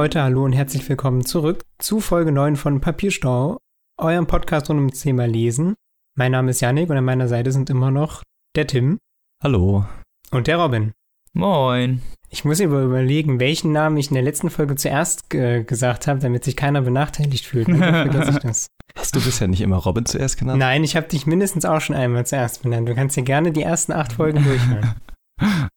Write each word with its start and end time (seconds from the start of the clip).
Leute, 0.00 0.22
hallo 0.22 0.44
und 0.44 0.52
herzlich 0.52 0.88
willkommen 0.88 1.24
zurück 1.24 1.64
zu 1.78 1.98
Folge 1.98 2.30
9 2.30 2.54
von 2.54 2.80
Papierstau, 2.80 3.58
eurem 4.00 4.28
Podcast 4.28 4.70
rund 4.70 4.78
ums 4.78 5.00
Thema 5.00 5.26
Lesen. 5.26 5.74
Mein 6.16 6.30
Name 6.30 6.52
ist 6.52 6.60
Yannick 6.60 6.88
und 6.88 6.96
an 6.96 7.04
meiner 7.04 7.26
Seite 7.26 7.50
sind 7.50 7.68
immer 7.68 7.90
noch 7.90 8.22
der 8.54 8.68
Tim. 8.68 8.98
Hallo. 9.42 9.86
Und 10.30 10.46
der 10.46 10.58
Robin. 10.58 10.92
Moin. 11.32 12.00
Ich 12.28 12.44
muss 12.44 12.60
über 12.60 12.80
überlegen, 12.80 13.40
welchen 13.40 13.72
Namen 13.72 13.96
ich 13.96 14.06
in 14.06 14.14
der 14.14 14.22
letzten 14.22 14.50
Folge 14.50 14.76
zuerst 14.76 15.34
äh, 15.34 15.64
gesagt 15.64 16.06
habe, 16.06 16.20
damit 16.20 16.44
sich 16.44 16.54
keiner 16.54 16.82
benachteiligt 16.82 17.44
fühlt. 17.44 17.66
vergesse 17.66 18.30
ich 18.30 18.38
das. 18.38 18.66
Hast 18.94 19.16
du 19.16 19.20
bisher 19.20 19.48
nicht 19.48 19.62
immer 19.62 19.78
Robin 19.78 20.06
zuerst 20.06 20.38
genannt? 20.38 20.60
Nein, 20.60 20.84
ich 20.84 20.94
habe 20.94 21.08
dich 21.08 21.26
mindestens 21.26 21.64
auch 21.64 21.80
schon 21.80 21.96
einmal 21.96 22.24
zuerst 22.24 22.62
benannt. 22.62 22.88
Du 22.88 22.94
kannst 22.94 23.16
dir 23.16 23.24
gerne 23.24 23.50
die 23.50 23.62
ersten 23.62 23.90
acht 23.90 24.12
Folgen 24.12 24.44
durchhören. 24.44 24.94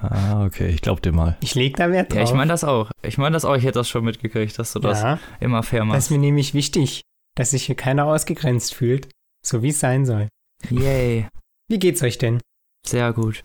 Ah, 0.00 0.44
okay, 0.46 0.68
ich 0.68 0.80
glaub 0.80 1.02
dir 1.02 1.12
mal. 1.12 1.36
Ich 1.40 1.54
leg 1.54 1.76
da 1.76 1.90
Wert 1.90 2.10
drauf. 2.12 2.16
Ja, 2.18 2.24
ich 2.24 2.32
meine 2.32 2.48
das 2.50 2.64
auch. 2.64 2.90
Ich 3.02 3.18
meine 3.18 3.34
das 3.34 3.44
auch. 3.44 3.54
Ich 3.56 3.64
hätte 3.64 3.78
das 3.80 3.88
schon 3.88 4.04
mitgekriegt, 4.04 4.58
dass 4.58 4.72
du 4.72 4.78
das 4.78 5.02
ja, 5.02 5.18
immer 5.40 5.62
fair 5.62 5.80
das 5.80 5.88
machst. 5.88 5.98
ist 6.06 6.10
mir 6.10 6.18
nämlich 6.18 6.54
wichtig, 6.54 7.02
dass 7.36 7.50
sich 7.50 7.64
hier 7.66 7.74
keiner 7.74 8.06
ausgegrenzt 8.06 8.74
fühlt, 8.74 9.08
so 9.44 9.62
wie 9.62 9.68
es 9.68 9.80
sein 9.80 10.06
soll. 10.06 10.28
Yay. 10.70 11.28
Wie 11.68 11.78
geht's 11.78 12.02
euch 12.02 12.16
denn? 12.16 12.40
Sehr 12.86 13.12
gut. 13.12 13.42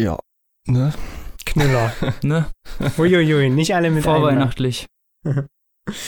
Ja. 0.00 0.18
Ne? 0.66 0.92
Knüller. 1.46 1.92
Ne? 2.22 2.50
Uiuiui, 2.98 3.48
nicht 3.50 3.74
alle 3.74 3.90
mit 3.90 4.04
einmal. 4.06 4.20
Vorweihnachtlich. 4.20 4.86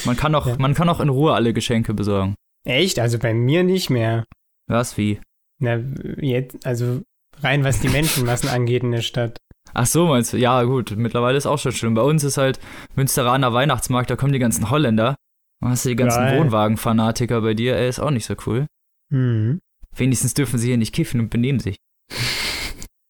Man 0.04 0.16
kann, 0.16 0.34
auch, 0.34 0.46
Ja. 0.46 0.56
man 0.58 0.74
kann 0.74 0.90
auch 0.90 1.00
in 1.00 1.08
Ruhe 1.08 1.32
alle 1.32 1.54
Geschenke 1.54 1.94
besorgen. 1.94 2.34
Echt? 2.66 2.98
Also 2.98 3.18
bei 3.18 3.32
mir 3.32 3.62
nicht 3.64 3.88
mehr. 3.88 4.24
Was, 4.68 4.98
wie? 4.98 5.20
Na, 5.58 5.76
jetzt, 6.20 6.66
also 6.66 7.00
rein 7.38 7.64
was 7.64 7.80
die 7.80 7.88
Menschenmassen 7.88 8.50
angeht 8.50 8.82
in 8.82 8.90
der 8.92 9.00
Stadt. 9.00 9.38
Ach 9.74 9.86
so, 9.86 10.06
meinst 10.06 10.32
du? 10.32 10.36
Ja, 10.36 10.62
gut. 10.64 10.94
Mittlerweile 10.96 11.38
ist 11.38 11.46
auch 11.46 11.58
schon 11.58 11.72
schlimm. 11.72 11.94
Bei 11.94 12.02
uns 12.02 12.24
ist 12.24 12.36
halt 12.36 12.58
Münsteraner 12.94 13.52
Weihnachtsmarkt, 13.52 14.10
da 14.10 14.16
kommen 14.16 14.32
die 14.32 14.38
ganzen 14.38 14.70
Holländer. 14.70 15.16
Dann 15.60 15.70
hast 15.70 15.84
du 15.84 15.90
die 15.90 15.96
ganzen 15.96 16.20
Geil. 16.20 16.40
Wohnwagen-Fanatiker 16.40 17.40
bei 17.42 17.54
dir. 17.54 17.76
Ey, 17.76 17.88
ist 17.88 18.00
auch 18.00 18.10
nicht 18.10 18.26
so 18.26 18.34
cool. 18.46 18.66
Mhm. 19.10 19.60
Wenigstens 19.94 20.34
dürfen 20.34 20.58
sie 20.58 20.68
hier 20.68 20.78
nicht 20.78 20.94
kiffen 20.94 21.20
und 21.20 21.30
benehmen 21.30 21.60
sich. 21.60 21.76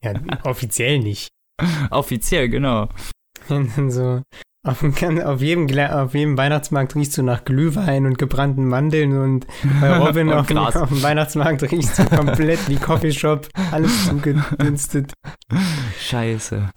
Ja, 0.02 0.14
offiziell 0.44 0.98
nicht. 0.98 1.30
Offiziell, 1.90 2.48
genau. 2.48 2.88
So, 3.88 4.22
auf, 4.62 4.82
auf, 4.82 5.40
jedem, 5.40 5.78
auf 5.90 6.14
jedem 6.14 6.36
Weihnachtsmarkt 6.36 6.94
riechst 6.94 7.16
du 7.16 7.22
nach 7.22 7.44
Glühwein 7.44 8.06
und 8.06 8.18
gebrannten 8.18 8.66
Mandeln 8.66 9.16
und 9.18 9.46
bei 9.80 9.96
Robin 9.98 10.28
Und 10.28 10.34
auf, 10.34 10.46
dem, 10.46 10.58
auf 10.58 10.88
dem 10.88 11.02
Weihnachtsmarkt 11.02 11.62
riechst 11.62 11.98
du 11.98 12.04
komplett 12.04 12.68
wie 12.68 12.76
Coffeeshop, 12.76 13.48
alles 13.72 14.06
zugedünstet. 14.06 15.12
Scheiße. 15.98 16.70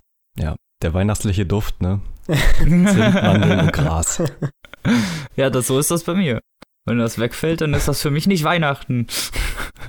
Der 0.84 0.94
weihnachtliche 0.94 1.46
Duft, 1.46 1.82
ne? 1.82 2.02
Zimt, 2.58 2.94
Mandeln 2.94 3.60
und 3.62 3.74
Gras. 3.74 4.22
Ja, 5.38 5.50
das, 5.50 5.68
so 5.68 5.80
ist 5.80 5.92
das 5.92 6.04
bei 6.04 6.14
mir. 6.14 6.42
Wenn 6.86 6.98
das 6.98 7.18
wegfällt, 7.18 7.62
dann 7.62 7.74
ist 7.74 7.88
das 7.88 8.02
für 8.02 8.12
mich 8.12 8.28
nicht 8.28 8.44
Weihnachten. 8.44 9.08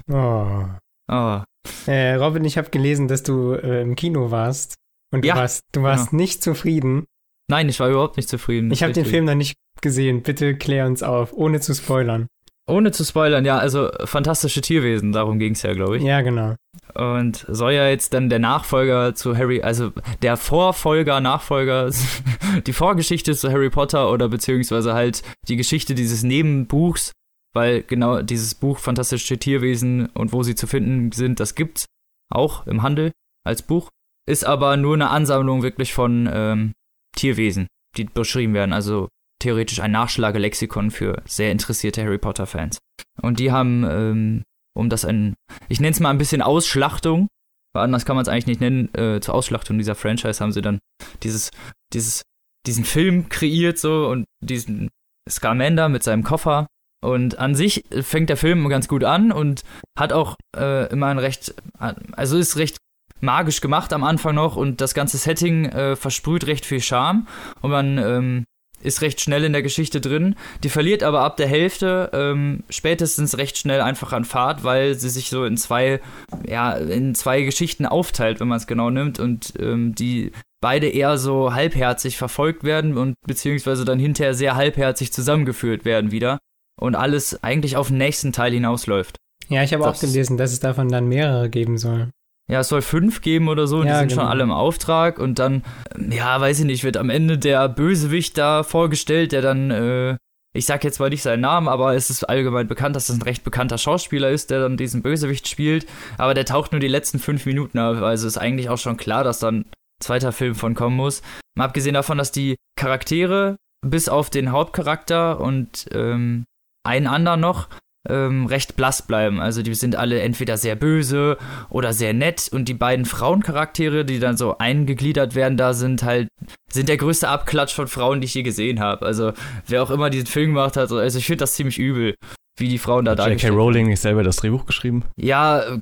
Oh. 0.08 0.66
Oh. 1.10 1.40
Äh, 1.88 2.14
Robin, 2.14 2.44
ich 2.44 2.56
habe 2.56 2.70
gelesen, 2.70 3.08
dass 3.08 3.24
du 3.24 3.54
äh, 3.54 3.82
im 3.82 3.96
Kino 3.96 4.30
warst 4.30 4.76
und 5.12 5.24
Ja, 5.24 5.34
du 5.34 5.40
warst, 5.40 5.62
du 5.72 5.82
warst 5.82 6.12
nicht 6.12 6.44
zufrieden. 6.44 7.06
Nein, 7.48 7.68
ich 7.68 7.78
war 7.80 7.90
überhaupt 7.90 8.16
nicht 8.16 8.28
zufrieden. 8.28 8.70
Ich 8.70 8.82
habe 8.82 8.92
den. 8.92 9.04
Film 9.04 9.26
noch 9.26 9.34
nicht 9.34 9.54
gesehen. 9.80 10.22
Bitte 10.22 10.56
klär 10.56 10.86
uns 10.86 11.02
auf, 11.02 11.32
ohne 11.32 11.60
zu 11.60 11.74
spoilern. 11.74 12.28
Ohne 12.66 12.92
zu 12.92 13.04
spoilern, 13.04 13.44
ja, 13.44 13.58
also 13.58 13.90
fantastische 14.06 14.62
Tierwesen, 14.62 15.12
darum 15.12 15.38
ging 15.38 15.52
es 15.52 15.62
ja, 15.62 15.74
glaube 15.74 15.98
ich. 15.98 16.02
Ja, 16.02 16.22
genau. 16.22 16.54
Und 16.94 17.44
soll 17.46 17.72
ja 17.72 17.88
jetzt 17.88 18.14
dann 18.14 18.30
der 18.30 18.38
Nachfolger 18.38 19.14
zu 19.14 19.36
Harry, 19.36 19.60
also 19.60 19.92
der 20.22 20.38
Vorfolger, 20.38 21.20
Nachfolger, 21.20 21.90
die 22.66 22.72
Vorgeschichte 22.72 23.34
zu 23.34 23.50
Harry 23.50 23.68
Potter 23.68 24.10
oder 24.10 24.30
beziehungsweise 24.30 24.94
halt 24.94 25.22
die 25.46 25.56
Geschichte 25.56 25.94
dieses 25.94 26.22
Nebenbuchs, 26.22 27.12
weil 27.52 27.82
genau 27.82 28.22
dieses 28.22 28.54
Buch 28.54 28.78
Fantastische 28.78 29.36
Tierwesen 29.36 30.06
und 30.06 30.32
wo 30.32 30.42
sie 30.42 30.54
zu 30.54 30.66
finden 30.66 31.12
sind, 31.12 31.40
das 31.40 31.54
gibt's 31.54 31.84
auch 32.30 32.66
im 32.66 32.82
Handel 32.82 33.12
als 33.44 33.60
Buch. 33.60 33.90
Ist 34.26 34.46
aber 34.46 34.78
nur 34.78 34.94
eine 34.94 35.10
Ansammlung 35.10 35.62
wirklich 35.62 35.92
von 35.92 36.30
ähm, 36.32 36.72
Tierwesen, 37.16 37.66
die 37.96 38.04
beschrieben 38.04 38.54
werden. 38.54 38.72
Also 38.72 39.08
theoretisch 39.40 39.80
ein 39.80 39.92
Nachschlagelexikon 39.92 40.90
für 40.90 41.22
sehr 41.26 41.52
interessierte 41.52 42.02
Harry 42.02 42.18
Potter-Fans. 42.18 42.78
Und 43.20 43.38
die 43.38 43.52
haben, 43.52 43.84
ähm, 43.84 44.42
um 44.74 44.88
das 44.88 45.04
ein, 45.04 45.34
ich 45.68 45.80
nenne 45.80 45.92
es 45.92 46.00
mal 46.00 46.10
ein 46.10 46.18
bisschen 46.18 46.42
Ausschlachtung, 46.42 47.28
weil 47.74 47.84
anders 47.84 48.04
kann 48.04 48.16
man 48.16 48.22
es 48.22 48.28
eigentlich 48.28 48.46
nicht 48.46 48.60
nennen, 48.60 48.94
äh, 48.94 49.20
zur 49.20 49.34
Ausschlachtung 49.34 49.78
dieser 49.78 49.94
Franchise 49.94 50.42
haben 50.42 50.52
sie 50.52 50.62
dann 50.62 50.78
dieses, 51.22 51.50
dieses, 51.92 52.22
diesen 52.66 52.84
Film 52.84 53.28
kreiert 53.28 53.78
so 53.78 54.08
und 54.08 54.24
diesen 54.40 54.90
Scamander 55.28 55.88
mit 55.88 56.02
seinem 56.02 56.22
Koffer. 56.22 56.66
Und 57.02 57.38
an 57.38 57.54
sich 57.54 57.84
fängt 58.00 58.30
der 58.30 58.38
Film 58.38 58.66
ganz 58.70 58.88
gut 58.88 59.04
an 59.04 59.30
und 59.30 59.60
hat 59.98 60.14
auch 60.14 60.36
äh, 60.56 60.90
immer 60.90 61.08
ein 61.08 61.18
recht, 61.18 61.54
also 61.78 62.38
ist 62.38 62.56
recht 62.56 62.78
magisch 63.20 63.60
gemacht 63.60 63.92
am 63.92 64.04
Anfang 64.04 64.34
noch 64.34 64.56
und 64.56 64.80
das 64.80 64.94
ganze 64.94 65.18
Setting 65.18 65.66
äh, 65.66 65.96
versprüht 65.96 66.46
recht 66.46 66.66
viel 66.66 66.80
Charme 66.80 67.26
und 67.60 67.70
man 67.70 67.98
ähm, 67.98 68.44
ist 68.84 69.00
recht 69.00 69.20
schnell 69.20 69.44
in 69.44 69.52
der 69.52 69.62
Geschichte 69.62 70.00
drin. 70.00 70.36
Die 70.62 70.68
verliert 70.68 71.02
aber 71.02 71.22
ab 71.22 71.36
der 71.36 71.46
Hälfte 71.46 72.10
ähm, 72.12 72.64
spätestens 72.68 73.38
recht 73.38 73.56
schnell 73.56 73.80
einfach 73.80 74.12
an 74.12 74.24
Fahrt, 74.24 74.62
weil 74.62 74.94
sie 74.94 75.08
sich 75.08 75.30
so 75.30 75.44
in 75.44 75.56
zwei, 75.56 76.00
ja, 76.46 76.72
in 76.74 77.14
zwei 77.14 77.42
Geschichten 77.42 77.86
aufteilt, 77.86 78.40
wenn 78.40 78.48
man 78.48 78.58
es 78.58 78.66
genau 78.66 78.90
nimmt 78.90 79.18
und 79.18 79.54
ähm, 79.58 79.94
die 79.94 80.32
beide 80.60 80.88
eher 80.88 81.18
so 81.18 81.52
halbherzig 81.52 82.16
verfolgt 82.16 82.64
werden 82.64 82.96
und 82.96 83.14
beziehungsweise 83.26 83.84
dann 83.84 83.98
hinterher 83.98 84.34
sehr 84.34 84.54
halbherzig 84.54 85.12
zusammengeführt 85.12 85.84
werden 85.84 86.10
wieder 86.10 86.38
und 86.80 86.94
alles 86.94 87.42
eigentlich 87.42 87.76
auf 87.76 87.88
den 87.88 87.98
nächsten 87.98 88.32
Teil 88.32 88.52
hinausläuft. 88.52 89.16
Ja, 89.48 89.62
ich 89.62 89.74
habe 89.74 89.86
auch 89.86 89.98
gelesen, 89.98 90.36
dass 90.36 90.52
es 90.52 90.60
davon 90.60 90.88
dann 90.88 91.06
mehrere 91.06 91.50
geben 91.50 91.76
soll. 91.76 92.10
Ja, 92.50 92.60
es 92.60 92.68
soll 92.68 92.82
fünf 92.82 93.22
geben 93.22 93.48
oder 93.48 93.66
so, 93.66 93.82
die 93.82 93.88
Ja, 93.88 94.00
sind 94.00 94.08
genau. 94.08 94.22
schon 94.22 94.30
alle 94.30 94.42
im 94.42 94.50
Auftrag 94.50 95.18
und 95.18 95.38
dann, 95.38 95.62
ja, 96.10 96.40
weiß 96.40 96.60
ich 96.60 96.66
nicht, 96.66 96.84
wird 96.84 96.98
am 96.98 97.08
Ende 97.08 97.38
der 97.38 97.68
Bösewicht 97.68 98.36
da 98.36 98.62
vorgestellt, 98.62 99.32
der 99.32 99.40
dann, 99.40 99.70
äh, 99.70 100.16
ich 100.54 100.66
sag 100.66 100.84
jetzt 100.84 101.00
mal 101.00 101.08
nicht 101.08 101.22
seinen 101.22 101.40
Namen, 101.40 101.68
aber 101.68 101.94
es 101.94 102.10
ist 102.10 102.24
allgemein 102.24 102.68
bekannt, 102.68 102.96
dass 102.96 103.06
das 103.06 103.16
ein 103.16 103.22
recht 103.22 103.44
bekannter 103.44 103.78
Schauspieler 103.78 104.30
ist, 104.30 104.50
der 104.50 104.60
dann 104.60 104.76
diesen 104.76 105.02
Bösewicht 105.02 105.48
spielt, 105.48 105.86
aber 106.18 106.34
der 106.34 106.44
taucht 106.44 106.72
nur 106.72 106.80
die 106.80 106.88
letzten 106.88 107.18
fünf 107.18 107.46
Minuten 107.46 107.78
auf, 107.78 108.02
also 108.02 108.26
ist 108.26 108.36
eigentlich 108.36 108.68
auch 108.68 108.78
schon 108.78 108.98
klar, 108.98 109.24
dass 109.24 109.38
dann 109.38 109.60
ein 109.60 109.70
zweiter 110.00 110.32
Film 110.32 110.54
von 110.54 110.74
kommen 110.74 110.96
muss. 110.96 111.22
Mal 111.56 111.64
abgesehen 111.64 111.94
davon, 111.94 112.18
dass 112.18 112.30
die 112.30 112.56
Charaktere 112.76 113.56
bis 113.86 114.08
auf 114.10 114.28
den 114.28 114.52
Hauptcharakter 114.52 115.40
und 115.40 115.86
ähm, 115.92 116.44
einen 116.86 117.06
anderen 117.06 117.40
noch 117.40 117.68
ähm, 118.08 118.46
recht 118.46 118.76
blass 118.76 119.02
bleiben. 119.02 119.40
Also 119.40 119.62
die 119.62 119.74
sind 119.74 119.96
alle 119.96 120.20
entweder 120.20 120.56
sehr 120.56 120.76
böse 120.76 121.38
oder 121.70 121.92
sehr 121.92 122.12
nett 122.12 122.48
und 122.52 122.68
die 122.68 122.74
beiden 122.74 123.04
Frauencharaktere, 123.04 124.04
die 124.04 124.18
dann 124.18 124.36
so 124.36 124.58
eingegliedert 124.58 125.34
werden, 125.34 125.56
da 125.56 125.74
sind 125.74 126.02
halt 126.02 126.28
sind 126.70 126.88
der 126.88 126.96
größte 126.96 127.28
Abklatsch 127.28 127.72
von 127.74 127.88
Frauen, 127.88 128.20
die 128.20 128.26
ich 128.26 128.34
je 128.34 128.42
gesehen 128.42 128.80
habe. 128.80 129.06
Also 129.06 129.32
wer 129.66 129.82
auch 129.82 129.90
immer 129.90 130.10
diesen 130.10 130.26
Film 130.26 130.50
gemacht 130.54 130.76
hat, 130.76 130.90
also 130.92 131.18
ich 131.18 131.26
finde 131.26 131.38
das 131.38 131.54
ziemlich 131.54 131.78
übel, 131.78 132.14
wie 132.58 132.68
die 132.68 132.78
Frauen 132.78 133.04
da 133.04 133.12
Hat 133.12 133.18
J.K. 133.18 133.28
dargestellt 133.28 133.54
Rowling 133.54 133.86
nicht 133.88 134.00
selber 134.00 134.22
das 134.22 134.36
Drehbuch 134.36 134.66
geschrieben? 134.66 135.04
Ja, 135.16 135.60
äh, 135.60 135.78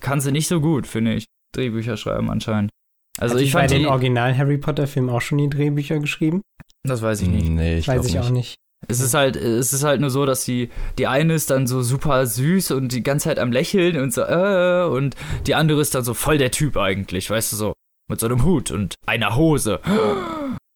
kann 0.00 0.20
sie 0.20 0.32
nicht 0.32 0.48
so 0.48 0.60
gut, 0.60 0.86
finde 0.86 1.14
ich. 1.14 1.26
Drehbücher 1.54 1.96
schreiben 1.96 2.30
anscheinend. 2.30 2.70
Also 3.18 3.34
Hat 3.36 3.42
ich 3.42 3.48
die 3.48 3.54
bei 3.54 3.60
fand 3.60 3.70
den 3.70 3.82
die, 3.82 3.86
Original 3.86 4.36
Harry 4.36 4.58
Potter 4.58 4.86
Filmen 4.86 5.08
auch 5.10 5.20
schon 5.20 5.38
die 5.38 5.48
Drehbücher 5.48 5.98
geschrieben? 6.00 6.42
das 6.86 7.00
weiß 7.00 7.22
ich 7.22 7.28
nicht. 7.28 7.48
Nee, 7.48 7.78
ich 7.78 7.88
Weiß 7.88 8.04
ich 8.06 8.14
nicht. 8.14 8.22
auch 8.22 8.30
nicht. 8.30 8.56
Es 8.88 9.00
ist 9.00 9.14
halt, 9.14 9.36
es 9.36 9.72
ist 9.72 9.84
halt 9.84 10.00
nur 10.00 10.10
so, 10.10 10.26
dass 10.26 10.44
die, 10.44 10.70
die 10.98 11.06
eine 11.06 11.34
ist 11.34 11.50
dann 11.50 11.66
so 11.66 11.82
super 11.82 12.26
süß 12.26 12.72
und 12.72 12.92
die 12.92 13.02
ganze 13.02 13.28
Zeit 13.28 13.38
am 13.38 13.52
Lächeln 13.52 14.00
und 14.00 14.12
so, 14.12 14.22
äh, 14.22 14.84
und 14.84 15.16
die 15.46 15.54
andere 15.54 15.80
ist 15.80 15.94
dann 15.94 16.04
so 16.04 16.14
voll 16.14 16.38
der 16.38 16.50
Typ 16.50 16.76
eigentlich, 16.76 17.30
weißt 17.30 17.52
du, 17.52 17.56
so, 17.56 17.72
mit 18.08 18.20
so 18.20 18.26
einem 18.26 18.44
Hut 18.44 18.70
und 18.70 18.94
einer 19.06 19.36
Hose. 19.36 19.80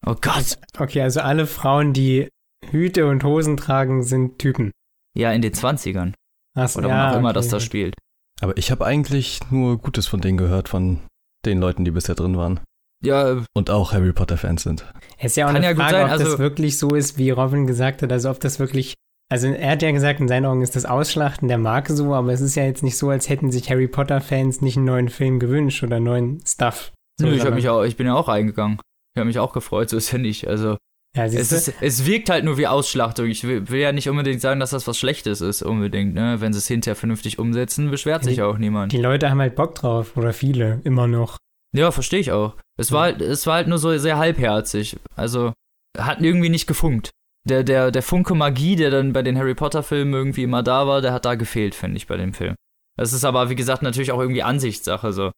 Oh 0.07 0.15
Gott. 0.21 0.59
Okay, 0.79 1.03
also 1.03 1.21
alle 1.21 1.47
Frauen, 1.47 1.93
die 1.93 2.29
Hüte 2.71 3.07
und 3.07 3.25
Hosen 3.25 3.57
tragen, 3.57 4.03
sind 4.03 4.39
Typen. 4.39 4.71
Ja, 5.17 5.33
in 5.33 5.43
den 5.43 5.53
20ern. 5.53 6.15
Achso, 6.57 6.79
Oder 6.79 6.89
ja, 6.89 6.95
wann 6.95 7.11
auch 7.11 7.19
immer 7.19 7.29
okay, 7.31 7.35
das 7.35 7.49
da 7.49 7.61
spielt. 7.61 7.95
Aber 8.41 8.57
ich 8.57 8.71
habe 8.71 8.87
eigentlich 8.87 9.41
nur 9.51 9.79
Gutes 9.79 10.07
von 10.07 10.21
denen 10.21 10.39
gehört, 10.39 10.69
von 10.69 11.01
den 11.45 11.59
Leuten, 11.59 11.85
die 11.85 11.91
bisher 11.91 12.15
drin 12.15 12.37
waren. 12.37 12.61
Ja, 13.05 13.45
Und 13.55 13.71
auch 13.71 13.93
Harry 13.93 14.12
Potter-Fans 14.12 14.62
sind. 14.65 14.85
Es 15.19 15.33
ist 15.33 15.37
ja 15.37 15.45
auch 15.47 15.49
Kann 15.49 15.56
eine 15.59 15.67
ja 15.67 15.73
gut 15.73 15.83
Frage, 15.83 15.93
sein, 15.97 16.05
ob 16.05 16.11
das 16.11 16.21
also- 16.21 16.39
wirklich 16.39 16.79
so 16.79 16.95
ist, 16.95 17.17
wie 17.19 17.31
Robin 17.31 17.67
gesagt 17.67 18.03
hat, 18.03 18.11
also 18.12 18.31
ob 18.31 18.41
das 18.41 18.59
wirklich, 18.59 18.95
also 19.31 19.47
er 19.49 19.71
hat 19.73 19.83
ja 19.83 19.93
gesagt, 19.93 20.21
in 20.21 20.27
seinen 20.29 20.47
Augen 20.47 20.62
ist 20.62 20.75
das 20.75 20.85
Ausschlachten 20.85 21.47
der 21.49 21.59
Marke 21.59 21.95
so, 21.95 22.15
aber 22.15 22.33
es 22.33 22.41
ist 22.41 22.56
ja 22.56 22.65
jetzt 22.65 22.83
nicht 22.83 22.97
so, 22.99 23.11
als 23.11 23.29
hätten 23.29 23.53
sich 23.53 23.71
Harry 23.71 23.87
Potter-Fans 23.89 24.62
nicht 24.62 24.77
einen 24.77 24.87
neuen 24.87 25.09
Film 25.11 25.39
gewünscht 25.39 25.83
oder 25.85 26.00
neuen 26.00 26.43
Stuff. 26.47 26.93
So, 27.21 27.27
nö, 27.27 27.35
ich, 27.35 27.45
hab 27.45 27.55
mich 27.55 27.69
auch, 27.69 27.83
ich 27.85 27.97
bin 27.97 28.06
ja 28.06 28.15
auch 28.15 28.29
reingegangen. 28.29 28.79
Ich 29.15 29.21
habe 29.21 29.27
mich 29.27 29.39
auch 29.39 29.53
gefreut, 29.53 29.91
so 29.91 29.97
ist 29.97 30.11
ja 30.12 30.19
nicht. 30.19 30.47
Also, 30.49 30.77
ja, 31.17 31.25
es, 31.25 31.50
ist, 31.53 31.73
es 31.81 32.06
wirkt 32.06 32.31
halt 32.31 32.45
nur 32.45 32.59
wie 32.59 32.67
Ausschlachtung. 32.69 33.27
Ich 33.27 33.43
will, 33.45 33.69
will 33.71 33.81
ja 33.81 33.93
nicht 33.93 34.09
unbedingt 34.09 34.41
sagen, 34.41 34.61
dass 34.61 34.71
das 34.71 34.87
was 34.87 34.99
Schlechtes 34.99 35.41
ist, 35.41 35.62
unbedingt. 35.62 36.15
Ne? 36.15 36.41
Wenn 36.41 36.53
sie 36.53 36.59
es 36.59 36.69
hinterher 36.69 36.95
vernünftig 36.97 37.39
umsetzen, 37.39 37.91
beschwert 37.91 38.23
sich 38.25 38.37
Die- 38.37 38.43
auch 38.43 38.59
niemand. 38.59 38.93
die 38.93 38.99
Leute 39.00 39.31
haben 39.31 39.41
halt 39.41 39.56
Bock 39.56 39.75
drauf, 39.75 40.17
oder 40.17 40.33
viele, 40.33 40.81
immer 40.85 41.06
noch. 41.09 41.37
Ja, 41.75 41.91
verstehe 41.91 42.20
ich 42.20 42.32
auch. 42.32 42.55
Es 42.79 42.93
war, 42.93 43.03
halt, 43.03 43.20
es 43.20 43.47
war 43.47 43.56
halt 43.56 43.69
nur 43.69 43.79
so 43.79 43.97
sehr 43.99 44.19
halbherzig. 44.19 44.99
Also, 45.17 45.53
hat 45.99 46.20
irgendwie 46.20 46.49
nicht 46.49 46.67
gefunkt. 46.67 47.11
Der, 47.44 47.62
der, 47.65 47.91
der 47.91 48.03
Funke 48.03 48.35
Magie, 48.35 48.76
der 48.76 48.91
dann 48.91 49.12
bei 49.12 49.23
den 49.23 49.37
Harry 49.38 49.55
Potter-Filmen 49.55 50.12
irgendwie 50.15 50.43
immer 50.44 50.62
da 50.62 50.87
war, 50.87 51.00
der 51.00 51.12
hat 51.12 51.25
da 51.25 51.35
gefehlt, 51.35 51.75
finde 51.75 51.97
ich, 51.97 52.06
bei 52.06 52.17
dem 52.17 52.35
Film. 52.35 52.55
Das 52.97 53.12
ist 53.12 53.25
aber, 53.25 53.49
wie 53.50 53.55
gesagt, 53.55 53.82
natürlich 53.82 54.12
auch 54.12 54.20
irgendwie 54.20 54.43
Ansichtssache. 54.43 55.12
So. 55.12 55.31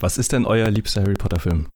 Was 0.00 0.18
ist 0.18 0.32
denn 0.32 0.44
euer 0.46 0.70
liebster 0.70 1.02
Harry 1.02 1.14
Potter-Film? 1.14 1.68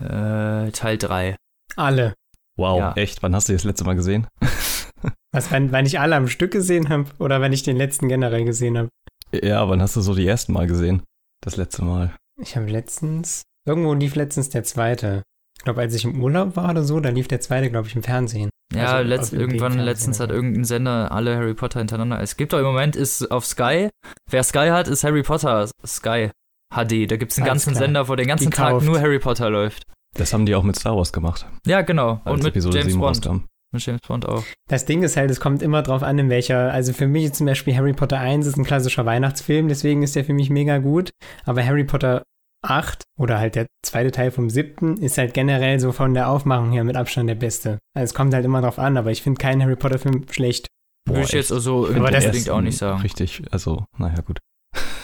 Äh, 0.00 0.70
Teil 0.72 0.98
3. 0.98 1.36
Alle. 1.76 2.14
Wow, 2.56 2.78
Ja. 2.78 2.92
echt? 2.94 3.22
Wann 3.22 3.34
hast 3.34 3.48
du 3.48 3.52
das 3.52 3.64
letzte 3.64 3.84
Mal 3.84 3.94
gesehen? 3.94 4.26
Was, 5.32 5.50
wenn, 5.50 5.72
wenn 5.72 5.86
ich 5.86 5.98
alle 5.98 6.16
am 6.16 6.28
Stück 6.28 6.52
gesehen 6.52 6.88
habe 6.88 7.06
oder 7.18 7.40
wenn 7.40 7.52
ich 7.52 7.62
den 7.62 7.76
letzten 7.76 8.08
generell 8.08 8.44
gesehen 8.44 8.78
habe? 8.78 8.88
Ja, 9.32 9.68
wann 9.68 9.82
hast 9.82 9.96
du 9.96 10.00
so 10.00 10.14
die 10.14 10.26
ersten 10.26 10.52
Mal 10.52 10.68
gesehen? 10.68 11.02
Das 11.42 11.56
letzte 11.56 11.82
Mal. 11.84 12.14
Ich 12.40 12.56
habe 12.56 12.66
letztens, 12.66 13.42
irgendwo 13.66 13.94
lief 13.94 14.14
letztens 14.16 14.50
der 14.50 14.64
zweite. 14.64 15.22
Ich 15.56 15.64
glaube, 15.64 15.80
als 15.80 15.94
ich 15.94 16.04
im 16.04 16.20
Urlaub 16.22 16.56
war 16.56 16.70
oder 16.70 16.82
so, 16.82 17.00
da 17.00 17.10
lief 17.10 17.28
der 17.28 17.40
zweite, 17.40 17.70
glaube 17.70 17.86
ich, 17.88 17.94
im 17.96 18.02
Fernsehen. 18.02 18.50
Ja, 18.74 18.96
Also 18.96 19.08
letzt, 19.08 19.32
irgendwann 19.32 19.58
Fernsehen 19.72 19.84
letztens 19.84 20.20
hat 20.20 20.30
irgendein 20.30 20.64
Sender 20.64 21.12
alle 21.12 21.36
Harry 21.36 21.54
Potter 21.54 21.78
hintereinander. 21.78 22.20
Es 22.20 22.36
gibt 22.36 22.52
doch 22.52 22.58
im 22.58 22.64
Moment 22.64 22.96
ist 22.96 23.30
auf 23.30 23.46
Sky, 23.46 23.88
wer 24.30 24.42
Sky 24.42 24.68
hat, 24.70 24.88
ist 24.88 25.04
Harry 25.04 25.22
Potter 25.22 25.68
Sky 25.86 26.30
HD. 26.74 27.08
Da 27.10 27.16
gibt 27.16 27.32
es 27.32 27.38
einen 27.38 27.48
Alles 27.48 27.64
ganzen 27.64 27.72
klar. 27.72 27.82
Sender, 27.84 28.08
wo 28.08 28.16
den 28.16 28.26
ganzen 28.26 28.50
Tag 28.50 28.68
Gekauft. 28.70 28.86
nur 28.86 29.00
Harry 29.00 29.18
Potter 29.20 29.48
läuft. 29.48 29.84
Das 30.16 30.32
haben 30.32 30.44
die 30.46 30.54
auch 30.54 30.62
mit 30.64 30.76
Star 30.76 30.96
Wars 30.96 31.12
gemacht. 31.12 31.46
Ja, 31.66 31.82
genau. 31.82 32.20
Als 32.24 32.34
Und 32.34 32.42
mit 32.42 32.52
Episode 32.52 32.78
James 32.78 32.92
7 32.92 33.00
Bond. 33.00 33.42
Mit 33.74 33.84
James 33.84 34.00
Bond 34.06 34.26
auch. 34.26 34.44
Das 34.68 34.86
Ding 34.86 35.02
ist 35.02 35.16
halt, 35.16 35.30
es 35.30 35.40
kommt 35.40 35.62
immer 35.62 35.82
drauf 35.82 36.02
an, 36.02 36.18
in 36.18 36.30
welcher, 36.30 36.72
also 36.72 36.92
für 36.92 37.06
mich 37.06 37.24
ist 37.24 37.34
zum 37.34 37.46
Beispiel 37.46 37.76
Harry 37.76 37.92
Potter 37.92 38.18
1 38.18 38.46
ist 38.46 38.56
ein 38.56 38.64
klassischer 38.64 39.04
Weihnachtsfilm, 39.04 39.68
deswegen 39.68 40.02
ist 40.02 40.16
der 40.16 40.24
für 40.24 40.32
mich 40.32 40.48
mega 40.48 40.78
gut. 40.78 41.10
Aber 41.44 41.64
Harry 41.64 41.84
Potter 41.84 42.22
8 42.62 43.02
oder 43.18 43.38
halt 43.38 43.56
der 43.56 43.66
zweite 43.84 44.10
Teil 44.10 44.30
vom 44.30 44.48
siebten 44.48 44.96
ist 44.96 45.18
halt 45.18 45.34
generell 45.34 45.78
so 45.80 45.92
von 45.92 46.14
der 46.14 46.28
Aufmachung 46.30 46.72
her 46.72 46.84
mit 46.84 46.96
Abstand 46.96 47.28
der 47.28 47.34
beste. 47.34 47.78
Also 47.94 48.04
es 48.04 48.14
kommt 48.14 48.32
halt 48.32 48.44
immer 48.44 48.62
drauf 48.62 48.78
an, 48.78 48.96
aber 48.96 49.10
ich 49.10 49.22
finde 49.22 49.38
keinen 49.38 49.62
Harry 49.62 49.76
Potter 49.76 49.98
Film 49.98 50.24
schlecht. 50.30 50.68
Boah, 51.04 51.16
Würde 51.16 51.26
ich 51.26 51.32
jetzt 51.32 51.50
echt. 51.50 51.60
so 51.60 51.86
Aber 51.88 52.10
das 52.10 52.24
unbedingt 52.24 52.50
auch 52.50 52.60
nicht 52.60 52.78
sagen. 52.78 53.02
Richtig, 53.02 53.42
also, 53.50 53.84
naja, 53.98 54.20
gut. 54.22 54.38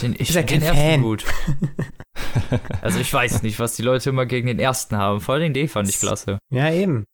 Den, 0.00 0.14
ich 0.18 0.32
den 0.32 0.46
kein 0.46 0.62
ersten 0.62 0.76
Fan. 0.76 1.02
gut. 1.02 1.24
Also 2.82 3.00
ich 3.00 3.12
weiß 3.12 3.42
nicht, 3.42 3.58
was 3.58 3.76
die 3.76 3.82
Leute 3.82 4.10
immer 4.10 4.26
gegen 4.26 4.46
den 4.46 4.58
ersten 4.58 4.96
haben. 4.96 5.20
Vor 5.20 5.34
allem 5.34 5.52
den 5.52 5.68
fand 5.68 5.88
ich 5.88 5.98
klasse. 5.98 6.38
Ja, 6.52 6.70
eben. 6.70 7.04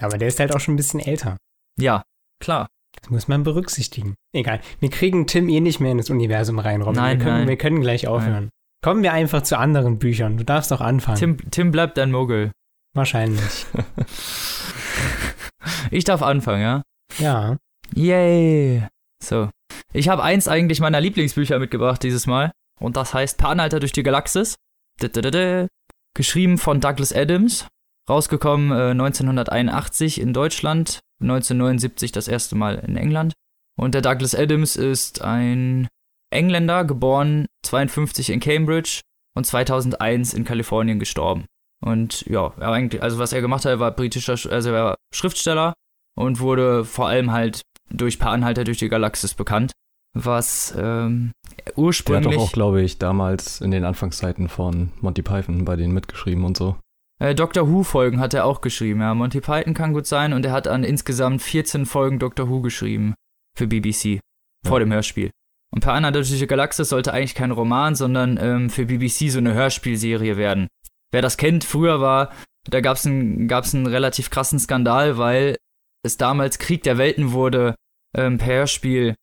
Aber 0.00 0.18
der 0.18 0.28
ist 0.28 0.40
halt 0.40 0.54
auch 0.54 0.60
schon 0.60 0.74
ein 0.74 0.76
bisschen 0.76 1.00
älter. 1.00 1.36
Ja, 1.78 2.02
klar. 2.40 2.68
Das 3.00 3.10
muss 3.10 3.28
man 3.28 3.42
berücksichtigen. 3.42 4.14
Egal. 4.32 4.60
Wir 4.80 4.90
kriegen 4.90 5.26
Tim 5.26 5.48
eh 5.48 5.60
nicht 5.60 5.80
mehr 5.80 5.92
in 5.92 5.98
das 5.98 6.10
Universum 6.10 6.58
rein, 6.58 6.80
Robin. 6.82 7.00
Nein, 7.00 7.18
wir, 7.18 7.24
können, 7.24 7.38
nein. 7.38 7.48
wir 7.48 7.56
können 7.56 7.80
gleich 7.80 8.06
aufhören. 8.06 8.50
Kommen 8.82 9.02
wir 9.02 9.12
einfach 9.12 9.42
zu 9.42 9.58
anderen 9.58 9.98
Büchern. 9.98 10.36
Du 10.36 10.44
darfst 10.44 10.70
doch 10.70 10.80
anfangen. 10.80 11.18
Tim, 11.18 11.50
Tim 11.50 11.70
bleibt 11.70 11.98
ein 11.98 12.10
Muggel. 12.10 12.52
Wahrscheinlich. 12.94 13.66
Ich 15.90 16.04
darf 16.04 16.22
anfangen, 16.22 16.62
ja? 16.62 16.82
Ja. 17.18 17.56
Yay! 17.94 18.86
So. 19.22 19.50
Ich 19.92 20.08
habe 20.08 20.22
eins 20.22 20.48
eigentlich 20.48 20.80
meiner 20.80 21.00
Lieblingsbücher 21.00 21.58
mitgebracht 21.58 22.02
dieses 22.02 22.26
Mal. 22.26 22.52
Und 22.80 22.96
das 22.96 23.14
heißt 23.14 23.38
Per 23.38 23.48
Anhalter 23.48 23.80
durch 23.80 23.92
die 23.92 24.02
Galaxis. 24.02 24.56
Geschrieben 26.14 26.58
von 26.58 26.80
Douglas 26.80 27.12
Adams. 27.12 27.66
Rausgekommen 28.08 28.70
äh, 28.70 28.90
1981 28.90 30.20
in 30.20 30.32
Deutschland. 30.32 31.00
1979 31.20 32.12
das 32.12 32.28
erste 32.28 32.56
Mal 32.56 32.76
in 32.86 32.96
England. 32.96 33.32
Und 33.78 33.94
der 33.94 34.02
Douglas 34.02 34.34
Adams 34.34 34.76
ist 34.76 35.22
ein 35.22 35.88
Engländer, 36.30 36.84
geboren 36.84 37.46
52 37.64 38.30
in 38.30 38.40
Cambridge 38.40 39.00
und 39.34 39.44
2001 39.46 40.34
in 40.34 40.44
Kalifornien 40.44 40.98
gestorben. 40.98 41.44
Und 41.82 42.22
ja, 42.26 42.52
er 42.58 43.02
also 43.02 43.18
was 43.18 43.32
er 43.32 43.40
gemacht 43.42 43.64
hat, 43.64 43.72
er 43.72 43.80
war 43.80 43.90
britischer, 43.92 44.34
Sch- 44.34 44.48
also 44.48 44.70
er 44.70 44.84
war 44.84 44.94
Schriftsteller 45.14 45.74
und 46.16 46.40
wurde 46.40 46.84
vor 46.84 47.08
allem 47.08 47.32
halt 47.32 47.62
durch 47.90 48.18
Per 48.18 48.30
Anhalter 48.30 48.64
durch 48.64 48.78
die 48.78 48.88
Galaxis 48.88 49.34
bekannt, 49.34 49.72
was 50.14 50.74
ähm, 50.76 51.32
Der 51.58 51.66
hat 51.66 51.76
ursprünglich 51.76 52.34
doch 52.36 52.42
auch, 52.42 52.52
glaube 52.52 52.82
ich, 52.82 52.98
damals 52.98 53.60
in 53.60 53.70
den 53.70 53.84
Anfangszeiten 53.84 54.48
von 54.48 54.92
Monty 55.00 55.22
Python 55.22 55.64
bei 55.64 55.76
denen 55.76 55.92
mitgeschrieben 55.92 56.44
und 56.44 56.56
so. 56.56 56.76
Äh, 57.20 57.34
Doctor 57.34 57.70
Who 57.70 57.82
Folgen 57.82 58.20
hat 58.20 58.34
er 58.34 58.44
auch 58.44 58.60
geschrieben. 58.60 59.00
Ja, 59.00 59.14
Monty 59.14 59.40
Python 59.40 59.74
kann 59.74 59.92
gut 59.92 60.06
sein 60.06 60.32
und 60.32 60.44
er 60.44 60.52
hat 60.52 60.68
an 60.68 60.84
insgesamt 60.84 61.42
14 61.42 61.86
Folgen 61.86 62.18
Doctor 62.18 62.48
Who 62.48 62.60
geschrieben 62.60 63.14
für 63.56 63.66
BBC 63.66 64.20
vor 64.66 64.78
Ja. 64.78 64.84
dem 64.84 64.92
Hörspiel. 64.92 65.30
Und 65.72 65.80
Per 65.80 65.92
Anhalter 65.92 66.20
durch 66.20 66.30
die 66.38 66.46
Galaxis 66.46 66.88
sollte 66.88 67.12
eigentlich 67.12 67.34
kein 67.34 67.50
Roman, 67.50 67.94
sondern 67.94 68.38
ähm, 68.40 68.70
für 68.70 68.86
BBC 68.86 69.30
so 69.30 69.38
eine 69.38 69.54
Hörspielserie 69.54 70.36
werden. 70.36 70.68
Wer 71.12 71.22
das 71.22 71.36
kennt, 71.36 71.64
früher 71.64 72.00
war, 72.00 72.32
da 72.68 72.80
gab 72.80 72.96
es 72.96 73.06
einen, 73.06 73.48
gab's 73.48 73.74
einen 73.74 73.86
relativ 73.86 74.30
krassen 74.30 74.58
Skandal, 74.58 75.18
weil 75.18 75.56
es 76.04 76.16
damals 76.16 76.58
Krieg 76.58 76.82
der 76.82 76.98
Welten 76.98 77.32
wurde 77.32 77.74
ähm, 78.16 78.38
per 78.38 78.54
Hörspiel 78.58 79.14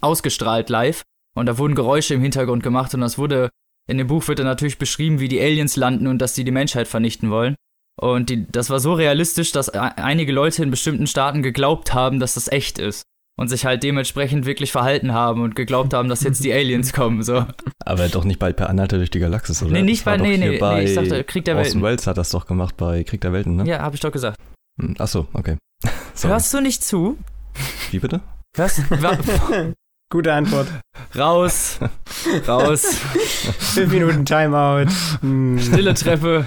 ausgestrahlt 0.00 0.68
live 0.68 1.02
und 1.34 1.46
da 1.46 1.58
wurden 1.58 1.74
Geräusche 1.74 2.14
im 2.14 2.22
Hintergrund 2.22 2.62
gemacht 2.62 2.94
und 2.94 3.00
das 3.00 3.18
wurde, 3.18 3.50
in 3.90 3.98
dem 3.98 4.06
Buch 4.06 4.26
wird 4.28 4.38
dann 4.38 4.46
natürlich 4.46 4.78
beschrieben, 4.78 5.20
wie 5.20 5.28
die 5.28 5.40
Aliens 5.40 5.76
landen 5.76 6.06
und 6.06 6.18
dass 6.18 6.34
sie 6.34 6.44
die 6.44 6.50
Menschheit 6.52 6.88
vernichten 6.88 7.30
wollen. 7.30 7.54
Und 8.00 8.30
die, 8.30 8.46
das 8.50 8.70
war 8.70 8.80
so 8.80 8.94
realistisch, 8.94 9.52
dass 9.52 9.68
einige 9.68 10.32
Leute 10.32 10.62
in 10.62 10.70
bestimmten 10.70 11.06
Staaten 11.06 11.42
geglaubt 11.42 11.92
haben, 11.92 12.18
dass 12.20 12.34
das 12.34 12.48
echt 12.50 12.78
ist. 12.78 13.02
Und 13.38 13.48
sich 13.48 13.64
halt 13.64 13.82
dementsprechend 13.82 14.44
wirklich 14.44 14.70
verhalten 14.70 15.14
haben 15.14 15.40
und 15.42 15.54
geglaubt 15.56 15.94
haben, 15.94 16.08
dass 16.10 16.22
jetzt 16.22 16.44
die 16.44 16.52
Aliens 16.52 16.92
kommen. 16.94 17.22
So. 17.22 17.46
Aber 17.84 18.08
doch 18.08 18.24
nicht 18.24 18.38
bei 18.38 18.52
Per 18.52 18.68
Anhalter 18.68 18.98
durch 18.98 19.10
die 19.10 19.18
Galaxis, 19.18 19.62
oder? 19.62 19.72
Nee, 19.72 19.82
nicht 19.82 20.04
bei- 20.04 20.18
nee, 20.18 20.36
nee, 20.36 20.48
nee, 20.50 20.58
bei 20.58 20.84
ich 20.84 20.94
dachte, 20.94 21.24
Krieg 21.24 21.44
der 21.46 21.56
Orson 21.56 21.66
Welten. 21.80 21.82
Welles 21.82 22.06
hat 22.06 22.18
das 22.18 22.30
doch 22.30 22.46
gemacht 22.46 22.76
bei 22.76 23.02
Krieg 23.04 23.20
der 23.22 23.32
Welten, 23.32 23.56
ne? 23.56 23.64
Ja, 23.66 23.80
hab 23.80 23.94
ich 23.94 24.00
doch 24.00 24.12
gesagt. 24.12 24.38
Hm, 24.78 24.94
Ach 24.98 25.08
so, 25.08 25.26
okay. 25.32 25.56
Sorry. 26.14 26.32
Hörst 26.32 26.52
du 26.52 26.60
nicht 26.60 26.84
zu? 26.84 27.16
Wie 27.90 27.98
bitte? 27.98 28.20
Hörst 28.56 28.82
wa- 28.90 29.16
Gute 30.12 30.32
Antwort. 30.32 30.66
Raus. 31.16 31.78
Raus. 32.48 32.84
Fünf 33.58 33.92
Minuten 33.92 34.24
Timeout. 34.24 34.90
Hm. 35.20 35.56
Stille 35.60 35.94
Treppe. 35.94 36.46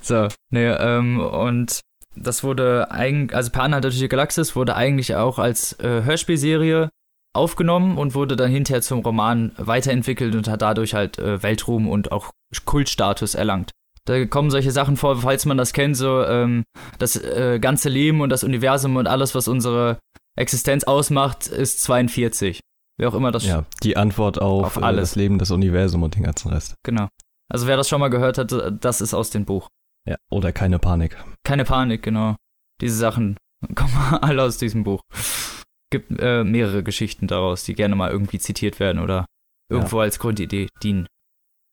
So, 0.00 0.28
nee, 0.50 0.68
ähm, 0.68 1.18
und 1.18 1.80
das 2.14 2.44
wurde 2.44 2.92
eigentlich, 2.92 3.34
also 3.34 3.50
Per 3.50 3.64
Anhalter 3.64 3.88
durch 3.88 3.98
die 3.98 4.08
Galaxis 4.08 4.54
wurde 4.54 4.76
eigentlich 4.76 5.16
auch 5.16 5.40
als 5.40 5.72
äh, 5.80 6.04
Hörspielserie 6.04 6.88
aufgenommen 7.34 7.98
und 7.98 8.14
wurde 8.14 8.36
dann 8.36 8.50
hinterher 8.50 8.82
zum 8.82 9.00
Roman 9.00 9.50
weiterentwickelt 9.56 10.36
und 10.36 10.46
hat 10.46 10.62
dadurch 10.62 10.94
halt 10.94 11.18
äh, 11.18 11.42
Weltruhm 11.42 11.88
und 11.88 12.12
auch 12.12 12.30
Kultstatus 12.64 13.34
erlangt. 13.34 13.72
Da 14.04 14.24
kommen 14.26 14.50
solche 14.50 14.70
Sachen 14.70 14.96
vor, 14.96 15.16
falls 15.16 15.46
man 15.46 15.56
das 15.56 15.72
kennt, 15.72 15.96
so 15.96 16.24
ähm, 16.24 16.64
das 16.98 17.16
äh, 17.16 17.58
ganze 17.60 17.88
Leben 17.88 18.20
und 18.20 18.30
das 18.30 18.44
Universum 18.44 18.96
und 18.96 19.08
alles, 19.08 19.34
was 19.34 19.48
unsere 19.48 19.98
Existenz 20.38 20.84
ausmacht, 20.84 21.46
ist 21.46 21.82
42. 21.82 22.60
Wer 22.98 23.08
auch 23.08 23.14
immer 23.14 23.32
das 23.32 23.44
Ja, 23.44 23.64
die 23.82 23.96
Antwort 23.96 24.40
auf, 24.40 24.64
Auf 24.64 24.76
äh, 24.76 24.84
alles. 24.84 25.10
das 25.10 25.16
Leben, 25.16 25.38
das 25.38 25.50
Universum 25.50 26.02
und 26.02 26.14
den 26.16 26.22
ganzen 26.24 26.50
Rest. 26.50 26.74
genau. 26.84 27.08
Also 27.50 27.66
wer 27.66 27.76
das 27.76 27.88
schon 27.88 28.00
mal 28.00 28.08
gehört 28.08 28.38
hat, 28.38 28.50
das 28.82 29.00
ist 29.02 29.12
aus 29.12 29.28
dem 29.30 29.44
Buch. 29.44 29.68
Ja, 30.08 30.16
oder 30.30 30.52
keine 30.52 30.78
Panik. 30.78 31.22
Keine 31.44 31.64
Panik, 31.64 32.02
genau. 32.02 32.36
Diese 32.80 32.96
Sachen 32.96 33.36
kommen 33.74 33.92
alle 34.22 34.42
aus 34.42 34.56
diesem 34.56 34.84
Buch. 34.84 35.02
Gibt 35.90 36.18
äh, 36.18 36.44
mehrere 36.44 36.82
Geschichten 36.82 37.26
daraus, 37.26 37.64
die 37.64 37.74
gerne 37.74 37.94
mal 37.94 38.10
irgendwie 38.10 38.38
zitiert 38.38 38.80
werden 38.80 39.02
oder 39.02 39.26
irgendwo 39.70 40.00
als 40.00 40.18
Grundidee 40.18 40.68
dienen. 40.82 41.06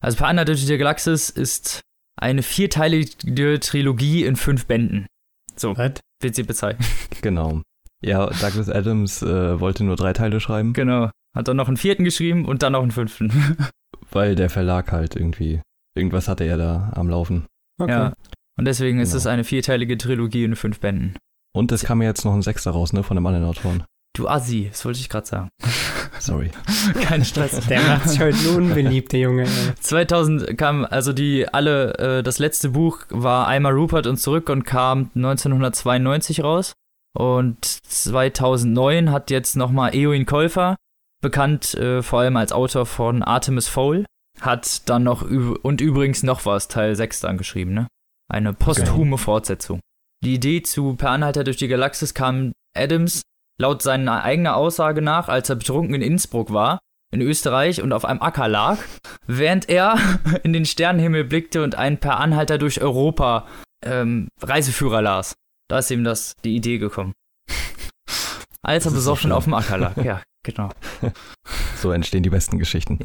Also 0.04 0.18
Per 0.18 0.28
Anhalter 0.28 0.54
durch 0.54 0.66
die 0.66 0.78
Galaxis 0.78 1.30
ist 1.30 1.82
eine 2.20 2.44
vierteilige 2.44 3.60
Trilogie 3.62 4.26
in 4.26 4.36
fünf 4.36 4.66
Bänden. 4.66 5.08
So 5.56 5.78
Was? 5.78 5.94
wird 6.22 6.36
sie 6.36 6.44
bezeichnet. 6.44 6.88
Genau. 7.22 7.62
Ja, 8.02 8.28
Douglas 8.28 8.70
Adams 8.70 9.22
äh, 9.22 9.60
wollte 9.60 9.84
nur 9.84 9.96
drei 9.96 10.14
Teile 10.14 10.40
schreiben, 10.40 10.74
Genau. 10.74 11.10
Hat 11.36 11.48
dann 11.48 11.58
noch 11.58 11.68
einen 11.68 11.78
vierten 11.78 12.04
geschrieben 12.04 12.46
und 12.46 12.64
dann 12.64 12.74
noch 12.74 12.82
einen 12.82 12.92
fünften. 12.92 13.32
weil 14.12 14.36
der 14.36 14.50
Verlag 14.50 14.92
halt 14.92 15.16
irgendwie, 15.16 15.62
irgendwas 15.96 16.28
hatte 16.28 16.44
er 16.44 16.58
da 16.58 16.92
am 16.96 17.10
Laufen. 17.10 17.46
Okay. 17.80 17.92
Ja. 17.92 18.14
Und 18.58 18.66
deswegen 18.66 19.00
ist 19.00 19.10
Genau. 19.10 19.18
es 19.20 19.28
eine 19.28 19.44
vierteilige 19.44 19.98
Trilogie 19.98 20.44
in 20.44 20.56
fünf 20.56 20.80
Bänden. 20.80 21.16
Und 21.56 21.72
es 21.72 21.84
kam 21.84 22.02
ja 22.02 22.10
jetzt 22.10 22.26
noch 22.26 22.34
ein 22.34 22.42
Sechster 22.42 22.72
raus, 22.72 22.94
ne, 22.94 23.04
von 23.04 23.18
einem 23.18 23.26
anderen 23.28 23.46
Autoren. 23.48 23.84
Du 24.16 24.28
Assi, 24.28 24.68
das 24.70 24.84
wollte 24.86 25.00
ich 25.00 25.08
gerade 25.10 25.28
sagen. 25.28 25.50
Sorry. 26.20 26.50
Kein 27.02 27.24
Stress. 27.24 27.66
Der 27.68 27.82
macht 27.82 28.10
sich 28.10 28.20
heute 28.20 28.38
nur 28.44 28.58
unbeliebt, 28.58 29.12
der 29.14 29.20
Junge. 29.22 29.44
Ey. 29.44 29.76
2000 29.80 30.58
kam, 30.58 30.86
also 30.86 31.14
die 31.14 31.48
alle, 31.48 31.94
äh, 31.98 32.24
das 32.24 32.40
letzte 32.40 32.70
Buch 32.70 33.06
war 33.10 33.48
einmal 33.48 33.74
Rupert 33.74 34.08
und 34.08 34.18
zurück 34.18 34.50
und 34.50 34.64
kam 34.66 35.12
1992 35.16 36.44
raus. 36.44 36.74
Und 37.18 37.66
2009 37.66 39.12
hat 39.12 39.32
jetzt 39.32 39.56
nochmal 39.56 39.96
Eowyn 39.96 40.26
Käufer, 40.26 40.76
bekannt 41.22 41.74
äh, 41.74 42.02
vor 42.02 42.20
allem 42.20 42.38
als 42.38 42.52
Autor 42.52 42.86
von 42.86 43.24
Artemis 43.24 43.68
Fowl, 43.68 44.06
hat 44.40 44.88
dann 44.90 45.04
noch, 45.04 45.22
und 45.22 45.82
übrigens 45.82 46.24
noch 46.24 46.46
was, 46.46 46.68
Teil 46.68 46.96
6 46.96 47.22
dann 47.22 47.38
geschrieben, 47.38 47.74
ne? 47.74 47.88
Eine 48.32 48.54
posthume 48.54 49.18
Fortsetzung. 49.18 49.80
Die 50.24 50.36
Idee 50.36 50.62
zu 50.62 50.96
Per 50.96 51.10
Anhalter 51.10 51.44
durch 51.44 51.58
die 51.58 51.68
Galaxis 51.68 52.14
kam 52.14 52.52
Adams 52.76 53.22
laut 53.60 53.82
seiner 53.82 54.24
eigenen 54.24 54.54
Aussage 54.54 55.02
nach, 55.02 55.30
als 55.30 55.50
er 55.50 55.56
betrunken 55.56 55.96
in 55.96 56.02
Innsbruck 56.02 56.54
war, 56.54 56.80
in 57.12 57.22
Österreich 57.22 57.82
und 57.82 57.92
auf 57.92 58.06
einem 58.06 58.22
Acker 58.22 58.48
lag, 58.48 58.78
während 59.26 59.68
er 59.68 59.98
in 60.44 60.54
den 60.54 60.66
Sternenhimmel 60.66 61.24
blickte 61.24 61.64
und 61.64 61.76
einen 61.76 61.98
Per 61.98 62.20
Anhalter 62.20 62.58
durch 62.58 62.82
Europa 62.82 63.48
ähm, 63.84 64.28
Reiseführer 64.42 65.02
las. 65.02 65.36
Da 65.70 65.80
ist 65.80 65.92
ihm 65.92 66.04
das 66.04 66.36
die 66.44 66.56
Idee 66.56 66.78
gekommen. 66.80 67.14
Als 68.62 68.86
er 68.86 68.92
so 68.92 68.98
besoffen 68.98 69.30
schön. 69.30 69.32
auf 69.32 69.44
dem 69.46 69.54
Acker 69.54 69.78
lag. 69.78 69.98
Ja, 70.04 70.22
genau. 70.44 70.70
So 71.78 71.92
entstehen 71.92 72.24
die 72.24 72.30
besten 72.30 72.60
Geschichten. 72.60 73.00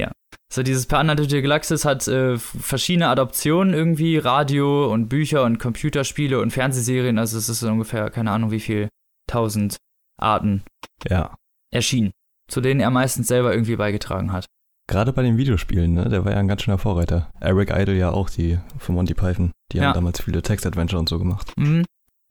So, 0.52 0.62
dieses 0.62 0.86
Per 0.86 1.04
Galaxis 1.04 1.84
hat 1.84 2.06
äh, 2.08 2.38
verschiedene 2.38 3.08
Adoptionen 3.08 3.74
irgendwie, 3.74 4.18
Radio 4.18 4.92
und 4.92 5.08
Bücher 5.08 5.44
und 5.44 5.58
Computerspiele 5.58 6.40
und 6.40 6.52
Fernsehserien, 6.52 7.18
also 7.18 7.38
es 7.38 7.48
ist 7.48 7.62
ungefähr, 7.62 8.10
keine 8.10 8.30
Ahnung 8.30 8.50
wie 8.50 8.60
viel, 8.60 8.88
tausend 9.30 9.76
Arten 10.20 10.62
Ja. 11.08 11.34
erschienen, 11.72 12.12
zu 12.50 12.60
denen 12.60 12.80
er 12.80 12.90
meistens 12.90 13.26
selber 13.28 13.52
irgendwie 13.52 13.76
beigetragen 13.76 14.32
hat. 14.32 14.46
Gerade 14.88 15.12
bei 15.12 15.22
den 15.22 15.36
Videospielen, 15.38 15.94
ne? 15.94 16.08
Der 16.08 16.24
war 16.24 16.32
ja 16.32 16.38
ein 16.38 16.46
ganz 16.48 16.62
schöner 16.62 16.78
Vorreiter. 16.78 17.30
Eric 17.40 17.70
Idle 17.70 17.96
ja 17.96 18.10
auch, 18.10 18.28
die 18.28 18.58
von 18.78 18.94
Monty 18.94 19.14
Python. 19.14 19.50
Die 19.72 19.78
Ja. 19.78 19.86
haben 19.86 19.94
damals 19.94 20.20
viele 20.20 20.42
Text-Adventure 20.42 21.00
und 21.00 21.08
so 21.08 21.18
gemacht. 21.18 21.52
Mhm. 21.56 21.84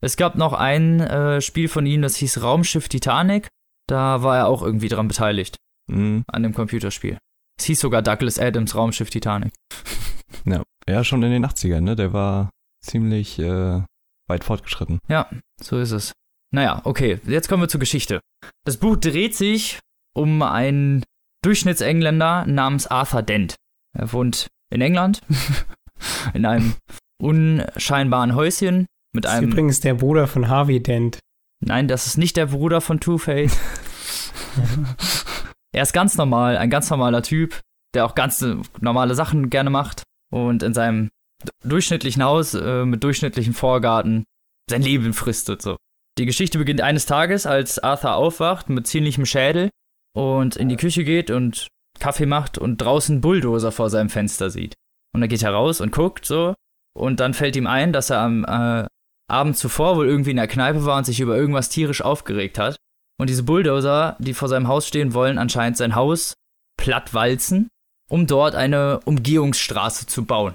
Es 0.04 0.18
gab 0.18 0.34
noch 0.36 0.52
ein 0.52 1.00
äh, 1.00 1.40
Spiel 1.40 1.66
von 1.68 1.86
ihm, 1.86 2.02
das 2.02 2.16
hieß 2.16 2.42
Raumschiff 2.42 2.90
Titanic. 2.90 3.48
Da 3.88 4.22
war 4.22 4.36
er 4.36 4.46
auch 4.48 4.62
irgendwie 4.62 4.88
dran 4.88 5.08
beteiligt, 5.08 5.56
Mhm. 5.90 6.24
an 6.26 6.42
dem 6.42 6.52
Computerspiel. 6.54 7.16
Es 7.58 7.64
hieß 7.64 7.80
sogar 7.80 8.02
Douglas 8.02 8.38
Adams 8.38 8.74
Raumschiff 8.74 9.10
Titanic. 9.10 9.52
Ja, 10.86 11.02
schon 11.02 11.22
in 11.22 11.30
den 11.30 11.46
80ern, 11.46 11.80
ne? 11.80 11.96
Der 11.96 12.12
war 12.12 12.50
ziemlich 12.84 13.38
äh, 13.38 13.80
weit 14.28 14.44
fortgeschritten. 14.44 14.98
So 15.58 15.78
ist 15.78 15.92
es. 15.92 16.12
Naja, 16.52 16.82
okay, 16.84 17.18
jetzt 17.26 17.48
kommen 17.48 17.62
wir 17.62 17.68
zur 17.70 17.80
Geschichte. 17.80 18.20
Das 18.66 18.76
Buch 18.76 18.96
dreht 18.96 19.34
sich 19.34 19.78
um 20.14 20.42
einen 20.42 21.02
Durchschnittsengländer 21.42 22.44
namens 22.44 22.86
Arthur 22.86 23.22
Dent. 23.22 23.54
Er 23.96 24.12
wohnt 24.12 24.48
in 24.70 24.82
England, 24.82 25.22
in 26.34 26.44
einem 26.44 26.74
unscheinbaren 27.18 28.34
Häuschen 28.34 28.84
mit 29.14 29.24
Das 29.24 29.32
ist 29.32 29.38
einem. 29.38 29.50
übrigens 29.50 29.80
der 29.80 29.94
Bruder 29.94 30.26
von 30.26 30.48
Harvey 30.48 30.82
Dent. 30.82 31.18
Nein, 31.60 31.88
das 31.88 32.06
ist 32.06 32.18
nicht 32.18 32.36
der 32.36 32.46
Bruder 32.46 32.80
von 32.80 33.00
Two-Face. 33.00 33.58
er 35.72 35.82
ist 35.82 35.92
ganz 35.92 36.16
normal, 36.16 36.56
ein 36.56 36.70
ganz 36.70 36.90
normaler 36.90 37.22
Typ, 37.22 37.60
der 37.94 38.04
auch 38.04 38.14
ganz 38.14 38.44
normale 38.80 39.14
Sachen 39.14 39.50
gerne 39.50 39.70
macht 39.70 40.02
und 40.30 40.62
in 40.62 40.74
seinem 40.74 41.10
durchschnittlichen 41.62 42.22
Haus 42.22 42.54
äh, 42.54 42.84
mit 42.84 43.02
durchschnittlichem 43.04 43.54
Vorgarten 43.54 44.24
sein 44.68 44.82
Leben 44.82 45.12
fristet. 45.12 45.62
So. 45.62 45.76
Die 46.18 46.26
Geschichte 46.26 46.58
beginnt 46.58 46.80
eines 46.80 47.06
Tages, 47.06 47.46
als 47.46 47.78
Arthur 47.78 48.14
aufwacht 48.14 48.68
mit 48.68 48.86
ziemlichem 48.86 49.26
Schädel 49.26 49.70
und 50.14 50.56
in 50.56 50.68
die 50.68 50.76
Küche 50.76 51.04
geht 51.04 51.30
und 51.30 51.68
Kaffee 52.00 52.26
macht 52.26 52.58
und 52.58 52.78
draußen 52.78 53.20
Bulldozer 53.20 53.72
vor 53.72 53.90
seinem 53.90 54.10
Fenster 54.10 54.50
sieht. 54.50 54.74
Und 55.14 55.22
er 55.22 55.28
geht 55.28 55.42
heraus 55.42 55.80
und 55.80 55.92
guckt 55.92 56.24
so 56.24 56.54
und 56.96 57.20
dann 57.20 57.34
fällt 57.34 57.56
ihm 57.56 57.66
ein, 57.66 57.92
dass 57.92 58.10
er 58.10 58.20
am 58.20 58.44
äh, 58.44 58.86
Abend 59.28 59.56
zuvor 59.56 59.96
wohl 59.96 60.06
irgendwie 60.06 60.30
in 60.30 60.36
der 60.36 60.48
Kneipe 60.48 60.84
war 60.84 60.98
und 60.98 61.04
sich 61.04 61.20
über 61.20 61.36
irgendwas 61.36 61.68
tierisch 61.68 62.02
aufgeregt 62.02 62.58
hat. 62.58 62.76
Und 63.18 63.30
diese 63.30 63.44
Bulldozer, 63.44 64.16
die 64.18 64.34
vor 64.34 64.48
seinem 64.48 64.68
Haus 64.68 64.86
stehen, 64.86 65.14
wollen 65.14 65.38
anscheinend 65.38 65.76
sein 65.76 65.94
Haus 65.94 66.34
plattwalzen, 66.76 67.68
um 68.10 68.26
dort 68.26 68.54
eine 68.54 69.00
Umgehungsstraße 69.04 70.06
zu 70.06 70.24
bauen. 70.24 70.54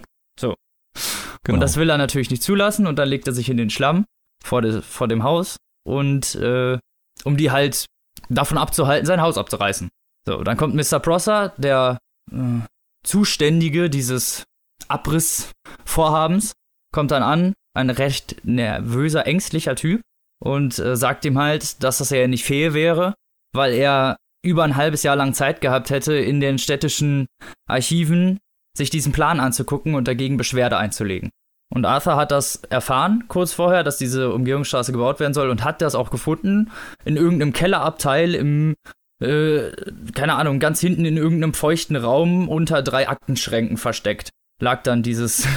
Genau. 1.44 1.56
Und 1.56 1.62
das 1.62 1.78
will 1.78 1.90
er 1.90 1.98
natürlich 1.98 2.30
nicht 2.30 2.44
zulassen 2.44 2.88
und 2.88 2.98
dann 2.98 3.10
legt 3.10 3.28
er 3.28 3.34
sich 3.34 3.50
in 3.50 3.58
den 3.58 3.70
Schlamm 3.70 4.06
vor, 4.44 4.62
de, 4.62 4.82
vor 4.82 5.08
dem 5.08 5.24
Haus 5.24 5.58
und 5.86 6.36
äh, 6.36 6.78
um 7.24 7.38
die 7.38 7.52
halt 7.52 7.86
davon 8.30 8.58
abzuhalten, 8.58 9.06
sein 9.06 9.22
Haus 9.22 9.38
abzureißen. 9.38 9.90
So, 10.26 10.44
dann 10.44 10.58
kommt 10.58 10.76
Mr. 10.76 11.00
Prosser, 11.00 11.54
der 11.58 11.98
äh, 12.32 12.60
Zuständige 13.04 13.90
dieses 13.90 14.44
Abrissvorhabens, 14.88 16.54
kommt 16.92 17.12
dann 17.12 17.24
an, 17.24 17.54
ein 17.76 17.90
recht 17.90 18.38
nervöser, 18.44 19.28
ängstlicher 19.28 19.76
Typ 19.76 20.02
und 20.44 20.80
äh, 20.80 20.96
sagt 20.96 21.26
ihm 21.26 21.38
halt, 21.38 21.84
dass 21.84 22.00
das 22.00 22.10
ja 22.10 22.28
nicht 22.28 22.46
fair 22.46 22.74
wäre, 22.74 23.14
weil 23.54 23.74
er 23.74 24.18
über 24.44 24.64
ein 24.64 24.76
halbes 24.76 25.04
Jahr 25.04 25.16
lang 25.16 25.34
Zeit 25.34 25.62
gehabt 25.62 25.90
hätte, 25.90 26.16
in 26.16 26.40
den 26.40 26.58
städtischen 26.58 27.28
Archiven 27.68 28.40
sich 28.78 28.90
diesen 28.90 29.12
Plan 29.12 29.40
anzugucken 29.40 29.96
und 29.96 30.08
dagegen 30.08 30.38
Beschwerde 30.38 30.78
einzulegen. 30.78 31.30
Und 31.72 31.86
Arthur 31.86 32.16
hat 32.16 32.32
das 32.32 32.56
erfahren 32.70 33.26
kurz 33.28 33.54
vorher, 33.54 33.84
dass 33.84 33.98
diese 33.98 34.34
Umgehungsstraße 34.34 34.92
gebaut 34.92 35.20
werden 35.20 35.34
soll 35.34 35.50
und 35.50 35.64
hat 35.64 35.82
das 35.82 35.94
auch 35.94 36.10
gefunden 36.10 36.72
in 37.06 37.16
irgendeinem 37.16 37.54
Kellerabteil 37.54 38.34
im, 38.34 38.76
äh, 39.22 39.72
keine 40.16 40.36
Ahnung, 40.36 40.60
ganz 40.60 40.80
hinten 40.80 41.06
in 41.06 41.18
irgendeinem 41.18 41.54
feuchten 41.54 41.96
Raum 41.96 42.48
unter 42.50 42.82
drei 42.82 43.08
Aktenschränken 43.08 43.78
versteckt. 43.78 44.30
Lag 44.62 44.82
dann 44.82 45.04
dieses, 45.04 45.48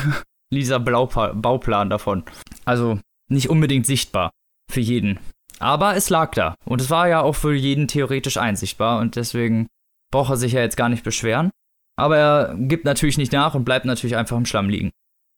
dieser 0.52 0.80
Blaupa 0.80 1.32
Bauplan 1.32 1.90
davon. 1.90 2.24
Also 2.64 2.98
nicht 3.28 3.48
unbedingt 3.48 3.86
sichtbar 3.86 4.30
für 4.70 4.80
jeden. 4.80 5.18
Aber 5.58 5.96
es 5.96 6.10
lag 6.10 6.32
da. 6.32 6.54
Und 6.64 6.80
es 6.80 6.90
war 6.90 7.08
ja 7.08 7.20
auch 7.20 7.34
für 7.34 7.54
jeden 7.54 7.88
theoretisch 7.88 8.36
einsichtbar 8.36 9.00
und 9.00 9.16
deswegen 9.16 9.68
braucht 10.12 10.30
er 10.30 10.36
sich 10.36 10.52
ja 10.52 10.60
jetzt 10.60 10.76
gar 10.76 10.88
nicht 10.88 11.04
beschweren. 11.04 11.50
Aber 11.96 12.16
er 12.16 12.54
gibt 12.56 12.84
natürlich 12.84 13.18
nicht 13.18 13.32
nach 13.32 13.54
und 13.54 13.64
bleibt 13.64 13.84
natürlich 13.84 14.16
einfach 14.16 14.36
im 14.36 14.46
Schlamm 14.46 14.68
liegen. 14.68 14.90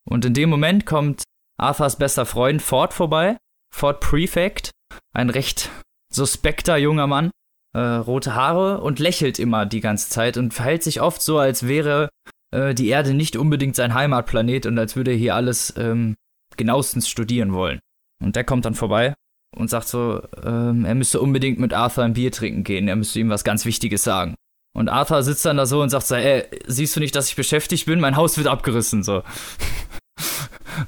Und 0.09 0.25
in 0.25 0.35
dem 0.35 0.51
Moment 0.51 0.87
kommt 0.87 1.25
Arthurs 1.59 1.97
bester 1.97 2.27
Freund 2.27 2.63
Ford 2.63 2.93
vorbei, 2.93 3.37
Ford 3.75 4.01
Prefect, 4.01 4.71
ein 5.13 5.31
recht 5.31 5.71
suspekter 6.13 6.77
junger 6.77 7.07
Mann, 7.07 7.31
äh, 7.75 7.81
rote 7.81 8.35
Haare 8.35 8.81
und 8.81 8.99
lächelt 8.99 9.39
immer 9.39 9.67
die 9.67 9.81
ganze 9.81 10.09
Zeit 10.11 10.37
und 10.37 10.55
verhält 10.55 10.83
sich 10.83 11.01
oft 11.01 11.23
so, 11.23 11.39
als 11.39 11.67
wäre 11.67 12.09
äh, 12.55 12.75
die 12.75 12.89
Erde 12.89 13.15
nicht 13.15 13.37
unbedingt 13.37 13.77
sein 13.77 13.95
Heimatplanet 13.95 14.67
und 14.67 14.79
als 14.79 14.97
würde 14.97 15.11
er 15.11 15.17
hier 15.17 15.35
alles 15.35 15.75
ähm, 15.77 16.15
genauestens 16.57 17.09
studieren 17.09 17.53
wollen. 17.53 17.81
Und 18.23 18.37
der 18.37 18.45
kommt 18.45 18.65
dann 18.65 18.75
vorbei 18.75 19.15
und 19.57 19.69
sagt 19.69 19.89
so, 19.89 20.23
ähm, 20.45 20.85
er 20.85 20.95
müsste 20.95 21.21
unbedingt 21.21 21.59
mit 21.59 21.73
Arthur 21.73 22.05
ein 22.05 22.15
Bier 22.15 22.31
trinken 22.31 22.65
gehen, 22.65 22.89
er 22.89 22.97
müsste 22.97 23.21
ihm 23.21 23.29
was 23.29 23.45
ganz 23.45 23.65
Wichtiges 23.65 24.05
sagen. 24.05 24.35
Und 24.77 24.89
Arthur 24.89 25.23
sitzt 25.23 25.45
dann 25.45 25.57
da 25.57 25.67
so 25.67 25.83
und 25.83 25.91
sagt 25.91 26.07
so, 26.07 26.15
ey, 26.17 26.45
siehst 26.67 26.97
du 26.97 27.01
nicht, 27.01 27.15
dass 27.15 27.29
ich 27.29 27.37
beschäftigt 27.37 27.87
bin? 27.87 28.01
Mein 28.01 28.17
Haus 28.17 28.37
wird 28.37 28.49
abgerissen, 28.49 29.03
so. 29.05 29.23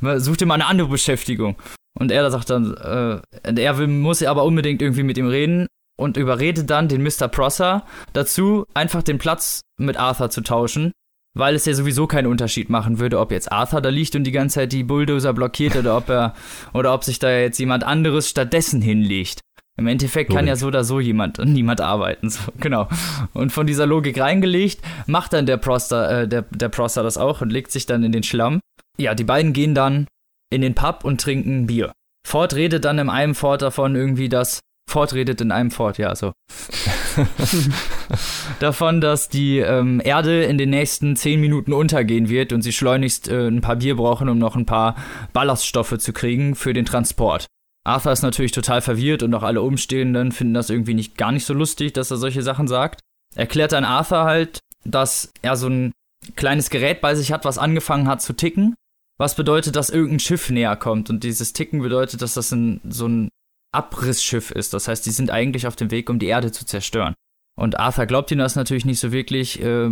Such 0.17 0.37
dir 0.37 0.47
mal 0.47 0.55
eine 0.55 0.67
andere 0.67 0.89
Beschäftigung. 0.89 1.57
Und 1.97 2.11
er 2.11 2.29
sagt 2.31 2.51
dann, 2.51 2.77
äh, 2.77 3.21
er 3.61 3.79
will, 3.79 3.87
muss 3.87 4.23
aber 4.23 4.45
unbedingt 4.45 4.83
irgendwie 4.83 5.05
mit 5.05 5.17
ihm 5.19 5.29
reden 5.29 5.69
und 5.97 6.17
überredet 6.17 6.69
dann 6.69 6.89
den 6.89 7.03
Mr. 7.03 7.29
Prosser 7.29 7.87
dazu, 8.13 8.67
einfach 8.75 9.03
den 9.05 9.19
Platz 9.19 9.61
mit 9.79 9.97
Arthur 9.97 10.31
zu 10.31 10.43
tauschen, 10.43 10.93
weil 11.37 11.55
es 11.55 11.67
ja 11.67 11.75
sowieso 11.75 12.07
keinen 12.07 12.27
Unterschied 12.27 12.71
machen 12.71 12.99
würde, 12.99 13.21
ob 13.21 13.31
jetzt 13.31 13.53
Arthur 13.53 13.83
da 13.83 13.91
liegt 13.91 14.17
und 14.17 14.25
die 14.25 14.33
ganze 14.33 14.55
Zeit 14.55 14.73
die 14.73 14.83
Bulldozer 14.83 15.35
blockiert 15.35 15.77
oder 15.77 15.97
ob 15.97 16.09
er, 16.09 16.35
oder 16.73 16.95
ob 16.95 17.05
sich 17.05 17.19
da 17.19 17.31
jetzt 17.31 17.59
jemand 17.59 17.85
anderes 17.85 18.31
stattdessen 18.31 18.81
hinlegt. 18.81 19.41
Im 19.79 19.87
Endeffekt 19.87 20.31
kann 20.31 20.47
Logik. 20.47 20.49
ja 20.49 20.57
so 20.57 20.69
oder 20.69 20.85
so 20.85 20.99
jemand 20.99 21.39
niemand 21.45 21.83
arbeiten. 21.83 22.31
So, 22.31 22.41
genau. 22.61 22.89
Und 23.35 23.53
von 23.53 23.67
dieser 23.67 23.85
Logik 23.85 24.19
reingelegt, 24.19 24.81
macht 25.07 25.35
dann 25.35 25.45
der 25.45 25.59
Proster, 25.59 26.23
äh, 26.23 26.29
der, 26.29 26.43
der 26.51 26.71
Proster 26.71 27.03
das 27.03 27.19
auch 27.19 27.43
und 27.43 27.53
legt 27.53 27.71
sich 27.71 27.85
dann 27.85 28.03
in 28.03 28.13
den 28.13 28.23
Schlamm. 28.23 28.61
Ja, 28.97 29.15
die 29.15 29.25
beiden 29.25 29.53
gehen 29.53 29.75
dann 29.75 30.07
in 30.51 30.63
den 30.63 30.75
Pub 30.75 31.05
und 31.05 31.21
trinken 31.21 31.67
Bier. 31.67 31.93
Ford 32.27 32.55
redet 32.55 32.87
dann 32.87 32.99
in 32.99 33.11
einem 33.11 33.35
Ford 33.35 33.61
davon 33.61 33.95
irgendwie, 33.95 34.31
dass 34.31 34.61
Ford 34.89 35.13
redet 35.13 35.43
in 35.43 35.53
einem 35.53 35.71
Ford, 35.71 35.99
ja, 35.99 36.15
so. 36.17 36.33
davon, 38.61 39.01
dass 39.01 39.29
die 39.29 39.59
ähm, 39.59 40.01
Erde 40.05 40.45
in 40.45 40.59
den 40.59 40.71
nächsten 40.71 41.17
zehn 41.17 41.41
Minuten 41.41 41.73
untergehen 41.73 42.29
wird 42.29 42.53
und 42.53 42.63
sie 42.63 42.73
schleunigst 42.73 43.29
äh, 43.29 43.49
ein 43.49 43.61
paar 43.61 43.77
Bier 43.77 43.97
brauchen, 43.97 44.29
um 44.29 44.39
noch 44.39 44.57
ein 44.57 44.67
paar 44.67 44.97
Ballaststoffe 45.33 45.99
zu 45.99 46.13
kriegen 46.13 46.55
für 46.55 46.73
den 46.73 46.85
Transport. 46.85 47.47
Arthur 47.85 48.13
ist 48.13 48.23
natürlich 48.23 48.53
total 48.53 48.81
verwirrt 48.81 49.23
und 49.23 49.33
auch 49.35 49.45
alle 49.45 49.63
Umstehenden 49.63 50.33
finden 50.33 50.55
das 50.55 50.71
irgendwie 50.71 50.95
nicht 50.95 51.17
gar 51.17 51.31
nicht 51.33 51.45
so 51.45 51.55
lustig, 51.55 51.93
dass 51.95 52.11
er 52.11 52.17
solche 52.17 52.43
Sachen 52.43 52.67
sagt. 52.67 53.01
Erklärt 53.35 53.73
dann 53.73 53.85
Arthur 53.85 54.25
halt, 54.25 54.59
dass 54.85 55.33
er 55.43 55.57
so 55.57 55.69
ein 55.69 55.93
kleines 56.35 56.71
Gerät 56.71 57.01
bei 57.01 57.15
sich 57.15 57.33
hat, 57.33 57.45
was 57.45 57.59
angefangen 57.59 58.09
hat 58.09 58.23
zu 58.23 58.33
ticken. 58.33 58.75
Was 59.19 59.35
bedeutet, 59.35 59.77
dass 59.77 59.89
irgendein 59.89 60.21
Schiff 60.21 60.51
näher 60.51 60.77
kommt. 60.77 61.09
Und 61.11 61.25
dieses 61.25 61.53
Ticken 61.53 61.81
bedeutet, 61.81 62.21
dass 62.23 62.35
das 62.35 62.53
ein, 62.53 62.81
so 62.89 63.07
ein 63.07 63.29
Abrissschiff 63.77 64.51
ist. 64.51 64.75
Das 64.75 64.89
heißt, 64.89 65.05
die 65.07 65.11
sind 65.11 65.31
eigentlich 65.31 65.67
auf 65.67 65.77
dem 65.77 65.91
Weg, 65.91 66.11
um 66.11 66.19
die 66.19 66.27
Erde 66.27 66.53
zu 66.53 66.65
zerstören. 66.65 67.15
Und 67.59 67.79
Arthur 67.79 68.07
glaubt 68.07 68.31
ihm 68.31 68.39
das 68.39 68.57
natürlich 68.57 68.85
nicht 68.85 69.01
so 69.01 69.13
wirklich, 69.13 69.63
äh, 69.63 69.91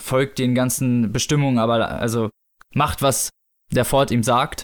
folgt 0.00 0.38
den 0.38 0.54
ganzen 0.54 1.12
Bestimmungen, 1.12 1.58
aber 1.58 1.90
also 1.90 2.30
macht, 2.74 3.02
was 3.02 3.30
der 3.72 3.84
Ford 3.84 4.10
ihm 4.10 4.22
sagt. 4.22 4.62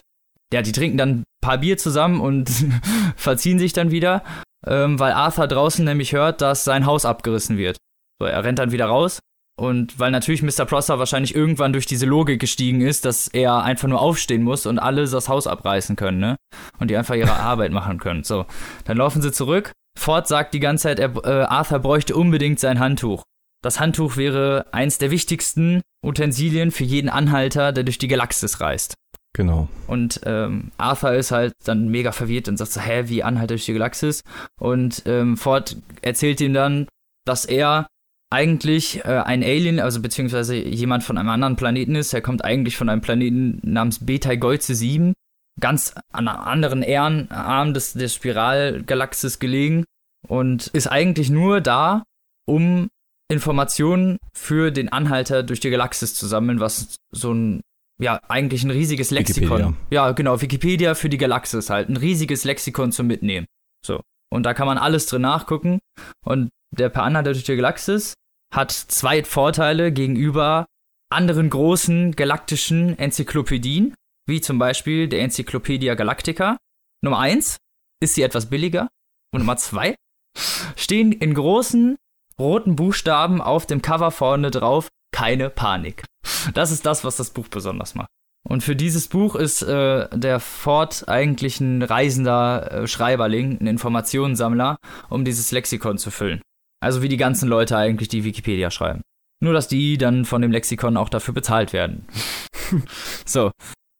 Ja, 0.51 0.61
die 0.61 0.71
trinken 0.71 0.97
dann 0.97 1.09
ein 1.09 1.23
paar 1.41 1.59
Bier 1.59 1.77
zusammen 1.77 2.21
und 2.21 2.49
verziehen 3.15 3.59
sich 3.59 3.73
dann 3.73 3.91
wieder, 3.91 4.23
ähm, 4.65 4.99
weil 4.99 5.13
Arthur 5.13 5.47
draußen 5.47 5.85
nämlich 5.85 6.13
hört, 6.13 6.41
dass 6.41 6.63
sein 6.63 6.85
Haus 6.85 7.05
abgerissen 7.05 7.57
wird. 7.57 7.77
So, 8.19 8.25
er 8.25 8.43
rennt 8.43 8.59
dann 8.59 8.71
wieder 8.71 8.85
raus 8.85 9.19
und 9.57 9.99
weil 9.99 10.11
natürlich 10.11 10.41
Mr. 10.41 10.65
Prosser 10.65 10.99
wahrscheinlich 10.99 11.33
irgendwann 11.33 11.71
durch 11.71 11.85
diese 11.85 12.05
Logik 12.05 12.41
gestiegen 12.41 12.81
ist, 12.81 13.05
dass 13.05 13.27
er 13.29 13.63
einfach 13.63 13.87
nur 13.87 14.01
aufstehen 14.01 14.43
muss 14.43 14.65
und 14.65 14.79
alle 14.79 15.07
das 15.07 15.29
Haus 15.29 15.47
abreißen 15.47 15.95
können, 15.95 16.19
ne? 16.19 16.35
Und 16.79 16.91
die 16.91 16.97
einfach 16.97 17.15
ihre 17.15 17.33
Arbeit 17.39 17.71
machen 17.71 17.99
können. 17.99 18.23
So, 18.23 18.45
dann 18.83 18.97
laufen 18.97 19.21
sie 19.21 19.31
zurück. 19.31 19.71
Ford 19.97 20.27
sagt 20.27 20.53
die 20.53 20.59
ganze 20.59 20.83
Zeit, 20.83 20.99
er, 20.99 21.15
äh, 21.23 21.45
Arthur 21.45 21.79
bräuchte 21.79 22.15
unbedingt 22.15 22.59
sein 22.59 22.79
Handtuch. 22.79 23.23
Das 23.63 23.79
Handtuch 23.79 24.17
wäre 24.17 24.65
eins 24.73 24.97
der 24.97 25.09
wichtigsten 25.09 25.81
Utensilien 26.05 26.71
für 26.71 26.83
jeden 26.83 27.09
Anhalter, 27.09 27.71
der 27.71 27.85
durch 27.85 27.97
die 27.97 28.09
Galaxis 28.09 28.59
reist. 28.59 28.93
Genau. 29.33 29.67
Und 29.87 30.21
ähm, 30.25 30.71
Arthur 30.77 31.13
ist 31.13 31.31
halt 31.31 31.53
dann 31.63 31.89
mega 31.89 32.11
verwirrt 32.11 32.47
und 32.47 32.57
sagt 32.57 32.71
so, 32.71 32.81
hä, 32.81 33.05
wie 33.07 33.23
Anhalter 33.23 33.55
durch 33.55 33.65
die 33.65 33.73
Galaxis? 33.73 34.21
Und 34.59 35.03
ähm, 35.05 35.37
Ford 35.37 35.77
erzählt 36.01 36.41
ihm 36.41 36.53
dann, 36.53 36.87
dass 37.25 37.45
er 37.45 37.87
eigentlich 38.35 39.03
äh, 39.05 39.23
ein 39.25 39.43
Alien, 39.43 39.79
also 39.79 40.01
beziehungsweise 40.01 40.55
jemand 40.55 41.03
von 41.03 41.17
einem 41.17 41.29
anderen 41.29 41.55
Planeten 41.55 41.95
ist. 41.95 42.13
Er 42.13 42.21
kommt 42.21 42.43
eigentlich 42.43 42.75
von 42.75 42.89
einem 42.89 43.01
Planeten 43.01 43.61
namens 43.63 44.05
Beta 44.05 44.35
Golze 44.35 44.75
7, 44.75 45.13
ganz 45.61 45.95
an 46.11 46.27
einer 46.27 46.45
anderen 46.45 46.81
Ehrenarm 46.81 47.73
des, 47.73 47.93
des 47.93 48.13
Spiralgalaxis 48.13 49.39
gelegen 49.39 49.85
und 50.27 50.67
ist 50.67 50.87
eigentlich 50.87 51.29
nur 51.29 51.61
da, 51.61 52.03
um 52.45 52.89
Informationen 53.31 54.17
für 54.35 54.71
den 54.71 54.91
Anhalter 54.91 55.41
durch 55.41 55.61
die 55.61 55.69
Galaxis 55.69 56.13
zu 56.13 56.27
sammeln, 56.27 56.59
was 56.59 56.97
so 57.11 57.33
ein 57.33 57.61
ja, 58.01 58.19
eigentlich 58.27 58.65
ein 58.65 58.71
riesiges 58.71 59.11
Lexikon. 59.11 59.59
Wikipedia. 59.59 59.73
Ja, 59.89 60.11
genau, 60.11 60.41
Wikipedia 60.41 60.95
für 60.95 61.07
die 61.07 61.17
Galaxis 61.17 61.69
halt. 61.69 61.87
Ein 61.87 61.95
riesiges 61.95 62.43
Lexikon 62.43 62.91
zum 62.91 63.07
Mitnehmen. 63.07 63.45
So. 63.85 64.01
Und 64.29 64.43
da 64.43 64.53
kann 64.53 64.67
man 64.67 64.77
alles 64.77 65.05
drin 65.05 65.21
nachgucken. 65.21 65.79
Und 66.25 66.49
der 66.71 66.89
Per 66.89 67.03
Anhalter 67.03 67.31
durch 67.31 67.45
die 67.45 67.55
Galaxis 67.55 68.13
hat 68.55 68.71
zwei 68.71 69.23
Vorteile 69.23 69.91
gegenüber 69.91 70.65
anderen 71.11 71.49
großen 71.49 72.15
galaktischen 72.15 72.97
Enzyklopädien, 72.97 73.93
wie 74.27 74.41
zum 74.41 74.57
Beispiel 74.57 75.07
der 75.07 75.21
Enzyklopädia 75.21 75.95
Galactica. 75.95 76.57
Nummer 77.03 77.19
eins 77.19 77.57
ist 78.01 78.15
sie 78.15 78.23
etwas 78.23 78.49
billiger. 78.49 78.87
Und 79.31 79.41
Nummer 79.41 79.57
zwei 79.57 79.95
stehen 80.75 81.11
in 81.11 81.33
großen 81.33 81.97
roten 82.39 82.75
Buchstaben 82.75 83.41
auf 83.41 83.65
dem 83.65 83.81
Cover 83.81 84.11
vorne 84.11 84.51
drauf 84.51 84.89
keine 85.11 85.49
Panik. 85.49 86.03
Das 86.53 86.71
ist 86.71 86.85
das, 86.85 87.03
was 87.03 87.15
das 87.15 87.29
Buch 87.31 87.47
besonders 87.47 87.95
macht. 87.95 88.09
Und 88.47 88.63
für 88.63 88.75
dieses 88.75 89.07
Buch 89.07 89.35
ist 89.35 89.63
äh, 89.63 90.07
der 90.15 90.39
Ford 90.39 91.07
eigentlich 91.07 91.59
ein 91.59 91.81
reisender 91.81 92.71
äh, 92.71 92.87
Schreiberling, 92.87 93.59
ein 93.59 93.67
Informationssammler, 93.67 94.77
um 95.09 95.25
dieses 95.25 95.51
Lexikon 95.51 95.97
zu 95.97 96.11
füllen. 96.11 96.41
Also 96.85 97.01
wie 97.01 97.09
die 97.09 97.17
ganzen 97.17 97.49
Leute 97.49 97.75
eigentlich, 97.75 98.09
die 98.09 98.23
Wikipedia 98.23 98.69
schreiben. 98.69 99.01
Nur, 99.41 99.53
dass 99.53 99.67
die 99.67 99.97
dann 99.97 100.23
von 100.23 100.43
dem 100.43 100.51
Lexikon 100.51 100.97
auch 100.97 101.09
dafür 101.09 101.33
bezahlt 101.33 101.73
werden. 101.73 102.05
so. 103.25 103.49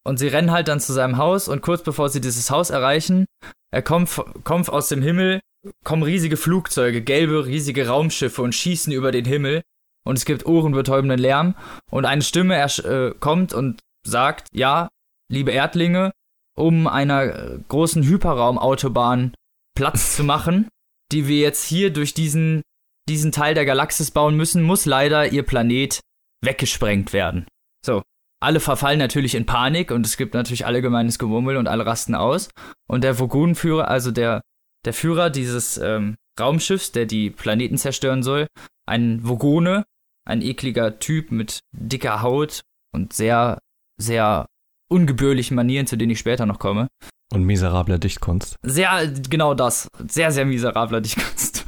Und 0.06 0.20
sie 0.20 0.28
rennen 0.28 0.52
halt 0.52 0.68
dann 0.68 0.80
zu 0.80 0.94
seinem 0.94 1.18
Haus 1.18 1.48
und 1.48 1.64
kurz 1.64 1.82
bevor 1.82 2.10
sie 2.10 2.22
dieses 2.22 2.52
Haus 2.52 2.70
erreichen, 2.70 3.26
er 3.74 3.82
kommt, 3.82 4.22
kommt 4.44 4.70
aus 4.70 4.88
dem 4.88 5.02
Himmel, 5.02 5.40
kommen 5.84 6.04
riesige 6.04 6.38
Flugzeuge, 6.38 7.02
gelbe, 7.02 7.48
riesige 7.48 7.88
Raumschiffe 7.88 8.44
und 8.44 8.54
schießen 8.54 8.94
über 8.94 9.12
den 9.12 9.26
Himmel 9.26 9.64
und 10.06 10.20
es 10.20 10.26
gibt 10.26 10.46
ohrenbetäubenden 10.46 11.18
Lärm 11.18 11.56
und 11.90 12.06
eine 12.06 12.22
Stimme 12.22 12.62
äh, 12.62 13.16
kommt 13.20 13.52
und 13.52 13.82
sagt, 14.06 14.48
ja, 14.54 14.90
liebe 15.32 15.50
Erdlinge, 15.50 16.12
um 16.56 16.86
einer 16.86 17.24
äh, 17.24 17.60
großen 17.68 18.04
Hyperraumautobahn 18.04 19.34
Platz 19.76 20.16
zu 20.16 20.24
machen, 20.24 20.70
die 21.12 21.28
wir 21.28 21.40
jetzt 21.40 21.66
hier 21.66 21.92
durch 21.92 22.14
diesen, 22.14 22.62
diesen 23.08 23.32
Teil 23.32 23.54
der 23.54 23.66
Galaxis 23.66 24.12
bauen 24.12 24.36
müssen, 24.36 24.64
muss 24.64 24.86
leider 24.86 25.32
ihr 25.32 25.44
Planet 25.44 26.00
weggesprengt 26.42 27.14
werden. 27.14 27.46
So. 27.86 28.02
Alle 28.42 28.60
verfallen 28.60 29.00
natürlich 29.00 29.34
in 29.34 29.46
Panik 29.46 29.92
und 29.92 30.06
es 30.06 30.18
gibt 30.18 30.34
natürlich 30.34 30.66
allgemeines 30.66 31.18
Gewummel 31.18 31.58
und 31.58 31.68
alle 31.68 31.86
rasten 31.86 32.16
aus. 32.16 32.50
Und 32.88 33.04
der 33.04 33.18
Vogunenführer, 33.18 33.88
also 33.88 34.12
der, 34.12 34.42
der 34.86 34.94
Führer 34.94 35.30
dieses 35.30 35.78
ähm, 35.78 36.16
Raumschiffs, 36.40 36.92
der 36.92 37.06
die 37.06 37.30
Planeten 37.30 37.78
zerstören 37.78 38.24
soll, 38.24 38.48
ein 38.86 39.22
Vogone, 39.22 39.86
ein 40.28 40.42
ekliger 40.42 41.00
Typ 41.00 41.32
mit 41.32 41.60
dicker 41.72 42.22
Haut 42.22 42.62
und 42.94 43.14
sehr, 43.14 43.60
sehr 43.98 44.46
ungebührlichen 44.90 45.56
Manieren, 45.56 45.88
zu 45.88 45.98
denen 45.98 46.12
ich 46.12 46.20
später 46.20 46.46
noch 46.46 46.60
komme. 46.60 46.88
Und 47.32 47.44
miserabler 47.44 47.98
Dichtkunst. 47.98 48.58
Sehr, 48.62 49.12
genau 49.30 49.54
das. 49.56 49.88
Sehr, 50.08 50.32
sehr 50.32 50.46
miserabler 50.46 51.02
Dichtkunst. 51.02 51.65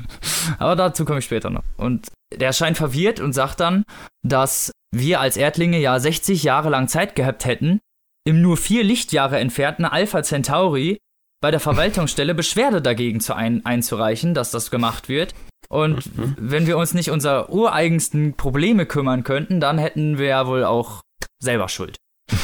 Aber 0.60 0.76
dazu 0.76 1.06
komme 1.06 1.20
ich 1.20 1.26
später 1.26 1.50
noch. 1.50 1.64
Und 1.78 2.08
der 2.34 2.54
scheint 2.54 2.78
verwirrt 2.78 3.20
und 3.20 3.34
sagt 3.34 3.60
dann, 3.60 3.84
dass 4.24 4.72
wir 4.94 5.20
als 5.20 5.38
Erdlinge 5.38 5.80
ja 5.80 6.00
60 6.00 6.44
Jahre 6.44 6.70
lang 6.70 6.88
Zeit 6.88 7.16
gehabt 7.16 7.46
hätten, 7.46 7.80
im 8.26 8.42
nur 8.42 8.58
vier 8.58 8.84
Lichtjahre 8.84 9.40
entfernten 9.40 9.86
Alpha 9.86 10.24
Centauri 10.24 10.98
bei 11.42 11.52
der 11.52 11.60
Verwaltungsstelle 11.60 12.34
Beschwerde 12.34 12.82
dagegen 12.82 13.20
zu 13.20 13.34
ein, 13.36 13.66
einzureichen, 13.66 14.34
dass 14.34 14.52
das 14.52 14.72
gemacht 14.72 15.08
wird. 15.08 15.34
Und 15.70 16.18
mhm. 16.18 16.36
wenn 16.38 16.68
wir 16.68 16.78
uns 16.78 16.94
nicht 16.94 17.12
unser 17.12 17.50
ureigensten 17.50 18.36
Probleme 18.36 18.86
kümmern 18.86 19.24
könnten, 19.24 19.60
dann 19.60 19.78
hätten 19.78 20.18
wir 20.18 20.28
ja 20.28 20.48
wohl 20.48 20.64
auch 20.64 21.02
selber 21.42 21.70
Schuld. 21.70 21.98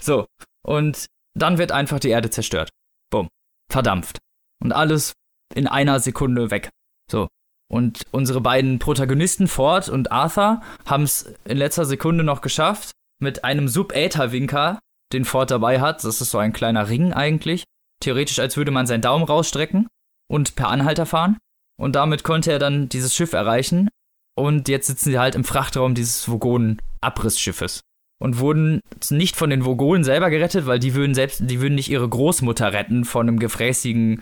so. 0.00 0.26
Und 0.62 1.06
dann 1.34 1.58
wird 1.58 1.72
einfach 1.72 2.00
die 2.00 2.08
Erde 2.08 2.30
zerstört. 2.30 2.70
Bumm. 3.10 3.28
Verdampft. 3.70 4.18
Und 4.62 4.72
alles 4.72 5.12
in 5.54 5.66
einer 5.66 6.00
Sekunde 6.00 6.50
weg. 6.50 6.70
So. 7.10 7.28
Und 7.70 8.02
unsere 8.10 8.40
beiden 8.40 8.78
Protagonisten, 8.78 9.46
Ford 9.46 9.88
und 9.88 10.10
Arthur, 10.10 10.60
haben 10.86 11.04
es 11.04 11.32
in 11.44 11.56
letzter 11.56 11.84
Sekunde 11.84 12.24
noch 12.24 12.40
geschafft, 12.40 12.90
mit 13.22 13.44
einem 13.44 13.68
Sub-Äther-Winker, 13.68 14.78
den 15.12 15.24
Ford 15.24 15.50
dabei 15.50 15.80
hat, 15.80 16.02
das 16.04 16.20
ist 16.20 16.30
so 16.30 16.38
ein 16.38 16.52
kleiner 16.52 16.88
Ring 16.88 17.12
eigentlich, 17.12 17.64
theoretisch 18.02 18.38
als 18.38 18.56
würde 18.56 18.70
man 18.70 18.86
seinen 18.86 19.02
Daumen 19.02 19.24
rausstrecken 19.24 19.86
und 20.28 20.56
per 20.56 20.68
Anhalter 20.68 21.06
fahren, 21.06 21.38
und 21.80 21.96
damit 21.96 22.24
konnte 22.24 22.52
er 22.52 22.58
dann 22.58 22.90
dieses 22.90 23.14
Schiff 23.14 23.32
erreichen. 23.32 23.88
Und 24.36 24.68
jetzt 24.68 24.86
sitzen 24.86 25.10
sie 25.10 25.18
halt 25.18 25.34
im 25.34 25.44
Frachtraum 25.44 25.94
dieses 25.94 26.28
Vogonen-Abrissschiffes. 26.28 27.80
Und 28.22 28.38
wurden 28.38 28.80
nicht 29.08 29.34
von 29.34 29.48
den 29.48 29.64
Vogonen 29.64 30.04
selber 30.04 30.28
gerettet, 30.28 30.66
weil 30.66 30.78
die 30.78 30.94
würden 30.94 31.14
selbst, 31.14 31.40
die 31.42 31.62
würden 31.62 31.74
nicht 31.74 31.90
ihre 31.90 32.06
Großmutter 32.06 32.72
retten 32.72 33.06
von 33.06 33.26
einem 33.26 33.38
gefräßigen 33.38 34.20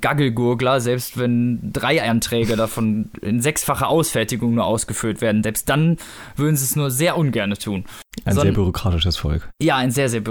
Gaggelgurgler, 0.00 0.80
selbst 0.80 1.18
wenn 1.18 1.70
drei 1.70 2.02
Anträge 2.02 2.56
davon 2.56 3.10
in 3.20 3.42
sechsfacher 3.42 3.88
Ausfertigung 3.88 4.54
nur 4.54 4.64
ausgeführt 4.64 5.20
werden. 5.20 5.42
Selbst 5.42 5.68
dann 5.68 5.98
würden 6.36 6.56
sie 6.56 6.64
es 6.64 6.74
nur 6.74 6.90
sehr 6.90 7.18
ungern 7.18 7.52
tun. 7.54 7.84
Ein 8.24 8.34
Sondern, 8.34 8.54
sehr 8.54 8.62
bürokratisches 8.62 9.18
Volk. 9.18 9.50
Ja, 9.60 9.76
ein 9.76 9.90
sehr, 9.90 10.08
sehr 10.08 10.22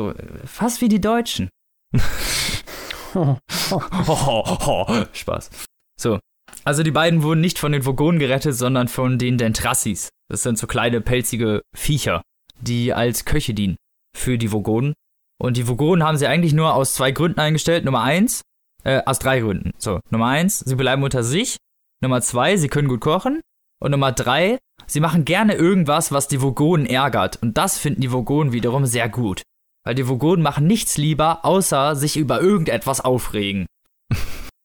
fast 0.45 0.81
wie 0.81 0.89
die 0.89 1.01
Deutschen. 1.01 1.49
Spaß. 5.13 5.51
So, 5.99 6.17
also 6.63 6.83
die 6.83 6.91
beiden 6.91 7.23
wurden 7.23 7.41
nicht 7.41 7.59
von 7.59 7.71
den 7.71 7.85
Vogonen 7.85 8.19
gerettet, 8.19 8.55
sondern 8.55 8.87
von 8.87 9.17
den 9.17 9.37
Dentrassis. 9.37 10.09
Das 10.29 10.43
sind 10.43 10.57
so 10.57 10.67
kleine 10.67 11.01
pelzige 11.01 11.61
Viecher, 11.75 12.21
die 12.63 12.93
als 12.93 13.25
Köche 13.25 13.53
dienen 13.53 13.75
für 14.15 14.37
die 14.37 14.51
Vogonen. 14.51 14.93
Und 15.41 15.57
die 15.57 15.67
Vogonen 15.67 16.03
haben 16.05 16.17
sie 16.17 16.27
eigentlich 16.27 16.53
nur 16.53 16.73
aus 16.73 16.93
zwei 16.93 17.11
Gründen 17.11 17.39
eingestellt. 17.39 17.85
Nummer 17.85 18.01
eins, 18.01 18.41
äh, 18.83 19.01
aus 19.05 19.19
drei 19.19 19.39
Gründen. 19.39 19.71
So, 19.77 19.99
Nummer 20.09 20.27
eins, 20.27 20.59
sie 20.59 20.75
bleiben 20.75 21.03
unter 21.03 21.23
sich. 21.23 21.57
Nummer 22.01 22.21
zwei, 22.21 22.57
sie 22.57 22.67
können 22.67 22.87
gut 22.87 23.01
kochen. 23.01 23.41
Und 23.81 23.91
Nummer 23.91 24.11
drei, 24.11 24.59
sie 24.87 24.99
machen 24.99 25.25
gerne 25.25 25.55
irgendwas, 25.55 26.11
was 26.11 26.27
die 26.27 26.41
Vogonen 26.41 26.85
ärgert. 26.85 27.41
Und 27.41 27.57
das 27.57 27.77
finden 27.77 28.01
die 28.01 28.11
Vogonen 28.11 28.53
wiederum 28.53 28.85
sehr 28.85 29.09
gut. 29.09 29.41
Weil 29.85 29.95
die 29.95 30.07
Vogonen 30.07 30.43
machen 30.43 30.67
nichts 30.67 30.97
lieber, 30.97 31.43
außer 31.43 31.95
sich 31.95 32.15
über 32.15 32.41
irgendetwas 32.41 33.01
aufregen. 33.01 33.65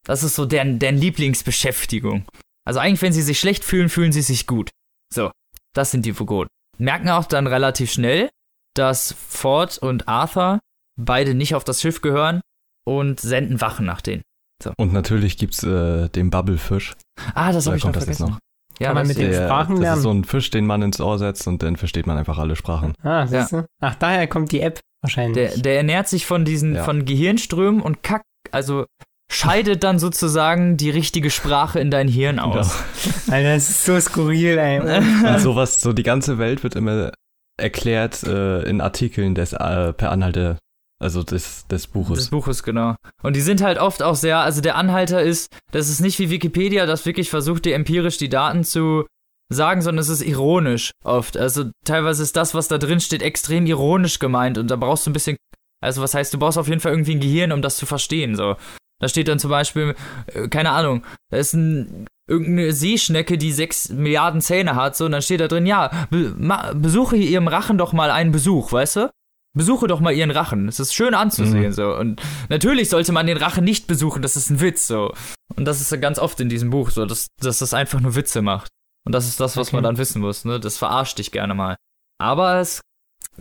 Das 0.05 0.23
ist 0.23 0.37
so 0.37 0.47
deren, 0.47 0.79
deren 0.79 0.97
Lieblingsbeschäftigung. 0.97 2.25
Also 2.67 2.81
eigentlich, 2.81 3.03
wenn 3.03 3.13
sie 3.13 3.21
sich 3.21 3.39
schlecht 3.39 3.63
fühlen, 3.63 3.91
fühlen 3.91 4.11
sie 4.11 4.23
sich 4.23 4.47
gut. 4.47 4.71
So, 5.13 5.31
das 5.75 5.91
sind 5.91 6.07
die 6.07 6.19
Vogonen. 6.19 6.49
Merken 6.79 7.09
auch 7.11 7.27
dann 7.27 7.47
relativ 7.47 7.93
schnell, 7.93 8.31
dass 8.75 9.13
Ford 9.13 9.79
und 9.79 10.09
Arthur 10.09 10.61
beide 10.97 11.35
nicht 11.35 11.55
auf 11.55 11.65
das 11.65 11.81
Schiff 11.81 12.01
gehören 12.01 12.41
und 12.85 13.21
senden 13.21 13.61
Wachen 13.61 13.87
nach 13.87 14.01
denen. 14.01 14.23
So. 14.63 14.73
Und 14.77 14.93
natürlich 14.93 15.39
gibt's 15.39 15.63
äh, 15.63 16.09
den 16.09 16.31
Bubblefisch. 16.31 16.97
Ah, 17.35 17.53
das 17.53 17.67
habe 17.67 17.77
ich 17.77 17.85
noch 17.85 17.93
vergessen. 17.93 18.31
Noch. 18.31 18.39
Ja, 18.81 18.89
Kann 18.89 18.97
man 18.97 19.07
mit 19.09 19.19
den 19.19 19.33
Sprachen 19.33 19.77
lernen. 19.77 19.83
Das 19.83 19.97
ist 19.99 20.03
so 20.05 20.11
ein 20.11 20.25
Fisch, 20.25 20.51
den 20.51 20.67
man 20.67 20.83
ins 20.83 21.01
Ohr 21.01 21.19
setzt 21.19 21.47
und 21.49 21.63
dann 21.63 21.77
versteht 21.77 22.07
man 22.07 22.17
einfach 22.17 22.39
alle 22.39 22.55
Sprachen. 22.55 22.95
Ah, 23.03 23.27
siehst 23.27 23.53
du? 23.53 23.67
Ach, 23.81 23.97
daher 23.97 24.27
kommt 24.29 24.53
die 24.53 24.61
App 24.61 24.81
wahrscheinlich. 25.03 25.35
Der, 25.35 25.63
der 25.63 25.77
ernährt 25.79 26.09
sich 26.09 26.27
von 26.27 26.45
diesen, 26.45 26.77
ja. 26.77 26.85
von 26.85 27.05
Gehirnströmen 27.05 27.81
und 27.81 28.03
kackt, 28.03 28.25
also 28.53 28.87
scheidet 29.31 29.85
dann 29.85 29.99
sozusagen 29.99 30.77
die 30.77 30.91
richtige 30.91 31.31
Sprache 31.31 31.81
in 31.81 31.91
dein 31.91 32.09
Hirn 32.09 32.37
genau. 32.37 32.55
aus. 32.55 32.83
Alter, 33.31 33.55
das 33.55 33.71
ist 33.71 33.85
so 33.85 33.99
skurril, 34.01 34.59
ey. 34.59 34.81
Und 35.35 35.41
sowas, 35.41 35.81
so 35.81 35.93
die 35.93 36.03
ganze 36.03 36.39
Welt 36.39 36.63
wird 36.63 36.75
immer 36.75 37.13
erklärt 37.59 38.23
äh, 38.23 38.63
in 38.63 38.81
Artikeln 38.81 39.35
des 39.35 39.53
äh, 39.53 39.93
per 39.93 40.11
Anhalter, 40.13 40.59
also 41.01 41.23
des, 41.23 41.67
des 41.67 41.87
Buches. 41.89 42.19
Des 42.19 42.31
Buches, 42.31 42.63
genau. 42.63 42.95
Und 43.23 43.37
die 43.37 43.41
sind 43.41 43.63
halt 43.63 43.79
oft 43.79 44.03
auch 44.03 44.15
sehr, 44.15 44.39
also 44.39 44.61
der 44.61 44.77
Anhalter 44.77 45.23
ist, 45.23 45.49
das 45.73 45.89
ist 45.89 46.01
nicht 46.01 46.19
wie 46.19 46.31
Wikipedia, 46.31 46.87
das 46.87 47.05
wirklich 47.05 47.31
versucht, 47.31 47.65
dir 47.65 47.75
empirisch 47.75 48.17
die 48.17 48.29
Daten 48.29 48.65
zu 48.65 49.07
sagen, 49.51 49.83
sondern 49.83 50.03
es 50.03 50.09
ist 50.09 50.23
ironisch 50.23 50.93
oft. 51.05 51.37
Also 51.37 51.71
teilweise 51.85 52.23
ist 52.23 52.37
das, 52.37 52.55
was 52.55 52.69
da 52.69 52.79
drin 52.79 53.01
steht, 53.01 53.23
extrem 53.23 53.67
ironisch 53.67 54.19
gemeint 54.19 54.59
und 54.59 54.71
da 54.71 54.77
brauchst 54.77 55.07
du 55.07 55.11
ein 55.11 55.15
bisschen, 55.15 55.37
also 55.83 56.03
was 56.03 56.15
heißt, 56.15 56.33
du 56.33 56.39
brauchst 56.39 56.59
auf 56.59 56.69
jeden 56.69 56.81
Fall 56.81 56.93
irgendwie 56.93 57.15
ein 57.17 57.21
Gehirn, 57.21 57.53
um 57.53 57.63
das 57.63 57.77
zu 57.77 57.87
verstehen, 57.87 58.37
so. 58.37 58.57
Da 59.01 59.09
steht 59.09 59.29
dann 59.29 59.39
zum 59.39 59.51
Beispiel, 59.51 59.95
äh, 60.35 60.49
keine 60.49 60.71
Ahnung, 60.71 61.05
da 61.31 61.37
ist 61.39 61.53
ein, 61.55 62.07
irgendeine 62.29 62.73
Seeschnecke, 62.73 63.39
die 63.39 63.53
sechs 63.53 63.89
Milliarden 63.91 64.41
Zähne 64.41 64.75
hat, 64.75 64.97
so, 64.97 65.05
und 65.07 65.13
dann 65.13 65.23
steht 65.23 65.41
da 65.41 65.49
drin, 65.49 65.67
ja, 65.67 65.91
be 66.11 66.35
besuche 66.75 67.17
ihrem 67.17 67.49
Rachen 67.49 67.79
doch 67.79 67.93
mal 67.93 68.11
einen 68.11 68.33
Besuch, 68.33 68.73
weißt 68.73 68.97
du? 68.97 69.11
besuche 69.57 69.89
doch 69.89 69.99
mal 69.99 70.13
ihren 70.13 70.31
Rachen. 70.31 70.69
Es 70.69 70.79
ist 70.79 70.95
schön 70.95 71.15
anzusehen, 71.15 71.65
Mhm. 71.69 71.73
so. 71.73 71.97
Und 71.97 72.21
natürlich 72.49 72.91
sollte 72.91 73.11
man 73.11 73.27
den 73.27 73.39
Rachen 73.39 73.65
nicht 73.65 73.89
besuchen, 73.89 74.23
das 74.23 74.37
ist 74.37 74.51
ein 74.51 74.61
Witz, 74.61 74.87
so. 74.87 75.13
Und 75.57 75.65
das 75.65 75.81
ist 75.81 75.91
ja 75.91 75.97
ganz 75.97 76.19
oft 76.21 76.39
in 76.39 76.49
diesem 76.49 76.71
Buch 76.71 76.91
so, 76.91 77.07
dass, 77.07 77.27
dass 77.41 77.59
das 77.59 77.75
einfach 77.75 77.99
nur 77.99 78.15
Witze 78.15 78.41
macht. 78.41 78.69
Und 79.05 79.13
das 79.15 79.27
ist 79.27 79.41
das, 79.41 79.57
was 79.57 79.69
Okay. 79.69 79.77
man 79.77 79.85
dann 79.85 79.99
wissen 79.99 80.21
muss, 80.21 80.45
ne? 80.45 80.61
Das 80.61 80.77
verarscht 80.79 81.19
dich 81.19 81.33
gerne 81.33 81.55
mal. 81.55 81.77
Aber 82.21 82.61
es 82.61 82.83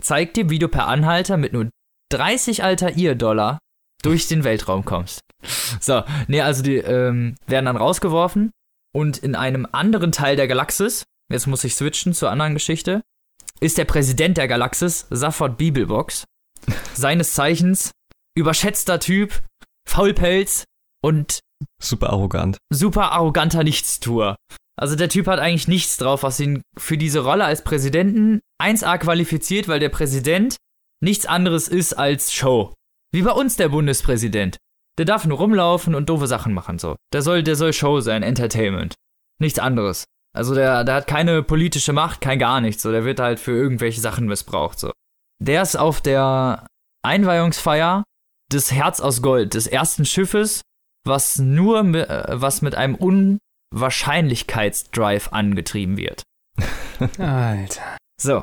zeigt 0.00 0.36
dir, 0.36 0.50
wie 0.50 0.58
du 0.58 0.66
per 0.66 0.88
Anhalter 0.88 1.36
mit 1.36 1.52
nur 1.52 1.68
30 2.10 2.64
Altair-Dollar 2.64 3.58
durch 4.02 4.26
den 4.26 4.42
Weltraum 4.42 4.84
kommst. 4.84 5.20
So, 5.80 6.02
nee, 6.26 6.40
also 6.40 6.62
die 6.62 6.76
ähm, 6.76 7.36
werden 7.46 7.66
dann 7.66 7.76
rausgeworfen 7.76 8.50
und 8.92 9.18
in 9.18 9.34
einem 9.34 9.66
anderen 9.70 10.12
Teil 10.12 10.34
der 10.36 10.48
Galaxis, 10.48 11.04
jetzt 11.30 11.46
muss 11.46 11.64
ich 11.64 11.74
switchen 11.74 12.14
zur 12.14 12.30
anderen 12.30 12.54
Geschichte, 12.54 13.02
ist 13.60 13.78
der 13.78 13.84
Präsident 13.84 14.36
der 14.38 14.48
Galaxis, 14.48 15.06
Safford 15.10 15.58
Bibelbox, 15.58 16.24
seines 16.94 17.34
Zeichens 17.34 17.92
überschätzter 18.36 18.98
Typ, 19.00 19.42
Faulpelz 19.88 20.64
und 21.02 21.40
Super 21.82 22.10
arrogant. 22.10 22.58
super 22.70 23.12
arroganter 23.12 23.64
Nichtstuer. 23.64 24.36
Also 24.78 24.94
der 24.94 25.08
Typ 25.08 25.26
hat 25.26 25.40
eigentlich 25.40 25.66
nichts 25.66 25.96
drauf, 25.96 26.22
was 26.22 26.38
ihn 26.38 26.62
für 26.76 26.96
diese 26.96 27.20
Rolle 27.20 27.44
als 27.44 27.64
Präsidenten 27.64 28.40
1A 28.62 28.98
qualifiziert, 28.98 29.66
weil 29.66 29.80
der 29.80 29.88
Präsident 29.88 30.56
nichts 31.02 31.26
anderes 31.26 31.66
ist 31.66 31.94
als 31.94 32.32
Show. 32.32 32.74
Wie 33.12 33.22
bei 33.22 33.32
uns 33.32 33.56
der 33.56 33.70
Bundespräsident. 33.70 34.56
Der 34.98 35.04
darf 35.04 35.24
nur 35.24 35.38
rumlaufen 35.38 35.94
und 35.94 36.08
doofe 36.08 36.26
Sachen 36.26 36.52
machen, 36.52 36.78
so. 36.78 36.96
Der 37.12 37.22
soll, 37.22 37.42
der 37.44 37.56
soll 37.56 37.72
Show 37.72 38.00
sein, 38.00 38.22
Entertainment. 38.22 38.94
Nichts 39.40 39.58
anderes. 39.60 40.04
Also 40.36 40.54
der, 40.54 40.84
der 40.84 40.96
hat 40.96 41.06
keine 41.06 41.42
politische 41.42 41.92
Macht, 41.92 42.20
kein 42.20 42.38
gar 42.38 42.60
nichts, 42.60 42.82
so. 42.82 42.90
Der 42.90 43.04
wird 43.04 43.20
halt 43.20 43.40
für 43.40 43.52
irgendwelche 43.52 44.00
Sachen 44.00 44.26
missbraucht, 44.26 44.78
so. 44.78 44.92
Der 45.40 45.62
ist 45.62 45.76
auf 45.76 46.00
der 46.00 46.66
Einweihungsfeier 47.04 48.02
des 48.52 48.72
Herz 48.72 49.00
aus 49.00 49.22
Gold, 49.22 49.54
des 49.54 49.68
ersten 49.68 50.04
Schiffes, 50.04 50.62
was 51.06 51.38
nur, 51.38 51.78
äh, 51.94 52.24
was 52.28 52.60
mit 52.62 52.74
einem 52.74 52.96
Unwahrscheinlichkeitsdrive 53.72 55.32
angetrieben 55.32 55.96
wird. 55.96 56.24
Alter. 57.18 57.96
So. 58.20 58.42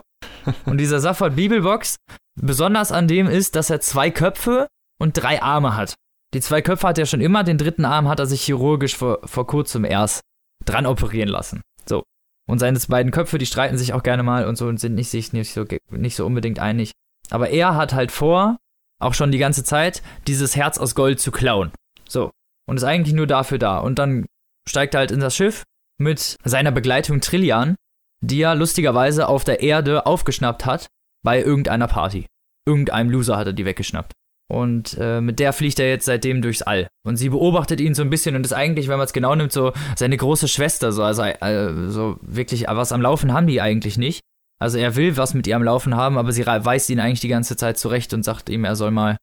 Und 0.65 0.77
dieser 0.77 1.01
Safford 1.01 1.35
Bibelbox, 1.35 1.97
besonders 2.39 2.93
an 2.93 3.07
dem 3.07 3.27
ist, 3.27 3.55
dass 3.55 3.69
er 3.69 3.81
zwei 3.81 4.09
Köpfe 4.09 4.67
und 4.99 5.13
drei 5.13 5.41
Arme 5.41 5.75
hat. 5.75 5.95
Die 6.35 6.41
zwei 6.41 6.61
Köpfe 6.61 6.85
hat 6.85 6.97
er 6.97 7.05
schon 7.05 7.21
immer, 7.21 7.45
den 7.45 7.57
dritten 7.57 7.85
Arm 7.85 8.09
hat 8.09 8.19
er 8.19 8.25
sich 8.25 8.41
chirurgisch 8.41 8.97
vor, 8.97 9.19
vor 9.23 9.47
kurzem 9.47 9.85
erst 9.85 10.19
dran 10.65 10.85
operieren 10.85 11.29
lassen. 11.29 11.61
So. 11.85 12.03
Und 12.45 12.59
seine 12.59 12.77
beiden 12.89 13.13
Köpfe, 13.13 13.37
die 13.37 13.45
streiten 13.45 13.77
sich 13.77 13.93
auch 13.93 14.03
gerne 14.03 14.21
mal 14.21 14.45
und 14.45 14.57
so 14.57 14.67
und 14.67 14.77
sind 14.77 14.95
nicht, 14.95 15.09
sich 15.09 15.31
nicht, 15.31 15.53
so, 15.53 15.63
nicht 15.91 16.17
so 16.17 16.25
unbedingt 16.25 16.59
einig. 16.59 16.91
Aber 17.29 17.51
er 17.51 17.77
hat 17.77 17.93
halt 17.93 18.11
vor, 18.11 18.57
auch 19.01 19.13
schon 19.13 19.31
die 19.31 19.37
ganze 19.37 19.63
Zeit, 19.63 20.03
dieses 20.27 20.57
Herz 20.57 20.77
aus 20.77 20.93
Gold 20.93 21.21
zu 21.21 21.31
klauen. 21.31 21.71
So. 22.05 22.31
Und 22.67 22.75
ist 22.75 22.83
eigentlich 22.83 23.15
nur 23.15 23.27
dafür 23.27 23.57
da. 23.57 23.77
Und 23.77 23.97
dann 23.97 24.25
steigt 24.67 24.93
er 24.93 24.99
halt 24.99 25.11
in 25.11 25.21
das 25.21 25.37
Schiff 25.37 25.63
mit 26.01 26.35
seiner 26.43 26.73
Begleitung 26.73 27.21
Trillian, 27.21 27.77
die 28.21 28.41
er 28.41 28.55
lustigerweise 28.55 29.29
auf 29.29 29.45
der 29.45 29.61
Erde 29.61 30.05
aufgeschnappt 30.05 30.65
hat 30.65 30.87
bei 31.23 31.41
irgendeiner 31.41 31.87
Party. 31.87 32.25
Irgendeinem 32.67 33.09
Loser 33.09 33.37
hat 33.37 33.47
er 33.47 33.53
die 33.53 33.63
weggeschnappt. 33.63 34.11
Und 34.47 34.95
äh, 34.99 35.21
mit 35.21 35.39
der 35.39 35.53
fliegt 35.53 35.79
er 35.79 35.89
jetzt 35.89 36.05
seitdem 36.05 36.41
durchs 36.41 36.61
All. 36.61 36.87
Und 37.03 37.17
sie 37.17 37.29
beobachtet 37.29 37.81
ihn 37.81 37.95
so 37.95 38.03
ein 38.03 38.11
bisschen 38.11 38.35
und 38.35 38.45
ist 38.45 38.53
eigentlich, 38.53 38.87
wenn 38.87 38.97
man 38.97 39.05
es 39.05 39.13
genau 39.13 39.33
nimmt, 39.33 39.51
so 39.51 39.73
seine 39.95 40.17
große 40.17 40.47
Schwester. 40.47 40.91
So, 40.91 41.03
also 41.03 41.23
äh, 41.23 41.89
so 41.89 42.17
wirklich, 42.21 42.65
was 42.67 42.91
am 42.91 43.01
Laufen 43.01 43.33
haben 43.33 43.47
die 43.47 43.61
eigentlich 43.61 43.97
nicht. 43.97 44.21
Also 44.59 44.77
er 44.77 44.95
will 44.95 45.17
was 45.17 45.33
mit 45.33 45.47
ihr 45.47 45.55
am 45.55 45.63
Laufen 45.63 45.95
haben, 45.95 46.17
aber 46.17 46.31
sie 46.31 46.45
weist 46.45 46.89
ihn 46.89 46.99
eigentlich 46.99 47.19
die 47.21 47.27
ganze 47.27 47.57
Zeit 47.57 47.77
zurecht 47.77 48.13
und 48.13 48.23
sagt 48.23 48.49
ihm, 48.49 48.63
er 48.63 48.75
soll 48.75 48.91
mal 48.91 49.17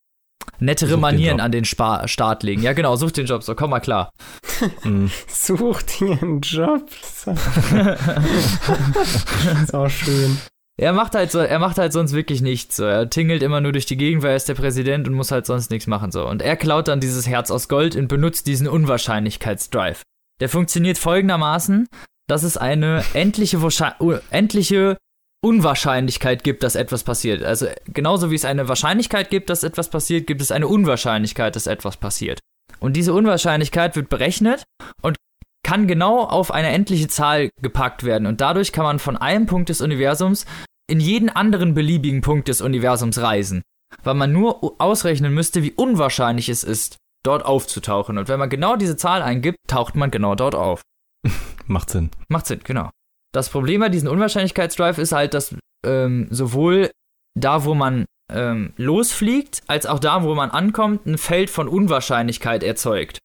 nettere 0.59 0.91
Such 0.91 0.97
den 0.97 1.01
Manieren 1.01 1.39
Job. 1.39 1.45
an 1.45 1.53
den 1.53 1.65
Spa 1.65 2.07
Start 2.09 2.43
legen. 2.43 2.63
Ja, 2.63 2.73
genau, 2.73 2.97
such 2.97 3.13
den 3.13 3.27
Job, 3.27 3.43
so 3.43 3.55
komm 3.55 3.71
mal 3.71 3.81
klar. 3.81 4.11
Mhm. 4.85 5.11
Such 5.27 5.83
dir 5.83 6.23
einen 6.23 6.41
Job. 6.41 6.89
ist 9.65 9.75
auch 9.75 9.89
schön. 9.89 10.39
Er 10.81 10.93
macht 10.93 11.15
halt 11.15 11.31
so, 11.31 11.39
er 11.39 11.59
macht 11.59 11.79
halt 11.79 11.93
sonst 11.93 12.13
wirklich 12.13 12.41
nichts. 12.41 12.77
So. 12.77 12.85
Er 12.85 13.11
tingelt 13.11 13.43
immer 13.43 13.61
nur 13.61 13.73
durch 13.73 13.87
die 13.87 13.97
Gegend, 13.97 14.23
weil 14.23 14.31
er 14.31 14.37
ist 14.37 14.49
der 14.49 14.55
Präsident 14.55 15.07
und 15.07 15.15
muss 15.15 15.31
halt 15.31 15.47
sonst 15.47 15.71
nichts 15.71 15.87
machen. 15.87 16.11
So. 16.11 16.27
Und 16.27 16.43
er 16.43 16.57
klaut 16.57 16.89
dann 16.89 17.01
dieses 17.01 17.27
Herz 17.27 17.51
aus 17.51 17.69
Gold 17.69 17.95
und 17.95 18.09
benutzt 18.09 18.47
diesen 18.47 18.69
Unwahrscheinlichkeitsdrive. 18.69 20.03
Der 20.41 20.49
funktioniert 20.49 20.99
folgendermaßen, 20.99 21.87
dass 22.27 22.43
es 22.43 22.57
eine 22.57 23.05
endliche, 23.13 23.59
uh, 23.59 24.19
endliche 24.31 24.97
Unwahrscheinlichkeit 25.45 26.45
gibt, 26.45 26.63
dass 26.63 26.75
etwas 26.75 27.05
passiert. 27.05 27.43
Also 27.43 27.67
genauso 27.85 28.31
wie 28.31 28.37
es 28.37 28.45
eine 28.45 28.69
Wahrscheinlichkeit 28.69 29.29
gibt, 29.29 29.51
dass 29.51 29.65
etwas 29.65 29.91
passiert, 29.91 30.27
gibt 30.27 30.41
es 30.41 30.53
eine 30.53 30.69
Unwahrscheinlichkeit, 30.69 31.57
dass 31.57 31.67
etwas 31.67 31.97
passiert. 31.97 32.39
Und 32.81 32.95
diese 32.97 33.13
Unwahrscheinlichkeit 33.13 33.97
wird 33.97 34.09
berechnet 34.09 34.65
und 35.03 35.17
kann 35.65 35.87
genau 35.87 36.21
auf 36.25 36.51
eine 36.53 36.69
endliche 36.69 37.09
Zahl 37.09 37.51
gepackt 37.61 38.05
werden. 38.05 38.27
Und 38.27 38.41
dadurch 38.41 38.73
kann 38.73 38.85
man 38.85 38.99
von 38.99 39.17
einem 39.17 39.47
Punkt 39.47 39.69
des 39.69 39.81
Universums 39.81 40.47
in 40.89 41.01
jeden 41.01 41.31
anderen 41.31 41.75
beliebigen 41.75 42.21
Punkt 42.21 42.49
des 42.49 42.61
Universums 42.61 43.21
reisen. 43.21 43.63
Weil 44.03 44.15
man 44.15 44.33
nur 44.33 44.81
ausrechnen 44.81 45.35
müsste, 45.35 45.63
wie 45.63 45.73
unwahrscheinlich 45.73 46.49
es 46.49 46.65
ist, 46.65 46.97
dort 47.25 47.45
aufzutauchen. 47.45 48.19
Und 48.19 48.29
wenn 48.29 48.39
man 48.39 48.51
genau 48.51 48.77
diese 48.77 48.97
Zahl 48.97 49.23
eingibt, 49.23 49.59
taucht 49.69 49.95
man 49.95 50.11
genau 50.11 50.35
dort 50.35 50.55
auf. 50.55 50.83
Macht 51.67 51.91
Sinn. 51.91 52.11
Macht 52.29 52.47
Sinn, 52.47 52.61
genau. 52.65 52.91
Das 53.33 53.49
Problem 53.49 53.81
bei 53.81 53.89
diesem 53.89 54.09
Unwahrscheinlichkeitsdrive 54.11 54.99
ist 54.99 55.13
halt, 55.13 55.35
dass 55.35 55.55
ähm, 55.87 56.27
sowohl 56.31 56.91
da, 57.39 57.65
wo 57.65 57.75
man 57.75 58.05
ähm, 58.31 58.73
losfliegt, 58.77 59.63
als 59.67 59.87
auch 59.87 59.99
da, 59.99 60.23
wo 60.23 60.35
man 60.35 60.51
ankommt, 60.51 61.07
ein 61.07 61.19
Feld 61.19 61.49
von 61.49 61.69
Unwahrscheinlichkeit 61.69 62.63
erzeugt. 62.63 63.19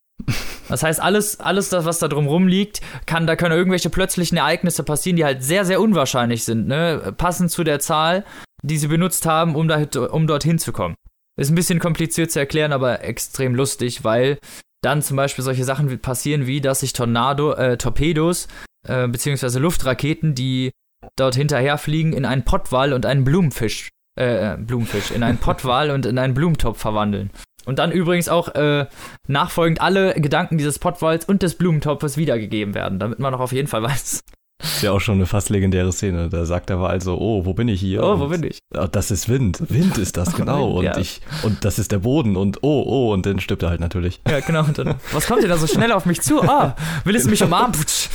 Das 0.69 0.83
heißt, 0.83 1.01
alles, 1.01 1.39
alles 1.39 1.69
das, 1.69 1.85
was 1.85 1.99
da 1.99 2.07
drumrum 2.07 2.47
liegt, 2.47 2.81
kann, 3.05 3.27
da 3.27 3.35
können 3.35 3.57
irgendwelche 3.57 3.89
plötzlichen 3.89 4.37
Ereignisse 4.37 4.83
passieren, 4.83 5.15
die 5.15 5.25
halt 5.25 5.43
sehr, 5.43 5.65
sehr 5.65 5.81
unwahrscheinlich 5.81 6.43
sind, 6.43 6.67
ne? 6.67 7.13
Passend 7.17 7.51
zu 7.51 7.63
der 7.63 7.79
Zahl, 7.79 8.25
die 8.63 8.77
sie 8.77 8.87
benutzt 8.87 9.25
haben, 9.25 9.55
um, 9.55 9.67
da, 9.67 9.83
um 10.11 10.27
dorthin 10.27 10.59
zu 10.59 10.71
kommen. 10.71 10.95
Ist 11.39 11.51
ein 11.51 11.55
bisschen 11.55 11.79
kompliziert 11.79 12.31
zu 12.31 12.39
erklären, 12.39 12.73
aber 12.73 13.03
extrem 13.03 13.55
lustig, 13.55 14.03
weil 14.03 14.39
dann 14.83 15.01
zum 15.01 15.17
Beispiel 15.17 15.43
solche 15.43 15.63
Sachen 15.63 15.99
passieren, 15.99 16.47
wie 16.47 16.61
dass 16.61 16.79
sich 16.81 16.93
Tornado, 16.93 17.53
äh, 17.53 17.77
Torpedos 17.77 18.47
äh, 18.87 19.07
beziehungsweise 19.07 19.59
Luftraketen, 19.59 20.33
die 20.33 20.71
dort 21.15 21.35
hinterherfliegen, 21.35 22.13
in 22.13 22.25
einen 22.25 22.43
Pottwal 22.43 22.93
und 22.93 23.05
einen 23.05 23.23
Blumenfisch, 23.23 23.89
äh, 24.19 24.53
äh, 24.53 24.57
Blumenfisch, 24.57 25.11
in 25.11 25.23
einen 25.23 25.37
Pottwal 25.37 25.91
und 25.91 26.05
in 26.05 26.17
einen 26.17 26.33
Blumentopf 26.33 26.79
verwandeln. 26.79 27.31
Und 27.67 27.79
dann 27.79 27.91
übrigens 27.91 28.29
auch 28.29 28.55
äh, 28.55 28.85
nachfolgend 29.27 29.81
alle 29.81 30.13
Gedanken 30.15 30.57
dieses 30.57 30.79
Pottwals 30.79 31.25
und 31.25 31.43
des 31.43 31.55
Blumentopfes 31.55 32.15
wiedergegeben 32.17 32.73
werden, 32.73 32.97
damit 32.97 33.19
man 33.19 33.33
auch 33.35 33.41
auf 33.41 33.51
jeden 33.51 33.67
Fall 33.67 33.83
weiß, 33.83 34.21
Ist 34.63 34.81
ja 34.81 34.91
auch 34.91 35.01
schon 35.01 35.15
eine 35.15 35.25
fast 35.27 35.49
legendäre 35.49 35.91
Szene. 35.91 36.29
Da 36.29 36.45
sagt 36.45 36.69
er 36.71 36.79
also, 36.79 37.17
oh, 37.19 37.45
wo 37.45 37.53
bin 37.53 37.67
ich 37.67 37.79
hier? 37.81 38.01
oh, 38.03 38.17
wo 38.19 38.23
Und- 38.23 38.31
bin 38.31 38.43
ich? 38.43 38.59
Ah, 38.73 38.87
Das 38.87 39.11
ist 39.11 39.27
Wind. 39.29 39.59
Wind 39.69 39.97
ist 39.97 40.15
das, 40.17 40.33
genau. 40.37 40.71
Und 40.77 40.85
Ja. 40.85 40.97
ich, 40.97 41.21
und 41.43 41.63
das 41.65 41.77
ist 41.77 41.91
der 41.91 41.99
Boden 41.99 42.35
und 42.37 42.59
oh, 42.63 42.83
oh, 42.87 43.13
und 43.13 43.25
dann 43.25 43.39
stirbt 43.41 43.61
er 43.63 43.69
halt 43.69 43.81
natürlich. 43.81 44.21
Ja, 44.27 44.39
genau. 44.39 44.63
Und 44.63 44.77
dann, 44.79 44.95
was 45.11 45.27
kommt 45.27 45.43
denn 45.43 45.49
da 45.49 45.57
so 45.57 45.67
schnell 45.67 45.91
auf 45.91 46.05
mich 46.05 46.21
zu? 46.21 46.41
Ah, 46.41 46.75
will 47.03 47.15
es 47.17 47.25
mich 47.25 47.43
umarmen? 47.43 47.73
Putsch. 47.73 48.07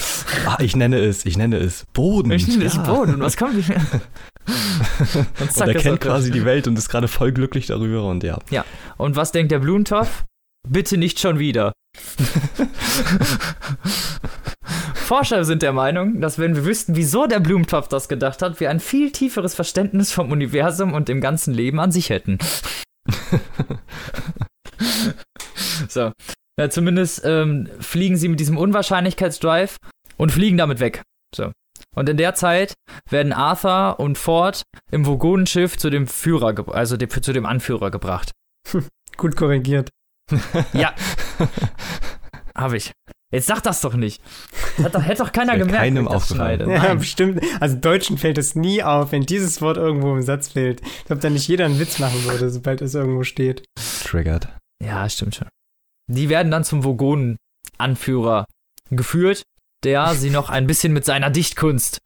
Ah, 0.47 0.57
ich 0.61 0.75
nenne 0.75 0.97
es, 0.99 1.27
ich 1.27 1.37
nenne 1.37 1.59
es 1.59 1.85
Boden. 1.93 2.33
Ich 2.33 2.47
das 2.59 2.77
ja. 2.77 2.83
Boden. 2.83 3.15
Und 3.17 3.21
was 3.21 3.37
kommt? 3.37 3.55
Und 3.55 3.65
Und 5.40 5.52
zack, 5.52 5.68
er 5.68 5.76
ist 5.76 5.83
kennt 5.83 6.05
er- 6.05 6.11
quasi 6.11 6.31
die 6.31 6.44
Welt 6.44 6.66
und 6.66 6.76
ist 6.78 6.88
gerade 6.88 7.09
voll 7.09 7.33
glücklich 7.33 7.66
darüber 7.66 8.05
und 8.05 8.22
ja. 8.24 8.38
Und 8.96 9.16
was 9.16 9.33
denkt 9.33 9.52
der 9.52 9.59
Blumentopf? 9.61 10.24
Bitte 10.68 10.96
nicht 10.96 11.18
schon 11.20 11.38
wieder. 11.38 11.72
Forscher 14.94 15.44
sind 15.44 15.62
der 15.62 15.72
Meinung, 15.72 16.20
dass 16.20 16.38
wenn 16.38 16.55
wir 16.55 16.64
wüssten, 16.64 16.96
wieso 16.96 17.26
der 17.26 17.40
Blumentopf 17.40 17.88
das 17.88 18.09
gedacht 18.09 18.40
hat, 18.42 18.61
wir 18.61 18.70
ein 18.70 18.81
viel 18.81 19.11
tieferes 19.12 19.55
Verständnis 19.55 20.12
vom 20.12 20.31
Universum 20.33 20.94
und 20.94 21.09
dem 21.09 21.20
ganzen 21.20 21.52
Leben 21.52 21.81
an 21.81 21.92
sich 21.92 22.09
hätten. 22.11 22.38
so. 25.88 26.12
Ja, 26.59 26.70
zumindest 26.70 27.22
ähm, 27.24 27.68
fliegen 27.81 28.16
sie 28.16 28.28
mit 28.28 28.40
diesem 28.40 28.57
Unwahrscheinlichkeitsdrive 28.57 29.76
und 30.16 30.31
fliegen 30.33 30.57
damit 30.59 30.81
weg. 30.81 31.02
So. 31.35 31.52
Und 31.94 32.09
in 32.09 32.16
der 32.16 32.35
Zeit 32.35 32.74
werden 33.11 33.33
Arthur 33.33 34.00
und 34.00 34.16
Ford 34.16 34.62
im 34.90 35.07
Vogonenschiff 35.07 35.76
zu 35.76 35.90
dem 35.90 36.07
Führer, 36.07 36.55
also 36.74 36.96
dem, 36.96 37.11
zu 37.11 37.33
dem 37.33 37.46
Anführer 37.46 37.90
gebracht. 37.90 38.33
Gut 39.16 39.37
korrigiert. 39.37 39.90
Ja. 40.72 40.94
Habe 42.55 42.76
ich. 42.76 42.92
Jetzt 43.33 43.46
sag 43.46 43.62
das 43.62 43.81
doch 43.81 43.94
nicht. 43.94 44.22
Hat 44.83 44.94
doch, 44.94 45.02
hätte 45.02 45.22
doch 45.22 45.33
keiner 45.33 45.57
gemerkt. 45.57 45.78
keinem 45.78 46.07
aufgefallen. 46.07 46.68
Ja, 46.70 46.94
bestimmt. 46.94 47.40
Also 47.61 47.76
Deutschen 47.76 48.18
fällt 48.18 48.37
es 48.37 48.55
nie 48.55 48.83
auf, 48.83 49.12
wenn 49.12 49.22
dieses 49.22 49.62
Wort 49.62 49.78
irgendwo 49.78 50.14
im 50.14 50.22
Satz 50.22 50.48
fehlt. 50.48 50.83
Ich 50.83 51.05
glaube, 51.07 51.22
da 51.22 51.31
nicht 51.31 51.48
jeder 51.48 51.64
einen 51.64 51.78
Witz 51.78 51.98
machen 51.98 52.24
würde, 52.24 52.50
sobald 52.50 52.83
es 52.83 52.94
irgendwo 52.94 53.24
steht. 53.24 53.64
Triggered. 54.05 54.48
Ja, 54.83 55.09
stimmt 55.09 55.35
schon. 55.35 55.48
Die 56.11 56.28
werden 56.28 56.50
dann 56.50 56.64
zum 56.64 56.85
Vogonen-Anführer 56.85 58.44
geführt, 58.90 59.42
der 59.85 60.14
sie 60.14 60.31
noch 60.31 60.51
ein 60.51 60.66
bisschen 60.66 60.92
mit 60.92 61.05
seiner 61.05 61.31
Dichtkunst 61.31 61.99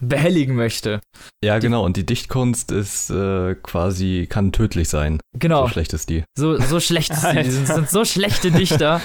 behelligen 0.00 0.54
möchte. 0.54 1.00
Ja, 1.42 1.58
genau. 1.58 1.84
Und 1.84 1.96
die 1.96 2.04
Dichtkunst 2.04 2.70
ist 2.70 3.10
äh, 3.10 3.54
quasi, 3.54 4.26
kann 4.28 4.52
tödlich 4.52 4.88
sein. 4.88 5.20
Genau. 5.38 5.62
So 5.62 5.72
schlecht 5.72 5.92
ist 5.92 6.10
die. 6.10 6.24
So, 6.36 6.58
so 6.58 6.80
schlecht 6.80 7.12
ist 7.12 7.24
die. 7.24 7.42
Die 7.42 7.50
sind, 7.50 7.66
sind 7.66 7.90
so 7.90 8.04
schlechte 8.04 8.50
Dichter. 8.50 9.00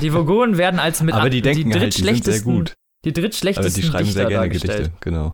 Die 0.00 0.12
Vogonen 0.12 0.58
werden 0.58 0.78
als 0.78 1.02
mit 1.02 1.14
Aber 1.14 1.30
die 1.30 1.42
denken 1.42 1.70
die 1.70 1.78
halt, 1.78 1.96
die 1.96 2.02
sind 2.02 2.04
sehr 2.04 2.12
drittschlechtesten, 2.14 2.54
gut. 2.54 2.74
die 3.04 3.10
Aber 3.10 3.20
drittschlechtesten 3.20 3.82
die 3.82 3.88
schreiben 3.88 4.04
Dichter 4.04 4.20
sehr 4.20 4.28
gerne. 4.28 4.48
Gedichte. 4.48 4.92
Genau. 5.00 5.32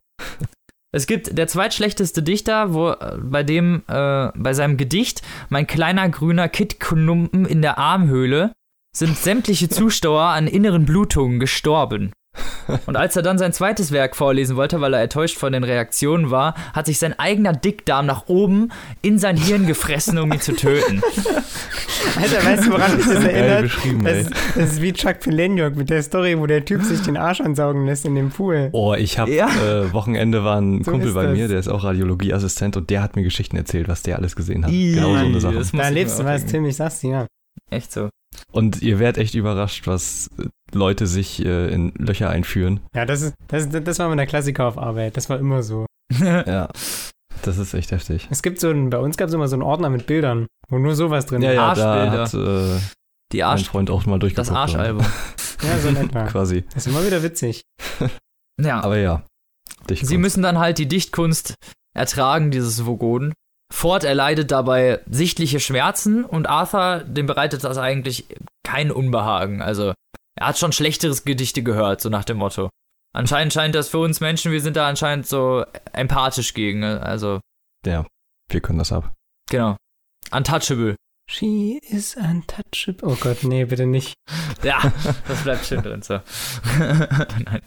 Es 0.94 1.06
gibt 1.06 1.36
der 1.38 1.48
zweitschlechteste 1.48 2.22
Dichter, 2.22 2.74
wo 2.74 2.94
bei 3.22 3.42
dem 3.42 3.82
äh, 3.88 4.28
bei 4.34 4.52
seinem 4.52 4.76
Gedicht 4.76 5.22
mein 5.48 5.66
kleiner 5.66 6.08
grüner 6.10 6.48
Kittknumpen 6.48 7.46
in 7.46 7.62
der 7.62 7.78
Armhöhle 7.78 8.52
sind 8.94 9.16
sämtliche 9.16 9.68
Zuschauer 9.68 10.20
an 10.22 10.46
inneren 10.46 10.84
Blutungen 10.84 11.40
gestorben. 11.40 12.12
Und 12.86 12.96
als 12.96 13.14
er 13.16 13.22
dann 13.22 13.36
sein 13.36 13.52
zweites 13.52 13.90
Werk 13.92 14.16
vorlesen 14.16 14.56
wollte, 14.56 14.80
weil 14.80 14.94
er 14.94 15.02
enttäuscht 15.02 15.36
von 15.36 15.52
den 15.52 15.64
Reaktionen 15.64 16.30
war, 16.30 16.54
hat 16.72 16.86
sich 16.86 16.98
sein 16.98 17.18
eigener 17.18 17.52
Dickdarm 17.52 18.06
nach 18.06 18.26
oben 18.28 18.70
in 19.02 19.18
sein 19.18 19.36
Hirn 19.36 19.66
gefressen, 19.66 20.18
um 20.18 20.32
ihn 20.32 20.40
zu 20.40 20.54
töten. 20.54 21.02
Alter, 22.16 22.44
weißt 22.44 22.66
du, 22.66 22.70
woran 22.72 22.96
mich 22.96 23.04
das 23.06 23.24
erinnert? 23.24 23.62
beschrieben, 23.62 24.04
Das, 24.04 24.26
das 24.54 24.72
ist 24.74 24.82
wie 24.82 24.92
Chuck 24.94 25.20
Palahniuk 25.20 25.76
mit 25.76 25.90
der 25.90 26.02
Story, 26.02 26.38
wo 26.38 26.46
der 26.46 26.64
Typ 26.64 26.82
sich 26.84 27.00
den 27.02 27.16
Arsch 27.18 27.40
ansaugen 27.42 27.84
lässt 27.84 28.04
in 28.06 28.14
dem 28.14 28.30
Pool. 28.30 28.70
Oh, 28.72 28.94
ich 28.94 29.18
habe 29.18 29.30
Ja. 29.30 29.48
äh, 29.48 29.92
Wochenende 29.92 30.42
war 30.44 30.58
ein 30.60 30.84
So 30.84 30.92
Kumpel 30.92 31.12
bei 31.12 31.24
das. 31.26 31.36
mir, 31.36 31.48
der 31.48 31.58
ist 31.58 31.68
auch 31.68 31.84
Radiologieassistent 31.84 32.76
und 32.78 32.88
der 32.88 33.02
hat 33.02 33.16
mir 33.16 33.22
Geschichten 33.24 33.56
erzählt, 33.56 33.88
was 33.88 34.02
der 34.02 34.16
alles 34.16 34.36
gesehen 34.36 34.64
hat. 34.64 34.72
Ih, 34.72 34.94
genau 34.94 35.12
so 35.12 35.18
eine 35.26 35.40
Sache. 35.40 35.54
das 35.56 35.72
muss 35.72 35.82
Da 35.82 35.88
lebst 35.88 36.18
du 36.18 36.24
was. 36.24 36.46
Tim, 36.46 36.64
ich 36.64 36.76
sag's 36.76 37.00
dir. 37.00 37.10
ja. 37.10 37.26
Echt 37.70 37.92
so. 37.92 38.08
Und 38.50 38.82
ihr 38.82 38.98
werdet 38.98 39.22
echt 39.22 39.34
überrascht, 39.34 39.86
was 39.86 40.30
Leute 40.72 41.06
sich 41.06 41.44
äh, 41.44 41.72
in 41.72 41.92
Löcher 41.96 42.30
einführen. 42.30 42.80
Ja, 42.94 43.04
das, 43.06 43.22
ist, 43.22 43.34
das, 43.48 43.68
das 43.70 43.98
war 43.98 44.08
mal 44.08 44.16
der 44.16 44.26
Klassiker 44.26 44.66
auf 44.66 44.78
Arbeit. 44.78 45.16
Das 45.16 45.28
war 45.30 45.38
immer 45.38 45.62
so. 45.62 45.86
Ja. 46.20 46.68
Das 47.44 47.58
ist 47.58 47.74
echt 47.74 47.90
heftig. 47.90 48.28
Es 48.30 48.40
gibt 48.42 48.60
so 48.60 48.70
ein, 48.70 48.90
bei 48.90 48.98
uns 48.98 49.16
gab 49.16 49.26
es 49.26 49.34
immer 49.34 49.48
so 49.48 49.56
einen 49.56 49.62
Ordner 49.64 49.90
mit 49.90 50.06
Bildern, 50.06 50.46
wo 50.68 50.78
nur 50.78 50.94
sowas 50.94 51.26
drin 51.26 51.42
Ja, 51.42 51.50
ist. 51.50 51.56
ja, 51.56 51.74
da 51.74 51.92
Arschbilder. 52.20 52.22
hat 52.22 52.78
äh, 52.78 52.80
Die 53.32 53.38
mein 53.38 53.46
Arsch, 53.46 53.64
Freund 53.64 53.90
auch 53.90 54.06
mal 54.06 54.18
durchgeguckt. 54.20 54.48
das 54.48 54.54
Arschalbum. 54.54 55.04
Ja, 55.62 55.78
so 55.78 55.88
in 55.88 55.96
etwa. 55.96 56.26
Quasi. 56.26 56.62
Das 56.74 56.86
ist 56.86 56.92
immer 56.92 57.04
wieder 57.06 57.22
witzig. 57.24 57.62
Ja. 58.60 58.80
Aber 58.84 58.98
ja. 58.98 59.24
Dich 59.88 60.02
Sie 60.06 60.18
müssen 60.18 60.42
dann 60.42 60.58
halt 60.58 60.78
die 60.78 60.86
Dichtkunst 60.86 61.54
ertragen, 61.96 62.50
dieses 62.52 62.84
Vogonen. 62.86 63.32
Ford 63.72 64.04
erleidet 64.04 64.50
dabei 64.50 65.00
sichtliche 65.10 65.58
Schmerzen 65.60 66.24
und 66.24 66.48
Arthur, 66.48 67.00
dem 67.06 67.26
bereitet 67.26 67.64
das 67.64 67.78
eigentlich 67.78 68.26
kein 68.64 68.90
Unbehagen. 68.92 69.62
Also, 69.62 69.94
er 70.38 70.46
hat 70.48 70.58
schon 70.58 70.72
schlechteres 70.72 71.24
Gedichte 71.24 71.62
gehört, 71.62 72.00
so 72.00 72.08
nach 72.08 72.24
dem 72.24 72.36
Motto. 72.36 72.68
Anscheinend 73.14 73.52
scheint 73.52 73.74
das 73.74 73.88
für 73.88 73.98
uns 73.98 74.20
Menschen, 74.20 74.52
wir 74.52 74.60
sind 74.60 74.76
da 74.76 74.88
anscheinend 74.88 75.26
so 75.26 75.64
empathisch 75.92 76.54
gegen. 76.54 76.84
Also, 76.84 77.40
Ja, 77.86 78.06
wir 78.50 78.60
können 78.60 78.78
das 78.78 78.92
ab. 78.92 79.12
genau. 79.50 79.76
Untouchable. 80.30 80.96
She 81.30 81.78
is 81.88 82.16
untouchable. 82.16 83.08
Oh 83.08 83.16
Gott, 83.20 83.42
nee, 83.42 83.64
bitte 83.64 83.86
nicht. 83.86 84.14
Ja, 84.62 84.80
das 85.26 85.42
bleibt 85.42 85.64
schön 85.66 85.82
drin. 85.82 86.02
So. 86.02 86.20
Nein. 86.78 87.62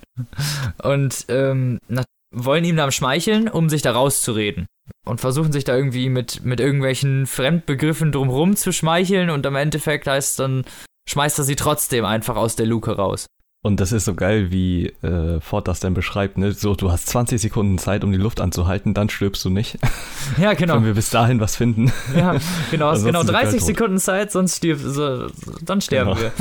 Und 0.82 1.26
ähm, 1.28 1.80
na, 1.90 2.04
wollen 2.34 2.64
ihm 2.64 2.78
dann 2.78 2.92
schmeicheln, 2.94 3.50
um 3.50 3.70
sich 3.70 3.82
da 3.82 3.92
rauszureden. 3.92 4.66
Und 5.06 5.22
versuchen 5.22 5.52
sich 5.52 5.64
da 5.64 5.76
irgendwie 5.76 6.10
mit, 6.10 6.44
mit 6.44 6.60
irgendwelchen 6.60 7.26
Fremdbegriffen 7.28 8.12
drumrum 8.12 8.56
zu 8.56 8.72
schmeicheln 8.72 9.30
und 9.30 9.46
im 9.46 9.56
Endeffekt 9.56 10.08
heißt 10.08 10.40
dann, 10.40 10.66
schmeißt 11.10 11.40
er 11.40 11.46
sie 11.46 11.56
trotzdem 11.56 12.06
einfach 12.06 12.36
aus 12.36 12.56
der 12.56 12.66
Luke 12.66 12.96
raus. 12.96 13.26
Und 13.66 13.80
das 13.80 13.92
ist 13.92 14.06
so 14.06 14.14
geil, 14.14 14.52
wie 14.52 14.90
äh, 15.02 15.42
Ford 15.42 15.68
das 15.68 15.80
dann 15.80 15.96
beschreibt. 15.96 16.38
Ne? 16.38 16.52
So, 16.52 16.76
du 16.76 16.92
hast 16.92 17.08
20 17.08 17.42
Sekunden 17.42 17.80
Zeit, 17.80 18.04
um 18.04 18.12
die 18.12 18.18
Luft 18.20 18.40
anzuhalten, 18.40 18.94
dann 18.94 19.10
stirbst 19.10 19.44
du 19.44 19.50
nicht. 19.50 19.80
Ja, 20.40 20.54
genau. 20.54 20.76
Wenn 20.76 20.86
wir 20.86 20.94
bis 20.94 21.10
dahin 21.10 21.40
was 21.40 21.56
finden. 21.56 21.92
Ja, 22.16 22.36
genau, 22.70 22.92
hast 22.92 23.04
genau 23.04 23.22
sind 23.22 23.30
wir 23.30 23.34
30 23.34 23.34
halt 23.34 23.60
tot. 23.60 23.62
Sekunden 23.62 23.98
Zeit, 23.98 24.32
sonst 24.32 24.58
stirb, 24.58 24.80
so, 24.82 25.28
dann 25.64 25.82
sterben 25.82 26.14
Genau. 26.14 26.22
wir. 26.22 26.32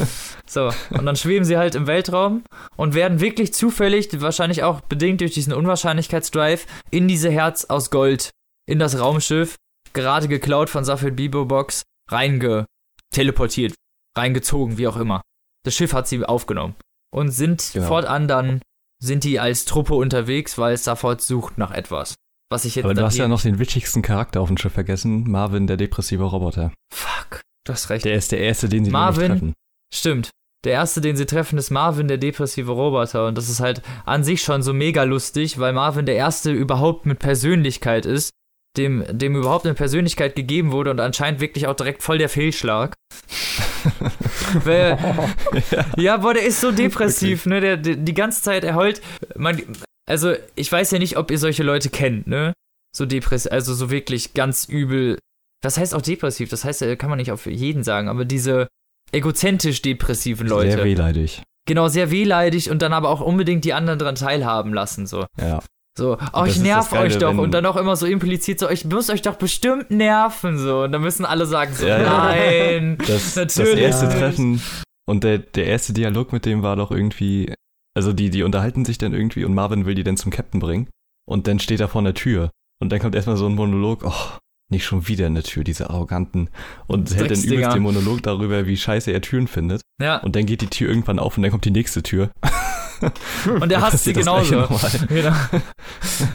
So, 0.47 0.71
und 0.91 1.07
dann 1.07 1.17
schweben 1.17 1.47
sie 1.47 1.57
halt 1.57 1.75
im 1.75 1.87
Weltraum 1.87 2.45
und 2.77 2.95
werden 2.95 3.21
wirklich 3.21 3.55
zufällig, 3.55 4.09
wahrscheinlich 4.21 4.63
auch 4.63 4.83
bedingt 4.83 5.23
durch 5.23 5.33
diesen 5.33 5.55
Unwahrscheinlichkeitsdrive, 5.55 6.67
in 6.91 7.09
diese 7.09 7.31
Herz 7.31 7.65
aus 7.65 7.91
Gold, 7.91 8.31
in 8.67 8.79
das 8.79 8.99
Raumschiff, 8.99 9.57
gerade 9.95 10.29
geklaut 10.29 10.69
von 10.69 10.85
Safed 10.85 11.17
Bibo 11.17 11.47
Box, 11.47 11.85
reingeteleportiert, 12.11 13.75
reingezogen, 14.15 14.77
wie 14.77 14.89
auch 14.89 14.97
immer. 14.99 15.23
Das 15.65 15.75
Schiff 15.75 15.95
hat 15.95 16.07
sie 16.07 16.23
aufgenommen 16.23 16.75
und 17.15 17.31
sind 17.31 17.71
Genau. 17.73 17.87
fortan 17.87 18.29
dann, 18.29 18.61
sind 19.03 19.25
die 19.25 19.39
als 19.41 19.65
Truppe 19.65 19.95
unterwegs, 19.95 20.59
weil 20.59 20.77
Safod 20.77 21.21
sucht 21.21 21.59
nach 21.59 21.71
etwas. 21.71 22.15
Was 22.51 22.65
ich 22.65 22.75
jetzt 22.75 22.85
Aber 22.85 22.95
du 22.95 23.03
hast 23.03 23.17
ja 23.17 23.29
noch 23.29 23.43
den 23.43 23.59
witzigsten 23.59 24.03
Charakter 24.03 24.41
auf 24.41 24.49
dem 24.49 24.59
Schiff 24.59 24.73
vergessen. 24.73 25.25
Marvin, 25.31 25.67
der 25.67 25.77
depressive 25.77 26.25
Roboter. 26.25 26.73
Fuck, 26.93 27.41
du 27.67 27.73
hast 27.73 27.91
recht. 27.91 28.05
Der 28.05 28.15
ist 28.15 28.33
der 28.33 28.41
Erste, 28.41 28.69
den 28.69 28.85
sie 28.85 28.91
Marvin. 28.91 29.29
treffen. 29.29 29.55
Stimmt. 29.93 30.31
Der 30.65 30.73
erste, 30.73 31.01
den 31.01 31.17
sie 31.17 31.27
treffen, 31.27 31.59
ist 31.59 31.71
Marvin, 31.71 32.09
der 32.09 32.17
depressive 32.17 32.73
Roboter. 32.73 33.27
Und 33.27 33.37
das 33.37 33.49
ist 33.51 33.61
halt 33.61 33.83
an 34.07 34.25
sich 34.25 34.43
schon 34.43 34.63
so 34.63 34.73
mega 34.73 35.03
lustig, 35.03 35.59
weil 35.59 35.73
Marvin 35.75 36.07
der 36.07 36.17
erste 36.17 36.53
überhaupt 36.53 37.05
mit 37.07 37.19
Persönlichkeit 37.19 38.07
ist, 38.07 38.31
dem, 38.77 39.05
dem 39.11 39.37
überhaupt 39.37 39.67
eine 39.67 39.75
Persönlichkeit 39.75 40.35
gegeben 40.37 40.73
wurde 40.73 40.91
und 40.91 41.01
anscheinend 41.01 41.41
wirklich 41.41 41.67
auch 41.67 41.77
direkt 41.77 42.03
voll 42.03 42.19
der 42.19 42.29
Fehlschlag. 42.29 42.95
weil, 44.65 44.99
ja, 45.97 46.17
boah, 46.17 46.35
der 46.35 46.45
ist 46.45 46.61
so 46.61 46.73
depressiv, 46.73 47.47
ne? 47.47 47.61
Der, 47.61 47.77
der, 47.77 47.97
die 47.97 48.15
ganze 48.15 48.43
Zeit, 48.43 48.65
er 48.65 48.75
heult. 48.75 49.01
Man, 49.37 49.63
also, 50.07 50.35
ich 50.55 50.71
weiß 50.71 50.91
ja 50.91 50.99
nicht, 50.99 51.17
ob 51.17 51.31
ihr 51.31 51.39
solche 51.39 51.63
Leute 51.63 51.91
kennt, 51.91 52.27
ne? 52.27 52.53
So 52.97 53.07
depressiv, 53.07 53.51
also 53.53 53.75
so 53.75 53.91
wirklich 53.91 54.35
ganz 54.35 54.67
übel. 54.67 55.19
Was 55.63 55.79
heißt 55.79 55.95
auch 55.95 56.03
depressiv? 56.03 56.51
Das 56.51 56.65
heißt, 56.65 56.85
kann 56.99 57.11
man 57.11 57.19
nicht 57.19 57.33
auf 57.33 57.47
jeden 57.47 57.83
sagen, 57.83 58.09
aber 58.09 58.25
diese 58.25 58.69
egozentrisch 59.13 59.83
depressiven 59.83 60.47
Leute. 60.47 60.73
Sehr 60.73 60.85
wehleidig. 60.85 61.43
genau, 61.67 61.89
sehr 61.89 62.11
wehleidig 62.11 62.71
und 62.71 62.83
dann 62.83 62.93
aber 62.93 63.09
auch 63.09 63.21
unbedingt 63.21 63.65
die 63.65 63.73
anderen 63.73 63.99
daran 63.99 64.15
teilhaben 64.15 64.75
lassen, 64.75 65.07
so. 65.07 65.27
Ja. 65.41 65.61
So, 65.97 66.15
oh, 66.15 66.19
das 66.33 66.57
ich 66.57 66.63
nerv 66.63 66.79
das 66.79 66.91
Geile, 66.91 67.07
euch 67.07 67.19
doch 67.19 67.39
und 67.39 67.53
dann 67.53 67.65
auch 67.67 67.77
immer 67.77 67.95
so 67.95 68.07
implizit 68.07 68.59
so, 68.59 68.69
ich 68.69 68.85
muss 68.85 69.11
euch 69.11 69.23
doch 69.23 69.37
bestimmt 69.37 69.93
nerven, 69.93 70.59
so. 70.59 70.83
Und 70.83 70.93
dann 70.93 71.03
müssen 71.03 71.25
alle 71.25 71.47
sagen 71.47 71.73
so, 71.73 71.87
Ja, 71.87 72.01
ja. 72.01 72.25
nein. 72.27 72.99
Das, 73.07 73.35
das 73.35 73.57
Natürlich 73.57 73.79
erste 73.79 74.07
nicht. 74.07 74.19
Treffen 74.19 74.61
und 75.07 75.23
der, 75.23 75.39
der 75.39 75.67
erste 75.67 75.93
Dialog 75.93 76.33
mit 76.33 76.47
dem 76.47 76.63
war 76.63 76.75
doch 76.75 76.91
irgendwie, 76.91 77.55
also 77.97 78.13
die, 78.13 78.31
die 78.31 78.43
unterhalten 78.43 78.85
sich 78.85 78.99
dann 78.99 79.15
irgendwie 79.15 79.45
und 79.45 79.55
Marvin 79.55 79.87
will 79.87 79.95
die 79.95 80.03
dann 80.03 80.17
zum 80.17 80.33
Captain 80.33 80.61
bringen 80.61 80.89
und 81.29 81.47
dann 81.47 81.61
steht 81.61 81.81
er 81.81 81.89
vor 81.89 82.03
der 82.03 82.15
Tür 82.15 82.51
und 82.81 82.91
dann 82.91 82.99
kommt 82.99 83.15
erstmal 83.15 83.37
so 83.37 83.47
ein 83.47 83.55
Monolog, 83.55 84.03
oh, 84.05 84.39
nicht 84.71 84.85
schon 84.85 85.07
wieder 85.07 85.27
eine 85.27 85.45
Tür, 85.45 85.63
diese 85.63 85.91
Arroganten 85.91 86.49
und 86.89 87.15
hält 87.15 87.31
dann 87.31 87.43
übelst 87.43 87.75
den 87.77 87.83
Monolog 87.83 88.23
darüber, 88.23 88.67
wie 88.67 88.77
scheiße 88.77 89.13
er 89.13 89.21
Türen 89.21 89.47
findet 89.47 89.83
Ja, 90.01 90.17
und 90.19 90.35
dann 90.35 90.47
geht 90.47 90.61
die 90.61 90.67
Tür 90.67 90.89
irgendwann 90.89 91.21
auf 91.21 91.37
und 91.37 91.43
dann 91.43 91.53
kommt 91.53 91.67
die 91.67 91.71
nächste 91.71 92.03
Tür. 92.03 92.31
und 93.61 93.71
Dann 93.73 93.83
hasst 93.83 94.05
sie 94.05 94.13
genauso. 94.13 94.67
Genau. 95.09 95.33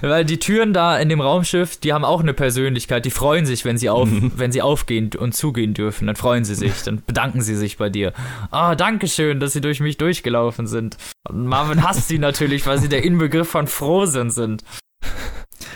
Weil 0.01 0.25
die 0.25 0.39
Türen 0.39 0.73
da 0.73 0.97
in 0.97 1.09
dem 1.09 1.21
Raumschiff, 1.21 1.77
die 1.77 1.93
haben 1.93 2.05
auch 2.05 2.21
eine 2.21 2.33
Persönlichkeit. 2.33 3.05
Die 3.05 3.11
freuen 3.11 3.45
sich, 3.45 3.65
wenn 3.65 3.77
sie, 3.77 3.89
auf, 3.89 4.09
Mhm. 4.09 4.31
wenn 4.35 4.51
sie 4.51 4.61
aufgehen 4.61 5.09
und 5.17 5.33
zugehen 5.35 5.73
dürfen. 5.73 6.07
Dann 6.07 6.15
freuen 6.15 6.43
sie 6.45 6.55
sich, 6.55 6.83
dann 6.83 7.01
bedanken 7.05 7.41
sie 7.41 7.55
sich 7.55 7.77
bei 7.77 7.89
dir. 7.89 8.13
Ah, 8.51 8.75
danke 8.75 9.07
schön, 9.07 9.39
dass 9.39 9.53
sie 9.53 9.61
durch 9.61 9.79
mich 9.79 9.97
durchgelaufen 9.97 10.67
sind. 10.67 10.97
Und 11.27 11.45
Marvin 11.47 11.83
hasst 11.83 12.07
sie 12.07 12.19
natürlich, 12.19 12.65
weil 12.65 12.79
sie 12.79 12.89
der 12.89 13.03
Inbegriff 13.03 13.49
von 13.49 13.67
Frohsinn 13.67 14.29
sind. 14.31 14.63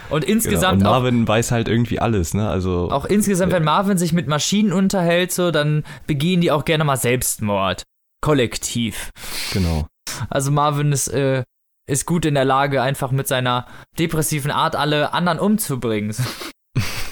Und 0.10 0.22
Genau. 0.22 0.34
insgesamt 0.34 0.82
Und 0.82 0.88
auch 0.88 0.92
Marvin 0.92 1.28
weiß 1.28 1.52
halt 1.52 1.68
irgendwie 1.68 2.00
alles, 2.00 2.34
ne? 2.34 2.48
Also 2.50 2.90
auch 2.92 3.06
insgesamt, 3.06 3.52
wenn 3.52 3.64
Marvin 3.64 3.98
sich 3.98 4.14
mit 4.14 4.28
Maschinen 4.28 4.72
unterhält, 4.72 5.32
so, 5.32 5.50
dann 5.52 5.84
begehen 6.08 6.42
die 6.42 6.52
auch 6.52 6.66
gerne 6.66 6.84
mal 6.84 6.98
Selbstmord. 6.98 7.84
Kollektiv. 8.22 9.10
genau. 9.52 9.88
Also 10.30 10.52
Marvin 10.52 10.92
ist, 10.92 11.08
äh, 11.10 11.44
ist 11.88 12.06
gut 12.06 12.26
in 12.26 12.36
der 12.36 12.46
Lage, 12.46 12.82
einfach 12.82 13.12
mit 13.12 13.28
seiner 13.28 13.68
depressiven 14.00 14.52
Art 14.52 14.76
alle 14.76 15.14
anderen 15.14 15.40
umzubringen. 15.40 16.16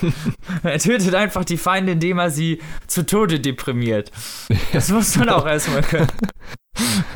er 0.64 0.80
tötet 0.80 1.14
einfach 1.16 1.46
die 1.46 1.58
Feinde, 1.58 1.94
indem 1.94 2.20
er 2.20 2.32
sie 2.32 2.62
zu 2.88 3.06
Tode 3.06 3.40
deprimiert. 3.40 4.12
Das 4.74 4.90
muss 4.90 5.16
man 5.18 5.30
auch 5.30 5.46
erstmal 5.46 5.82
können. 5.82 6.12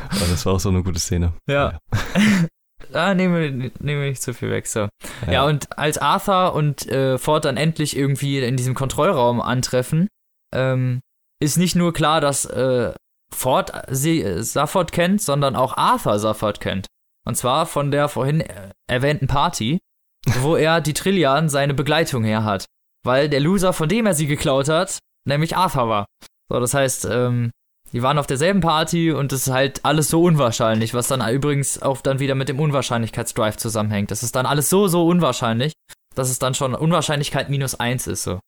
Aber 0.10 0.20
das 0.30 0.46
war 0.46 0.54
auch 0.54 0.60
so 0.60 0.70
eine 0.70 0.84
gute 0.84 1.00
Szene. 1.00 1.34
Ja. 1.48 1.78
Ah, 2.94 3.14
nehmen 3.14 3.36
wir, 3.36 3.52
nehmen 3.52 4.02
wir 4.02 4.10
nicht 4.10 4.22
zu 4.22 4.34
viel 4.34 4.52
weg, 4.52 4.68
so. 4.68 4.88
Ja, 5.30 5.44
und 5.46 5.78
als 5.78 5.98
Arthur 5.98 6.54
und 6.54 6.88
äh, 6.88 7.18
Ford 7.18 7.44
dann 7.44 7.58
endlich 7.58 7.98
irgendwie 7.98 8.40
in 8.40 8.58
diesem 8.58 8.76
Kontrollraum 8.76 9.42
antreffen, 9.42 10.08
ähm, 10.54 11.02
ist 11.42 11.58
nicht 11.58 11.76
nur 11.76 11.94
klar, 11.94 12.22
dass 12.22 12.46
äh, 12.46 12.94
Ford 13.34 13.72
sie, 13.90 14.22
äh, 14.22 14.44
Safford 14.44 14.92
kennt, 14.92 15.22
sondern 15.22 15.56
auch 15.56 15.78
Arthur 15.78 16.20
Safford 16.20 16.60
kennt. 16.60 16.88
Und 17.28 17.36
zwar 17.36 17.66
von 17.66 17.92
der 17.92 18.10
vorhin 18.10 18.42
äh, 18.42 18.72
erwähnten 18.88 19.28
Party, 19.28 19.80
wo 20.42 20.56
er 20.56 20.82
die 20.82 20.94
Trillian 20.94 21.50
seine 21.50 21.74
Begleitung 21.74 22.24
her 22.24 22.44
hat. 22.44 22.66
Weil 23.04 23.30
der 23.30 23.40
Loser, 23.40 23.74
von 23.74 23.90
dem 23.90 24.06
er 24.06 24.14
sie 24.14 24.28
geklaut 24.28 24.68
hat, 24.70 25.00
nämlich 25.28 25.56
Arthur 25.56 25.90
war. 25.90 26.06
So, 26.50 26.60
das 26.60 26.74
heißt, 26.74 27.06
ähm, 27.06 27.52
Die 27.94 28.02
waren 28.04 28.18
auf 28.18 28.28
derselben 28.28 28.62
Party 28.62 29.12
und 29.12 29.32
das 29.32 29.48
ist 29.48 29.54
halt 29.54 29.86
alles 29.86 30.10
so 30.10 30.22
unwahrscheinlich, 30.24 30.94
was 30.94 31.08
dann 31.08 31.28
übrigens 31.34 31.82
auch 31.82 32.02
dann 32.02 32.20
wieder 32.20 32.36
mit 32.36 32.50
dem 32.50 32.60
Unwahrscheinlichkeitsdrive 32.60 33.58
zusammenhängt. 33.58 34.12
Das 34.12 34.24
ist 34.24 34.36
dann 34.36 34.46
alles 34.46 34.70
so, 34.70 34.88
so 34.88 35.06
unwahrscheinlich, 35.08 35.74
dass 36.14 36.30
es 36.30 36.40
dann 36.40 36.56
schon 36.56 36.76
Unwahrscheinlichkeit 36.76 37.50
minus 37.50 37.76
eins 37.76 38.08
ist, 38.08 38.24
so. 38.24 38.40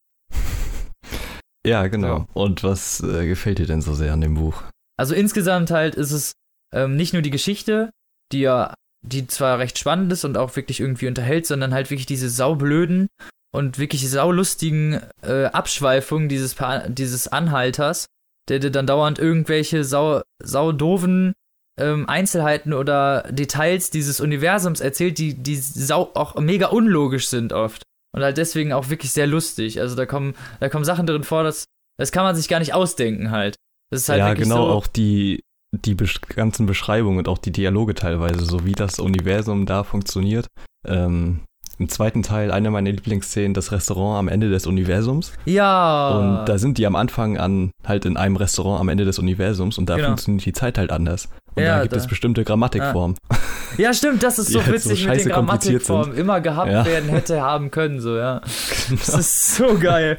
Ja, 1.67 1.87
genau. 1.87 2.27
So. 2.33 2.41
Und 2.41 2.63
was 2.63 3.01
äh, 3.01 3.27
gefällt 3.27 3.59
dir 3.59 3.65
denn 3.65 3.81
so 3.81 3.93
sehr 3.93 4.13
an 4.13 4.21
dem 4.21 4.35
Buch? 4.35 4.63
Also 4.97 5.13
insgesamt 5.13 5.69
halt 5.69 5.95
ist 5.95 6.11
es 6.11 6.31
ähm, 6.73 6.95
nicht 6.95 7.13
nur 7.13 7.21
die 7.21 7.29
Geschichte, 7.29 7.91
die 8.31 8.41
ja, 8.41 8.73
die 9.05 9.27
zwar 9.27 9.59
recht 9.59 9.77
spannend 9.77 10.11
ist 10.11 10.25
und 10.25 10.37
auch 10.37 10.55
wirklich 10.55 10.79
irgendwie 10.79 11.07
unterhält, 11.07 11.45
sondern 11.45 11.73
halt 11.73 11.89
wirklich 11.89 12.05
diese 12.05 12.29
saublöden 12.29 13.07
und 13.53 13.79
wirklich 13.79 14.09
saulustigen 14.09 15.01
äh, 15.21 15.45
Abschweifungen 15.45 16.29
dieses, 16.29 16.55
pa 16.55 16.87
dieses 16.87 17.27
Anhalters, 17.27 18.05
der 18.49 18.59
dir 18.59 18.71
dann 18.71 18.87
dauernd 18.87 19.19
irgendwelche 19.19 19.83
sau, 19.83 20.21
saudoven 20.41 21.33
ähm, 21.79 22.07
Einzelheiten 22.09 22.73
oder 22.73 23.23
Details 23.29 23.89
dieses 23.89 24.19
Universums 24.19 24.79
erzählt, 24.79 25.17
die, 25.17 25.35
die 25.35 25.55
sau 25.57 26.11
auch 26.15 26.35
mega 26.39 26.67
unlogisch 26.67 27.27
sind 27.27 27.53
oft. 27.53 27.83
Und 28.17 28.23
halt 28.23 28.37
deswegen 28.37 28.73
auch 28.73 28.89
wirklich 28.89 29.11
sehr 29.11 29.27
lustig. 29.27 29.79
Also 29.79 29.95
da 29.95 30.05
kommen, 30.05 30.35
da 30.59 30.69
kommen 30.69 30.85
Sachen 30.85 31.05
drin 31.05 31.23
vor, 31.23 31.43
das, 31.43 31.65
das 31.97 32.11
kann 32.11 32.23
man 32.23 32.35
sich 32.35 32.47
gar 32.47 32.59
nicht 32.59 32.73
ausdenken 32.73 33.31
halt. 33.31 33.55
Das 33.89 34.01
ist 34.01 34.09
halt 34.09 34.19
ja, 34.19 34.33
genau, 34.33 34.67
so, 34.67 34.73
auch 34.73 34.87
die, 34.87 35.43
die 35.71 35.95
ganzen 35.95 36.65
Beschreibungen 36.65 37.19
und 37.19 37.27
auch 37.27 37.37
die 37.37 37.51
Dialoge 37.51 37.95
teilweise, 37.95 38.43
so 38.43 38.65
wie 38.65 38.73
das 38.73 38.99
Universum 38.99 39.65
da 39.65 39.83
funktioniert. 39.83 40.47
Ähm, 40.85 41.41
im 41.79 41.89
zweiten 41.89 42.23
Teil 42.23 42.51
eine 42.51 42.71
meiner 42.71 42.91
Lieblingsszenen, 42.91 43.53
das 43.53 43.71
Restaurant 43.71 44.19
am 44.19 44.27
Ende 44.27 44.49
des 44.49 44.65
Universums. 44.65 45.33
Ja. 45.45 46.09
Und 46.09 46.49
da 46.49 46.57
sind 46.57 46.77
die 46.77 46.87
am 46.87 46.95
Anfang 46.95 47.37
an 47.37 47.71
halt 47.85 48.05
in 48.05 48.17
einem 48.17 48.35
Restaurant 48.35 48.79
am 48.79 48.89
Ende 48.89 49.05
des 49.05 49.19
Universums 49.19 49.77
und 49.77 49.87
da 49.89 49.95
genau. 49.95 50.07
funktioniert 50.09 50.45
die 50.45 50.53
Zeit 50.53 50.77
halt 50.77 50.91
anders. 50.91 51.29
Und 51.55 51.63
ja, 51.63 51.77
da 51.77 51.81
gibt 51.83 51.93
da. 51.93 51.97
es 51.97 52.07
bestimmte 52.07 52.43
Grammatikformen. 52.43 53.17
Ja. 53.31 53.85
ja, 53.85 53.93
stimmt, 53.93 54.21
das 54.21 54.37
ist 54.37 54.51
so 54.51 54.65
witzig 54.67 55.03
so 55.03 55.09
mit 55.09 55.21
den 55.21 55.29
Grammatikformen. 55.29 56.15
Immer 56.15 56.39
gehabt 56.39 56.71
ja. 56.71 56.85
werden 56.85 57.09
hätte, 57.09 57.41
haben 57.41 57.71
können, 57.71 57.99
so, 57.99 58.15
ja. 58.15 58.41
Genau. 58.87 59.01
Das 59.05 59.15
ist 59.17 59.55
so 59.55 59.77
geil. 59.79 60.17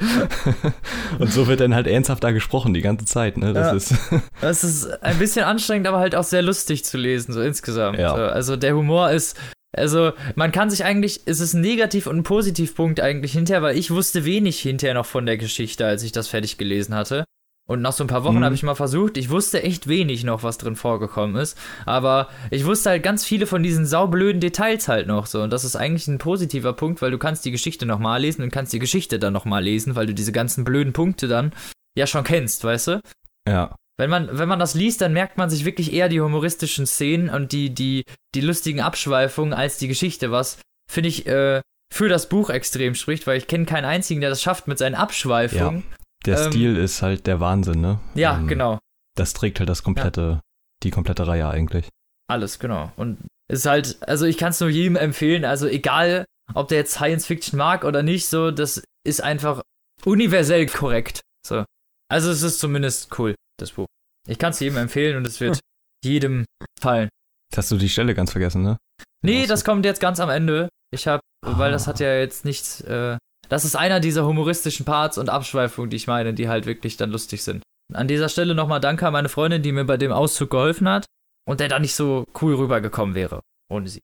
und 1.19 1.33
so 1.33 1.47
wird 1.47 1.61
dann 1.61 1.75
halt 1.75 1.87
ernsthaft 1.87 2.25
da 2.25 2.33
gesprochen 2.33 2.75
die 2.75 2.83
ganze 2.83 3.05
Zeit, 3.05 3.37
ne? 3.37 3.53
Das, 3.53 3.73
ist 3.73 3.95
das 4.41 4.65
ist 4.65 5.03
ein 5.03 5.19
bisschen 5.19 5.45
anstrengend, 5.45 5.87
aber 5.87 5.99
halt 5.99 6.17
auch 6.17 6.25
sehr 6.25 6.43
lustig 6.43 6.85
zu 6.85 6.99
lesen, 6.99 7.33
so 7.33 7.41
insgesamt. 7.41 7.99
Ja. 7.99 8.15
Also 8.15 8.57
der 8.57 8.75
Humor 8.75 9.11
ist 9.11 9.37
also, 9.77 10.13
man 10.35 10.53
kann 10.53 10.71
sich 10.71 10.85
eigentlich, 10.85 11.23
es 11.27 11.41
ist 11.41 11.53
ein 11.53 11.61
Negativ- 11.61 12.07
und 12.07 12.17
ein 12.17 12.23
Positivpunkt 12.23 13.01
eigentlich 13.01 13.33
hinterher, 13.33 13.63
weil 13.63 13.77
ich 13.77 13.91
wusste 13.91 14.25
wenig 14.25 14.61
hinterher 14.61 14.95
noch 14.95 15.07
von 15.07 15.27
der 15.27 15.37
Geschichte, 15.37 15.87
als 15.87 16.03
ich 16.03 16.13
das 16.13 16.29
fertig 16.29 16.57
gelesen 16.57 16.95
hatte. 16.95 17.25
Und 17.69 17.83
nach 17.83 17.93
so 17.93 18.03
ein 18.03 18.07
paar 18.07 18.25
Wochen 18.25 18.39
mhm. 18.39 18.45
habe 18.45 18.55
ich 18.55 18.63
mal 18.63 18.75
versucht, 18.75 19.19
ich 19.19 19.29
wusste 19.29 19.63
echt 19.63 19.89
wenig 19.89 20.25
noch, 20.25 20.43
was 20.43 20.57
drin 20.57 20.75
vorgekommen 20.75 21.37
ist. 21.37 21.59
Aber 21.85 22.29
ich 22.51 22.65
wusste 22.65 22.89
halt 22.89 23.03
ganz 23.03 23.27
viele 23.27 23.47
von 23.47 23.63
diesen 23.63 23.85
saublöden 23.85 24.41
Details 24.41 24.89
halt 24.89 25.07
noch 25.07 25.27
so. 25.27 25.43
Und 25.43 25.53
das 25.53 25.65
ist 25.65 25.77
eigentlich 25.77 26.09
ein 26.09 26.17
positiver 26.17 26.73
Punkt, 26.73 27.03
weil 27.03 27.11
du 27.11 27.19
kannst 27.19 27.45
die 27.45 27.51
Geschichte 27.51 27.85
nochmal 27.85 28.23
lesen 28.23 28.43
und 28.43 28.51
kannst 28.51 28.73
die 28.73 28.79
Geschichte 28.79 29.19
dann 29.19 29.35
nochmal 29.35 29.63
lesen, 29.63 29.97
weil 29.97 30.07
du 30.07 30.15
diese 30.15 30.33
ganzen 30.33 30.65
blöden 30.65 30.95
Punkte 30.95 31.29
dann 31.29 31.53
ja 31.95 32.07
schon 32.07 32.25
kennst, 32.25 32.65
weißt 32.65 32.87
du? 32.87 33.01
Ja. 33.47 33.77
Wenn 33.99 34.11
man, 34.11 34.39
wenn 34.39 34.49
man 34.49 34.61
das 34.61 34.75
liest, 34.75 35.01
dann 35.01 35.13
merkt 35.13 35.39
man 35.39 35.51
sich 35.51 35.65
wirklich 35.65 35.93
eher 35.93 36.09
die 36.09 36.21
humoristischen 36.21 36.87
Szenen 36.87 37.29
und 37.29 37.51
die, 37.51 37.75
die, 37.75 38.05
die 38.35 38.41
lustigen 38.41 38.81
Abschweifungen 38.81 39.53
als 39.53 39.79
die 39.79 39.89
Geschichte, 39.89 40.31
was, 40.31 40.59
finde 40.89 41.09
ich, 41.09 41.27
äh, 41.27 41.61
für 41.93 42.09
das 42.09 42.29
Buch 42.29 42.49
extrem 42.49 42.95
spricht, 42.95 43.27
weil 43.27 43.39
ich 43.39 43.49
kenne 43.49 43.67
keinen 43.67 43.85
einzigen, 43.85 44.21
der 44.21 44.31
das 44.31 44.41
schafft 44.41 44.69
mit 44.69 44.79
seinen 44.79 44.95
Abschweifungen. 44.95 45.83
Ja, 45.91 45.97
der 46.27 46.39
ähm, 46.39 46.53
Stil 46.53 46.77
ist 46.77 47.03
halt 47.03 47.27
der 47.27 47.41
Wahnsinn, 47.41 47.81
ne? 47.81 47.99
Ja, 48.15 48.37
ähm, 48.37 48.47
genau. 48.47 48.79
Das 49.17 49.33
trägt 49.33 49.59
halt 49.59 49.69
das 49.69 49.83
komplette, 49.83 50.21
ja. 50.21 50.41
die 50.85 50.91
komplette 50.91 51.27
Reihe 51.27 51.49
eigentlich. 51.49 51.89
Alles, 52.29 52.61
genau. 52.61 52.93
Und 52.97 53.19
es 53.49 53.61
ist 53.61 53.67
halt, 53.67 53.99
also 54.09 54.27
ich 54.27 54.39
kann 54.39 54.51
es 54.51 54.61
nur 54.61 54.69
jedem 54.69 54.95
empfehlen, 54.95 55.45
also 55.45 55.67
egal, 55.67 56.25
ob 56.55 56.69
der 56.69 56.79
jetzt 56.79 56.93
Science 56.93 57.27
Fiction 57.27 57.59
mag 57.59 57.85
oder 57.85 58.05
nicht, 58.05 58.29
so, 58.29 58.53
das 58.53 58.81
ist 59.05 59.25
einfach 59.25 59.63
universell 60.05 60.67
korrekt. 60.67 61.21
So. 61.45 61.65
Also 62.09 62.31
es 62.31 62.43
ist 62.43 62.61
zumindest 62.61 63.19
cool 63.19 63.35
das 63.59 63.73
Buch. 63.73 63.87
Ich 64.27 64.39
kann 64.39 64.51
es 64.51 64.61
jedem 64.61 64.79
empfehlen 64.79 65.17
und 65.17 65.27
es 65.27 65.41
wird 65.41 65.61
jedem 66.05 66.45
fallen. 66.81 67.09
Hast 67.57 67.71
du 67.71 67.77
die 67.77 67.89
Stelle 67.89 68.15
ganz 68.15 68.33
vergessen, 68.33 68.63
ne? 68.63 68.79
Nee, 69.25 69.47
das 69.47 69.65
kommt 69.65 69.85
jetzt 69.85 70.01
ganz 70.01 70.21
am 70.21 70.31
Ende. 70.31 70.69
Ich 70.93 71.07
hab, 71.07 71.21
ah. 71.45 71.59
weil 71.59 71.73
das 71.73 71.87
hat 71.87 72.01
ja 72.01 72.15
jetzt 72.15 72.45
nichts, 72.45 72.81
äh, 72.83 73.17
das 73.49 73.65
ist 73.65 73.77
einer 73.77 74.01
dieser 74.01 74.27
humoristischen 74.27 74.85
Parts 74.85 75.19
und 75.19 75.29
Abschweifungen, 75.29 75.91
die 75.91 75.97
ich 75.97 76.07
meine, 76.07 76.35
die 76.35 76.49
halt 76.49 76.67
wirklich 76.67 76.97
dann 76.97 77.11
lustig 77.11 77.43
sind. 77.43 77.63
An 77.93 78.07
dieser 78.07 78.29
Stelle 78.29 78.55
nochmal 78.55 78.81
Danke 78.81 79.07
an 79.07 79.15
meine 79.15 79.29
Freundin, 79.29 79.63
die 79.63 79.73
mir 79.73 79.85
bei 79.85 79.97
dem 79.97 80.13
Auszug 80.13 80.51
geholfen 80.51 80.89
hat 80.89 81.07
und 81.47 81.61
der 81.61 81.69
da 81.69 81.79
nicht 81.79 81.95
so 81.95 82.27
cool 82.41 82.55
rübergekommen 82.55 83.15
wäre, 83.15 83.41
ohne 83.71 83.89
sie. 83.89 84.01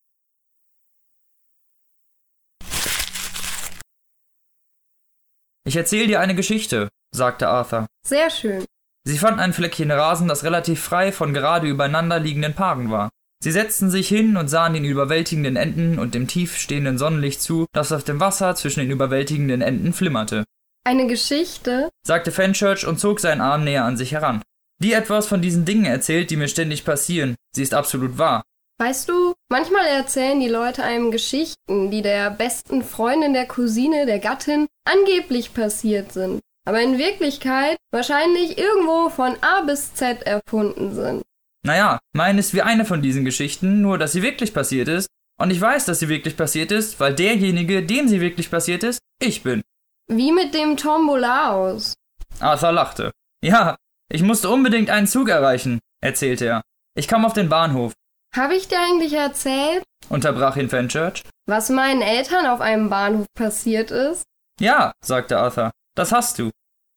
Ich 5.67 5.77
erzähle 5.77 6.07
dir 6.07 6.21
eine 6.21 6.35
Geschichte, 6.35 6.89
sagte 7.15 7.49
Arthur. 7.49 7.87
Sehr 8.07 8.31
schön. 8.31 8.65
Sie 9.07 9.19
fanden 9.19 9.41
ein 9.41 9.53
Fleckchen 9.53 9.91
Rasen, 9.91 10.29
das 10.29 10.45
relativ 10.45 10.83
frei 10.83 11.13
von 11.13 11.35
gerade 11.35 11.69
übereinander 11.69 12.19
liegenden 12.19 12.55
Paaren 12.55 12.91
war. 12.91 13.11
Sie 13.43 13.53
setzten 13.53 13.91
sich 13.91 14.09
hin 14.09 14.39
und 14.39 14.49
sahen 14.49 14.73
den 14.73 14.87
überwältigenden 14.87 15.57
Enden 15.57 15.99
und 15.99 16.15
dem 16.15 16.27
tief 16.27 16.57
stehenden 16.57 16.97
Sonnenlicht 16.97 17.43
zu, 17.43 17.67
das 17.75 17.93
auf 17.93 18.03
dem 18.03 18.19
Wasser 18.19 18.55
zwischen 18.55 18.81
den 18.81 18.91
überwältigenden 18.91 19.61
Enden 19.61 19.93
flimmerte. 19.93 20.45
Eine 20.87 21.07
Geschichte? 21.07 21.91
sagte 22.07 22.33
Fenchurch 22.33 22.87
und 22.87 22.99
zog 22.99 23.21
seinen 23.21 23.43
Arm 23.43 23.65
näher 23.65 23.85
an 23.85 23.99
sich 23.99 24.13
heran. 24.13 24.43
Die 24.83 24.95
etwas 24.95 25.27
von 25.27 25.43
diesen 25.43 25.67
Dingen 25.67 25.85
erzählt, 25.85 26.31
die 26.31 26.37
mir 26.37 26.49
ständig 26.49 26.87
passieren. 26.87 27.37
Sie 27.55 27.63
ist 27.63 27.75
absolut 27.75 28.17
wahr. 28.17 28.43
Weißt 28.79 29.11
du, 29.11 29.35
manchmal 29.51 29.87
erzählen 29.87 30.41
die 30.41 30.49
Leute 30.49 30.83
einem 30.83 31.11
Geschichten, 31.11 31.91
die 31.91 32.01
der 32.01 32.31
besten 32.31 32.83
Freundin, 32.83 33.35
der 33.35 33.47
Cousine, 33.47 34.07
der 34.07 34.19
Gattin 34.19 34.67
angeblich 34.85 35.53
passiert 35.53 36.13
sind 36.13 36.41
aber 36.65 36.81
in 36.81 36.99
Wirklichkeit 36.99 37.77
wahrscheinlich 37.93 38.59
irgendwo 38.59 39.11
von 39.11 39.37
A 39.43 39.63
bis 39.63 39.95
Z 39.95 40.23
erfunden 40.23 40.95
sind. 40.95 41.23
Naja, 41.67 41.99
meine 42.15 42.41
ist 42.41 42.55
wie 42.55 42.63
eine 42.63 42.85
von 42.85 43.03
diesen 43.03 43.25
Geschichten, 43.25 43.81
nur 43.81 43.99
dass 43.99 44.13
sie 44.13 44.23
wirklich 44.23 44.53
passiert 44.53 44.89
ist. 44.89 45.09
Und 45.41 45.51
ich 45.51 45.61
weiß, 45.61 45.87
dass 45.87 45.99
sie 45.99 46.09
wirklich 46.09 46.37
passiert 46.37 46.71
ist, 46.71 47.01
weil 47.01 47.15
derjenige, 47.15 47.85
dem 47.85 48.09
sie 48.09 48.21
wirklich 48.21 48.51
passiert 48.51 48.85
ist, 48.85 49.01
ich 49.21 49.43
bin. 49.43 49.63
Wie 50.07 50.33
mit 50.33 50.55
dem 50.55 50.77
Tombolaos. 50.77 51.95
Arthur 52.39 52.73
lachte. 52.73 53.11
Ja, 53.43 53.77
ich 54.11 54.23
musste 54.23 54.51
unbedingt 54.51 54.91
einen 54.91 55.07
Zug 55.07 55.29
erreichen, 55.29 55.81
erzählte 56.03 56.45
er. 56.47 56.63
Ich 56.97 57.09
kam 57.09 57.25
auf 57.25 57.33
den 57.33 57.49
Bahnhof. 57.49 57.93
Habe 58.37 58.55
ich 58.55 58.69
dir 58.69 58.81
eigentlich 58.81 59.15
erzählt? 59.15 59.83
unterbrach 60.09 60.57
ihn 60.57 60.69
Fenchurch. 60.69 61.23
Was 61.47 61.71
meinen 61.71 62.03
Eltern 62.03 62.47
auf 62.47 62.61
einem 62.61 62.91
Bahnhof 62.91 63.27
passiert 63.35 63.91
ist? 63.91 64.25
Ja, 64.61 64.93
sagte 65.05 65.39
Arthur. 65.39 65.71
Das 65.95 66.13
hast 66.13 66.39
du. 66.39 66.51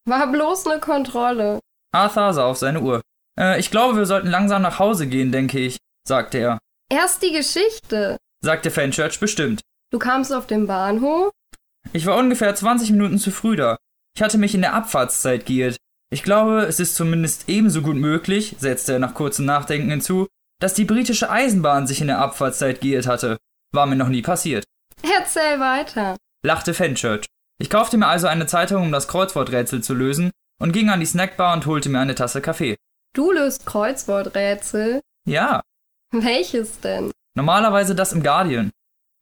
War 0.06 0.32
bloß 0.32 0.68
eine 0.68 0.80
Kontrolle. 0.80 1.60
Arthur 1.94 2.34
sah 2.34 2.46
auf 2.46 2.58
seine 2.58 2.82
Uhr. 2.82 3.02
Äh, 3.40 3.60
ich 3.60 3.72
glaube, 3.72 3.98
wir 3.98 4.06
sollten 4.06 4.28
langsam 4.30 4.62
nach 4.62 4.80
Hause 4.80 5.08
gehen, 5.08 5.32
denke 5.32 5.60
ich, 5.60 5.78
sagte 6.08 6.38
er. 6.40 6.60
Erst 6.90 7.22
die 7.22 7.32
Geschichte, 7.32 8.18
sagte 8.44 8.72
Fenchurch 8.72 9.20
bestimmt. 9.20 9.62
Du 9.92 10.00
kamst 10.00 10.34
auf 10.34 10.48
den 10.48 10.68
Bahnhof? 10.68 11.32
Ich 11.94 12.06
war 12.06 12.18
ungefähr 12.18 12.54
20 12.54 12.92
Minuten 12.92 13.20
zu 13.20 13.32
früh 13.32 13.56
da. 13.56 13.78
Ich 14.16 14.22
hatte 14.22 14.38
mich 14.38 14.56
in 14.56 14.62
der 14.62 14.74
Abfahrtszeit 14.74 15.46
geirrt. 15.46 15.78
Ich 16.10 16.24
glaube, 16.24 16.62
es 16.62 16.80
ist 16.80 16.96
zumindest 16.96 17.50
ebenso 17.50 17.82
gut 17.82 17.98
möglich, 17.98 18.56
setzte 18.60 18.94
er 18.94 19.00
nach 19.00 19.14
kurzem 19.14 19.46
Nachdenken 19.46 19.90
hinzu, 19.90 20.28
dass 20.60 20.74
die 20.74 20.86
britische 20.86 21.30
Eisenbahn 21.30 21.86
sich 21.86 22.02
in 22.02 22.08
der 22.08 22.20
Abfahrtszeit 22.20 22.82
geirrt 22.82 23.08
hatte. 23.08 23.38
War 23.74 23.86
mir 23.86 23.96
noch 23.96 24.08
nie 24.08 24.22
passiert. 24.22 24.64
Erzähl 25.18 25.60
weiter, 25.60 26.16
lachte 26.44 26.74
Fenchurch. 26.74 27.26
Ich 27.60 27.70
kaufte 27.70 27.98
mir 27.98 28.08
also 28.08 28.28
eine 28.28 28.46
Zeitung, 28.46 28.84
um 28.84 28.92
das 28.92 29.08
Kreuzworträtsel 29.08 29.82
zu 29.82 29.94
lösen, 29.94 30.32
und 30.60 30.72
ging 30.72 30.90
an 30.90 31.00
die 31.00 31.06
Snackbar 31.06 31.54
und 31.54 31.66
holte 31.66 31.90
mir 31.90 32.00
eine 32.00 32.16
Tasse 32.16 32.42
Kaffee. 32.42 32.78
Du 33.14 33.32
löst 33.32 33.66
Kreuzworträtsel? 33.66 35.02
Ja. 35.26 35.62
Welches 36.12 36.80
denn? 36.80 37.12
Normalerweise 37.36 37.96
das 37.96 38.14
im 38.14 38.24
Guardian. 38.24 38.72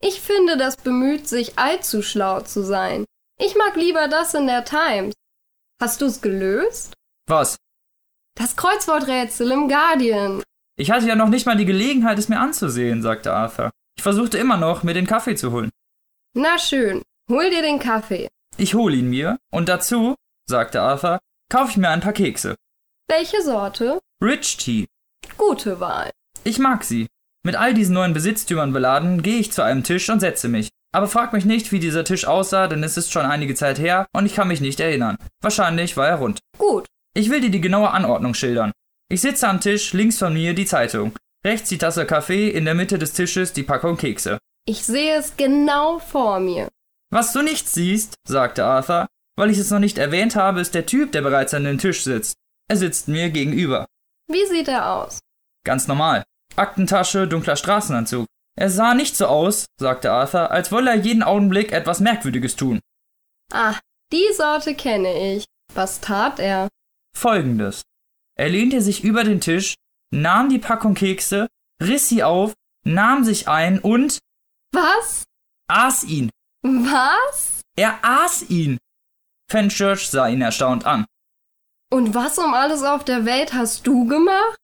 Ich 0.02 0.20
finde, 0.20 0.56
das 0.56 0.76
bemüht 0.76 1.28
sich 1.28 1.58
allzu 1.58 2.02
schlau 2.02 2.40
zu 2.40 2.62
sein. 2.62 3.04
Ich 3.38 3.56
mag 3.56 3.76
lieber 3.76 4.08
das 4.08 4.34
in 4.34 4.46
der 4.46 4.64
Times. 4.64 5.14
Hast 5.80 6.00
du's 6.00 6.20
gelöst? 6.20 6.94
Was? 7.26 7.56
Das 8.34 8.56
Kreuzworträtsel 8.56 9.50
im 9.50 9.68
Guardian. 9.68 10.42
Ich 10.78 10.90
hatte 10.90 11.06
ja 11.06 11.16
noch 11.16 11.28
nicht 11.28 11.46
mal 11.46 11.56
die 11.56 11.64
Gelegenheit, 11.64 12.18
es 12.18 12.28
mir 12.28 12.38
anzusehen, 12.38 13.00
sagte 13.02 13.32
Arthur. 13.32 13.70
Ich 13.96 14.02
versuchte 14.02 14.36
immer 14.36 14.58
noch, 14.58 14.82
mir 14.82 14.94
den 14.94 15.06
Kaffee 15.06 15.34
zu 15.34 15.52
holen. 15.52 15.70
Na 16.34 16.58
schön, 16.58 17.02
Hol 17.28 17.50
dir 17.50 17.62
den 17.62 17.80
Kaffee. 17.80 18.28
Ich 18.58 18.74
hol 18.74 18.94
ihn 18.94 19.10
mir 19.10 19.38
und 19.52 19.68
dazu, 19.68 20.14
sagte 20.48 20.80
Arthur, 20.80 21.18
kaufe 21.50 21.72
ich 21.72 21.76
mir 21.76 21.90
ein 21.90 22.00
paar 22.00 22.14
Kekse. 22.14 22.54
Welche 23.06 23.42
Sorte? 23.42 24.00
Rich 24.24 24.56
Tea. 24.56 24.86
Gute 25.36 25.78
Wahl. 25.78 26.10
Ich 26.42 26.58
mag 26.58 26.82
sie. 26.82 27.06
Mit 27.44 27.54
all 27.54 27.74
diesen 27.74 27.94
neuen 27.94 28.14
Besitztümern 28.14 28.72
beladen, 28.72 29.22
gehe 29.22 29.38
ich 29.38 29.52
zu 29.52 29.62
einem 29.62 29.84
Tisch 29.84 30.08
und 30.08 30.20
setze 30.20 30.48
mich. 30.48 30.70
Aber 30.92 31.06
frag 31.06 31.34
mich 31.34 31.44
nicht, 31.44 31.70
wie 31.70 31.80
dieser 31.80 32.04
Tisch 32.04 32.26
aussah, 32.26 32.66
denn 32.66 32.82
es 32.82 32.96
ist 32.96 33.12
schon 33.12 33.26
einige 33.26 33.54
Zeit 33.54 33.78
her 33.78 34.06
und 34.14 34.24
ich 34.24 34.34
kann 34.34 34.48
mich 34.48 34.62
nicht 34.62 34.80
erinnern. 34.80 35.18
Wahrscheinlich 35.42 35.98
war 35.98 36.08
er 36.08 36.16
rund. 36.16 36.40
Gut. 36.56 36.86
Ich 37.14 37.28
will 37.28 37.42
dir 37.42 37.50
die 37.50 37.60
genaue 37.60 37.90
Anordnung 37.90 38.32
schildern. 38.32 38.72
Ich 39.10 39.20
sitze 39.20 39.48
am 39.48 39.60
Tisch, 39.60 39.92
links 39.92 40.18
von 40.18 40.32
mir 40.32 40.54
die 40.54 40.64
Zeitung. 40.64 41.12
Rechts 41.44 41.68
die 41.68 41.78
Tasse 41.78 42.06
Kaffee, 42.06 42.48
in 42.48 42.64
der 42.64 42.74
Mitte 42.74 42.98
des 42.98 43.12
Tisches 43.12 43.52
die 43.52 43.62
Packung 43.62 43.98
Kekse. 43.98 44.38
Ich 44.66 44.84
sehe 44.84 45.16
es 45.16 45.36
genau 45.36 45.98
vor 45.98 46.40
mir. 46.40 46.68
Was 47.10 47.32
du 47.32 47.42
nicht 47.42 47.68
siehst, 47.68 48.14
sagte 48.26 48.64
Arthur, 48.64 49.06
weil 49.36 49.50
ich 49.50 49.58
es 49.58 49.70
noch 49.70 49.78
nicht 49.78 49.98
erwähnt 49.98 50.34
habe, 50.36 50.60
ist 50.60 50.74
der 50.74 50.86
Typ, 50.86 51.12
der 51.12 51.22
bereits 51.22 51.54
an 51.54 51.64
dem 51.64 51.78
Tisch 51.78 52.02
sitzt. 52.02 52.34
Er 52.68 52.76
sitzt 52.76 53.08
mir 53.08 53.30
gegenüber. 53.30 53.86
Wie 54.28 54.44
sieht 54.46 54.68
er 54.68 54.90
aus? 54.92 55.20
Ganz 55.64 55.86
normal. 55.86 56.24
Aktentasche, 56.56 57.28
dunkler 57.28 57.56
Straßenanzug. 57.56 58.26
Er 58.58 58.70
sah 58.70 58.94
nicht 58.94 59.16
so 59.16 59.26
aus, 59.26 59.66
sagte 59.78 60.10
Arthur, 60.10 60.50
als 60.50 60.72
wolle 60.72 60.90
er 60.90 60.96
jeden 60.96 61.22
Augenblick 61.22 61.72
etwas 61.72 62.00
Merkwürdiges 62.00 62.56
tun. 62.56 62.80
Ah, 63.52 63.78
die 64.12 64.32
Sorte 64.34 64.74
kenne 64.74 65.34
ich. 65.36 65.44
Was 65.74 66.00
tat 66.00 66.38
er? 66.38 66.68
Folgendes. 67.16 67.82
Er 68.38 68.48
lehnte 68.48 68.80
sich 68.80 69.04
über 69.04 69.24
den 69.24 69.40
Tisch, 69.40 69.74
nahm 70.12 70.48
die 70.48 70.58
Packung 70.58 70.94
Kekse, 70.94 71.48
riss 71.82 72.08
sie 72.08 72.22
auf, 72.22 72.54
nahm 72.84 73.24
sich 73.24 73.48
ein 73.48 73.78
und 73.78 74.18
Was? 74.72 75.24
aß 75.68 76.04
ihn. 76.04 76.30
Was? 76.66 77.60
Er 77.76 77.98
aß 78.02 78.50
ihn. 78.50 78.78
Fenchurch 79.50 80.08
sah 80.08 80.28
ihn 80.28 80.42
erstaunt 80.42 80.84
an. 80.86 81.06
Und 81.92 82.14
was 82.14 82.38
um 82.38 82.52
alles 82.54 82.82
auf 82.82 83.04
der 83.04 83.24
Welt 83.24 83.54
hast 83.54 83.86
du 83.86 84.06
gemacht? 84.06 84.56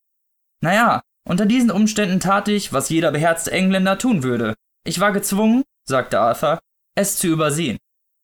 Naja, 0.60 1.02
unter 1.28 1.46
diesen 1.46 1.70
Umständen 1.70 2.18
tat 2.18 2.48
ich, 2.48 2.72
was 2.72 2.88
jeder 2.88 3.12
beherzte 3.12 3.52
Engländer 3.52 3.98
tun 3.98 4.22
würde. 4.22 4.54
Ich 4.84 4.98
war 4.98 5.12
gezwungen, 5.12 5.62
sagte 5.88 6.18
Arthur, 6.18 6.58
es 6.96 7.16
zu 7.18 7.28
übersehen. 7.28 7.78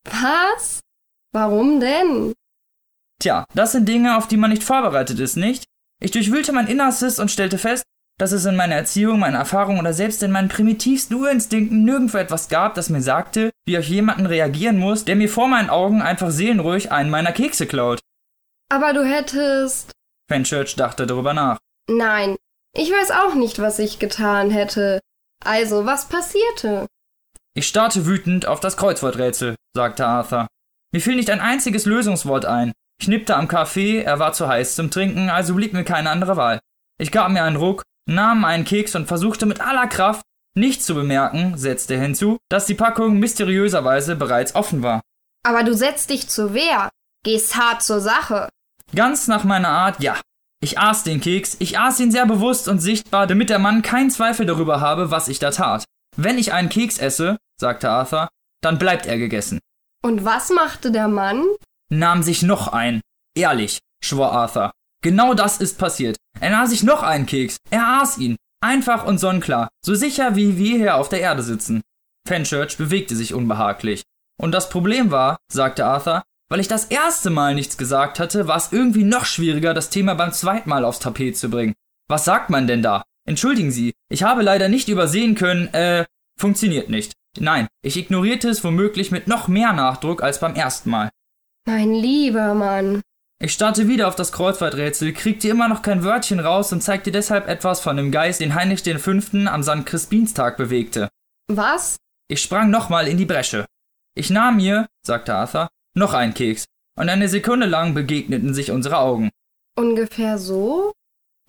Was? 0.05 0.81
Warum 1.33 1.79
denn? 1.81 2.35
Tja, 3.20 3.45
das 3.55 3.72
sind 3.72 3.89
Dinge, 3.89 4.16
auf 4.16 4.29
die 4.29 4.37
man 4.37 4.51
nicht 4.51 4.64
vorbereitet 4.64 5.20
ist, 5.20 5.37
nicht? 5.37 5.64
Ich 6.01 6.11
durchwühlte 6.11 6.53
mein 6.53 6.68
Innerstes 6.68 7.18
und 7.18 7.31
stellte 7.31 7.59
fest, 7.59 7.85
dass 8.19 8.33
es 8.33 8.45
in 8.45 8.57
meiner 8.57 8.75
Erziehung, 8.75 9.21
meiner 9.21 9.39
Erfahrung 9.39 9.79
oder 9.79 9.93
selbst 9.93 10.23
in 10.23 10.33
meinen 10.33 10.49
primitivsten 10.49 11.16
Urinstinkten 11.16 11.85
nirgendwo 11.85 12.19
etwas 12.19 12.49
gab, 12.49 12.75
das 12.75 12.91
mir 12.91 13.01
sagte, 13.01 13.51
wie 13.64 13.73
ich 13.73 13.79
auf 13.79 13.85
jemanden 13.85 14.27
reagieren 14.27 14.79
muss, 14.79 15.05
der 15.05 15.16
mir 15.16 15.29
vor 15.29 15.49
meinen 15.49 15.71
Augen 15.71 16.03
einfach 16.03 16.31
seelenruhig 16.31 16.91
einen 16.91 17.11
meiner 17.11 17.33
Kekse 17.33 17.66
klaut. 17.66 18.01
Aber 18.69 18.93
du 18.93 19.05
hättest. 19.05 19.93
Fenchurch 20.29 20.77
dachte 20.77 21.07
darüber 21.07 21.33
nach. 21.33 21.59
Nein, 21.89 22.37
ich 22.77 22.91
weiß 22.91 23.12
auch 23.12 23.35
nicht, 23.35 23.61
was 23.61 23.79
ich 23.79 23.99
getan 23.99 24.51
hätte. 24.51 25.01
Also, 25.45 25.87
was 25.87 26.09
passierte? 26.09 26.87
Ich 27.55 27.66
starrte 27.66 28.05
wütend 28.05 28.47
auf 28.47 28.61
das 28.61 28.77
Kreuzworträtsel, 28.77 29.55
sagte 29.75 30.07
Arthur. 30.07 30.49
Mir 30.93 31.01
fiel 31.01 31.16
nicht 31.16 31.31
ein 31.31 31.41
einziges 31.41 31.87
Lösungswort 31.87 32.45
ein. 32.45 32.73
Ich 33.01 33.09
nippte 33.09 33.37
am 33.37 33.49
Kaffee, 33.49 34.03
er 34.03 34.19
war 34.19 34.33
zu 34.33 34.49
heiß 34.49 34.75
zum 34.75 34.91
Trinken, 34.91 35.31
also 35.31 35.55
blieb 35.55 35.73
mir 35.73 35.85
keine 35.85 36.11
andere 36.11 36.37
Wahl. 36.37 36.59
Ich 37.01 37.12
gab 37.12 37.31
mir 37.31 37.45
einen 37.45 37.57
Ruck, 37.57 37.83
nahm 38.09 38.45
einen 38.45 38.65
Keks 38.65 38.95
und 38.95 39.07
versuchte 39.07 39.47
mit 39.47 39.61
aller 39.61 39.87
Kraft, 39.87 40.23
nicht 40.57 40.83
zu 40.83 40.95
bemerken, 40.95 41.57
setzte 41.57 41.95
er 41.95 42.01
hinzu, 42.01 42.39
dass 42.49 42.67
die 42.67 42.75
Packung 42.75 43.19
mysteriöserweise 43.19 44.17
bereits 44.17 44.55
offen 44.55 44.83
war. 44.83 45.01
Aber 45.45 45.63
du 45.63 45.75
setzt 45.75 46.11
dich 46.11 46.29
zur 46.29 46.53
Wehr. 46.55 46.91
Gehst 47.25 47.57
hart 47.57 47.83
zur 47.83 48.01
Sache. 48.01 48.49
Ganz 48.95 49.29
nach 49.29 49.45
meiner 49.45 49.69
Art, 49.69 50.03
ja. 50.03 50.21
Ich 50.61 50.79
aß 50.79 51.05
den 51.05 51.21
Keks, 51.21 51.57
ich 51.61 51.79
aß 51.79 52.01
ihn 52.01 52.11
sehr 52.11 52.27
bewusst 52.27 52.67
und 52.67 52.81
sichtbar, 52.81 53.27
damit 53.29 53.51
der 53.51 53.61
Mann 53.61 53.83
keinen 53.83 54.11
Zweifel 54.11 54.47
darüber 54.47 54.81
habe, 54.81 55.11
was 55.11 55.29
ich 55.29 55.39
da 55.39 55.51
tat. 55.51 55.85
Wenn 56.17 56.39
ich 56.39 56.53
einen 56.53 56.69
Keks 56.69 56.99
esse, 56.99 57.37
sagte 57.61 57.91
Arthur, 57.91 58.29
dann 58.61 58.79
bleibt 58.79 59.07
er 59.07 59.19
gegessen. 59.19 59.61
Und 60.03 60.25
was 60.25 60.51
machte 60.51 60.91
der 60.91 61.07
Mann? 61.07 61.45
Nahm 61.91 62.23
sich 62.23 62.43
noch 62.43 62.69
ein. 62.69 63.01
Ehrlich, 63.37 63.79
schwor 64.03 64.33
Arthur. 64.33 64.73
Genau 65.03 65.34
das 65.34 65.61
ist 65.61 65.78
passiert. 65.78 66.16
Er 66.40 66.51
nahm 66.51 66.66
sich 66.66 66.82
noch 66.82 67.03
einen 67.03 67.26
Keks. 67.26 67.57
Er 67.70 68.01
aß 68.03 68.18
ihn. 68.18 68.36
Einfach 68.61 69.07
und 69.07 69.18
sonnenklar. 69.18 69.68
So 69.84 69.94
sicher, 69.94 70.34
wie 70.34 70.59
wir 70.59 70.76
hier 70.76 70.96
auf 70.96 71.09
der 71.09 71.20
Erde 71.20 71.42
sitzen. 71.42 71.82
Fenchurch 72.26 72.76
bewegte 72.76 73.14
sich 73.14 73.34
unbehaglich. 73.34 74.03
Und 74.40 74.53
das 74.53 74.68
Problem 74.68 75.11
war, 75.11 75.38
sagte 75.51 75.84
Arthur, 75.84 76.22
weil 76.51 76.61
ich 76.61 76.68
das 76.68 76.86
erste 76.86 77.30
Mal 77.30 77.55
nichts 77.55 77.76
gesagt 77.76 78.18
hatte, 78.18 78.49
war 78.49 78.57
es 78.57 78.72
irgendwie 78.72 79.05
noch 79.05 79.24
schwieriger, 79.24 79.74
das 79.74 79.90
Thema 79.90 80.14
beim 80.14 80.32
zweiten 80.32 80.68
Mal 80.68 80.84
aufs 80.84 80.99
Tapet 80.99 81.36
zu 81.36 81.51
bringen. 81.51 81.74
Was 82.09 82.24
sagt 82.24 82.51
man 82.51 82.66
denn 82.66 82.82
da? 82.82 83.03
Entschuldigen 83.26 83.70
Sie, 83.70 83.92
ich 84.11 84.22
habe 84.22 84.42
leider 84.42 84.68
nicht 84.68 84.88
übersehen 84.88 85.34
können, 85.34 85.68
äh, 85.74 86.07
funktioniert 86.38 86.88
nicht. 86.88 87.12
Nein, 87.38 87.68
ich 87.82 87.96
ignorierte 87.96 88.49
es 88.49 88.64
womöglich 88.64 89.11
mit 89.11 89.28
noch 89.28 89.49
mehr 89.49 89.72
Nachdruck 89.74 90.22
als 90.22 90.40
beim 90.40 90.55
ersten 90.55 90.90
Mal. 90.90 91.11
Mein 91.66 91.92
lieber 91.92 92.55
Mann. 92.55 93.03
Ich 93.41 93.53
starrte 93.53 93.86
wieder 93.86 94.09
auf 94.09 94.16
das 94.16 94.32
Kreuzworträtsel, 94.32 95.12
kriegte 95.12 95.49
immer 95.49 95.68
noch 95.68 95.82
kein 95.82 96.03
Wörtchen 96.03 96.41
raus 96.41 96.72
und 96.72 96.82
zeigte 96.82 97.12
deshalb 97.12 97.47
etwas 97.47 97.80
von 97.80 97.97
dem 97.97 98.11
Geist, 98.11 98.41
den 98.41 98.57
Heinrich 98.57 98.82
V. 98.82 99.11
am 99.47 99.62
St. 99.62 99.86
Crispinstag 99.86 100.57
bewegte. 100.57 101.09
Was? 101.47 101.99
Ich 102.28 102.43
sprang 102.43 102.70
nochmal 102.70 103.07
in 103.07 103.16
die 103.16 103.26
Bresche. 103.26 103.66
Ich 104.16 104.30
nahm 104.30 104.57
mir, 104.57 104.89
sagte 105.07 105.36
Arthur, 105.36 105.68
noch 105.95 106.14
einen 106.14 106.34
Keks, 106.34 106.64
und 106.99 107.09
eine 107.09 107.28
Sekunde 107.28 107.66
lang 107.66 107.95
begegneten 107.95 108.55
sich 108.55 108.72
unsere 108.72 108.99
Augen. 108.99 109.30
Ungefähr 109.76 110.36
so? 110.39 110.93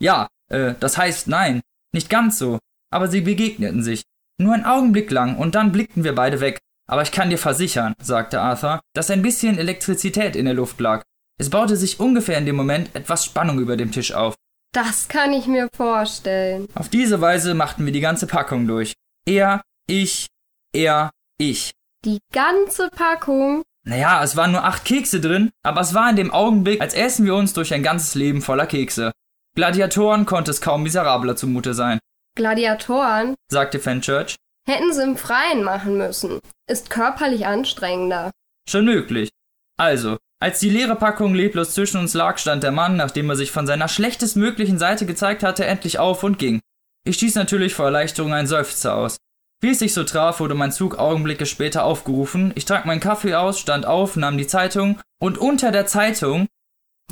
Ja, 0.00 0.28
äh, 0.48 0.74
das 0.78 0.96
heißt 0.96 1.26
nein, 1.26 1.60
nicht 1.92 2.08
ganz 2.08 2.38
so, 2.38 2.60
aber 2.92 3.08
sie 3.08 3.20
begegneten 3.20 3.82
sich. 3.82 4.04
Nur 4.38 4.54
einen 4.54 4.64
Augenblick 4.64 5.10
lang, 5.10 5.36
und 5.36 5.56
dann 5.56 5.72
blickten 5.72 6.04
wir 6.04 6.14
beide 6.14 6.40
weg. 6.40 6.58
Aber 6.88 7.02
ich 7.02 7.12
kann 7.12 7.30
dir 7.30 7.38
versichern, 7.38 7.94
sagte 8.00 8.40
Arthur, 8.40 8.80
dass 8.94 9.10
ein 9.10 9.22
bisschen 9.22 9.58
Elektrizität 9.58 10.36
in 10.36 10.44
der 10.44 10.54
Luft 10.54 10.80
lag. 10.80 11.02
Es 11.40 11.48
baute 11.48 11.74
sich 11.74 11.98
ungefähr 11.98 12.36
in 12.36 12.44
dem 12.44 12.56
Moment 12.56 12.94
etwas 12.94 13.24
Spannung 13.24 13.60
über 13.60 13.78
dem 13.78 13.92
Tisch 13.92 14.12
auf. 14.12 14.34
Das 14.74 15.08
kann 15.08 15.32
ich 15.32 15.46
mir 15.46 15.70
vorstellen. 15.74 16.68
Auf 16.74 16.90
diese 16.90 17.22
Weise 17.22 17.54
machten 17.54 17.86
wir 17.86 17.94
die 17.94 18.00
ganze 18.00 18.26
Packung 18.26 18.66
durch. 18.66 18.92
Er, 19.26 19.62
ich, 19.88 20.26
er, 20.74 21.10
ich. 21.38 21.70
Die 22.04 22.18
ganze 22.30 22.90
Packung? 22.90 23.62
Naja, 23.86 24.22
es 24.22 24.36
waren 24.36 24.52
nur 24.52 24.64
acht 24.64 24.84
Kekse 24.84 25.18
drin, 25.18 25.50
aber 25.64 25.80
es 25.80 25.94
war 25.94 26.10
in 26.10 26.16
dem 26.16 26.30
Augenblick, 26.30 26.82
als 26.82 26.92
essen 26.92 27.24
wir 27.24 27.34
uns 27.34 27.54
durch 27.54 27.72
ein 27.72 27.82
ganzes 27.82 28.14
Leben 28.14 28.42
voller 28.42 28.66
Kekse. 28.66 29.12
Gladiatoren 29.56 30.26
konnte 30.26 30.50
es 30.50 30.60
kaum 30.60 30.82
miserabler 30.82 31.36
zumute 31.36 31.72
sein, 31.72 32.00
Gladiatoren? 32.36 33.34
sagte 33.50 33.78
Fenchurch. 33.78 34.36
Hätten 34.68 34.92
sie 34.92 35.02
im 35.02 35.16
Freien 35.16 35.64
machen 35.64 35.96
müssen. 35.96 36.38
Ist 36.68 36.90
körperlich 36.90 37.46
anstrengender. 37.46 38.30
Schon 38.68 38.84
möglich. 38.84 39.30
Also, 39.78 40.18
als 40.40 40.58
die 40.60 40.70
leere 40.70 40.96
Packung 40.96 41.34
leblos 41.34 41.72
zwischen 41.74 41.98
uns 42.00 42.14
lag, 42.14 42.38
stand 42.38 42.62
der 42.62 42.72
Mann, 42.72 42.96
nachdem 42.96 43.28
er 43.30 43.36
sich 43.36 43.50
von 43.50 43.66
seiner 43.66 43.88
schlechtestmöglichen 43.88 44.78
Seite 44.78 45.06
gezeigt 45.06 45.42
hatte, 45.42 45.66
endlich 45.66 45.98
auf 45.98 46.22
und 46.24 46.38
ging. 46.38 46.60
Ich 47.04 47.16
stieß 47.16 47.34
natürlich 47.34 47.74
vor 47.74 47.86
Erleichterung 47.86 48.32
einen 48.32 48.46
Seufzer 48.48 48.94
aus. 48.94 49.16
Wie 49.62 49.70
es 49.70 49.78
sich 49.78 49.92
so 49.92 50.04
traf, 50.04 50.40
wurde 50.40 50.54
mein 50.54 50.72
Zug 50.72 50.98
Augenblicke 50.98 51.44
später 51.44 51.84
aufgerufen. 51.84 52.52
Ich 52.54 52.64
trank 52.64 52.86
meinen 52.86 53.00
Kaffee 53.00 53.34
aus, 53.34 53.60
stand 53.60 53.84
auf, 53.84 54.16
nahm 54.16 54.38
die 54.38 54.46
Zeitung 54.46 54.98
und 55.20 55.36
unter 55.36 55.70
der 55.70 55.86
Zeitung 55.86 56.46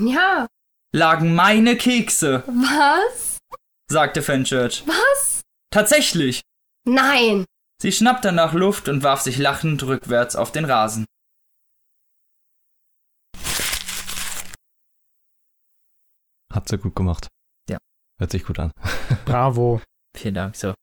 Ja. 0.01 0.47
lagen 0.95 1.35
meine 1.35 1.76
Kekse, 1.76 2.43
Was? 2.47 3.37
sagte 3.91 4.22
Fenchurch. 4.22 4.85
Was? 4.87 5.43
Tatsächlich! 5.70 6.41
Nein. 6.87 7.45
Sie 7.83 7.93
schnappte 7.93 8.33
nach 8.33 8.55
Luft 8.55 8.89
und 8.89 9.03
warf 9.03 9.20
sich 9.20 9.37
lachend 9.37 9.83
rückwärts 9.83 10.35
auf 10.35 10.51
den 10.51 10.64
Rasen. 10.64 11.05
Hat 16.53 16.69
sie 16.69 16.79
gut 16.79 16.95
gemacht. 16.95 17.29
Ja. 17.69 17.79
Hört 18.19 18.31
sich 18.31 18.45
gut 18.45 18.59
an. 18.59 18.71
Bravo. 19.25 19.81
Vielen 20.17 20.35
Dank. 20.35 20.57
So. 20.57 20.75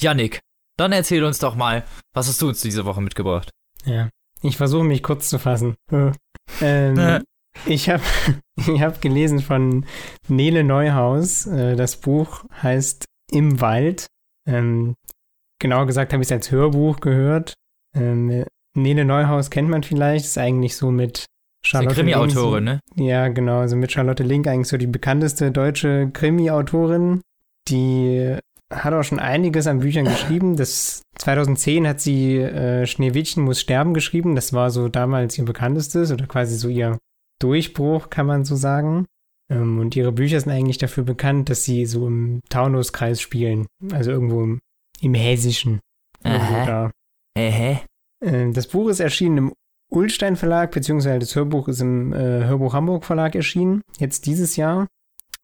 Yannick, 0.00 0.40
dann 0.76 0.92
erzähl 0.92 1.24
uns 1.24 1.38
doch 1.38 1.54
mal, 1.54 1.84
was 2.14 2.28
hast 2.28 2.40
du 2.42 2.48
uns 2.48 2.60
diese 2.60 2.84
Woche 2.84 3.00
mitgebracht? 3.00 3.50
Ja. 3.84 4.10
Ich 4.42 4.56
versuche 4.56 4.84
mich 4.84 5.02
kurz 5.02 5.28
zu 5.28 5.38
fassen. 5.38 5.76
Äh. 5.90 6.12
Ähm, 6.60 7.24
ich 7.66 7.90
habe 7.90 8.04
ich 8.56 8.80
hab 8.80 9.00
gelesen 9.02 9.40
von 9.40 9.84
Nele 10.28 10.62
Neuhaus. 10.62 11.46
Äh, 11.46 11.74
das 11.74 11.96
Buch 11.96 12.44
heißt 12.62 13.04
Im 13.32 13.60
Wald. 13.60 14.06
Ähm, 14.46 14.94
genauer 15.58 15.86
gesagt 15.86 16.12
habe 16.12 16.22
ich 16.22 16.28
es 16.28 16.32
als 16.32 16.52
Hörbuch 16.52 17.00
gehört. 17.00 17.54
Ähm, 17.96 18.44
Nele 18.76 19.04
Neuhaus 19.04 19.50
kennt 19.50 19.68
man 19.68 19.82
vielleicht, 19.82 20.26
ist 20.26 20.38
eigentlich 20.38 20.76
so 20.76 20.92
mit 20.92 21.26
Charlotte 21.66 21.94
Krimi-Autorin, 21.94 22.64
ne? 22.64 22.80
Ja, 22.94 23.28
genau, 23.28 23.60
also 23.60 23.76
mit 23.76 23.92
Charlotte 23.92 24.22
Link 24.22 24.46
eigentlich 24.46 24.68
so 24.68 24.76
die 24.76 24.86
bekannteste 24.86 25.50
deutsche 25.50 26.10
Krimi-Autorin. 26.12 27.22
Die 27.68 28.36
hat 28.72 28.92
auch 28.92 29.02
schon 29.02 29.18
einiges 29.18 29.66
an 29.66 29.80
Büchern 29.80 30.04
geschrieben. 30.04 30.56
Das 30.56 31.02
2010 31.18 31.86
hat 31.86 32.00
sie 32.00 32.38
äh, 32.38 32.86
Schneewittchen 32.86 33.42
muss 33.42 33.60
sterben 33.60 33.94
geschrieben. 33.94 34.34
Das 34.34 34.52
war 34.52 34.70
so 34.70 34.88
damals 34.88 35.38
ihr 35.38 35.44
bekanntestes 35.44 36.12
oder 36.12 36.26
quasi 36.26 36.56
so 36.56 36.68
ihr 36.68 36.98
Durchbruch, 37.40 38.10
kann 38.10 38.26
man 38.26 38.44
so 38.44 38.56
sagen. 38.56 39.06
Ähm, 39.50 39.78
und 39.78 39.94
ihre 39.94 40.12
Bücher 40.12 40.40
sind 40.40 40.52
eigentlich 40.52 40.78
dafür 40.78 41.04
bekannt, 41.04 41.50
dass 41.50 41.64
sie 41.64 41.86
so 41.86 42.06
im 42.06 42.40
Taunuskreis 42.48 43.20
spielen. 43.20 43.66
Also 43.92 44.10
irgendwo 44.10 44.42
im, 44.42 44.60
im 45.00 45.14
Hessischen. 45.14 45.80
Aha. 46.22 46.66
da. 46.66 46.90
Ähä. 47.36 47.80
Äh, 48.24 48.50
Das 48.52 48.66
Buch 48.68 48.88
ist 48.88 49.00
erschienen 49.00 49.38
im 49.38 49.52
Ulstein 49.90 50.36
Verlag, 50.36 50.72
beziehungsweise 50.72 51.20
das 51.20 51.34
Hörbuch 51.36 51.68
ist 51.68 51.80
im 51.80 52.12
äh, 52.12 52.44
Hörbuch 52.44 52.74
Hamburg 52.74 53.04
Verlag 53.04 53.34
erschienen, 53.34 53.82
jetzt 53.98 54.26
dieses 54.26 54.56
Jahr. 54.56 54.86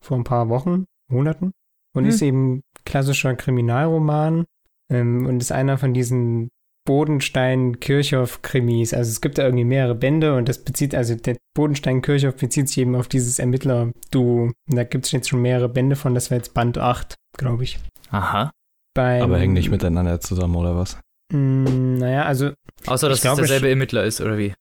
vor 0.04 0.16
ein 0.16 0.24
paar 0.24 0.48
Wochen, 0.48 0.84
Monaten. 1.08 1.52
Und 1.94 2.04
Hm. 2.04 2.10
ist 2.10 2.22
eben 2.22 2.62
klassischer 2.84 3.36
Kriminalroman 3.36 4.46
ähm, 4.90 5.26
und 5.26 5.40
ist 5.40 5.52
einer 5.52 5.78
von 5.78 5.94
diesen 5.94 6.48
Bodenstein-Kirchhoff-Krimis. 6.88 8.94
Also 8.94 9.10
es 9.10 9.20
gibt 9.20 9.38
da 9.38 9.44
irgendwie 9.44 9.64
mehrere 9.64 9.94
Bände 9.94 10.34
und 10.36 10.48
das 10.48 10.64
bezieht, 10.64 10.94
also 10.94 11.14
der 11.14 11.36
Bodenstein-Kirchhoff 11.54 12.36
bezieht 12.36 12.68
sich 12.68 12.78
eben 12.78 12.94
auf 12.96 13.08
dieses 13.08 13.38
Ermittler-Duo. 13.38 14.44
Und 14.44 14.54
da 14.76 14.84
gibt 14.84 15.06
es 15.06 15.12
jetzt 15.12 15.28
schon 15.28 15.42
mehrere 15.42 15.68
Bände 15.68 15.96
von, 15.96 16.14
das 16.14 16.30
war 16.30 16.38
jetzt 16.38 16.54
Band 16.54 16.78
8, 16.78 17.14
glaube 17.38 17.64
ich. 17.64 17.78
Aha. 18.10 18.50
Beim, 18.94 19.22
Aber 19.22 19.38
hängen 19.38 19.54
nicht 19.54 19.70
miteinander 19.70 20.20
zusammen, 20.20 20.56
oder 20.56 20.76
was? 20.76 20.98
Mm, 21.32 21.98
Naja, 21.98 22.24
also 22.24 22.52
Außer, 22.86 23.08
dass 23.08 23.18
Ich 23.18 23.22
glaube, 23.22 23.42
es 23.42 23.48
derselbe 23.48 23.70
Ermittler 23.70 24.04
ist, 24.04 24.20
oder 24.20 24.38
wie? 24.38 24.54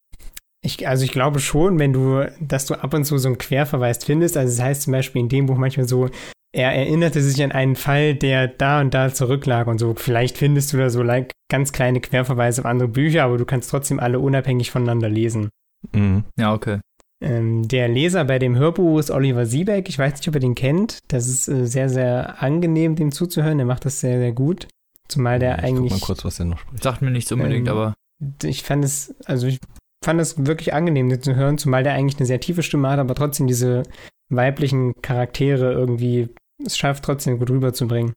Ich, 0.64 0.86
also 0.86 1.04
ich 1.04 1.10
glaube 1.12 1.40
schon, 1.40 1.78
wenn 1.78 1.92
du, 1.92 2.24
dass 2.40 2.66
du 2.66 2.74
ab 2.74 2.94
und 2.94 3.04
zu 3.04 3.18
so 3.18 3.28
einen 3.28 3.38
Querverweis 3.38 4.04
findest. 4.04 4.36
Also 4.36 4.52
es 4.52 4.62
heißt 4.62 4.82
zum 4.82 4.92
Beispiel 4.92 5.22
in 5.22 5.28
dem 5.28 5.46
Buch 5.46 5.56
manchmal 5.56 5.88
so, 5.88 6.08
er 6.54 6.72
erinnerte 6.72 7.20
sich 7.20 7.42
an 7.42 7.50
einen 7.50 7.76
Fall, 7.76 8.14
der 8.14 8.46
da 8.46 8.80
und 8.80 8.94
da 8.94 9.12
zurücklag 9.12 9.66
und 9.66 9.78
so. 9.78 9.94
Vielleicht 9.96 10.38
findest 10.38 10.72
du 10.72 10.76
da 10.76 10.90
so 10.90 11.02
like, 11.02 11.32
ganz 11.50 11.72
kleine 11.72 12.00
Querverweise 12.00 12.60
auf 12.62 12.66
andere 12.66 12.88
Bücher, 12.88 13.24
aber 13.24 13.38
du 13.38 13.44
kannst 13.44 13.70
trotzdem 13.70 13.98
alle 13.98 14.20
unabhängig 14.20 14.70
voneinander 14.70 15.08
lesen. 15.08 15.48
Mhm. 15.92 16.24
Ja, 16.38 16.54
okay. 16.54 16.78
Ähm, 17.22 17.66
der 17.68 17.88
Leser 17.88 18.24
bei 18.24 18.38
dem 18.38 18.56
Hörbuch 18.56 18.98
ist 18.98 19.10
Oliver 19.10 19.46
Siebeck. 19.46 19.88
Ich 19.88 19.98
weiß 19.98 20.14
nicht, 20.14 20.28
ob 20.28 20.34
ihr 20.34 20.40
den 20.40 20.54
kennt. 20.54 20.98
Das 21.08 21.26
ist 21.26 21.48
äh, 21.48 21.66
sehr, 21.66 21.88
sehr 21.88 22.42
angenehm, 22.42 22.96
dem 22.96 23.12
zuzuhören. 23.12 23.58
Der 23.58 23.66
macht 23.66 23.84
das 23.84 24.00
sehr, 24.00 24.18
sehr 24.18 24.32
gut. 24.32 24.68
Zumal 25.12 25.38
der 25.38 25.58
ich 25.58 25.64
eigentlich. 25.64 25.92
guck 25.92 26.00
mal 26.00 26.06
kurz, 26.06 26.24
was 26.24 26.36
der 26.36 26.46
noch 26.46 26.58
spricht. 26.58 26.82
Sagt 26.82 27.02
mir 27.02 27.10
nichts 27.10 27.30
unbedingt, 27.32 27.68
Ähm, 27.68 27.72
aber. 27.76 27.94
ich 28.42 28.62
fand 28.62 28.84
es, 28.84 29.14
also 29.24 29.46
ich 29.46 29.58
fand 30.04 30.20
es 30.20 30.44
wirklich 30.46 30.74
angenehm, 30.74 31.08
den 31.08 31.22
zu 31.22 31.34
hören, 31.34 31.58
zumal 31.58 31.82
der 31.82 31.94
eigentlich 31.94 32.18
eine 32.18 32.26
sehr 32.26 32.40
tiefe 32.40 32.62
Stimme 32.62 32.88
hat, 32.90 32.98
aber 32.98 33.14
trotzdem 33.14 33.46
diese 33.46 33.82
weiblichen 34.30 34.94
Charaktere 35.02 35.72
irgendwie 35.72 36.28
es 36.64 36.76
schafft, 36.76 37.04
trotzdem 37.04 37.38
gut 37.38 37.50
rüberzubringen. 37.50 38.12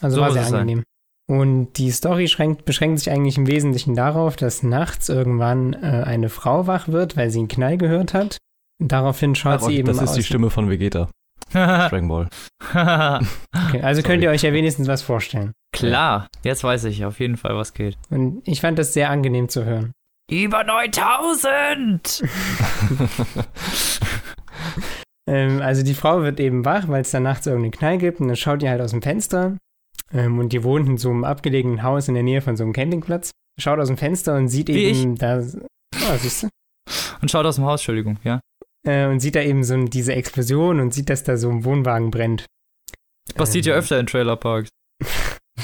Also 0.00 0.16
So 0.16 0.22
war 0.22 0.32
sehr 0.32 0.42
es 0.42 0.48
sein. 0.50 0.60
angenehm. 0.60 0.84
Und 1.30 1.74
die 1.74 1.90
Story 1.90 2.26
schränkt, 2.28 2.64
beschränkt 2.64 3.00
sich 3.00 3.10
eigentlich 3.10 3.36
im 3.36 3.46
Wesentlichen 3.46 3.94
darauf, 3.94 4.36
dass 4.36 4.62
nachts 4.62 5.08
irgendwann 5.10 5.74
äh, 5.74 6.02
eine 6.06 6.30
Frau 6.30 6.66
wach 6.66 6.88
wird, 6.88 7.16
weil 7.18 7.30
sie 7.30 7.40
einen 7.40 7.48
Knall 7.48 7.76
gehört 7.76 8.14
hat. 8.14 8.38
Und 8.80 8.90
daraufhin 8.92 9.34
schaut 9.34 9.62
sie 9.62 9.76
eben 9.76 9.88
das 9.88 9.96
ist 9.98 10.08
aus. 10.10 10.14
die 10.14 10.22
Stimme 10.22 10.48
von 10.50 10.70
Vegeta, 10.70 11.10
Dragon 11.90 12.08
Ball. 12.08 12.28
Okay, 12.60 13.82
also 13.82 14.02
könnt 14.02 14.22
ihr 14.22 14.30
euch 14.30 14.42
ja 14.42 14.52
wenigstens 14.52 14.88
was 14.88 15.02
vorstellen. 15.02 15.52
Klar, 15.72 16.28
jetzt 16.42 16.64
weiß 16.64 16.84
ich 16.84 17.04
auf 17.04 17.20
jeden 17.20 17.36
Fall, 17.36 17.56
was 17.56 17.74
geht. 17.74 17.96
Und 18.10 18.46
ich 18.46 18.60
fand 18.60 18.78
das 18.78 18.92
sehr 18.92 19.10
angenehm 19.10 19.48
zu 19.48 19.64
hören. 19.64 19.92
Über 20.30 20.64
9000! 20.64 22.24
Ähm, 25.28 25.60
also 25.60 25.82
die 25.82 25.94
Frau 25.94 26.22
wird 26.22 26.40
eben 26.40 26.64
wach, 26.64 26.88
weil 26.88 27.02
es 27.02 27.10
da 27.10 27.20
nachts 27.20 27.46
irgendeinen 27.46 27.72
Knall 27.72 27.98
gibt 27.98 28.20
und 28.20 28.28
dann 28.28 28.36
schaut 28.36 28.62
die 28.62 28.68
halt 28.68 28.80
aus 28.80 28.92
dem 28.92 29.02
Fenster 29.02 29.58
ähm, 30.10 30.38
und 30.38 30.54
die 30.54 30.64
wohnt 30.64 30.88
in 30.88 30.96
so 30.96 31.10
einem 31.10 31.24
abgelegenen 31.24 31.82
Haus 31.82 32.08
in 32.08 32.14
der 32.14 32.22
Nähe 32.22 32.40
von 32.40 32.56
so 32.56 32.64
einem 32.64 32.72
Campingplatz. 32.72 33.30
Schaut 33.60 33.78
aus 33.78 33.88
dem 33.88 33.98
Fenster 33.98 34.36
und 34.36 34.48
sieht 34.48 34.68
Wie 34.68 34.84
eben 34.84 35.16
da, 35.16 35.40
oh, 35.40 36.16
siehst 36.16 36.44
du? 36.44 36.48
Und 37.20 37.30
schaut 37.30 37.44
aus 37.44 37.56
dem 37.56 37.66
Haus, 37.66 37.80
Entschuldigung, 37.80 38.16
ja. 38.24 38.40
Äh, 38.88 39.06
und 39.06 39.20
sieht 39.20 39.34
da 39.34 39.42
eben 39.42 39.64
so 39.64 39.76
diese 39.84 40.14
Explosion 40.14 40.80
und 40.80 40.94
sieht, 40.94 41.10
dass 41.10 41.22
da 41.22 41.36
so 41.36 41.50
ein 41.50 41.64
Wohnwagen 41.64 42.10
brennt. 42.10 42.46
Passiert 43.34 43.66
ja 43.66 43.74
Ähm, 43.74 43.78
öfter 43.80 44.00
in 44.00 44.06
Trailerparks. 44.06 44.70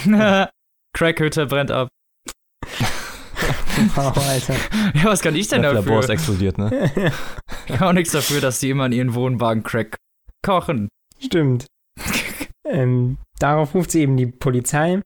Crackhütte 0.96 1.46
brennt 1.46 1.70
ab. 1.70 1.88
Wow, 3.96 4.16
Alter. 4.16 4.54
Ja, 4.94 5.04
was 5.06 5.20
kann 5.20 5.34
ich 5.34 5.48
denn 5.48 5.62
Das 5.62 5.74
Labor 5.74 5.98
ist 5.98 6.04
dafür? 6.08 6.14
explodiert, 6.14 6.58
ne? 6.58 6.90
Ich 7.66 7.74
kann 7.76 7.88
auch 7.88 7.92
nichts 7.92 8.12
dafür, 8.12 8.40
dass 8.40 8.60
die 8.60 8.70
immer 8.70 8.86
in 8.86 8.92
ihren 8.92 9.14
Wohnwagen 9.14 9.64
Crack 9.64 9.96
kochen. 10.44 10.88
Stimmt. 11.18 11.66
ähm, 12.66 13.18
darauf 13.40 13.74
ruft 13.74 13.90
sie 13.90 14.02
eben 14.02 14.16
die 14.16 14.26
Polizei. 14.26 15.00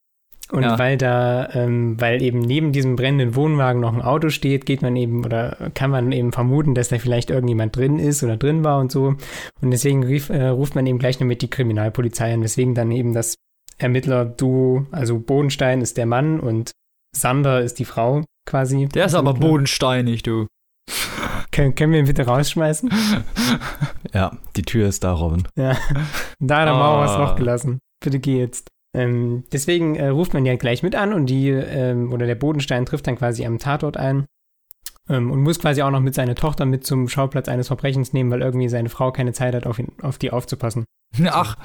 Und 0.50 0.62
Ja. 0.62 0.78
weil 0.78 0.96
da, 0.96 1.48
ähm, 1.52 2.00
weil 2.00 2.22
eben 2.22 2.38
neben 2.40 2.72
diesem 2.72 2.96
brennenden 2.96 3.34
Wohnwagen 3.34 3.80
noch 3.82 3.92
ein 3.92 4.00
Auto 4.00 4.30
steht, 4.30 4.64
geht 4.64 4.80
man 4.80 4.96
eben 4.96 5.24
oder 5.24 5.70
kann 5.74 5.90
man 5.90 6.10
eben 6.10 6.32
vermuten, 6.32 6.74
dass 6.74 6.88
da 6.88 6.98
vielleicht 6.98 7.28
irgendjemand 7.30 7.76
drin 7.76 7.98
ist 7.98 8.22
oder 8.22 8.36
drin 8.38 8.64
war 8.64 8.78
und 8.80 8.90
so. 8.90 9.14
Und 9.60 9.70
deswegen 9.70 10.02
rief, 10.04 10.30
äh, 10.30 10.46
ruft 10.48 10.74
man 10.74 10.86
eben 10.86 10.98
gleich 10.98 11.20
noch 11.20 11.26
mit 11.26 11.42
die 11.42 11.50
Kriminalpolizei 11.50 12.32
an, 12.32 12.42
weswegen 12.42 12.74
dann 12.74 12.90
eben 12.92 13.12
das 13.12 13.34
Ermittler-Duo, 13.76 14.86
also 14.90 15.18
Bodenstein 15.18 15.80
ist 15.82 15.96
der 15.98 16.06
Mann 16.06 16.40
und 16.40 16.72
Sander 17.14 17.60
ist 17.60 17.78
die 17.78 17.84
Frau 17.84 18.22
quasi. 18.46 18.86
Der 18.88 19.06
ist 19.06 19.14
aber 19.14 19.34
bodensteinig, 19.34 20.22
du. 20.22 20.46
Können, 21.52 21.74
können 21.74 21.92
wir 21.92 22.00
ihn 22.00 22.06
bitte 22.06 22.26
rausschmeißen? 22.26 22.90
Ja, 24.14 24.32
die 24.56 24.62
Tür 24.62 24.88
ist 24.88 25.04
da, 25.04 25.12
Robin. 25.12 25.46
Ja, 25.54 25.76
da 26.40 26.60
hat 26.60 26.68
er 26.68 26.74
mal 26.74 27.00
was 27.00 27.10
Ah. 27.10 27.18
noch 27.18 27.36
gelassen. 27.36 27.78
Bitte 28.02 28.18
geh 28.20 28.38
jetzt. 28.38 28.68
Ähm, 28.94 29.44
deswegen 29.52 29.96
äh, 29.96 30.08
ruft 30.08 30.34
man 30.34 30.46
ja 30.46 30.56
gleich 30.56 30.82
mit 30.82 30.94
an 30.94 31.12
und 31.12 31.26
die, 31.26 31.50
ähm, 31.50 32.12
oder 32.12 32.26
der 32.26 32.34
Bodenstein 32.34 32.86
trifft 32.86 33.06
dann 33.06 33.16
quasi 33.16 33.44
am 33.44 33.58
Tatort 33.58 33.96
ein 33.96 34.26
ähm, 35.08 35.30
und 35.30 35.42
muss 35.42 35.58
quasi 35.58 35.82
auch 35.82 35.90
noch 35.90 36.00
mit 36.00 36.14
seiner 36.14 36.34
Tochter 36.34 36.64
mit 36.64 36.84
zum 36.86 37.08
Schauplatz 37.08 37.48
eines 37.48 37.66
Verbrechens 37.66 38.12
nehmen, 38.12 38.30
weil 38.30 38.40
irgendwie 38.42 38.68
seine 38.68 38.88
Frau 38.88 39.12
keine 39.12 39.32
Zeit 39.32 39.54
hat, 39.54 39.66
auf, 39.66 39.78
ihn, 39.78 39.92
auf 40.02 40.18
die 40.18 40.30
aufzupassen. 40.30 40.84
Ach, 41.26 41.56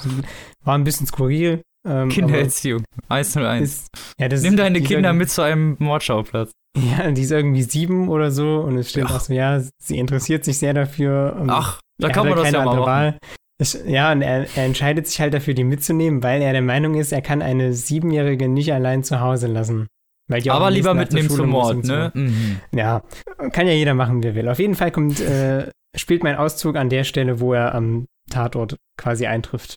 War 0.63 0.75
ein 0.75 0.83
bisschen 0.83 1.07
skurril. 1.07 1.61
Ähm, 1.85 2.07
Kindererziehung. 2.09 2.83
101. 3.09 3.37
aber 3.37 3.57
ist, 3.57 3.87
ja, 4.17 4.29
das 4.29 4.41
Nimm 4.41 4.55
deine 4.55 4.81
Kinder 4.81 5.11
mit 5.11 5.29
zu 5.29 5.41
einem 5.41 5.75
Mordschauplatz. 5.79 6.51
Ja, 6.77 7.11
die 7.11 7.21
ist 7.21 7.31
irgendwie 7.31 7.61
sieben 7.63 8.07
oder 8.09 8.31
so 8.31 8.61
und 8.61 8.77
es 8.77 8.89
steht 8.89 9.09
Ja. 9.09 9.15
auch 9.15 9.19
so, 9.19 9.33
ja, 9.33 9.61
sie 9.79 9.97
interessiert 9.97 10.43
sich 10.45 10.57
sehr 10.57 10.73
dafür. 10.73 11.43
Ach, 11.47 11.79
da 11.99 12.09
kann 12.09 12.27
man 12.27 12.35
halt 12.35 12.45
das 12.47 12.53
ja 12.53 12.65
mal 12.65 12.75
machen. 12.75 12.85
Wahl. 12.85 13.17
Es, 13.59 13.79
ja, 13.85 14.11
und 14.11 14.21
er, 14.21 14.47
er 14.55 14.65
entscheidet 14.65 15.07
sich 15.07 15.21
halt 15.21 15.33
dafür, 15.33 15.53
die 15.53 15.63
mitzunehmen, 15.63 16.23
weil 16.23 16.41
er 16.41 16.53
der 16.53 16.61
Meinung 16.61 16.95
ist, 16.95 17.11
er 17.11 17.21
kann 17.21 17.41
eine 17.41 17.73
Siebenjährige 17.73 18.47
nicht 18.47 18.73
allein 18.73 19.03
zu 19.03 19.19
Hause 19.19 19.47
lassen. 19.47 19.87
Weil 20.27 20.41
die 20.41 20.51
auch 20.51 20.55
Aber 20.55 20.71
lieber 20.71 20.93
mitnehmen 20.93 21.29
zum 21.29 21.49
Mord, 21.49 21.83
ne? 21.83 22.11
Mhm. 22.13 22.59
Ja, 22.71 23.03
kann 23.51 23.67
ja 23.67 23.73
jeder 23.73 23.93
machen, 23.93 24.23
wie 24.23 24.27
er 24.27 24.35
will. 24.35 24.49
Auf 24.49 24.59
jeden 24.59 24.75
Fall 24.75 24.91
kommt, 24.91 25.19
äh, 25.19 25.69
spielt 25.95 26.23
mein 26.23 26.37
Auszug 26.37 26.75
an 26.75 26.89
der 26.89 27.03
Stelle, 27.03 27.39
wo 27.39 27.53
er 27.53 27.75
am 27.75 28.07
Tatort 28.29 28.77
quasi 28.97 29.27
eintrifft. 29.27 29.75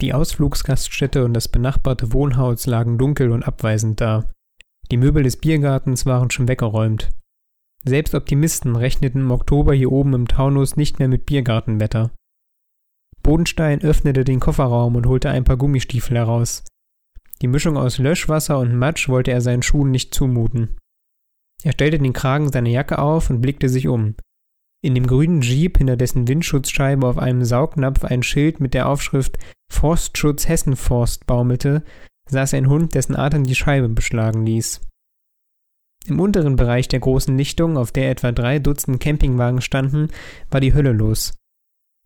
Die 0.00 0.14
Ausflugsgaststätte 0.14 1.24
und 1.26 1.34
das 1.34 1.48
benachbarte 1.48 2.14
Wohnhaus 2.14 2.66
lagen 2.66 2.96
dunkel 2.96 3.30
und 3.30 3.42
abweisend 3.42 4.00
da. 4.00 4.30
Die 4.90 4.96
Möbel 4.96 5.22
des 5.22 5.36
Biergartens 5.36 6.06
waren 6.06 6.30
schon 6.30 6.48
weggeräumt. 6.48 7.10
Selbst 7.84 8.14
Optimisten 8.14 8.76
rechneten 8.76 9.22
im 9.22 9.30
Oktober 9.30 9.72
hier 9.74 9.90
oben 9.90 10.12
im 10.12 10.28
Taunus 10.28 10.76
nicht 10.76 10.98
mehr 10.98 11.08
mit 11.08 11.24
Biergartenwetter. 11.24 12.10
Bodenstein 13.22 13.82
öffnete 13.82 14.24
den 14.24 14.40
Kofferraum 14.40 14.96
und 14.96 15.06
holte 15.06 15.30
ein 15.30 15.44
paar 15.44 15.56
Gummistiefel 15.56 16.16
heraus. 16.16 16.64
Die 17.42 17.48
Mischung 17.48 17.76
aus 17.76 17.98
Löschwasser 17.98 18.58
und 18.58 18.76
Matsch 18.76 19.08
wollte 19.08 19.30
er 19.30 19.40
seinen 19.40 19.62
Schuhen 19.62 19.90
nicht 19.90 20.14
zumuten. 20.14 20.76
Er 21.62 21.72
stellte 21.72 21.98
den 21.98 22.12
Kragen 22.12 22.50
seiner 22.50 22.68
Jacke 22.68 22.98
auf 22.98 23.30
und 23.30 23.40
blickte 23.40 23.68
sich 23.68 23.88
um. 23.88 24.14
In 24.82 24.94
dem 24.94 25.06
grünen 25.06 25.42
Jeep, 25.42 25.78
hinter 25.78 25.96
dessen 25.96 26.28
Windschutzscheibe 26.28 27.06
auf 27.06 27.18
einem 27.18 27.44
Saugnapf 27.44 28.04
ein 28.04 28.22
Schild 28.22 28.60
mit 28.60 28.72
der 28.72 28.88
Aufschrift 28.88 29.38
Forstschutz 29.70 30.48
Hessenforst 30.48 31.26
baumelte, 31.26 31.84
saß 32.28 32.54
ein 32.54 32.68
Hund, 32.68 32.94
dessen 32.94 33.16
Atem 33.16 33.44
die 33.44 33.54
Scheibe 33.54 33.88
beschlagen 33.88 34.46
ließ. 34.46 34.80
Im 36.06 36.18
unteren 36.18 36.56
Bereich 36.56 36.88
der 36.88 37.00
großen 37.00 37.36
Lichtung, 37.36 37.76
auf 37.76 37.92
der 37.92 38.10
etwa 38.10 38.32
drei 38.32 38.58
Dutzend 38.58 39.00
Campingwagen 39.00 39.60
standen, 39.60 40.08
war 40.50 40.60
die 40.60 40.74
Hölle 40.74 40.92
los. 40.92 41.34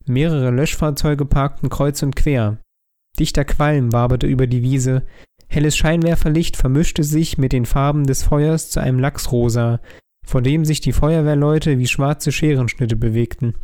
Mehrere 0.06 0.50
Löschfahrzeuge 0.50 1.24
parkten 1.24 1.70
kreuz 1.70 2.02
und 2.02 2.16
quer. 2.16 2.58
Dichter 3.18 3.44
Qualm 3.44 3.92
waberte 3.92 4.26
über 4.26 4.46
die 4.46 4.62
Wiese, 4.62 5.06
helles 5.46 5.76
Scheinwerferlicht 5.76 6.56
vermischte 6.56 7.04
sich 7.04 7.38
mit 7.38 7.52
den 7.52 7.64
Farben 7.64 8.04
des 8.06 8.24
Feuers 8.24 8.70
zu 8.70 8.80
einem 8.80 8.98
Lachsrosa, 8.98 9.80
vor 10.26 10.42
dem 10.42 10.64
sich 10.64 10.80
die 10.80 10.92
Feuerwehrleute 10.92 11.78
wie 11.78 11.86
schwarze 11.86 12.32
Scherenschnitte 12.32 12.96
bewegten. 12.96 13.54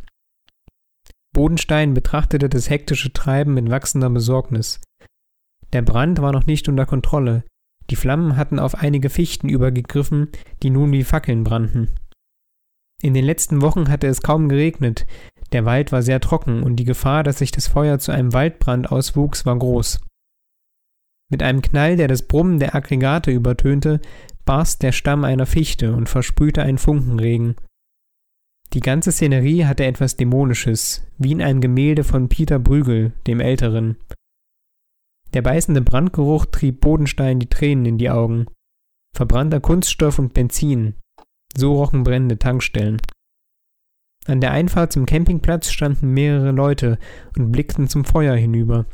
Bodenstein 1.33 1.93
betrachtete 1.93 2.49
das 2.49 2.69
hektische 2.69 3.13
Treiben 3.13 3.53
mit 3.53 3.69
wachsender 3.69 4.09
Besorgnis. 4.09 4.79
Der 5.73 5.81
Brand 5.81 6.21
war 6.21 6.31
noch 6.31 6.45
nicht 6.45 6.67
unter 6.67 6.85
Kontrolle. 6.85 7.43
Die 7.91 7.97
Flammen 7.97 8.37
hatten 8.37 8.57
auf 8.57 8.75
einige 8.75 9.09
Fichten 9.09 9.49
übergegriffen, 9.49 10.29
die 10.63 10.69
nun 10.69 10.93
wie 10.93 11.03
Fackeln 11.03 11.43
brannten. 11.43 11.89
In 13.01 13.13
den 13.13 13.25
letzten 13.25 13.61
Wochen 13.61 13.89
hatte 13.89 14.07
es 14.07 14.21
kaum 14.21 14.47
geregnet, 14.47 15.05
der 15.51 15.65
Wald 15.65 15.91
war 15.91 16.01
sehr 16.01 16.21
trocken 16.21 16.63
und 16.63 16.77
die 16.77 16.85
Gefahr, 16.85 17.23
dass 17.23 17.39
sich 17.39 17.51
das 17.51 17.67
Feuer 17.67 17.99
zu 17.99 18.13
einem 18.13 18.31
Waldbrand 18.31 18.89
auswuchs, 18.89 19.45
war 19.45 19.59
groß. 19.59 19.99
Mit 21.29 21.43
einem 21.43 21.61
Knall, 21.61 21.97
der 21.97 22.07
das 22.07 22.21
Brummen 22.21 22.59
der 22.59 22.75
Aggregate 22.75 23.31
übertönte, 23.31 23.99
barst 24.45 24.83
der 24.83 24.93
Stamm 24.93 25.25
einer 25.25 25.45
Fichte 25.45 25.93
und 25.93 26.07
versprühte 26.07 26.61
einen 26.61 26.77
Funkenregen. 26.77 27.55
Die 28.71 28.79
ganze 28.79 29.11
Szenerie 29.11 29.65
hatte 29.65 29.83
etwas 29.83 30.15
Dämonisches, 30.15 31.05
wie 31.17 31.33
in 31.33 31.41
einem 31.41 31.59
Gemälde 31.59 32.05
von 32.05 32.29
Peter 32.29 32.57
Brügel, 32.57 33.11
dem 33.27 33.41
Älteren. 33.41 33.97
Der 35.33 35.41
beißende 35.41 35.81
Brandgeruch 35.81 36.45
trieb 36.45 36.81
Bodenstein 36.81 37.39
die 37.39 37.49
Tränen 37.49 37.85
in 37.85 37.97
die 37.97 38.09
Augen. 38.09 38.47
Verbrannter 39.15 39.59
Kunststoff 39.59 40.19
und 40.19 40.33
Benzin. 40.33 40.95
So 41.55 41.75
rochen 41.75 42.03
brennende 42.03 42.37
Tankstellen. 42.37 43.01
An 44.25 44.39
der 44.39 44.51
Einfahrt 44.51 44.93
zum 44.93 45.05
Campingplatz 45.05 45.71
standen 45.71 46.13
mehrere 46.13 46.51
Leute 46.51 46.99
und 47.37 47.51
blickten 47.51 47.87
zum 47.87 48.05
Feuer 48.05 48.35
hinüber. 48.35 48.85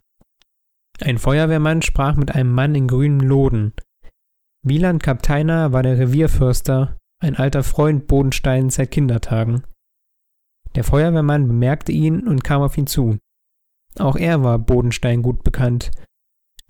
Ein 1.01 1.17
Feuerwehrmann 1.17 1.81
sprach 1.81 2.15
mit 2.15 2.33
einem 2.33 2.51
Mann 2.53 2.73
in 2.73 2.87
grünen 2.87 3.19
Loden. 3.19 3.73
Wieland 4.63 5.03
Kapteiner 5.03 5.71
war 5.73 5.83
der 5.83 5.99
Revierförster, 5.99 6.97
ein 7.21 7.35
alter 7.35 7.63
Freund 7.63 8.07
Bodensteins 8.07 8.75
seit 8.75 8.91
Kindertagen. 8.91 9.63
Der 10.75 10.83
Feuerwehrmann 10.83 11.47
bemerkte 11.47 11.91
ihn 11.91 12.27
und 12.27 12.43
kam 12.43 12.61
auf 12.61 12.77
ihn 12.77 12.87
zu. 12.87 13.17
Auch 13.99 14.15
er 14.15 14.43
war 14.43 14.59
Bodenstein 14.59 15.21
gut 15.21 15.43
bekannt. 15.43 15.91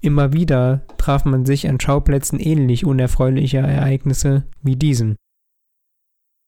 Immer 0.02 0.32
wieder 0.32 0.86
traf 0.98 1.26
man 1.26 1.46
sich 1.46 1.68
an 1.68 1.80
Schauplätzen 1.80 2.40
ähnlich 2.40 2.86
unerfreulicher 2.86 3.62
Ereignisse 3.62 4.48
wie 4.62 4.76
diesen. 4.76 5.16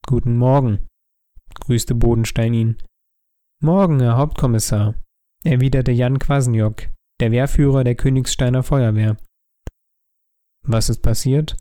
Guten 0.05 0.37
Morgen, 0.37 0.87
grüßte 1.55 1.95
Bodenstein 1.95 2.53
ihn. 2.53 2.77
Morgen, 3.61 3.99
Herr 3.99 4.17
Hauptkommissar, 4.17 4.95
erwiderte 5.43 5.91
Jan 5.91 6.19
Kwasniok, 6.19 6.89
der 7.19 7.31
Wehrführer 7.31 7.83
der 7.83 7.95
Königssteiner 7.95 8.63
Feuerwehr. 8.63 9.17
Was 10.65 10.89
ist 10.89 11.01
passiert? 11.01 11.57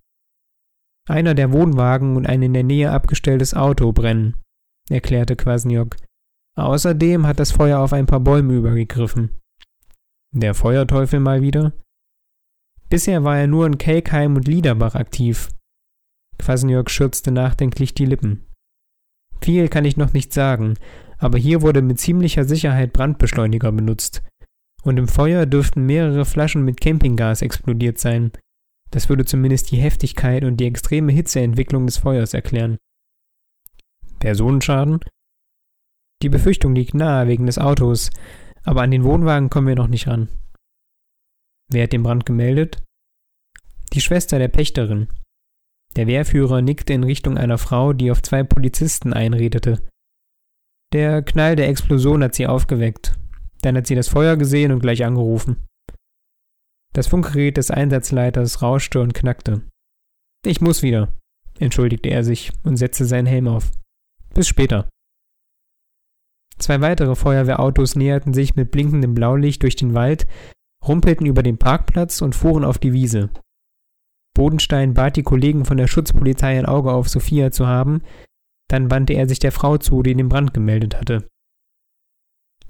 Einer 1.09 1.35
der 1.35 1.53
Wohnwagen 1.53 2.17
und 2.17 2.27
ein 2.27 2.43
in 2.43 2.53
der 2.53 2.65
Nähe 2.65 2.91
abgestelltes 2.91 3.55
Auto 3.55 3.93
brennen, 3.93 4.37
erklärte 4.91 5.37
Kwasniok. 5.37 5.97
Außerdem 6.57 7.27
hat 7.27 7.41
das 7.41 7.53
Feuer 7.53 7.79
auf 7.81 7.93
ein 7.93 8.07
paar 8.07 8.21
Bäume 8.21 8.55
übergegriffen. 8.55 9.39
Der 10.33 10.55
Feuerteufel 10.55 11.21
mal 11.21 11.41
wieder? 11.41 11.73
Bisher 12.91 13.25
war 13.25 13.39
er 13.39 13.47
nur 13.47 13.67
in 13.67 13.79
Kelkheim 13.79 14.37
und 14.37 14.47
Liederbach 14.47 14.95
aktiv. 14.95 15.49
Kwasniok 16.39 16.91
schürzte 16.91 17.31
nachdenklich 17.31 17.95
die 17.95 18.05
Lippen. 18.05 18.47
Viel 19.41 19.69
kann 19.69 19.85
ich 19.85 19.97
noch 19.97 20.13
nicht 20.13 20.33
sagen, 20.33 20.75
aber 21.19 21.39
hier 21.39 21.63
wurde 21.63 21.81
mit 21.81 21.99
ziemlicher 21.99 22.45
Sicherheit 22.45 22.93
Brandbeschleuniger 22.93 23.73
benutzt. 23.73 24.23
Und 24.83 24.99
im 24.99 25.09
Feuer 25.09 25.47
dürften 25.47 25.87
mehrere 25.87 26.25
Flaschen 26.25 26.63
mit 26.63 26.81
Campinggas 26.81 27.43
explodiert 27.43 27.99
sein. 27.99 28.33
Das 28.91 29.09
würde 29.09 29.25
zumindest 29.25 29.71
die 29.71 29.79
Heftigkeit 29.79 30.45
und 30.45 30.59
die 30.59 30.67
extreme 30.67 31.13
Hitzeentwicklung 31.13 31.87
des 31.87 31.99
Feuers 31.99 32.35
erklären. 32.35 32.77
Personenschaden? 34.19 35.01
Die 36.23 36.29
Befürchtung 36.29 36.75
liegt 36.75 36.95
nahe 36.95 37.29
wegen 37.29 37.47
des 37.47 37.59
Autos, 37.59 38.11
aber 38.69 38.83
an 38.83 38.91
den 38.91 39.03
Wohnwagen 39.03 39.49
kommen 39.49 39.67
wir 39.67 39.77
noch 39.77 39.89
nicht 39.89 40.09
ran. 40.09 40.29
Wer 41.71 41.85
hat 41.85 41.93
den 41.95 42.03
Brand 42.03 42.27
gemeldet? 42.27 42.85
Die 43.95 44.03
Schwester 44.03 44.39
der 44.39 44.49
Pächterin. 44.49 45.09
Der 45.97 46.07
Wehrführer 46.07 46.61
nickte 46.61 46.93
in 46.93 47.03
Richtung 47.03 47.39
einer 47.39 47.57
Frau, 47.57 47.95
die 47.95 48.11
auf 48.11 48.21
zwei 48.21 48.45
Polizisten 48.45 49.15
einredete. 49.15 49.81
Der 50.93 51.23
Knall 51.23 51.57
der 51.57 51.69
Explosion 51.69 52.23
hat 52.23 52.35
sie 52.35 52.47
aufgeweckt. 52.47 53.19
Dann 53.63 53.75
hat 53.75 53.87
sie 53.87 53.95
das 53.95 54.09
Feuer 54.09 54.37
gesehen 54.37 54.71
und 54.71 54.81
gleich 54.81 55.03
angerufen. 55.03 55.67
Das 56.93 57.07
Funkgerät 57.07 57.57
des 57.57 57.71
Einsatzleiters 57.71 58.61
rauschte 58.61 59.01
und 59.01 59.15
knackte. 59.15 59.63
Ich 60.45 60.61
muss 60.61 60.83
wieder, 60.83 61.17
entschuldigte 61.59 62.11
er 62.11 62.23
sich 62.23 62.53
und 62.65 62.77
setzte 62.77 63.07
seinen 63.07 63.27
Helm 63.27 63.49
auf. 63.49 63.71
Bis 64.35 64.47
später. 64.47 64.91
Zwei 66.59 66.81
weitere 66.81 67.15
Feuerwehrautos 67.15 67.95
näherten 67.95 68.35
sich 68.35 68.57
mit 68.57 68.71
blinkendem 68.71 69.15
Blaulicht 69.15 69.63
durch 69.63 69.77
den 69.77 69.95
Wald, 69.95 70.27
rumpelten 70.87 71.27
über 71.27 71.43
den 71.43 71.59
Parkplatz 71.59 72.21
und 72.21 72.35
fuhren 72.35 72.65
auf 72.65 72.79
die 72.79 72.93
Wiese. 72.93 73.31
Bodenstein 74.35 74.95
bat 74.95 75.17
die 75.17 75.23
Kollegen 75.23 75.65
von 75.65 75.77
der 75.77 75.89
Schutzpolizei 75.89 76.59
ein 76.59 76.67
Auge 76.67 76.93
auf 76.93 77.09
Sophia 77.09 77.51
zu 77.51 77.67
haben, 77.67 78.03
dann 78.69 78.91
wandte 78.91 79.15
er 79.15 79.29
sich 79.29 79.39
der 79.39 79.53
Frau 79.53 79.79
zu, 79.79 80.03
die 80.03 80.15
den 80.15 80.29
Brand 80.29 80.55
gemeldet 80.55 80.97
hatte. 80.97 81.27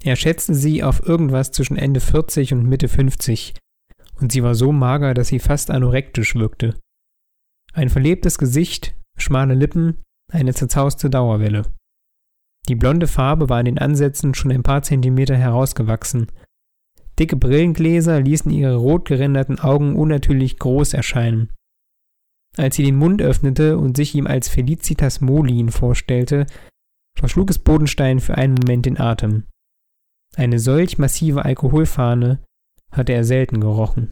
Er 0.01 0.15
schätzte 0.15 0.55
sie 0.55 0.81
auf 0.81 1.05
irgendwas 1.05 1.51
zwischen 1.51 1.77
Ende 1.77 1.99
40 1.99 2.53
und 2.53 2.63
Mitte 2.63 2.87
50, 2.87 3.53
und 4.19 4.31
sie 4.31 4.43
war 4.43 4.55
so 4.55 4.71
mager, 4.71 5.13
dass 5.13 5.27
sie 5.27 5.39
fast 5.39 5.71
anorektisch 5.71 6.35
wirkte. 6.35 6.79
Ein 7.73 7.89
verlebtes 7.89 8.37
Gesicht, 8.37 8.95
schmale 9.17 9.53
Lippen, 9.53 10.01
eine 10.31 10.53
zerzauste 10.53 11.09
Dauerwelle. 11.09 11.63
Die 12.69 12.75
blonde 12.75 13.07
Farbe 13.07 13.49
war 13.49 13.59
in 13.59 13.65
den 13.65 13.79
Ansätzen 13.79 14.35
schon 14.35 14.51
ein 14.51 14.61
paar 14.61 14.83
Zentimeter 14.83 15.35
herausgewachsen. 15.35 16.27
Dicke 17.17 17.35
Brillengläser 17.35 18.21
ließen 18.21 18.51
ihre 18.51 18.75
rot 18.75 19.07
geränderten 19.07 19.59
Augen 19.59 19.95
unnatürlich 19.95 20.59
groß 20.59 20.93
erscheinen. 20.93 21.51
Als 22.57 22.75
sie 22.75 22.83
den 22.83 22.95
Mund 22.95 23.23
öffnete 23.23 23.79
und 23.79 23.97
sich 23.97 24.13
ihm 24.13 24.27
als 24.27 24.49
Felicitas 24.49 25.19
Molin 25.19 25.69
vorstellte, 25.69 26.45
verschlug 27.17 27.49
es 27.49 27.57
Bodenstein 27.57 28.19
für 28.19 28.35
einen 28.35 28.53
Moment 28.53 28.85
den 28.85 28.99
Atem. 28.99 29.45
Eine 30.35 30.59
solch 30.59 30.99
massive 30.99 31.45
Alkoholfahne 31.45 32.43
hatte 32.91 33.13
er 33.13 33.23
selten 33.23 33.61
gerochen. 33.61 34.11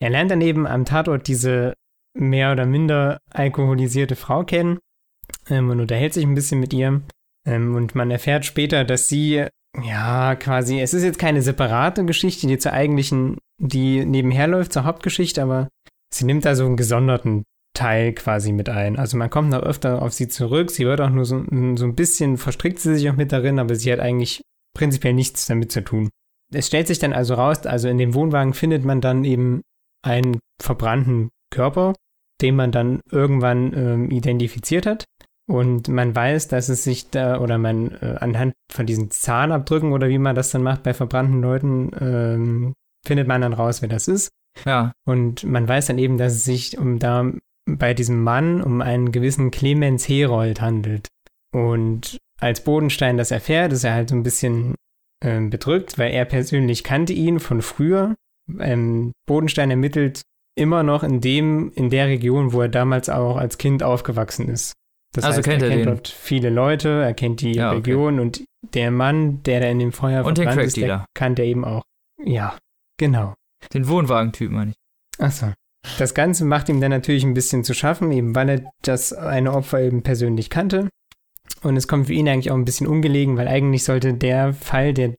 Er 0.00 0.10
lernt 0.10 0.32
daneben 0.32 0.66
am 0.66 0.84
Tatort 0.84 1.28
diese 1.28 1.74
mehr 2.14 2.52
oder 2.52 2.66
minder 2.66 3.18
alkoholisierte 3.30 4.16
Frau 4.16 4.44
kennen 4.44 4.78
ähm, 5.48 5.70
und 5.70 5.80
unterhält 5.80 6.14
sich 6.14 6.24
ein 6.24 6.34
bisschen 6.34 6.60
mit 6.60 6.72
ihr. 6.72 7.02
Ähm, 7.46 7.74
und 7.74 7.94
man 7.94 8.10
erfährt 8.10 8.44
später, 8.44 8.84
dass 8.84 9.08
sie, 9.08 9.46
ja, 9.82 10.36
quasi, 10.36 10.80
es 10.80 10.94
ist 10.94 11.04
jetzt 11.04 11.18
keine 11.18 11.42
separate 11.42 12.04
Geschichte, 12.04 12.46
die 12.46 12.58
zur 12.58 12.72
eigentlichen, 12.72 13.38
die 13.60 14.04
nebenher 14.04 14.46
läuft, 14.46 14.72
zur 14.72 14.84
Hauptgeschichte, 14.84 15.42
aber 15.42 15.68
sie 16.12 16.24
nimmt 16.24 16.44
da 16.44 16.54
so 16.54 16.64
einen 16.64 16.76
gesonderten 16.76 17.44
Teil 17.74 18.12
quasi 18.12 18.52
mit 18.52 18.68
ein. 18.68 18.98
Also 18.98 19.16
man 19.16 19.30
kommt 19.30 19.50
noch 19.50 19.62
öfter 19.62 20.02
auf 20.02 20.12
sie 20.12 20.28
zurück. 20.28 20.70
Sie 20.70 20.84
wird 20.84 21.00
auch 21.00 21.10
nur 21.10 21.24
so, 21.24 21.44
so 21.76 21.84
ein 21.84 21.94
bisschen, 21.94 22.36
verstrickt 22.36 22.80
sie 22.80 22.94
sich 22.94 23.08
auch 23.08 23.16
mit 23.16 23.30
darin, 23.30 23.58
aber 23.58 23.76
sie 23.76 23.92
hat 23.92 24.00
eigentlich 24.00 24.42
prinzipiell 24.76 25.14
nichts 25.14 25.46
damit 25.46 25.70
zu 25.70 25.84
tun. 25.84 26.08
Es 26.52 26.66
stellt 26.66 26.88
sich 26.88 26.98
dann 26.98 27.12
also 27.12 27.34
raus, 27.34 27.66
also 27.66 27.88
in 27.88 27.98
dem 27.98 28.14
Wohnwagen 28.14 28.54
findet 28.54 28.84
man 28.84 29.00
dann 29.00 29.24
eben 29.24 29.62
einen 30.02 30.38
verbrannten 30.60 31.28
Körper, 31.50 31.94
den 32.40 32.56
man 32.56 32.72
dann 32.72 33.00
irgendwann 33.10 33.72
ähm, 33.74 34.10
identifiziert 34.10 34.86
hat. 34.86 35.04
Und 35.48 35.88
man 35.88 36.14
weiß, 36.14 36.48
dass 36.48 36.68
es 36.68 36.84
sich 36.84 37.08
da, 37.10 37.40
oder 37.40 37.56
man 37.56 37.92
äh, 38.02 38.16
anhand 38.20 38.52
von 38.70 38.84
diesen 38.84 39.10
Zahnabdrücken 39.10 39.92
oder 39.92 40.08
wie 40.08 40.18
man 40.18 40.36
das 40.36 40.50
dann 40.50 40.62
macht 40.62 40.82
bei 40.82 40.92
verbrannten 40.92 41.40
Leuten, 41.40 41.90
ähm, 42.00 42.74
findet 43.06 43.26
man 43.26 43.40
dann 43.40 43.54
raus, 43.54 43.80
wer 43.80 43.88
das 43.88 44.08
ist. 44.08 44.28
Ja. 44.66 44.92
Und 45.06 45.44
man 45.44 45.66
weiß 45.66 45.86
dann 45.86 45.98
eben, 45.98 46.18
dass 46.18 46.34
es 46.34 46.44
sich 46.44 46.76
um 46.76 46.98
da 46.98 47.32
bei 47.66 47.94
diesem 47.94 48.22
Mann 48.22 48.62
um 48.62 48.82
einen 48.82 49.10
gewissen 49.10 49.50
Clemens 49.50 50.08
Herold 50.08 50.60
handelt. 50.60 51.08
Und 51.52 52.18
als 52.40 52.62
Bodenstein 52.62 53.16
das 53.16 53.30
erfährt, 53.30 53.72
ist 53.72 53.84
er 53.84 53.94
halt 53.94 54.10
so 54.10 54.16
ein 54.16 54.22
bisschen 54.22 54.74
äh, 55.24 55.40
bedrückt, 55.40 55.98
weil 55.98 56.12
er 56.12 56.24
persönlich 56.24 56.84
kannte 56.84 57.14
ihn 57.14 57.40
von 57.40 57.62
früher. 57.62 58.14
Ähm, 58.58 59.12
Bodenstein 59.26 59.70
ermittelt 59.70 60.22
immer 60.58 60.82
noch 60.82 61.02
in 61.02 61.20
dem, 61.20 61.72
in 61.74 61.90
der 61.90 62.08
Region, 62.08 62.52
wo 62.52 62.62
er 62.62 62.68
damals 62.68 63.08
auch 63.08 63.36
als 63.36 63.58
Kind 63.58 63.82
aufgewachsen 63.82 64.48
ist. 64.48 64.74
Das 65.14 65.24
also 65.24 65.38
heißt, 65.38 65.44
kennt 65.48 65.62
er 65.62 65.68
er 65.68 65.74
kennt 65.76 65.86
den. 65.86 65.94
dort 65.94 66.08
viele 66.08 66.50
Leute, 66.50 66.88
er 67.02 67.14
kennt 67.14 67.40
die 67.40 67.54
Ja, 67.54 67.70
okay. 67.70 67.78
Region 67.78 68.20
und 68.20 68.44
der 68.74 68.90
Mann, 68.90 69.42
der 69.44 69.60
da 69.60 69.66
in 69.68 69.78
dem 69.78 69.92
Feuer 69.92 70.24
Und 70.24 70.38
den 70.38 70.44
verbrannt 70.44 70.66
ist, 70.66 70.76
der 70.76 71.06
kannte 71.14 71.42
er 71.42 71.48
eben 71.48 71.64
auch. 71.64 71.82
Ja, 72.22 72.58
genau. 72.98 73.34
Den 73.72 73.88
Wohnwagentyp 73.88 74.50
meine 74.50 74.72
ich. 74.72 74.76
Achso. 75.18 75.52
Das 75.98 76.14
Ganze 76.14 76.44
macht 76.44 76.68
ihm 76.68 76.80
dann 76.80 76.90
natürlich 76.90 77.24
ein 77.24 77.34
bisschen 77.34 77.64
zu 77.64 77.72
schaffen, 77.72 78.12
eben 78.12 78.34
weil 78.34 78.48
er 78.48 78.70
das 78.82 79.12
eine 79.12 79.54
Opfer 79.54 79.80
eben 79.80 80.02
persönlich 80.02 80.50
kannte. 80.50 80.88
Und 81.62 81.76
es 81.76 81.88
kommt 81.88 82.08
für 82.08 82.12
ihn 82.12 82.28
eigentlich 82.28 82.50
auch 82.50 82.56
ein 82.56 82.64
bisschen 82.64 82.86
ungelegen, 82.86 83.36
weil 83.36 83.48
eigentlich 83.48 83.84
sollte 83.84 84.14
der 84.14 84.52
Fall, 84.52 84.92
der, 84.92 85.14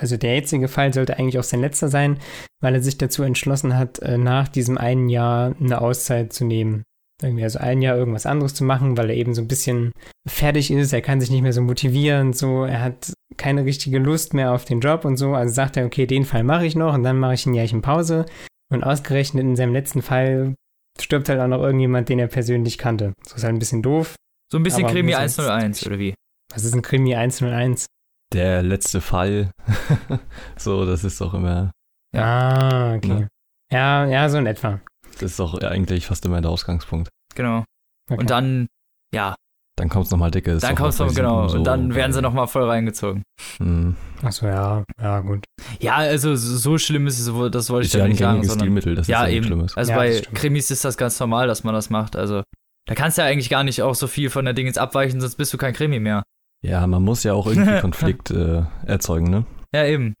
also 0.00 0.16
der 0.16 0.34
jetzige 0.34 0.68
Fall, 0.68 0.92
sollte 0.92 1.18
eigentlich 1.18 1.38
auch 1.38 1.44
sein 1.44 1.60
letzter 1.60 1.88
sein, 1.88 2.18
weil 2.62 2.74
er 2.74 2.82
sich 2.82 2.98
dazu 2.98 3.22
entschlossen 3.22 3.76
hat, 3.76 3.98
äh, 4.00 4.18
nach 4.18 4.48
diesem 4.48 4.78
einen 4.78 5.08
Jahr 5.08 5.54
eine 5.60 5.80
Auszeit 5.80 6.32
zu 6.32 6.44
nehmen. 6.44 6.82
Irgendwie 7.22 7.44
also 7.44 7.60
ein 7.60 7.80
Jahr 7.80 7.96
irgendwas 7.96 8.26
anderes 8.26 8.54
zu 8.54 8.64
machen, 8.64 8.96
weil 8.96 9.08
er 9.10 9.16
eben 9.16 9.34
so 9.34 9.42
ein 9.42 9.48
bisschen 9.48 9.92
fertig 10.28 10.70
ist, 10.72 10.92
er 10.92 11.00
kann 11.00 11.20
sich 11.20 11.30
nicht 11.30 11.42
mehr 11.42 11.52
so 11.52 11.62
motivieren, 11.62 12.32
so, 12.32 12.64
er 12.64 12.82
hat 12.82 13.12
keine 13.36 13.64
richtige 13.64 13.98
Lust 13.98 14.34
mehr 14.34 14.52
auf 14.52 14.64
den 14.64 14.80
Job 14.80 15.04
und 15.04 15.16
so. 15.16 15.34
Also 15.34 15.54
sagt 15.54 15.76
er, 15.76 15.86
okay, 15.86 16.06
den 16.06 16.24
Fall 16.24 16.42
mache 16.44 16.66
ich 16.66 16.74
noch 16.74 16.92
und 16.94 17.02
dann 17.04 17.18
mache 17.18 17.34
ich 17.34 17.46
ein 17.46 17.54
Jährchen 17.54 17.82
Pause. 17.82 18.26
Und 18.72 18.82
ausgerechnet 18.82 19.42
in 19.44 19.56
seinem 19.56 19.72
letzten 19.72 20.02
Fall 20.02 20.54
stirbt 21.00 21.28
halt 21.28 21.40
auch 21.40 21.46
noch 21.48 21.62
irgendjemand, 21.62 22.08
den 22.08 22.18
er 22.18 22.26
persönlich 22.28 22.78
kannte. 22.78 23.12
So 23.26 23.36
ist 23.36 23.44
halt 23.44 23.54
ein 23.54 23.58
bisschen 23.58 23.82
doof. 23.82 24.16
So 24.50 24.58
ein 24.58 24.62
bisschen 24.64 24.86
Krimi 24.86 25.12
muss 25.12 25.20
jetzt- 25.20 25.38
101 25.38 25.86
oder 25.86 25.98
wie? 25.98 26.14
Was 26.52 26.64
ist 26.64 26.74
ein 26.74 26.82
Krimi 26.82 27.14
101? 27.14 27.86
Der 28.34 28.62
letzte 28.62 29.00
Fall. 29.00 29.50
so, 30.56 30.84
das 30.84 31.04
ist 31.04 31.20
doch 31.20 31.34
immer, 31.34 31.70
Ah, 32.14 32.94
okay. 32.96 33.08
Ne? 33.08 33.28
Ja, 33.72 34.06
ja, 34.06 34.28
so 34.28 34.38
in 34.38 34.46
etwa. 34.46 34.80
das 35.14 35.22
ist 35.32 35.38
doch 35.40 35.60
eigentlich 35.62 36.06
fast 36.06 36.24
immer 36.26 36.40
der 36.40 36.50
Ausgangspunkt. 36.50 37.08
Genau. 37.34 37.64
Okay. 38.10 38.20
Und 38.20 38.30
dann, 38.30 38.66
ja, 39.14 39.34
Dann 39.76 39.88
kommt's 39.88 40.10
nochmal 40.12 40.30
dicke. 40.30 40.56
Dann 40.58 40.76
kommt's 40.76 40.98
noch, 41.00 41.12
genau. 41.14 41.50
und 41.52 41.64
dann 41.64 41.94
werden 41.94 42.12
sie 42.12 42.22
nochmal 42.22 42.46
voll 42.46 42.64
reingezogen. 42.68 43.22
Mhm. 43.58 43.96
Achso, 44.22 44.46
ja, 44.46 44.84
ja, 45.00 45.20
gut. 45.20 45.44
Ja, 45.80 45.96
also 45.96 46.36
so- 46.36 46.56
so 46.56 46.78
schlimm 46.78 47.06
ist 47.08 47.18
es, 47.18 47.32
wohl- 47.32 47.50
das 47.50 47.70
wollte 47.70 47.86
ich 47.86 47.94
Ist 47.94 47.94
ja 47.94 48.00
ja 48.04 48.08
nicht 48.08 48.18
sagen. 48.18 48.44
Sondern, 48.44 48.58
Stilmittel, 48.66 48.94
das 48.94 49.08
ja, 49.08 49.24
ist 49.24 49.30
ja 49.30 49.36
eben. 49.36 49.46
Schlimmes. 49.46 49.76
Also 49.76 49.90
Ja, 49.92 49.96
bei 49.96 50.12
stimmt. 50.12 50.36
Krimis 50.36 50.70
ist 50.70 50.84
das 50.84 50.96
ganz 50.96 51.18
normal, 51.18 51.48
dass 51.48 51.64
man 51.64 51.74
das 51.74 51.90
macht. 51.90 52.14
Also 52.14 52.42
da 52.86 52.94
kannst 52.94 53.18
du 53.18 53.22
ja 53.22 53.28
eigentlich 53.28 53.50
gar 53.50 53.64
nicht 53.64 53.82
auch 53.82 53.94
so 53.94 54.06
viel 54.06 54.30
von 54.30 54.44
der 54.44 54.54
Dingens 54.54 54.78
abweichen, 54.78 55.20
sonst 55.20 55.36
bist 55.36 55.52
du 55.52 55.58
kein 55.58 55.72
Krimi 55.72 55.98
mehr. 55.98 56.22
Ja, 56.64 56.86
man 56.86 57.02
muss 57.02 57.22
ja 57.24 57.34
auch 57.34 57.46
irgendwie 57.46 57.80
Konflikt 57.80 58.30
äh, 58.30 58.62
erzeugen, 58.86 59.28
ne? 59.30 59.44
Ja, 59.74 59.84
eben. 59.84 60.14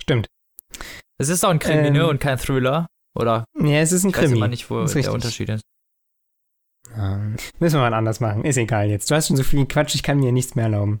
Stimmt. 0.00 0.28
Es 1.18 1.28
ist 1.28 1.44
auch 1.44 1.50
ein 1.50 1.58
Krimi, 1.58 1.88
Ähm, 1.88 1.92
ne? 1.94 2.06
Und 2.06 2.20
kein 2.20 2.38
Thriller. 2.38 2.86
Oder? 3.18 3.44
Ja, 3.60 3.78
es 3.80 3.90
ist 3.92 4.04
ein 4.04 4.10
Ich 4.10 4.16
weiß 4.16 4.22
Krimi. 4.24 4.36
immer 4.36 4.48
nicht, 4.48 4.70
wo 4.70 4.80
Ist 4.82 4.92
der 4.92 4.98
richtig. 5.00 5.14
Unterschied 5.14 5.48
ist. 5.48 5.62
Ja, 6.96 7.18
müssen 7.58 7.76
wir 7.76 7.80
mal 7.90 7.94
anders 7.94 8.20
machen. 8.20 8.44
Ist 8.44 8.56
egal 8.56 8.88
jetzt. 8.88 9.10
Du 9.10 9.14
hast 9.14 9.26
schon 9.28 9.36
so 9.36 9.42
viel 9.42 9.66
Quatsch, 9.66 9.94
ich 9.94 10.02
kann 10.02 10.20
mir 10.20 10.30
nichts 10.32 10.54
mehr 10.54 10.66
erlauben. 10.66 11.00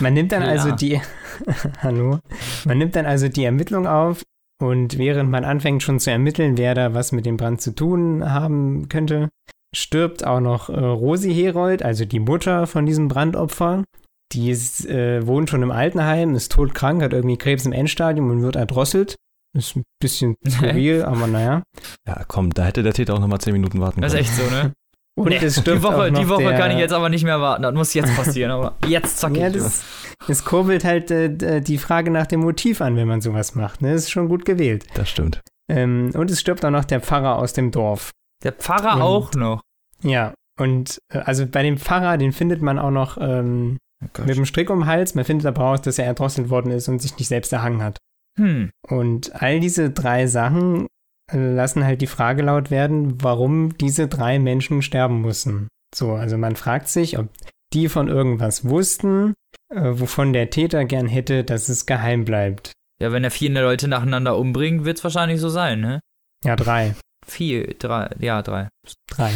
Man 0.00 0.14
nimmt 0.14 0.32
dann 0.32 0.42
Ja. 0.42 0.48
also 0.48 0.72
die. 0.72 1.00
Hallo. 1.82 2.18
Man 2.64 2.78
nimmt 2.78 2.96
dann 2.96 3.06
also 3.06 3.28
die 3.28 3.44
Ermittlung 3.44 3.86
auf 3.86 4.22
und 4.60 4.98
während 4.98 5.30
man 5.30 5.44
anfängt 5.44 5.82
schon 5.82 6.00
zu 6.00 6.10
ermitteln, 6.10 6.56
wer 6.58 6.74
da 6.74 6.94
was 6.94 7.12
mit 7.12 7.26
dem 7.26 7.36
Brand 7.36 7.60
zu 7.60 7.74
tun 7.74 8.28
haben 8.30 8.88
könnte, 8.88 9.28
stirbt 9.74 10.26
auch 10.26 10.40
noch 10.40 10.68
äh, 10.68 10.72
Rosi 10.78 11.32
Herold, 11.32 11.82
also 11.82 12.04
die 12.04 12.20
Mutter 12.20 12.66
von 12.66 12.86
diesem 12.86 13.08
Brandopfer. 13.08 13.84
Die 14.32 14.50
ist, 14.50 14.86
äh, 14.86 15.26
wohnt 15.26 15.50
schon 15.50 15.62
im 15.62 15.70
Altenheim, 15.70 16.34
ist 16.34 16.52
todkrank, 16.52 17.02
hat 17.02 17.12
irgendwie 17.12 17.36
Krebs 17.36 17.66
im 17.66 17.72
Endstadium 17.72 18.30
und 18.30 18.42
wird 18.42 18.56
erdrosselt. 18.56 19.16
Ist 19.56 19.76
ein 19.76 19.82
bisschen 20.00 20.36
skurril, 20.48 21.02
aber 21.04 21.26
naja. 21.26 21.62
Ja, 22.06 22.24
komm, 22.26 22.50
da 22.50 22.64
hätte 22.64 22.82
der 22.82 22.94
Täter 22.94 23.14
auch 23.14 23.18
nochmal 23.20 23.40
10 23.40 23.52
Minuten 23.52 23.80
warten 23.80 24.00
Das 24.00 24.14
ist 24.14 24.36
können. 24.36 24.48
echt 24.48 24.50
so, 24.50 24.56
ne? 24.68 24.72
Und 25.14 25.28
Nee, 25.28 25.36
es 25.44 25.62
die 25.62 25.82
Woche, 25.82 26.10
die 26.10 26.26
Woche 26.26 26.42
der, 26.44 26.58
kann 26.58 26.70
ich 26.70 26.78
jetzt 26.78 26.94
aber 26.94 27.10
nicht 27.10 27.24
mehr 27.24 27.38
warten. 27.38 27.62
Das 27.64 27.74
muss 27.74 27.92
jetzt 27.92 28.16
passieren. 28.16 28.50
Aber 28.50 28.76
jetzt 28.88 29.18
zack 29.18 29.36
Ja, 29.36 29.48
ich. 29.48 29.52
das, 29.54 29.84
es 30.26 30.42
kurbelt 30.42 30.84
halt 30.84 31.10
äh, 31.10 31.28
d- 31.28 31.60
die 31.60 31.76
Frage 31.76 32.10
nach 32.10 32.26
dem 32.26 32.40
Motiv 32.40 32.80
an, 32.80 32.96
wenn 32.96 33.06
man 33.06 33.20
sowas 33.20 33.54
macht. 33.54 33.82
Ne? 33.82 33.92
Das 33.92 34.04
ist 34.04 34.10
schon 34.10 34.28
gut 34.30 34.46
gewählt. 34.46 34.86
Das 34.94 35.10
stimmt. 35.10 35.42
Ähm, 35.70 36.12
und 36.14 36.30
es 36.30 36.40
stirbt 36.40 36.64
auch 36.64 36.70
noch 36.70 36.86
der 36.86 37.00
Pfarrer 37.02 37.36
aus 37.36 37.52
dem 37.52 37.70
Dorf. 37.72 38.10
Der 38.42 38.52
Pfarrer 38.52 38.96
Und- 38.96 39.02
auch 39.02 39.34
noch. 39.34 39.60
Ja, 40.02 40.32
und 40.58 40.98
äh, 41.12 41.18
also 41.18 41.46
bei 41.46 41.62
dem 41.62 41.76
Pfarrer, 41.76 42.16
den 42.16 42.32
findet 42.32 42.62
man 42.62 42.78
auch 42.78 42.90
noch 42.90 43.18
ähm, 43.20 43.76
Oh 44.18 44.22
mit 44.24 44.36
dem 44.36 44.46
Strick 44.46 44.70
um 44.70 44.80
den 44.80 44.86
Hals. 44.86 45.14
Man 45.14 45.24
findet 45.24 45.46
aber 45.46 45.62
raus, 45.62 45.82
dass 45.82 45.98
er 45.98 46.06
erdrosselt 46.06 46.50
worden 46.50 46.72
ist 46.72 46.88
und 46.88 47.00
sich 47.00 47.16
nicht 47.18 47.28
selbst 47.28 47.52
erhangen 47.52 47.82
hat. 47.82 47.98
Hm. 48.38 48.70
Und 48.88 49.42
all 49.42 49.60
diese 49.60 49.90
drei 49.90 50.26
Sachen 50.26 50.86
äh, 51.32 51.54
lassen 51.54 51.84
halt 51.84 52.00
die 52.00 52.06
Frage 52.06 52.42
laut 52.42 52.70
werden, 52.70 53.22
warum 53.22 53.76
diese 53.76 54.08
drei 54.08 54.38
Menschen 54.38 54.82
sterben 54.82 55.20
mussten. 55.20 55.68
So, 55.94 56.12
also 56.12 56.38
man 56.38 56.56
fragt 56.56 56.88
sich, 56.88 57.18
ob 57.18 57.28
die 57.72 57.88
von 57.88 58.08
irgendwas 58.08 58.64
wussten, 58.64 59.34
äh, 59.70 59.92
wovon 59.92 60.32
der 60.32 60.50
Täter 60.50 60.84
gern 60.84 61.06
hätte, 61.06 61.44
dass 61.44 61.68
es 61.68 61.86
geheim 61.86 62.24
bleibt. 62.24 62.72
Ja, 63.00 63.12
wenn 63.12 63.24
er 63.24 63.30
vier 63.30 63.50
Leute 63.50 63.88
nacheinander 63.88 64.38
umbringt, 64.38 64.84
wird's 64.84 65.04
wahrscheinlich 65.04 65.40
so 65.40 65.48
sein, 65.48 65.80
ne? 65.80 66.00
Ja, 66.44 66.56
drei. 66.56 66.94
Vier, 67.26 67.74
drei, 67.78 68.10
ja, 68.18 68.42
drei. 68.42 68.68
Drei. 69.08 69.32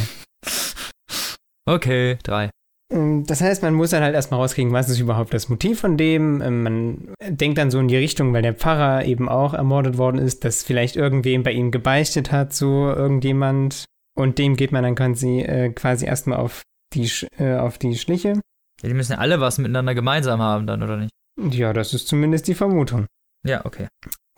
Okay, 1.68 2.16
drei. 2.22 2.50
Ähm, 2.92 3.24
Das 3.26 3.40
heißt, 3.40 3.62
man 3.62 3.74
muss 3.74 3.90
dann 3.90 4.02
halt 4.02 4.14
erstmal 4.14 4.40
rauskriegen, 4.40 4.72
was 4.72 4.88
ist 4.88 5.00
überhaupt 5.00 5.34
das 5.34 5.48
Motiv 5.48 5.80
von 5.80 5.96
dem. 5.96 6.40
Ähm, 6.40 6.62
Man 6.62 7.14
denkt 7.28 7.58
dann 7.58 7.70
so 7.70 7.78
in 7.78 7.88
die 7.88 7.96
Richtung, 7.96 8.32
weil 8.32 8.42
der 8.42 8.54
Pfarrer 8.54 9.04
eben 9.04 9.28
auch 9.28 9.54
ermordet 9.54 9.98
worden 9.98 10.18
ist, 10.18 10.44
dass 10.44 10.62
vielleicht 10.62 10.96
irgendwem 10.96 11.42
bei 11.42 11.52
ihm 11.52 11.70
gebeichtet 11.70 12.32
hat, 12.32 12.52
so 12.52 12.90
irgendjemand. 12.90 13.84
Und 14.16 14.38
dem 14.38 14.56
geht 14.56 14.72
man 14.72 14.82
dann 14.82 14.94
quasi, 14.94 15.40
äh, 15.40 15.70
quasi 15.70 16.06
erstmal 16.06 16.38
auf 16.38 16.62
die, 16.94 17.10
äh, 17.38 17.56
auf 17.56 17.78
die 17.78 17.96
Schliche. 17.96 18.40
Ja, 18.82 18.88
die 18.88 18.94
müssen 18.94 19.12
ja 19.12 19.18
alle 19.18 19.40
was 19.40 19.58
miteinander 19.58 19.94
gemeinsam 19.94 20.40
haben 20.40 20.66
dann, 20.66 20.82
oder 20.82 20.96
nicht? 20.96 21.10
Ja, 21.50 21.72
das 21.72 21.92
ist 21.92 22.08
zumindest 22.08 22.46
die 22.48 22.54
Vermutung. 22.54 23.06
Ja, 23.46 23.64
okay. 23.64 23.88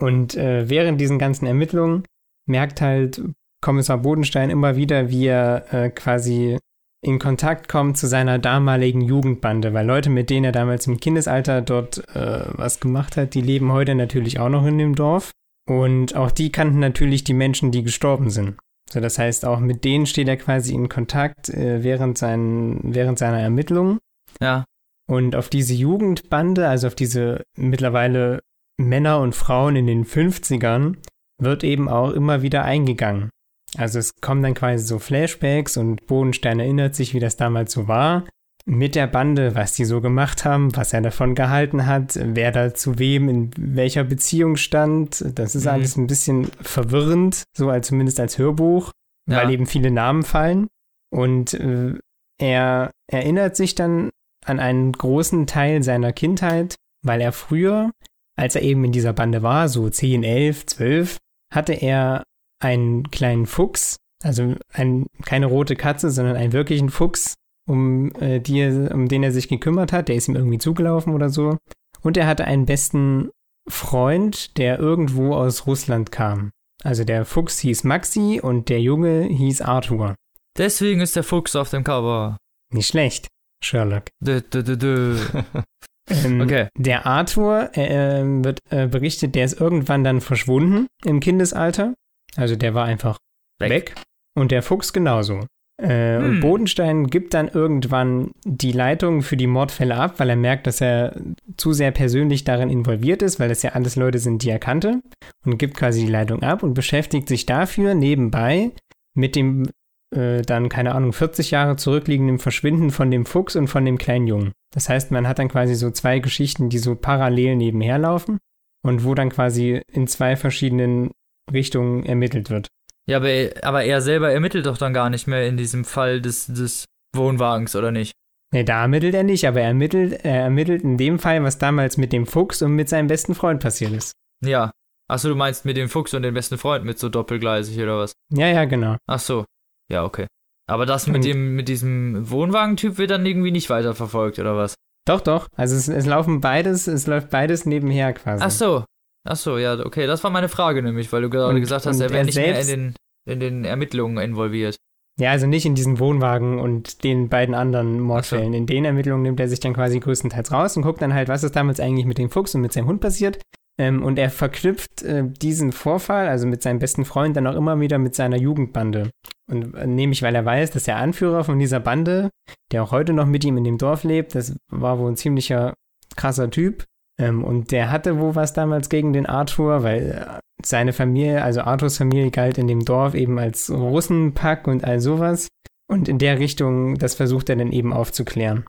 Und 0.01 0.35
äh, 0.35 0.69
während 0.69 0.99
diesen 0.99 1.19
ganzen 1.19 1.45
Ermittlungen 1.45 2.03
merkt 2.47 2.81
halt 2.81 3.21
Kommissar 3.61 3.97
Bodenstein 3.97 4.49
immer 4.49 4.75
wieder, 4.75 5.09
wie 5.09 5.27
er 5.27 5.73
äh, 5.73 5.89
quasi 5.89 6.57
in 7.01 7.19
Kontakt 7.19 7.69
kommt 7.69 7.97
zu 7.97 8.07
seiner 8.07 8.39
damaligen 8.39 9.01
Jugendbande, 9.01 9.73
weil 9.73 9.85
Leute, 9.85 10.09
mit 10.09 10.29
denen 10.29 10.45
er 10.45 10.51
damals 10.51 10.85
im 10.87 10.99
Kindesalter 10.99 11.61
dort 11.61 12.03
äh, 12.15 12.45
was 12.49 12.79
gemacht 12.79 13.15
hat, 13.15 13.33
die 13.33 13.41
leben 13.41 13.71
heute 13.71 13.95
natürlich 13.95 14.39
auch 14.39 14.49
noch 14.49 14.65
in 14.65 14.77
dem 14.77 14.95
Dorf. 14.95 15.31
Und 15.69 16.15
auch 16.15 16.31
die 16.31 16.51
kannten 16.51 16.79
natürlich 16.79 17.23
die 17.23 17.33
Menschen, 17.33 17.71
die 17.71 17.83
gestorben 17.83 18.29
sind. 18.29 18.57
So, 18.91 18.99
das 18.99 19.19
heißt, 19.19 19.45
auch 19.45 19.59
mit 19.59 19.85
denen 19.85 20.07
steht 20.07 20.27
er 20.27 20.37
quasi 20.37 20.73
in 20.73 20.89
Kontakt 20.89 21.49
äh, 21.49 21.83
während, 21.83 22.17
sein, 22.17 22.79
während 22.83 23.19
seiner 23.19 23.39
Ermittlungen. 23.39 23.99
Ja. 24.41 24.65
Und 25.07 25.35
auf 25.35 25.49
diese 25.49 25.73
Jugendbande, 25.73 26.67
also 26.67 26.87
auf 26.87 26.95
diese 26.95 27.43
mittlerweile 27.55 28.41
Männer 28.77 29.19
und 29.19 29.35
Frauen 29.35 29.75
in 29.75 29.87
den 29.87 30.05
50ern, 30.05 30.97
wird 31.41 31.63
eben 31.63 31.87
auch 31.87 32.11
immer 32.11 32.41
wieder 32.41 32.63
eingegangen. 32.63 33.29
Also 33.77 33.99
es 33.99 34.19
kommen 34.21 34.41
dann 34.41 34.53
quasi 34.55 34.83
so 34.85 34.99
Flashbacks 34.99 35.77
und 35.77 36.07
Bodenstein 36.07 36.59
erinnert 36.59 36.95
sich, 36.95 37.13
wie 37.13 37.19
das 37.19 37.37
damals 37.37 37.71
so 37.71 37.87
war. 37.87 38.25
Mit 38.65 38.93
der 38.95 39.07
Bande, 39.07 39.55
was 39.55 39.73
die 39.73 39.85
so 39.85 39.99
gemacht 40.01 40.45
haben, 40.45 40.75
was 40.75 40.93
er 40.93 41.01
davon 41.01 41.33
gehalten 41.33 41.85
hat, 41.87 42.19
wer 42.21 42.51
da 42.51 42.73
zu 42.73 42.99
wem 42.99 43.27
in 43.29 43.51
welcher 43.57 44.03
Beziehung 44.03 44.57
stand. 44.57 45.23
Das 45.35 45.55
ist 45.55 45.63
Mhm. 45.63 45.69
alles 45.71 45.95
ein 45.97 46.07
bisschen 46.07 46.45
verwirrend, 46.61 47.43
so 47.55 47.69
als 47.69 47.87
zumindest 47.87 48.19
als 48.19 48.37
Hörbuch, 48.37 48.91
Ja. 49.29 49.37
weil 49.37 49.51
eben 49.51 49.65
viele 49.65 49.91
Namen 49.91 50.23
fallen. 50.23 50.67
Und 51.11 51.53
äh, 51.55 51.93
er 52.39 52.91
erinnert 53.11 53.55
sich 53.55 53.75
dann 53.75 54.09
an 54.45 54.59
einen 54.59 54.91
großen 54.91 55.47
Teil 55.47 55.81
seiner 55.83 56.13
Kindheit, 56.13 56.75
weil 57.03 57.21
er 57.21 57.31
früher, 57.31 57.91
als 58.37 58.55
er 58.55 58.61
eben 58.61 58.83
in 58.83 58.91
dieser 58.91 59.13
Bande 59.13 59.41
war, 59.41 59.67
so 59.69 59.89
10, 59.89 60.23
11, 60.23 60.65
12, 60.67 61.17
hatte 61.53 61.73
er 61.73 62.23
einen 62.59 63.09
kleinen 63.11 63.45
Fuchs, 63.45 63.97
also 64.23 64.55
ein, 64.73 65.07
keine 65.23 65.45
rote 65.45 65.75
Katze, 65.75 66.11
sondern 66.11 66.35
einen 66.35 66.53
wirklichen 66.53 66.89
Fuchs, 66.89 67.35
um, 67.67 68.13
äh, 68.15 68.39
die, 68.39 68.63
um 68.91 69.07
den 69.07 69.23
er 69.23 69.31
sich 69.31 69.47
gekümmert 69.47 69.93
hat. 69.93 70.07
Der 70.07 70.15
ist 70.15 70.27
ihm 70.27 70.35
irgendwie 70.35 70.57
zugelaufen 70.57 71.13
oder 71.13 71.29
so. 71.29 71.57
Und 72.01 72.17
er 72.17 72.27
hatte 72.27 72.45
einen 72.45 72.65
besten 72.65 73.29
Freund, 73.67 74.57
der 74.57 74.79
irgendwo 74.79 75.33
aus 75.33 75.67
Russland 75.67 76.11
kam. 76.11 76.51
Also 76.83 77.03
der 77.03 77.25
Fuchs 77.25 77.59
hieß 77.59 77.83
Maxi 77.83 78.39
und 78.41 78.69
der 78.69 78.81
Junge 78.81 79.23
hieß 79.23 79.61
Arthur. 79.61 80.15
Deswegen 80.57 81.01
ist 81.01 81.15
der 81.15 81.23
Fuchs 81.23 81.55
auf 81.55 81.69
dem 81.69 81.83
Cover. 81.83 82.37
Nicht 82.73 82.87
schlecht, 82.87 83.27
Sherlock. 83.63 84.05
Dö, 84.23 84.41
dö, 84.41 84.63
dö, 84.63 84.77
dö. 84.77 85.17
Ähm, 86.09 86.41
Okay. 86.41 86.69
Der 86.75 87.05
Arthur 87.05 87.69
äh, 87.75 88.19
ähm, 88.21 88.43
wird 88.43 88.59
äh, 88.71 88.87
berichtet, 88.87 89.35
der 89.35 89.45
ist 89.45 89.61
irgendwann 89.61 90.03
dann 90.03 90.21
verschwunden 90.21 90.87
im 91.05 91.19
Kindesalter. 91.19 91.93
Also 92.35 92.55
der 92.55 92.73
war 92.73 92.85
einfach 92.85 93.17
Weg. 93.59 93.69
weg. 93.69 93.95
Und 94.37 94.51
der 94.51 94.61
Fuchs 94.63 94.93
genauso. 94.93 95.45
Äh, 95.81 96.17
Und 96.17 96.23
Hm. 96.35 96.39
Bodenstein 96.41 97.07
gibt 97.07 97.33
dann 97.33 97.47
irgendwann 97.47 98.31
die 98.45 98.71
Leitung 98.73 99.21
für 99.21 99.37
die 99.37 99.47
Mordfälle 99.47 99.95
ab, 99.95 100.19
weil 100.19 100.29
er 100.29 100.35
merkt, 100.35 100.67
dass 100.67 100.81
er 100.81 101.15
zu 101.57 101.73
sehr 101.73 101.91
persönlich 101.91 102.43
darin 102.43 102.69
involviert 102.69 103.21
ist, 103.21 103.39
weil 103.39 103.49
das 103.49 103.63
ja 103.63 103.71
alles 103.71 103.95
Leute 103.95 104.19
sind, 104.19 104.43
die 104.43 104.49
er 104.49 104.59
kannte. 104.59 105.01
Und 105.45 105.57
gibt 105.57 105.77
quasi 105.77 106.05
die 106.05 106.11
Leitung 106.11 106.43
ab 106.43 106.63
und 106.63 106.73
beschäftigt 106.73 107.27
sich 107.29 107.45
dafür 107.45 107.93
nebenbei 107.95 108.71
mit 109.15 109.35
dem 109.35 109.69
äh, 110.15 110.41
dann, 110.41 110.69
keine 110.69 110.95
Ahnung, 110.95 111.13
40 111.13 111.51
Jahre 111.51 111.75
zurückliegenden 111.75 112.39
Verschwinden 112.39 112.89
von 112.91 113.11
dem 113.11 113.25
Fuchs 113.25 113.55
und 113.55 113.67
von 113.67 113.85
dem 113.85 113.97
kleinen 113.97 114.27
Jungen. 114.27 114.51
Das 114.73 114.89
heißt, 114.89 115.11
man 115.11 115.27
hat 115.27 115.39
dann 115.39 115.49
quasi 115.49 115.75
so 115.75 115.91
zwei 115.91 116.19
Geschichten, 116.19 116.69
die 116.69 116.79
so 116.79 116.95
parallel 116.95 117.55
nebenher 117.55 117.99
laufen 117.99 118.39
und 118.83 119.03
wo 119.05 119.13
dann 119.13 119.29
quasi 119.29 119.81
in 119.91 120.07
zwei 120.07 120.35
verschiedenen 120.35 121.11
Richtungen 121.51 122.05
ermittelt 122.05 122.49
wird. 122.49 122.67
Ja, 123.07 123.17
aber, 123.17 123.29
aber 123.63 123.83
er 123.83 124.01
selber 124.01 124.31
ermittelt 124.31 124.65
doch 124.65 124.77
dann 124.77 124.93
gar 124.93 125.09
nicht 125.09 125.27
mehr 125.27 125.47
in 125.47 125.57
diesem 125.57 125.83
Fall 125.85 126.21
des, 126.21 126.47
des 126.47 126.85
Wohnwagens, 127.15 127.75
oder 127.75 127.91
nicht? 127.91 128.13
Nee, 128.53 128.63
da 128.63 128.81
ermittelt 128.81 129.13
er 129.15 129.23
nicht, 129.23 129.47
aber 129.47 129.61
er 129.61 129.67
ermittelt, 129.67 130.25
er 130.25 130.41
ermittelt 130.43 130.83
in 130.83 130.97
dem 130.97 131.19
Fall, 131.19 131.43
was 131.43 131.57
damals 131.57 131.97
mit 131.97 132.13
dem 132.13 132.25
Fuchs 132.25 132.61
und 132.61 132.75
mit 132.75 132.89
seinem 132.89 133.07
besten 133.07 133.35
Freund 133.35 133.61
passiert 133.61 133.91
ist. 133.93 134.13
Ja. 134.45 134.71
Achso, 135.07 135.27
du 135.29 135.35
meinst 135.35 135.65
mit 135.65 135.75
dem 135.77 135.89
Fuchs 135.89 136.13
und 136.13 136.21
dem 136.21 136.35
besten 136.35 136.57
Freund 136.59 136.85
mit 136.85 136.99
so 136.99 137.09
doppelgleisig 137.09 137.79
oder 137.81 137.97
was? 137.97 138.13
Ja, 138.31 138.47
ja, 138.47 138.65
genau. 138.65 138.95
Ach 139.07 139.19
so. 139.19 139.45
Ja, 139.91 140.03
okay. 140.03 140.27
Aber 140.67 140.85
das 140.85 141.07
mit 141.07 141.17
Und- 141.17 141.25
dem, 141.25 141.55
mit 141.55 141.67
diesem 141.67 142.29
Wohnwagentyp 142.29 142.99
wird 142.99 143.09
dann 143.09 143.25
irgendwie 143.25 143.51
nicht 143.51 143.71
weiterverfolgt, 143.71 144.37
oder 144.37 144.55
was? 144.55 144.75
Doch, 145.07 145.21
doch. 145.21 145.47
Also 145.55 145.75
es, 145.75 145.87
es 145.87 146.05
laufen 146.05 146.41
beides, 146.41 146.85
es 146.85 147.07
läuft 147.07 147.31
beides 147.31 147.65
nebenher 147.65 148.13
quasi. 148.13 148.43
Ach 148.45 148.51
so. 148.51 148.85
Ach 149.27 149.35
so, 149.35 149.57
ja, 149.57 149.77
okay. 149.85 150.07
Das 150.07 150.23
war 150.23 150.31
meine 150.31 150.49
Frage 150.49 150.81
nämlich, 150.81 151.11
weil 151.11 151.21
du 151.21 151.29
gerade 151.29 151.53
Und- 151.55 151.61
gesagt 151.61 151.85
hast, 151.85 151.99
er 151.99 152.09
wäre 152.09 152.25
nicht 152.25 152.35
mehr 152.35 152.59
in 152.61 152.67
den, 152.67 152.95
in 153.27 153.39
den 153.39 153.65
Ermittlungen 153.65 154.17
involviert. 154.17 154.75
Ja, 155.19 155.31
also 155.31 155.47
nicht 155.47 155.65
in 155.65 155.75
diesen 155.75 155.99
Wohnwagen 155.99 156.59
und 156.59 157.03
den 157.03 157.27
beiden 157.27 157.53
anderen 157.53 157.99
Mordfällen. 157.99 158.53
In 158.53 158.65
den 158.65 158.85
Ermittlungen 158.85 159.23
nimmt 159.23 159.39
er 159.41 159.49
sich 159.49 159.59
dann 159.59 159.73
quasi 159.73 159.99
größtenteils 159.99 160.53
raus 160.53 160.77
und 160.77 160.83
guckt 160.83 161.01
dann 161.01 161.13
halt, 161.13 161.27
was 161.27 161.43
ist 161.43 161.57
damals 161.57 161.81
eigentlich 161.81 162.05
mit 162.05 162.17
dem 162.17 162.29
Fuchs 162.29 162.55
und 162.55 162.61
mit 162.61 162.71
seinem 162.71 162.87
Hund 162.87 163.01
passiert. 163.01 163.41
Ähm, 163.77 164.01
und 164.03 164.17
er 164.17 164.29
verknüpft 164.29 165.03
äh, 165.03 165.23
diesen 165.25 165.73
Vorfall, 165.73 166.27
also 166.29 166.47
mit 166.47 166.61
seinem 166.61 166.79
besten 166.79 167.03
Freund, 167.03 167.35
dann 167.35 167.47
auch 167.47 167.55
immer 167.55 167.79
wieder 167.81 167.97
mit 167.97 168.15
seiner 168.15 168.37
Jugendbande. 168.37 169.09
Und 169.51 169.73
äh, 169.75 169.87
nämlich, 169.87 170.21
weil 170.21 170.35
er 170.35 170.45
weiß, 170.45 170.71
dass 170.71 170.83
der 170.83 170.95
Anführer 170.97 171.43
von 171.43 171.59
dieser 171.59 171.81
Bande, 171.81 172.29
der 172.71 172.83
auch 172.83 172.91
heute 172.91 173.11
noch 173.11 173.25
mit 173.25 173.43
ihm 173.43 173.57
in 173.57 173.65
dem 173.65 173.77
Dorf 173.77 174.05
lebt, 174.05 174.35
das 174.35 174.55
war 174.71 174.99
wohl 174.99 175.11
ein 175.11 175.17
ziemlicher 175.17 175.73
krasser 176.15 176.49
Typ. 176.49 176.85
Ähm, 177.19 177.43
und 177.43 177.71
der 177.71 177.91
hatte 177.91 178.19
wohl 178.19 178.35
was 178.35 178.53
damals 178.53 178.89
gegen 178.89 179.13
den 179.13 179.25
Arthur, 179.25 179.83
weil 179.83 180.11
äh, 180.11 180.39
seine 180.65 180.93
Familie, 180.93 181.43
also 181.43 181.61
Arthurs 181.61 181.97
Familie, 181.97 182.31
galt 182.31 182.57
in 182.57 182.67
dem 182.67 182.85
Dorf 182.85 183.13
eben 183.13 183.37
als 183.37 183.69
Russenpack 183.69 184.67
und 184.67 184.83
all 184.85 184.99
sowas. 184.99 185.49
Und 185.87 186.07
in 186.07 186.17
der 186.17 186.39
Richtung, 186.39 186.97
das 186.97 187.15
versucht 187.15 187.49
er 187.49 187.55
dann 187.57 187.71
eben 187.71 187.93
aufzuklären. 187.93 188.65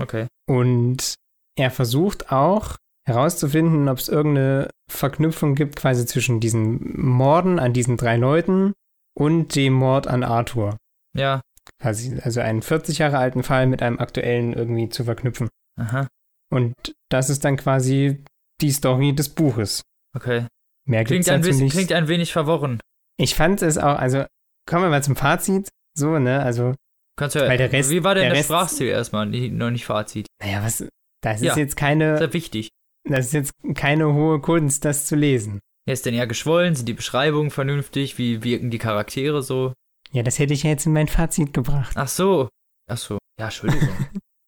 Okay. 0.00 0.26
Und 0.48 1.14
er 1.56 1.70
versucht 1.70 2.32
auch 2.32 2.76
herauszufinden, 3.06 3.88
ob 3.88 3.98
es 3.98 4.08
irgendeine 4.08 4.70
Verknüpfung 4.90 5.54
gibt, 5.54 5.76
quasi 5.76 6.06
zwischen 6.06 6.40
diesen 6.40 7.00
Morden 7.00 7.58
an 7.58 7.72
diesen 7.72 7.96
drei 7.96 8.16
Leuten 8.16 8.72
und 9.14 9.54
dem 9.54 9.74
Mord 9.74 10.06
an 10.06 10.24
Arthur. 10.24 10.76
Ja. 11.16 11.40
Quasi, 11.80 12.18
also 12.22 12.40
einen 12.40 12.62
40 12.62 12.98
Jahre 12.98 13.18
alten 13.18 13.42
Fall 13.42 13.66
mit 13.66 13.82
einem 13.82 13.98
aktuellen 13.98 14.52
irgendwie 14.52 14.88
zu 14.88 15.04
verknüpfen. 15.04 15.48
Aha. 15.78 16.08
Und 16.52 16.74
das 17.10 17.30
ist 17.30 17.44
dann 17.44 17.56
quasi 17.56 18.22
die 18.60 18.70
Story 18.70 19.14
des 19.14 19.28
Buches. 19.30 19.82
Okay. 20.16 20.46
Mehr 20.86 21.04
Klingt 21.04 21.28
ein, 21.28 21.40
bisschen, 21.40 21.64
nicht. 21.64 21.72
klingt 21.72 21.92
ein 21.92 22.08
wenig 22.08 22.32
verworren. 22.32 22.80
Ich 23.18 23.34
fand 23.34 23.62
es 23.62 23.78
auch, 23.78 23.98
also 23.98 24.24
kommen 24.68 24.84
wir 24.84 24.90
mal 24.90 25.02
zum 25.02 25.16
Fazit. 25.16 25.68
So, 25.96 26.18
ne, 26.18 26.40
also, 26.42 26.74
Kannst 27.18 27.36
du, 27.36 27.40
Weil 27.40 27.58
der 27.58 27.70
Rest- 27.72 27.90
wie 27.90 28.02
war 28.04 28.14
denn 28.14 28.24
der 28.24 28.34
der, 28.34 28.42
Sprachstil 28.42 28.88
erstmal? 28.88 29.26
Noch 29.26 29.70
nicht 29.70 29.84
Fazit. 29.84 30.26
naja, 30.42 30.62
was, 30.64 30.84
das 31.22 31.40
Ja. 31.42 31.52
ist 31.52 31.58
jetzt 31.58 31.76
keine, 31.76 32.18
Sehr 32.18 32.32
wichtig. 32.32 32.70
das 33.08 33.26
ist 33.26 33.32
jetzt 33.34 33.52
keine 33.74 34.12
hohe 34.14 34.40
Kunst, 34.40 34.84
das 34.84 35.06
zu 35.06 35.14
lesen. 35.14 35.60
Er 35.86 35.92
ist 35.94 36.06
denn 36.06 36.14
eher 36.14 36.26
geschwollen? 36.26 36.74
Sind 36.74 36.88
die 36.88 36.94
Beschreibungen 36.94 37.50
vernünftig? 37.50 38.16
Wie 38.18 38.42
wirken 38.44 38.70
die 38.70 38.78
Charaktere 38.78 39.42
so? 39.42 39.72
Ja, 40.12 40.22
das 40.22 40.38
hätte 40.38 40.54
ich 40.54 40.62
ja 40.62 40.70
jetzt 40.70 40.86
in 40.86 40.92
mein 40.92 41.08
Fazit 41.08 41.52
gebracht. 41.52 41.92
Ach 41.96 42.08
so. 42.08 42.48
Ach 42.90 42.98
so. 42.98 43.18
Ja, 43.38 43.46
Entschuldigung. 43.46 43.88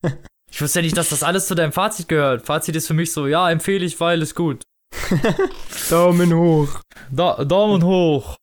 ich 0.55 0.63
wusste 0.63 0.79
ja 0.79 0.85
nicht, 0.85 0.97
dass 0.97 1.09
das 1.09 1.25
alles 1.25 1.49
zu 1.49 1.57
deinem 1.57 1.73
Fazit 1.73 2.07
gehört. 2.07 2.47
Fazit 2.47 2.77
ist 2.77 2.87
für 2.87 2.95
mich 2.95 3.11
so, 3.13 3.27
ja, 3.27 3.51
empfehle 3.51 3.85
ich, 3.85 3.99
weil 3.99 4.23
ist 4.23 4.37
gut. 4.37 4.63
Daumen 5.91 6.33
hoch. 6.33 6.81
Da, 7.11 7.45
Daumen 7.45 7.83
hoch. 7.83 8.37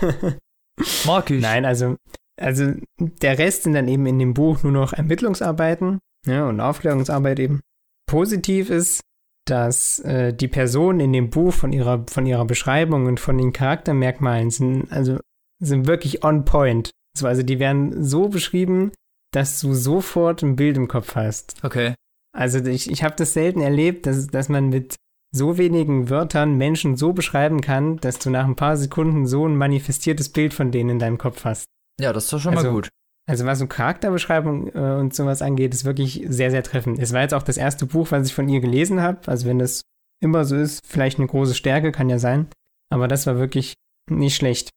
Mag 1.04 1.30
ich. 1.30 1.42
Nein, 1.42 1.66
also, 1.66 1.96
also 2.40 2.72
der 2.98 3.36
Rest 3.36 3.64
sind 3.64 3.74
dann 3.74 3.88
eben 3.88 4.06
in 4.06 4.18
dem 4.18 4.32
Buch 4.32 4.62
nur 4.62 4.72
noch 4.72 4.94
Ermittlungsarbeiten 4.94 5.98
ja, 6.26 6.48
und 6.48 6.62
Aufklärungsarbeit 6.62 7.38
eben. 7.38 7.60
Positiv 8.06 8.70
ist, 8.70 9.02
dass 9.46 9.98
äh, 9.98 10.32
die 10.32 10.48
Personen 10.48 11.00
in 11.00 11.12
dem 11.12 11.28
Buch 11.28 11.52
von 11.52 11.74
ihrer, 11.74 12.06
von 12.08 12.24
ihrer 12.24 12.46
Beschreibung 12.46 13.04
und 13.04 13.20
von 13.20 13.36
den 13.36 13.52
Charaktermerkmalen 13.52 14.50
sind, 14.50 14.90
also 14.90 15.18
sind 15.62 15.86
wirklich 15.86 16.24
on 16.24 16.46
point. 16.46 16.90
So, 17.14 17.26
also 17.26 17.42
die 17.42 17.58
werden 17.58 18.02
so 18.02 18.30
beschrieben, 18.30 18.92
dass 19.32 19.60
du 19.60 19.74
sofort 19.74 20.42
ein 20.42 20.56
Bild 20.56 20.76
im 20.76 20.88
Kopf 20.88 21.14
hast. 21.14 21.56
Okay. 21.62 21.94
Also 22.36 22.58
ich, 22.64 22.90
ich 22.90 23.02
habe 23.02 23.14
das 23.16 23.32
selten 23.32 23.60
erlebt, 23.60 24.06
dass, 24.06 24.26
dass 24.28 24.48
man 24.48 24.68
mit 24.68 24.96
so 25.32 25.58
wenigen 25.58 26.10
Wörtern 26.10 26.56
Menschen 26.56 26.96
so 26.96 27.12
beschreiben 27.12 27.60
kann, 27.60 27.98
dass 27.98 28.18
du 28.18 28.30
nach 28.30 28.44
ein 28.44 28.56
paar 28.56 28.76
Sekunden 28.76 29.26
so 29.26 29.46
ein 29.46 29.56
manifestiertes 29.56 30.30
Bild 30.30 30.54
von 30.54 30.70
denen 30.72 30.90
in 30.90 30.98
deinem 30.98 31.18
Kopf 31.18 31.44
hast. 31.44 31.64
Ja, 32.00 32.12
das 32.12 32.24
ist 32.24 32.32
doch 32.32 32.40
schon 32.40 32.56
Also- 32.56 32.68
mal 32.68 32.74
gut. 32.74 32.88
Also 33.28 33.46
was 33.46 33.60
so 33.60 33.68
Charakterbeschreibung 33.68 34.68
äh, 34.74 34.96
und 34.98 35.14
sowas 35.14 35.40
angeht, 35.40 35.72
ist 35.72 35.84
wirklich 35.84 36.24
sehr, 36.28 36.50
sehr 36.50 36.64
treffend. 36.64 36.98
Es 36.98 37.12
war 37.12 37.20
jetzt 37.20 37.34
auch 37.34 37.44
das 37.44 37.58
erste 37.58 37.86
Buch, 37.86 38.08
was 38.10 38.26
ich 38.26 38.34
von 38.34 38.48
ihr 38.48 38.60
gelesen 38.60 39.00
habe. 39.00 39.20
Also 39.28 39.46
wenn 39.46 39.60
das 39.60 39.82
immer 40.20 40.44
so 40.44 40.56
ist, 40.56 40.80
vielleicht 40.84 41.18
eine 41.18 41.28
große 41.28 41.54
Stärke, 41.54 41.92
kann 41.92 42.08
ja 42.10 42.18
sein. 42.18 42.48
Aber 42.92 43.06
das 43.06 43.26
war 43.28 43.38
wirklich 43.38 43.74
nicht 44.10 44.34
schlecht. 44.34 44.70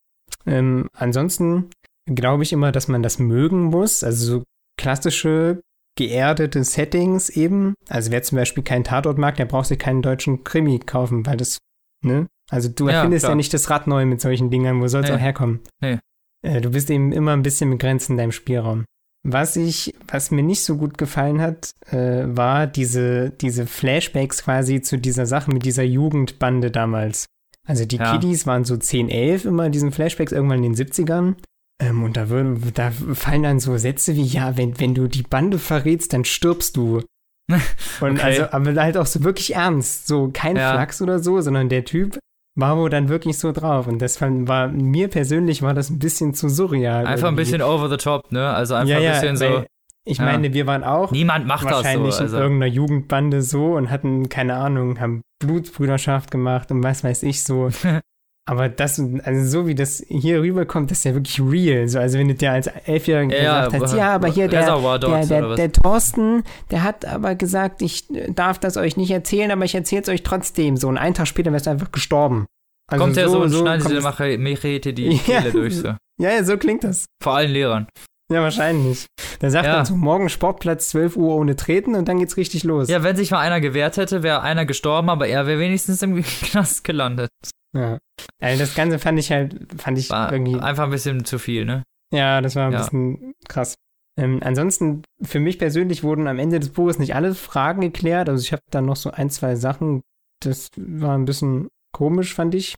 Ähm, 0.45 0.87
ansonsten 0.95 1.69
glaube 2.05 2.43
ich 2.43 2.53
immer, 2.53 2.71
dass 2.71 2.87
man 2.87 3.03
das 3.03 3.19
mögen 3.19 3.63
muss. 3.65 4.03
Also 4.03 4.25
so 4.39 4.43
klassische 4.79 5.61
geerdete 5.97 6.63
Settings 6.63 7.29
eben. 7.29 7.75
Also 7.87 8.11
wer 8.11 8.23
zum 8.23 8.37
Beispiel 8.37 8.63
keinen 8.63 8.83
Tatort 8.83 9.17
mag, 9.17 9.35
der 9.37 9.45
braucht 9.45 9.67
sich 9.67 9.77
keinen 9.79 10.01
deutschen 10.01 10.43
Krimi 10.43 10.79
kaufen, 10.79 11.25
weil 11.25 11.37
das, 11.37 11.59
ne? 12.03 12.27
Also 12.49 12.67
du 12.69 12.87
Ja, 12.89 12.95
erfindest 12.97 13.23
ja, 13.23 13.27
klar. 13.29 13.35
nicht 13.35 13.53
das 13.53 13.69
Rad 13.69 13.87
neu 13.87 14.05
mit 14.05 14.19
solchen 14.21 14.49
Dingern. 14.49 14.81
Wo 14.81 14.87
soll 14.87 15.03
es 15.03 15.09
Nee. 15.09 15.15
auch 15.15 15.19
herkommen? 15.21 15.59
Nee. 15.81 15.99
Äh, 16.45 16.61
Du 16.61 16.71
bist 16.71 16.89
eben 16.89 17.11
immer 17.11 17.31
ein 17.33 17.43
bisschen 17.43 17.69
begrenzt 17.69 18.09
in 18.09 18.17
deinem 18.17 18.31
Spielraum. 18.31 18.85
Was 19.25 19.55
ich, 19.55 19.93
was 20.09 20.31
mir 20.31 20.43
nicht 20.43 20.63
so 20.65 20.75
gut 20.75 20.97
gefallen 20.97 21.39
hat, 21.39 21.71
äh, 21.91 22.23
war 22.25 22.67
diese, 22.67 23.29
diese 23.29 23.65
Flashbacks 23.67 24.43
quasi 24.43 24.81
zu 24.81 24.97
dieser 24.97 25.25
Sache 25.25 25.49
mit 25.51 25.63
dieser 25.63 25.83
Jugendbande 25.83 26.71
damals. 26.71 27.27
Also 27.65 27.85
die 27.85 27.95
Ja. 27.95 28.11
Kiddies 28.11 28.45
waren 28.45 28.65
so 28.65 28.75
10, 28.75 29.07
11 29.09 29.45
immer 29.45 29.65
in 29.67 29.71
diesen 29.71 29.93
Flashbacks 29.93 30.33
irgendwann 30.33 30.57
in 30.63 30.73
den 30.73 30.75
70ern. 30.75 31.35
Ähm, 31.81 32.03
und 32.03 32.17
da, 32.17 32.29
würden, 32.29 32.71
da 32.73 32.91
fallen 32.91 33.43
dann 33.43 33.59
so 33.59 33.77
Sätze 33.77 34.15
wie, 34.15 34.23
ja, 34.23 34.57
wenn, 34.57 34.79
wenn 34.79 34.93
du 34.93 35.07
die 35.07 35.23
Bande 35.23 35.59
verrätst, 35.59 36.13
dann 36.13 36.25
stirbst 36.25 36.77
du. 36.77 37.01
Und 37.99 38.13
Okay. 38.17 38.21
also, 38.21 38.43
aber 38.51 38.73
halt 38.81 38.97
auch 38.97 39.05
so 39.05 39.23
wirklich 39.23 39.55
ernst. 39.55 40.07
So 40.07 40.29
kein 40.31 40.55
Ja. 40.55 40.71
Flachs 40.71 41.01
oder 41.01 41.19
so, 41.19 41.41
sondern 41.41 41.67
der 41.69 41.83
Typ 41.83 42.17
war 42.55 42.77
wohl 42.77 42.89
dann 42.89 43.09
wirklich 43.09 43.37
so 43.37 43.51
drauf. 43.51 43.87
Und 43.87 44.01
das 44.01 44.17
fand, 44.17 44.47
war, 44.47 44.67
mir 44.69 45.07
persönlich 45.09 45.61
war 45.61 45.73
das 45.73 45.89
ein 45.89 45.99
bisschen 45.99 46.33
zu 46.33 46.47
surreal. 46.47 47.05
Einfach 47.05 47.27
ein 47.27 47.33
irgendwie. 47.33 47.43
bisschen 47.43 47.61
over 47.61 47.89
the 47.89 47.97
top, 47.97 48.31
ne? 48.31 48.49
Also 48.49 48.75
einfach 48.75 49.01
ja, 49.01 49.13
ein 49.13 49.21
bisschen 49.21 49.37
so. 49.37 49.65
Ich 50.05 50.17
ja. 50.19 50.25
meine, 50.25 50.53
wir 50.53 50.67
waren 50.67 50.83
auch 50.83 51.11
Niemand 51.11 51.47
macht 51.47 51.63
das 51.65 51.71
so. 51.71 51.75
wahrscheinlich 51.77 52.19
Also. 52.19 52.35
in 52.37 52.41
irgendeiner 52.43 52.71
Jugendbande 52.73 53.41
so 53.41 53.73
und 53.75 53.89
hatten, 53.89 54.29
keine 54.29 54.55
Ahnung, 54.55 54.99
haben 54.99 55.21
Blutsbrüderschaft 55.39 56.29
gemacht 56.29 56.71
und 56.71 56.83
was 56.83 57.03
weiß 57.03 57.23
ich 57.23 57.43
so. 57.43 57.69
Aber 58.45 58.67
das, 58.67 58.99
also 58.99 59.45
so 59.49 59.67
wie 59.67 59.75
das 59.75 60.03
hier 60.07 60.41
rüberkommt, 60.41 60.91
das 60.91 60.97
ist 60.99 61.03
ja 61.05 61.13
wirklich 61.13 61.39
real. 61.39 61.87
So, 61.87 61.99
also 61.99 62.19
wenn 62.19 62.27
du 62.27 62.35
dir 62.35 62.51
als 62.51 62.67
Elfjähriger 62.67 63.41
Ja, 63.41 63.65
gesagt 63.65 63.83
hast, 63.83 63.95
ja, 63.95 64.13
aber 64.13 64.27
hier 64.27 64.49
der, 64.49 64.65
der, 64.99 65.25
der, 65.25 65.55
der 65.55 65.71
Thorsten, 65.71 66.43
der 66.69 66.83
hat 66.83 67.05
aber 67.05 67.35
gesagt, 67.35 67.81
ich 67.81 68.05
darf 68.29 68.59
das 68.59 68.75
euch 68.75 68.97
nicht 68.97 69.11
erzählen, 69.11 69.49
aber 69.51 69.63
ich 69.63 69.75
erzähle 69.75 70.01
es 70.01 70.09
euch 70.09 70.23
trotzdem. 70.23 70.75
So, 70.75 70.89
und 70.89 70.97
einen 70.97 71.13
Tag 71.15 71.27
später 71.27 71.53
wärst 71.53 71.67
du 71.67 71.71
einfach 71.71 71.93
gestorben. 71.93 72.45
Also 72.91 73.05
kommt 73.05 73.15
er 73.15 73.29
so, 73.29 73.41
und 73.41 73.53
schneidet 73.53 73.83
kommt 73.85 74.19
dir 74.19 74.37
Machete 74.37 74.93
die 74.93 75.07
Ja. 75.25 75.39
Kehle 75.39 75.51
durch. 75.53 75.77
So. 75.77 75.87
Ja, 76.19 76.31
ja, 76.31 76.43
so 76.43 76.57
klingt 76.57 76.83
das. 76.83 77.05
Vor 77.23 77.35
allen 77.35 77.51
Lehrern. 77.51 77.87
Ja, 78.29 78.41
wahrscheinlich. 78.41 79.05
Da 79.39 79.49
sagt 79.49 79.67
Ja. 79.67 79.77
man 79.77 79.85
so, 79.85 79.95
morgen 79.95 80.27
Sportplatz 80.27 80.89
12 80.89 81.15
Uhr 81.15 81.35
ohne 81.35 81.55
Treten 81.55 81.95
und 81.95 82.07
dann 82.09 82.19
geht's 82.19 82.35
richtig 82.35 82.65
los. 82.65 82.89
Ja, 82.89 83.03
wenn 83.03 83.15
sich 83.15 83.31
mal 83.31 83.39
einer 83.39 83.61
gewehrt 83.61 83.95
hätte, 83.95 84.21
wäre 84.21 84.41
einer 84.41 84.65
gestorben, 84.65 85.09
aber 85.09 85.27
er 85.27 85.47
wäre 85.47 85.59
wenigstens 85.59 86.01
im 86.01 86.21
Knast 86.41 86.83
gelandet. 86.83 87.29
Ja. 87.73 87.99
Also 88.39 88.59
das 88.59 88.75
Ganze 88.75 88.99
fand 88.99 89.17
ich 89.19 89.31
halt, 89.31 89.67
fand 89.81 89.97
ich 89.97 90.09
War 90.09 90.31
irgendwie, 90.31 90.59
einfach 90.59 90.83
ein 90.85 90.91
bisschen 90.91 91.25
zu 91.25 91.39
viel, 91.39 91.65
ne? 91.65 91.83
ja, 92.13 92.41
das 92.41 92.55
war 92.55 92.67
ein 92.67 92.73
Ja. 92.73 92.79
bisschen 92.79 93.33
krass. 93.47 93.75
Ähm, 94.19 94.39
ansonsten, 94.43 95.01
für 95.23 95.39
mich 95.39 95.57
persönlich 95.57 96.03
wurden 96.03 96.27
am 96.27 96.37
Ende 96.37 96.59
des 96.59 96.69
Buches 96.69 96.99
nicht 96.99 97.15
alle 97.15 97.33
Fragen 97.33 97.81
geklärt. 97.81 98.29
Also 98.29 98.43
ich 98.43 98.51
habe 98.51 98.61
da 98.69 98.81
noch 98.81 98.95
so 98.95 99.09
ein, 99.09 99.31
zwei 99.31 99.55
Sachen, 99.55 100.01
das 100.43 100.67
war 100.77 101.17
ein 101.17 101.25
bisschen 101.25 101.69
komisch, 101.91 102.35
fand 102.35 102.53
ich. 102.53 102.75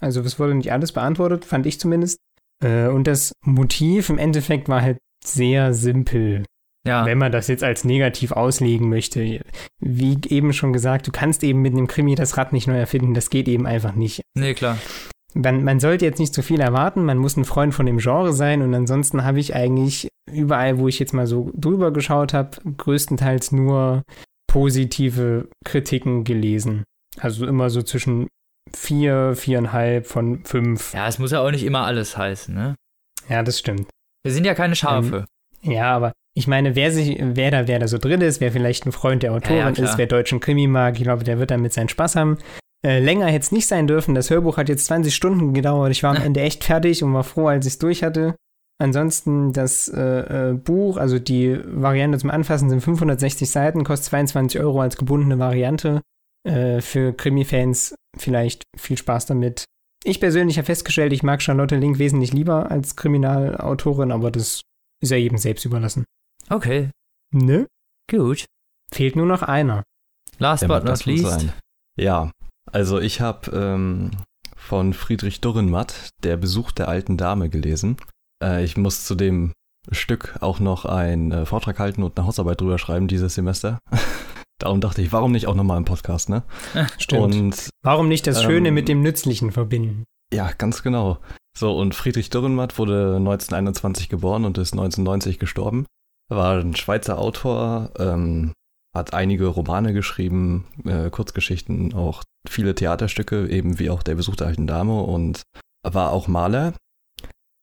Also 0.00 0.22
es 0.22 0.38
wurde 0.38 0.54
nicht 0.54 0.72
alles 0.72 0.92
beantwortet, 0.92 1.44
fand 1.44 1.66
ich 1.66 1.78
zumindest. 1.78 2.18
Äh, 2.64 2.86
und 2.88 3.06
das 3.06 3.32
Motiv 3.44 4.08
im 4.08 4.16
Endeffekt 4.16 4.68
war 4.70 4.80
halt 4.80 4.96
sehr 5.22 5.74
simpel. 5.74 6.44
Ja. 6.86 7.04
wenn 7.04 7.18
man 7.18 7.32
das 7.32 7.48
jetzt 7.48 7.64
als 7.64 7.84
negativ 7.84 8.32
auslegen 8.32 8.88
möchte. 8.88 9.40
Wie 9.80 10.18
eben 10.28 10.52
schon 10.52 10.72
gesagt, 10.72 11.06
du 11.06 11.12
kannst 11.12 11.42
eben 11.42 11.62
mit 11.62 11.72
einem 11.72 11.86
Krimi 11.86 12.14
das 12.14 12.36
Rad 12.36 12.52
nicht 12.52 12.66
neu 12.66 12.78
erfinden, 12.78 13.14
das 13.14 13.30
geht 13.30 13.48
eben 13.48 13.66
einfach 13.66 13.94
nicht. 13.94 14.22
Nee, 14.34 14.54
klar. 14.54 14.78
Man, 15.34 15.64
man 15.64 15.80
sollte 15.80 16.04
jetzt 16.04 16.18
nicht 16.18 16.32
zu 16.32 16.42
viel 16.42 16.60
erwarten, 16.60 17.04
man 17.04 17.18
muss 17.18 17.36
ein 17.36 17.44
Freund 17.44 17.74
von 17.74 17.86
dem 17.86 17.98
Genre 17.98 18.32
sein 18.32 18.62
und 18.62 18.74
ansonsten 18.74 19.24
habe 19.24 19.40
ich 19.40 19.54
eigentlich 19.54 20.08
überall, 20.30 20.78
wo 20.78 20.88
ich 20.88 20.98
jetzt 20.98 21.12
mal 21.12 21.26
so 21.26 21.50
drüber 21.54 21.92
geschaut 21.92 22.32
habe, 22.32 22.56
größtenteils 22.76 23.52
nur 23.52 24.02
positive 24.46 25.48
Kritiken 25.64 26.24
gelesen. 26.24 26.84
Also 27.18 27.46
immer 27.46 27.68
so 27.68 27.82
zwischen 27.82 28.28
vier, 28.74 29.34
viereinhalb 29.34 30.06
von 30.06 30.44
fünf. 30.44 30.94
Ja, 30.94 31.06
es 31.08 31.18
muss 31.18 31.32
ja 31.32 31.40
auch 31.40 31.50
nicht 31.50 31.64
immer 31.64 31.84
alles 31.84 32.16
heißen, 32.16 32.54
ne? 32.54 32.74
Ja, 33.28 33.42
das 33.42 33.58
stimmt. 33.58 33.88
Wir 34.24 34.32
sind 34.32 34.44
ja 34.46 34.54
keine 34.54 34.76
Schafe. 34.76 35.26
Ja, 35.62 35.94
aber 35.94 36.12
ich 36.36 36.46
meine, 36.46 36.76
wer 36.76 36.92
sich, 36.92 37.18
wer 37.18 37.50
da, 37.50 37.66
wer 37.66 37.78
da 37.78 37.88
so 37.88 37.96
drin 37.96 38.20
ist, 38.20 38.42
wer 38.42 38.52
vielleicht 38.52 38.84
ein 38.84 38.92
Freund 38.92 39.22
der 39.22 39.32
Autorin 39.32 39.56
Ja, 39.56 39.70
ja, 39.70 39.84
ist, 39.84 39.96
wer 39.96 40.06
deutschen 40.06 40.38
Krimi 40.38 40.66
mag, 40.66 40.96
ich 40.98 41.02
glaube, 41.02 41.24
der 41.24 41.38
wird 41.38 41.50
damit 41.50 41.72
seinen 41.72 41.88
Spaß 41.88 42.14
haben. 42.14 42.36
Äh, 42.86 43.00
länger 43.00 43.26
hätte 43.26 43.44
es 43.44 43.52
nicht 43.52 43.66
sein 43.66 43.86
dürfen. 43.86 44.14
Das 44.14 44.28
Hörbuch 44.28 44.58
hat 44.58 44.68
jetzt 44.68 44.84
20 44.84 45.14
Stunden 45.14 45.54
gedauert. 45.54 45.92
Ich 45.92 46.02
war 46.02 46.14
am 46.14 46.22
Ende 46.22 46.42
echt 46.42 46.62
fertig 46.62 47.02
und 47.02 47.14
war 47.14 47.24
froh, 47.24 47.48
als 47.48 47.64
ich 47.64 47.72
es 47.72 47.78
durch 47.78 48.02
hatte. 48.02 48.36
Ansonsten 48.78 49.54
das 49.54 49.88
äh, 49.88 50.50
äh, 50.50 50.52
Buch, 50.52 50.98
also 50.98 51.18
die 51.18 51.58
Variante 51.64 52.18
zum 52.18 52.28
Anfassen 52.28 52.68
sind 52.68 52.82
560 52.82 53.50
Seiten, 53.50 53.82
kostet 53.82 54.10
22 54.10 54.60
Euro 54.60 54.82
als 54.82 54.98
gebundene 54.98 55.38
Variante. 55.38 56.02
Äh, 56.46 56.82
für 56.82 57.14
Krimi-Fans 57.14 57.94
vielleicht 58.18 58.62
viel 58.76 58.98
Spaß 58.98 59.24
damit. 59.24 59.64
Ich 60.04 60.20
persönlich 60.20 60.58
habe 60.58 60.66
festgestellt, 60.66 61.14
ich 61.14 61.22
mag 61.22 61.40
Charlotte 61.40 61.76
Link 61.76 61.98
wesentlich 61.98 62.34
lieber 62.34 62.70
als 62.70 62.94
Kriminalautorin, 62.94 64.12
aber 64.12 64.30
das 64.30 64.60
ist 65.00 65.10
ja 65.10 65.16
jedem 65.16 65.38
selbst 65.38 65.64
überlassen. 65.64 66.04
Okay, 66.50 66.90
Ne? 67.32 67.66
gut. 68.10 68.44
Fehlt 68.92 69.16
nur 69.16 69.26
noch 69.26 69.42
einer. 69.42 69.76
Ja, 69.76 69.82
Last 70.38 70.68
but 70.68 70.86
das 70.86 71.00
not 71.00 71.06
least. 71.06 71.26
sein. 71.40 71.52
Ja, 71.98 72.30
Also 72.70 72.98
ich 73.00 73.20
habe 73.20 73.50
ähm, 73.50 74.10
von 74.56 74.92
Friedrich 74.92 75.40
Dürrenmatt 75.40 76.10
Der 76.22 76.36
Besuch 76.36 76.70
der 76.72 76.88
alten 76.88 77.16
Dame 77.16 77.48
gelesen. 77.48 77.96
Äh, 78.42 78.64
ich 78.64 78.76
muss 78.76 79.04
zu 79.06 79.14
dem 79.14 79.52
Stück 79.90 80.36
auch 80.40 80.60
noch 80.60 80.84
einen 80.84 81.32
äh, 81.32 81.46
Vortrag 81.46 81.78
halten 81.78 82.02
und 82.02 82.16
eine 82.18 82.26
Hausarbeit 82.26 82.60
drüber 82.60 82.78
schreiben 82.78 83.08
dieses 83.08 83.34
Semester. 83.34 83.78
Darum 84.58 84.80
dachte 84.80 85.02
ich, 85.02 85.12
warum 85.12 85.32
nicht 85.32 85.46
auch 85.48 85.54
nochmal 85.54 85.76
im 85.78 85.84
Podcast, 85.84 86.28
ne? 86.30 86.42
Stimmt. 86.98 87.34
Und 87.34 87.70
Warum 87.82 88.08
nicht 88.08 88.26
das 88.26 88.42
Schöne 88.42 88.68
ähm, 88.68 88.74
mit 88.74 88.88
dem 88.88 89.02
Nützlichen 89.02 89.52
verbinden? 89.52 90.04
ja, 90.32 90.50
ganz 90.52 90.82
genau. 90.82 91.18
So, 91.56 91.76
und 91.76 91.94
Friedrich 91.94 92.30
Dürrenmatt 92.30 92.78
wurde 92.78 93.16
1921 93.16 94.08
geboren 94.08 94.44
und 94.44 94.58
ist 94.58 94.72
1990 94.72 95.38
gestorben. 95.38 95.86
War 96.28 96.58
ein 96.58 96.74
Schweizer 96.74 97.18
Autor, 97.18 97.90
ähm, 97.98 98.52
hat 98.96 99.14
einige 99.14 99.46
Romane 99.46 99.92
geschrieben, 99.92 100.66
äh, 100.84 101.10
Kurzgeschichten, 101.10 101.94
auch 101.94 102.24
viele 102.48 102.74
Theaterstücke, 102.74 103.48
eben 103.48 103.78
wie 103.78 103.90
auch 103.90 104.02
Der 104.02 104.16
Besuch 104.16 104.36
der 104.36 104.48
alten 104.48 104.66
Dame 104.66 105.02
und 105.02 105.42
war 105.82 106.10
auch 106.10 106.26
Maler. 106.26 106.74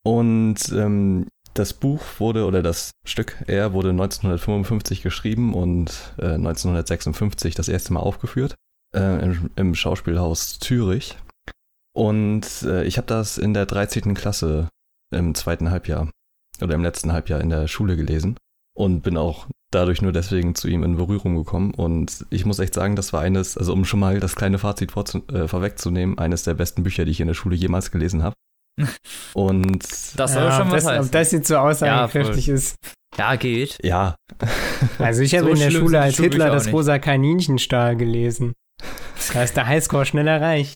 Und 0.06 0.72
ähm, 0.72 1.28
das 1.54 1.74
Buch 1.74 2.02
wurde, 2.20 2.46
oder 2.46 2.64
das 2.64 2.92
Stück 3.06 3.44
er 3.48 3.74
wurde 3.74 3.90
1955 3.90 5.02
geschrieben 5.02 5.54
und 5.54 6.14
äh, 6.18 6.34
1956 6.34 7.56
das 7.56 7.68
erste 7.70 7.94
Mal 7.94 8.00
aufgeführt 8.00 8.56
äh, 8.96 9.24
im, 9.24 9.50
im 9.56 9.76
Schauspielhaus 9.76 10.60
Zürich. 10.60 11.18
Und 11.96 12.64
äh, 12.64 12.84
ich 12.86 12.98
habe 12.98 13.08
das 13.08 13.38
in 13.38 13.54
der 13.54 13.66
13. 13.66 14.14
Klasse 14.14 14.70
im 15.14 15.36
zweiten 15.36 15.70
Halbjahr 15.70 16.10
oder 16.62 16.74
im 16.74 16.84
letzten 16.84 17.12
Halbjahr 17.12 17.42
in 17.42 17.50
der 17.50 17.68
Schule 17.68 17.96
gelesen 17.96 18.38
und 18.76 19.02
bin 19.02 19.18
auch 19.18 19.48
dadurch 19.72 20.02
nur 20.02 20.12
deswegen 20.12 20.54
zu 20.56 20.68
ihm 20.68 20.84
in 20.84 20.98
Berührung 20.98 21.36
gekommen. 21.36 21.74
Und 21.74 22.26
ich 22.30 22.46
muss 22.46 22.60
echt 22.60 22.74
sagen, 22.74 22.96
das 22.96 23.12
war 23.14 23.22
eines, 23.22 23.58
also 23.58 23.74
um 23.74 23.86
schon 23.86 24.00
mal 24.00 24.20
das 24.20 24.36
kleine 24.36 24.60
Fazit 24.60 24.92
vorzu- 24.92 25.28
äh, 25.34 25.48
vorwegzunehmen, 25.48 26.18
eines 26.20 26.44
der 26.44 26.54
besten 26.54 26.84
Bücher, 26.84 27.06
die 27.06 27.12
ich 27.12 27.20
in 27.22 27.28
der 27.28 27.34
Schule 27.34 27.56
jemals 27.56 27.90
gelesen 27.92 28.22
habe. 28.24 28.36
Und 29.34 29.84
Das 30.18 30.34
soll 30.34 30.44
Ja, 30.44 30.52
schon 30.58 30.68
ob 30.68 30.74
was 30.74 30.84
das, 30.84 30.92
heißen. 30.94 31.06
Ob 31.06 31.12
das 31.12 31.32
jetzt 31.32 31.48
so 31.48 31.58
aussagekräftig 31.58 32.50
ist. 32.50 32.76
ja, 33.18 33.36
geht. 33.36 33.78
ja, 33.84 34.16
Also 35.00 35.22
ich 35.22 35.34
habe 35.36 35.46
So 35.46 35.52
in 35.54 35.60
der 35.60 35.72
Schule 35.72 36.00
als 36.02 36.16
Schulbücher 36.16 36.44
Hitler 36.46 36.54
das 36.56 36.72
rosa 36.72 37.00
Kaninchenstahl 37.00 37.96
gelesen. 37.96 38.54
Da 39.34 39.44
ist 39.44 39.56
der 39.56 39.68
Highscore 39.68 40.06
schnell 40.06 40.28
erreicht. 40.28 40.76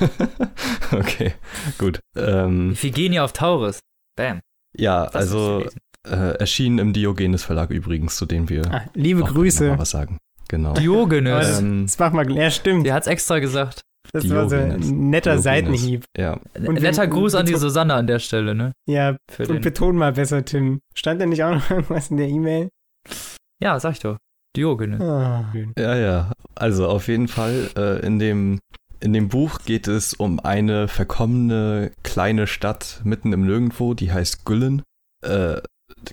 okay, 0.92 1.34
gut. 1.78 2.00
Ähm, 2.16 2.72
Iphigenie 2.72 3.20
auf 3.20 3.32
Taurus. 3.32 3.78
Bam. 4.16 4.40
ja, 4.76 5.04
Das 5.06 5.14
also. 5.14 5.64
Äh, 6.06 6.38
erschienen 6.38 6.78
im 6.78 6.92
Diogenes 6.92 7.42
Verlag 7.44 7.70
übrigens, 7.70 8.16
zu 8.16 8.26
dem 8.26 8.48
wir 8.48 8.62
Ah, 8.72 8.84
liebe 8.94 9.20
noch 9.20 9.28
mal 9.28 9.34
Grüße. 9.34 9.78
was 9.78 9.90
sagen. 9.90 10.18
Genau. 10.48 10.74
Diogenes. 10.74 11.48
das- 11.48 11.60
Ähm, 11.60 11.82
Das 11.86 11.98
mach 11.98 12.12
mal, 12.12 12.30
ja 12.30 12.50
stimmt. 12.50 12.86
Der 12.86 12.94
hat's 12.94 13.06
extra 13.08 13.38
gesagt. 13.40 13.80
Das 14.12 14.28
war 14.30 14.48
so 14.48 14.56
Diogenes. 14.56 14.88
ein 14.88 15.10
netter 15.10 15.30
Diogenes. 15.32 15.42
Seitenhieb. 15.44 16.04
ja, 16.16 16.34
Und 16.54 16.76
wir- 16.76 16.80
Netter 16.82 17.06
Gruß 17.08 17.34
an 17.34 17.46
die 17.46 17.56
Susanne 17.56 17.94
an 17.94 18.06
der 18.06 18.20
Stelle, 18.20 18.54
ne? 18.54 18.70
Ja, 18.88 19.16
Für 19.30 19.42
und 19.48 19.54
den, 19.56 19.62
beton 19.62 19.96
mal 19.96 20.12
besser, 20.12 20.44
Tim. 20.44 20.78
Stand 20.94 21.20
da 21.20 21.26
nicht 21.26 21.42
auch 21.42 21.54
noch 21.56 21.70
irgendwas 21.70 22.10
in 22.10 22.16
der 22.18 22.28
E-Mail? 22.28 22.68
ja, 23.60 23.78
sag 23.80 23.92
ich 23.94 23.98
doch. 24.00 24.16
Diogenes. 24.56 25.00
Ah. 25.02 25.52
Ja, 25.76 25.96
ja. 25.96 26.32
Also 26.54 26.86
auf 26.88 27.08
jeden 27.08 27.28
Fall 27.28 27.68
äh, 27.76 28.06
in 28.06 28.18
dem 28.18 28.58
in 29.00 29.12
dem 29.12 29.28
Buch 29.28 29.58
geht 29.66 29.88
es 29.88 30.14
um 30.14 30.40
eine 30.40 30.88
verkommene 30.88 31.92
kleine 32.02 32.46
Stadt 32.46 33.02
mitten 33.04 33.32
im 33.34 33.44
Nirgendwo, 33.44 33.92
die 33.92 34.10
heißt 34.12 34.46
Güllen. 34.46 34.82
Äh, 35.22 35.60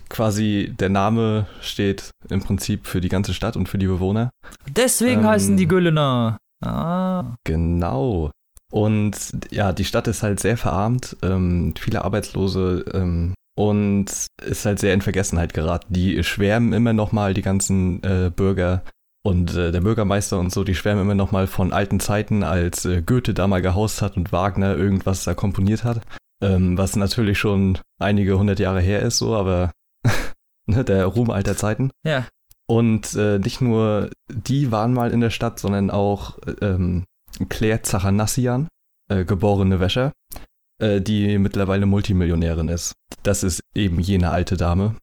quasi 0.08 0.72
der 0.78 0.88
Name 0.88 1.46
steht 1.60 2.10
im 2.28 2.40
Prinzip 2.40 2.86
für 2.86 3.00
die 3.00 3.08
ganze 3.08 3.34
Stadt 3.34 3.56
und 3.56 3.68
für 3.68 3.78
die 3.78 3.86
Bewohner. 3.86 4.30
Deswegen 4.68 5.20
Ähm, 5.22 5.26
heißen 5.26 5.56
die 5.56 5.68
Güllener. 5.68 6.38
Ah. 6.64 7.34
Genau. 7.44 8.30
Und 8.72 9.16
ja, 9.50 9.72
die 9.72 9.84
Stadt 9.84 10.08
ist 10.08 10.22
halt 10.22 10.40
sehr 10.40 10.56
verarmt, 10.56 11.16
ähm, 11.22 11.74
viele 11.78 12.04
Arbeitslose 12.04 12.84
ähm, 12.92 13.34
und 13.56 14.06
ist 14.42 14.66
halt 14.66 14.80
sehr 14.80 14.94
in 14.94 15.02
Vergessenheit 15.02 15.54
geraten. 15.54 15.92
Die 15.92 16.24
schwärmen 16.24 16.72
immer 16.72 16.92
noch 16.92 17.12
mal, 17.12 17.34
die 17.34 17.42
ganzen 17.42 18.02
äh, 18.02 18.30
Bürger 18.34 18.82
und 19.24 19.54
äh, 19.54 19.70
der 19.70 19.80
Bürgermeister 19.80 20.38
und 20.38 20.52
so, 20.52 20.64
die 20.64 20.74
schwärmen 20.74 21.02
immer 21.02 21.14
noch 21.14 21.30
mal 21.30 21.46
von 21.46 21.72
alten 21.72 22.00
Zeiten, 22.00 22.42
als 22.42 22.84
äh, 22.84 23.00
Goethe 23.02 23.32
da 23.32 23.46
mal 23.46 23.62
gehaust 23.62 24.02
hat 24.02 24.16
und 24.16 24.32
Wagner 24.32 24.76
irgendwas 24.76 25.24
da 25.24 25.34
komponiert 25.34 25.84
hat. 25.84 26.00
Ähm, 26.42 26.76
was 26.76 26.96
natürlich 26.96 27.38
schon 27.38 27.78
einige 27.98 28.38
hundert 28.38 28.58
Jahre 28.58 28.80
her 28.80 29.02
ist, 29.02 29.18
so, 29.18 29.34
aber 29.34 29.72
ne, 30.66 30.84
der 30.84 31.06
Ruhm 31.06 31.30
alter 31.30 31.56
Zeiten. 31.56 31.90
Ja. 32.04 32.26
Und 32.66 33.14
äh, 33.14 33.38
nicht 33.38 33.60
nur 33.60 34.10
die 34.28 34.72
waren 34.72 34.94
mal 34.94 35.10
in 35.10 35.20
der 35.20 35.30
Stadt, 35.30 35.58
sondern 35.58 35.90
auch 35.90 36.38
ähm, 36.60 37.04
Claire 37.48 37.82
Zachanassian, 37.82 38.68
äh, 39.08 39.24
geborene 39.24 39.80
Wäscher, 39.80 40.12
äh, 40.78 41.00
die 41.00 41.38
mittlerweile 41.38 41.86
Multimillionärin 41.86 42.68
ist. 42.68 42.94
Das 43.22 43.42
ist 43.42 43.60
eben 43.74 44.00
jene 44.00 44.30
alte 44.30 44.56
Dame, 44.56 44.96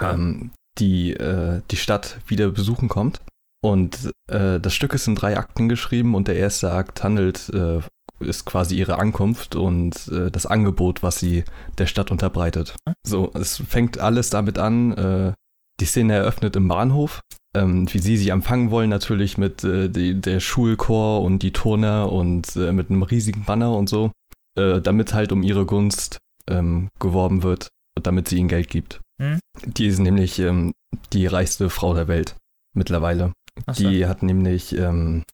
ähm, 0.00 0.52
die 0.78 1.12
äh, 1.12 1.62
die 1.70 1.76
Stadt 1.76 2.18
wieder 2.26 2.50
besuchen 2.50 2.88
kommt. 2.88 3.20
Und 3.62 4.10
äh, 4.28 4.58
das 4.58 4.74
Stück 4.74 4.94
ist 4.94 5.06
in 5.06 5.14
drei 5.14 5.36
Akten 5.36 5.68
geschrieben 5.68 6.14
und 6.14 6.28
der 6.28 6.36
erste 6.36 6.72
Akt 6.72 7.04
handelt, 7.04 7.50
äh, 7.50 7.80
ist 8.20 8.44
quasi 8.44 8.76
ihre 8.76 8.98
Ankunft 8.98 9.56
und 9.56 10.08
äh, 10.08 10.30
das 10.30 10.46
Angebot, 10.46 11.02
was 11.02 11.18
sie 11.18 11.44
der 11.78 11.86
Stadt 11.86 12.10
unterbreitet. 12.10 12.76
So, 13.06 13.30
es 13.34 13.56
fängt 13.56 13.98
alles 13.98 14.30
damit 14.30 14.58
an, 14.58 14.92
äh, 14.92 15.32
die 15.80 15.86
Szene 15.86 16.14
eröffnet 16.14 16.56
im 16.56 16.68
Bahnhof, 16.68 17.20
ähm, 17.56 17.92
wie 17.92 17.98
sie 17.98 18.16
sie 18.16 18.28
empfangen 18.28 18.70
wollen, 18.70 18.90
natürlich 18.90 19.38
mit 19.38 19.64
äh, 19.64 19.88
die, 19.88 20.20
der 20.20 20.40
Schulchor 20.40 21.22
und 21.22 21.42
die 21.42 21.52
Turner 21.52 22.12
und 22.12 22.54
äh, 22.56 22.72
mit 22.72 22.90
einem 22.90 23.02
riesigen 23.02 23.44
Banner 23.44 23.74
und 23.76 23.88
so, 23.88 24.12
äh, 24.58 24.80
damit 24.80 25.14
halt 25.14 25.32
um 25.32 25.42
ihre 25.42 25.66
Gunst 25.66 26.18
ähm, 26.48 26.88
geworben 26.98 27.42
wird, 27.42 27.68
damit 28.00 28.28
sie 28.28 28.38
ihnen 28.38 28.48
Geld 28.48 28.68
gibt. 28.68 29.00
Hm? 29.20 29.40
Die 29.64 29.86
ist 29.86 29.98
nämlich 29.98 30.38
ähm, 30.38 30.72
die 31.12 31.26
reichste 31.26 31.70
Frau 31.70 31.94
der 31.94 32.08
Welt 32.08 32.36
mittlerweile. 32.74 33.32
So. 33.72 33.88
Die 33.88 34.06
hat 34.06 34.22
nämlich, 34.22 34.76
ähm, 34.76 35.24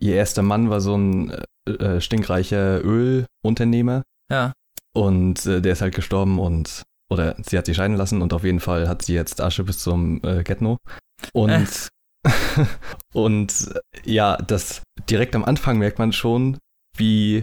ihr 0.00 0.14
erster 0.14 0.42
Mann 0.42 0.70
war 0.70 0.80
so 0.80 0.96
ein 0.96 1.34
äh, 1.68 1.72
äh, 1.72 2.00
stinkreicher 2.00 2.82
Ölunternehmer 2.84 4.02
Ja. 4.30 4.52
und 4.94 5.44
äh, 5.46 5.60
der 5.60 5.72
ist 5.72 5.82
halt 5.82 5.94
gestorben 5.94 6.38
und, 6.38 6.82
oder 7.10 7.36
sie 7.42 7.58
hat 7.58 7.66
sich 7.66 7.76
scheiden 7.76 7.96
lassen 7.96 8.22
und 8.22 8.32
auf 8.32 8.44
jeden 8.44 8.60
Fall 8.60 8.88
hat 8.88 9.02
sie 9.02 9.14
jetzt 9.14 9.40
Asche 9.40 9.64
bis 9.64 9.78
zum 9.78 10.20
äh, 10.24 10.42
Getno. 10.42 10.78
Und, 11.32 11.88
und 13.14 13.70
äh, 13.74 14.10
ja, 14.10 14.36
das 14.36 14.82
direkt 15.08 15.34
am 15.36 15.44
Anfang 15.44 15.78
merkt 15.78 15.98
man 15.98 16.12
schon, 16.12 16.58
wie, 16.96 17.42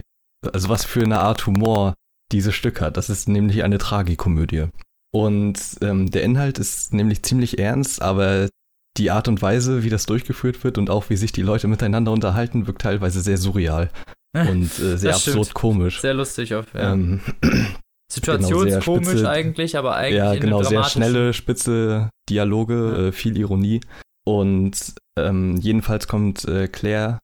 also 0.52 0.68
was 0.68 0.84
für 0.84 1.02
eine 1.02 1.20
Art 1.20 1.46
Humor 1.46 1.94
dieses 2.32 2.54
Stück 2.54 2.80
hat. 2.80 2.96
Das 2.96 3.10
ist 3.10 3.28
nämlich 3.28 3.62
eine 3.64 3.78
Tragikomödie. 3.78 4.68
Und 5.12 5.58
ähm, 5.80 6.10
der 6.10 6.22
Inhalt 6.22 6.58
ist 6.58 6.92
nämlich 6.94 7.22
ziemlich 7.24 7.58
ernst, 7.58 8.00
aber 8.00 8.48
die 8.96 9.10
Art 9.10 9.28
und 9.28 9.40
Weise, 9.40 9.82
wie 9.84 9.88
das 9.90 10.06
durchgeführt 10.06 10.62
wird 10.64 10.76
und 10.78 10.90
auch 10.90 11.10
wie 11.10 11.16
sich 11.16 11.32
die 11.32 11.42
Leute 11.42 11.68
miteinander 11.68 12.12
unterhalten, 12.12 12.66
wirkt 12.66 12.82
teilweise 12.82 13.20
sehr 13.20 13.36
surreal 13.38 13.90
und 14.36 14.64
äh, 14.78 14.96
sehr 14.98 15.12
Das 15.12 15.22
stimmt. 15.22 15.36
absurd 15.38 15.54
komisch. 15.54 16.00
Sehr 16.00 16.14
lustig 16.14 16.54
auf. 16.54 16.72
Ja. 16.74 16.92
Ähm, 16.92 17.20
Situationskomisch 18.12 19.08
genau, 19.08 19.28
eigentlich, 19.28 19.76
aber 19.76 19.94
eigentlich 19.94 20.16
ja, 20.16 20.34
genau, 20.34 20.62
sehr 20.64 20.82
schnelle, 20.84 21.32
spitze 21.32 22.10
Dialoge, 22.28 22.74
Ja. 22.96 23.06
äh, 23.06 23.12
viel 23.12 23.36
Ironie. 23.38 23.80
Und 24.26 24.94
ähm, 25.18 25.56
jedenfalls 25.56 26.08
kommt 26.08 26.44
äh, 26.46 26.66
Claire 26.68 27.18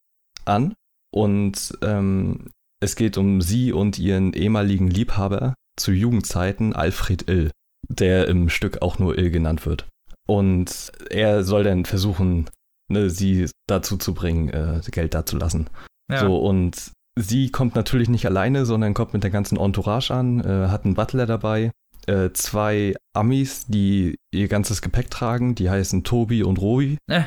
an 0.45 0.75
und 1.12 1.77
ähm, 1.83 2.51
es 2.81 2.95
geht 2.95 3.19
um 3.19 3.41
sie 3.41 3.73
und 3.73 3.99
ihren 3.99 4.33
ehemaligen 4.33 4.89
Liebhaber 4.89 5.55
zu 5.77 5.91
Jugendzeiten, 5.93 6.73
Alfred 6.73 7.29
Ill, 7.29 7.51
der 7.89 8.29
im 8.29 8.49
Stück 8.49 8.81
auch 8.83 8.99
nur 8.99 9.19
Ill 9.19 9.31
genannt 9.31 9.67
wird. 9.67 9.87
Und 10.27 10.93
er 11.11 11.45
soll 11.45 11.64
dann 11.64 11.85
versuchen, 11.85 12.51
ne, 12.89 13.11
sie 13.11 13.49
dazu 13.66 13.97
zu 13.97 14.14
bringen, 14.14 14.49
äh, 14.49 14.81
Geld 14.91 15.14
dazulassen. 15.14 15.70
Ja. 16.11 16.20
So, 16.20 16.39
und 16.39 16.93
sie 17.18 17.51
kommt 17.51 17.74
natürlich 17.74 18.09
nicht 18.09 18.27
alleine, 18.27 18.66
sondern 18.66 18.95
kommt 18.95 19.12
mit 19.12 19.22
der 19.22 19.31
ganzen 19.31 19.59
Entourage 19.59 20.12
an, 20.12 20.41
äh, 20.41 20.68
hat 20.68 20.85
einen 20.85 20.95
Butler 20.95 21.27
dabei, 21.27 21.70
äh, 22.07 22.31
zwei 22.33 22.95
Amis, 23.14 23.66
die 23.66 24.16
ihr 24.33 24.49
ganzes 24.49 24.83
Gepäck 24.83 25.11
tragen, 25.11 25.55
die 25.55 25.70
heißen 25.70 26.05
Tobi 26.05 26.43
und 26.43 26.61
Robi. 26.61 26.99
Äh. 27.09 27.22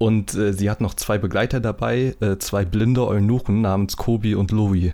Und 0.00 0.34
äh, 0.34 0.52
sie 0.52 0.70
hat 0.70 0.80
noch 0.80 0.94
zwei 0.94 1.18
Begleiter 1.18 1.60
dabei, 1.60 2.16
äh, 2.20 2.36
zwei 2.38 2.64
blinde 2.64 3.06
Eunuchen 3.06 3.60
namens 3.60 3.96
Kobi 3.96 4.34
und 4.34 4.50
Louis. 4.50 4.92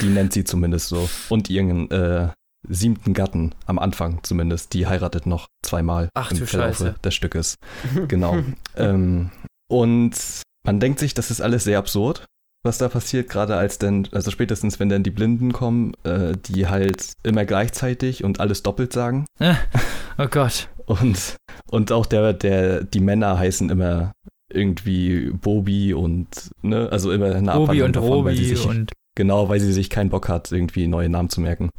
Die 0.00 0.08
nennt 0.08 0.32
sie 0.32 0.44
zumindest 0.44 0.88
so. 0.88 1.08
Und 1.28 1.50
ihren 1.50 1.90
äh, 1.90 2.28
siebten 2.68 3.14
Gatten, 3.14 3.54
am 3.66 3.78
Anfang 3.78 4.20
zumindest, 4.22 4.72
die 4.74 4.86
heiratet 4.86 5.26
noch 5.26 5.48
zweimal 5.64 6.08
Ach 6.14 6.30
im 6.30 6.46
Scheiße. 6.46 6.94
des 7.04 7.14
Stückes. 7.14 7.56
Genau. 8.08 8.38
ähm, 8.76 9.30
und 9.68 10.12
man 10.64 10.80
denkt 10.80 10.98
sich, 10.98 11.14
das 11.14 11.30
ist 11.30 11.40
alles 11.40 11.64
sehr 11.64 11.78
absurd, 11.78 12.24
was 12.64 12.78
da 12.78 12.88
passiert, 12.88 13.28
gerade 13.28 13.56
als 13.56 13.78
denn, 13.78 14.08
also 14.12 14.30
spätestens 14.30 14.78
wenn 14.78 14.88
dann 14.88 15.02
die 15.02 15.10
Blinden 15.10 15.52
kommen, 15.52 15.94
äh, 16.04 16.34
die 16.36 16.68
halt 16.68 17.12
immer 17.24 17.44
gleichzeitig 17.44 18.22
und 18.22 18.38
alles 18.40 18.62
doppelt 18.62 18.92
sagen. 18.92 19.26
Oh 20.18 20.26
Gott. 20.30 20.68
Und, 20.86 21.36
und 21.70 21.90
auch 21.90 22.06
der, 22.06 22.32
der, 22.32 22.84
die 22.84 23.00
Männer 23.00 23.38
heißen 23.38 23.70
immer 23.70 24.12
irgendwie 24.52 25.30
Bobi 25.30 25.94
und, 25.94 26.50
ne, 26.62 26.88
also 26.90 27.10
immer 27.12 27.34
eine 27.34 27.52
Obi 27.52 27.62
Abwandlung 27.62 27.86
und 27.86 27.96
davon, 27.96 28.24
weil 28.26 28.36
sie 28.36 28.52
Robi 28.52 28.56
sich, 28.56 28.66
und. 28.66 28.92
Genau, 29.16 29.48
weil 29.48 29.60
sie 29.60 29.72
sich 29.72 29.90
keinen 29.90 30.10
Bock 30.10 30.28
hat, 30.28 30.52
irgendwie 30.52 30.86
neue 30.86 31.08
Namen 31.08 31.28
zu 31.28 31.40
merken. 31.40 31.70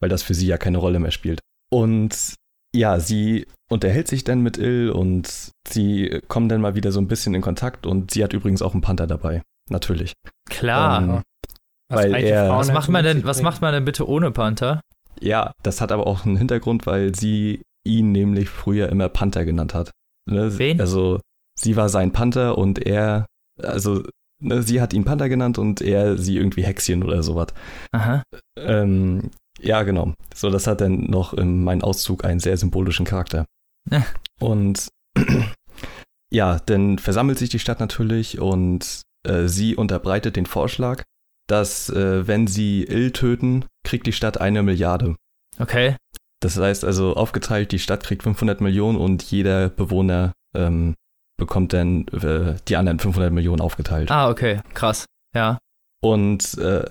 Weil 0.00 0.08
das 0.08 0.22
für 0.22 0.34
sie 0.34 0.46
ja 0.46 0.58
keine 0.58 0.78
Rolle 0.78 0.98
mehr 1.00 1.10
spielt. 1.10 1.40
Und 1.70 2.34
ja, 2.74 3.00
sie 3.00 3.46
unterhält 3.70 4.08
sich 4.08 4.24
dann 4.24 4.40
mit 4.42 4.58
Ill 4.58 4.90
und 4.90 5.50
sie 5.66 6.20
kommen 6.28 6.48
dann 6.48 6.60
mal 6.60 6.74
wieder 6.74 6.92
so 6.92 7.00
ein 7.00 7.08
bisschen 7.08 7.34
in 7.34 7.40
Kontakt 7.42 7.86
und 7.86 8.10
sie 8.10 8.22
hat 8.22 8.32
übrigens 8.32 8.62
auch 8.62 8.72
einen 8.72 8.82
Panther 8.82 9.06
dabei. 9.06 9.42
Natürlich. 9.70 10.12
Klar. 10.48 11.02
Ähm, 11.02 11.22
Was 11.90 12.04
weil 12.04 12.14
er- 12.24 12.50
was 12.50 12.72
macht 12.72 12.88
man 12.90 13.04
denn, 13.04 13.24
was 13.24 13.42
macht 13.42 13.60
man 13.62 13.72
denn 13.72 13.84
bitte 13.84 14.06
ohne 14.08 14.30
Panther? 14.30 14.80
Ja, 15.20 15.52
das 15.62 15.80
hat 15.80 15.90
aber 15.92 16.06
auch 16.06 16.24
einen 16.24 16.36
Hintergrund, 16.36 16.86
weil 16.86 17.14
sie 17.14 17.62
ihn 17.84 18.12
nämlich 18.12 18.48
früher 18.50 18.88
immer 18.90 19.08
Panther 19.08 19.44
genannt 19.44 19.74
hat. 19.74 19.90
Ne? 20.30 20.56
Wen? 20.58 20.80
Also 20.80 21.20
sie 21.58 21.76
war 21.76 21.88
sein 21.88 22.12
Panther 22.12 22.56
und 22.58 22.78
er, 22.84 23.26
also 23.62 24.04
ne, 24.42 24.62
sie 24.62 24.80
hat 24.80 24.92
ihn 24.92 25.04
Panther 25.04 25.28
genannt 25.30 25.58
und 25.58 25.80
er 25.80 26.18
sie 26.18 26.36
irgendwie 26.36 26.62
Hexchen 26.62 27.02
oder 27.02 27.22
sowas. 27.22 27.48
Aha. 27.92 28.22
Ähm, 28.58 29.30
ja, 29.58 29.82
genau. 29.82 30.14
So, 30.34 30.50
das 30.50 30.66
hat 30.66 30.80
dann 30.80 31.04
noch 31.10 31.34
in 31.34 31.64
meinem 31.64 31.82
Auszug 31.82 32.24
einen 32.24 32.40
sehr 32.40 32.56
symbolischen 32.56 33.06
Charakter. 33.06 33.46
Ja. 33.90 34.04
Und 34.40 34.88
ja, 36.30 36.58
dann 36.66 36.98
versammelt 36.98 37.38
sich 37.38 37.48
die 37.48 37.58
Stadt 37.58 37.80
natürlich 37.80 38.38
und 38.38 39.02
äh, 39.26 39.46
sie 39.46 39.76
unterbreitet 39.76 40.36
den 40.36 40.46
Vorschlag, 40.46 41.02
dass 41.48 41.88
äh, 41.90 42.26
wenn 42.26 42.46
sie 42.46 42.84
Ill 42.84 43.12
töten, 43.12 43.64
kriegt 43.84 44.06
die 44.06 44.12
Stadt 44.12 44.40
eine 44.40 44.62
Milliarde. 44.62 45.16
Okay. 45.58 45.96
Das 46.40 46.56
heißt 46.56 46.84
also 46.84 47.16
aufgeteilt, 47.16 47.72
die 47.72 47.80
Stadt 47.80 48.04
kriegt 48.04 48.22
500 48.22 48.60
Millionen 48.60 48.96
und 48.96 49.24
jeder 49.24 49.70
Bewohner 49.70 50.32
ähm, 50.54 50.94
bekommt 51.36 51.72
dann 51.72 52.06
äh, 52.08 52.56
die 52.68 52.76
anderen 52.76 52.98
500 52.98 53.32
Millionen 53.32 53.60
aufgeteilt. 53.60 54.10
Ah, 54.10 54.28
okay. 54.28 54.60
Krass. 54.74 55.06
Ja. 55.34 55.58
Und 56.00 56.56
äh, 56.58 56.84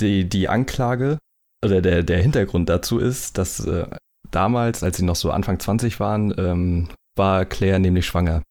die, 0.00 0.28
die 0.28 0.48
Anklage 0.48 1.18
oder 1.64 1.80
der, 1.80 2.02
der 2.02 2.20
Hintergrund 2.20 2.68
dazu 2.68 2.98
ist, 2.98 3.38
dass 3.38 3.64
äh, 3.66 3.86
damals, 4.30 4.82
als 4.82 4.96
sie 4.98 5.04
noch 5.04 5.16
so 5.16 5.30
Anfang 5.30 5.58
20 5.58 5.98
waren, 6.00 6.34
ähm, 6.36 6.88
war 7.16 7.44
Claire 7.44 7.78
nämlich 7.78 8.06
schwanger 8.06 8.42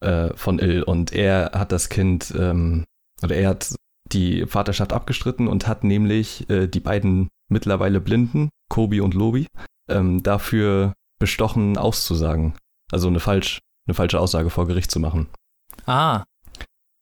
äh, 0.00 0.30
von 0.34 0.58
Ill 0.58 0.82
und 0.82 1.12
er 1.12 1.52
hat 1.54 1.72
das 1.72 1.88
Kind 1.88 2.32
ähm, 2.36 2.84
oder 3.22 3.36
er 3.36 3.50
hat 3.50 3.74
die 4.12 4.46
Vaterschaft 4.46 4.92
abgestritten 4.92 5.48
und 5.48 5.66
hat 5.66 5.84
nämlich 5.84 6.48
äh, 6.50 6.66
die 6.66 6.80
beiden 6.80 7.28
mittlerweile 7.50 8.00
Blinden, 8.00 8.50
Kobi 8.68 9.00
und 9.00 9.14
Lobi, 9.14 9.46
ähm, 9.88 10.22
dafür 10.22 10.92
bestochen 11.20 11.78
auszusagen. 11.78 12.54
Also 12.90 13.08
eine, 13.08 13.20
falsch, 13.20 13.60
eine 13.86 13.94
falsche 13.94 14.20
Aussage 14.20 14.50
vor 14.50 14.66
Gericht 14.66 14.90
zu 14.90 15.00
machen. 15.00 15.28
Ah. 15.86 16.24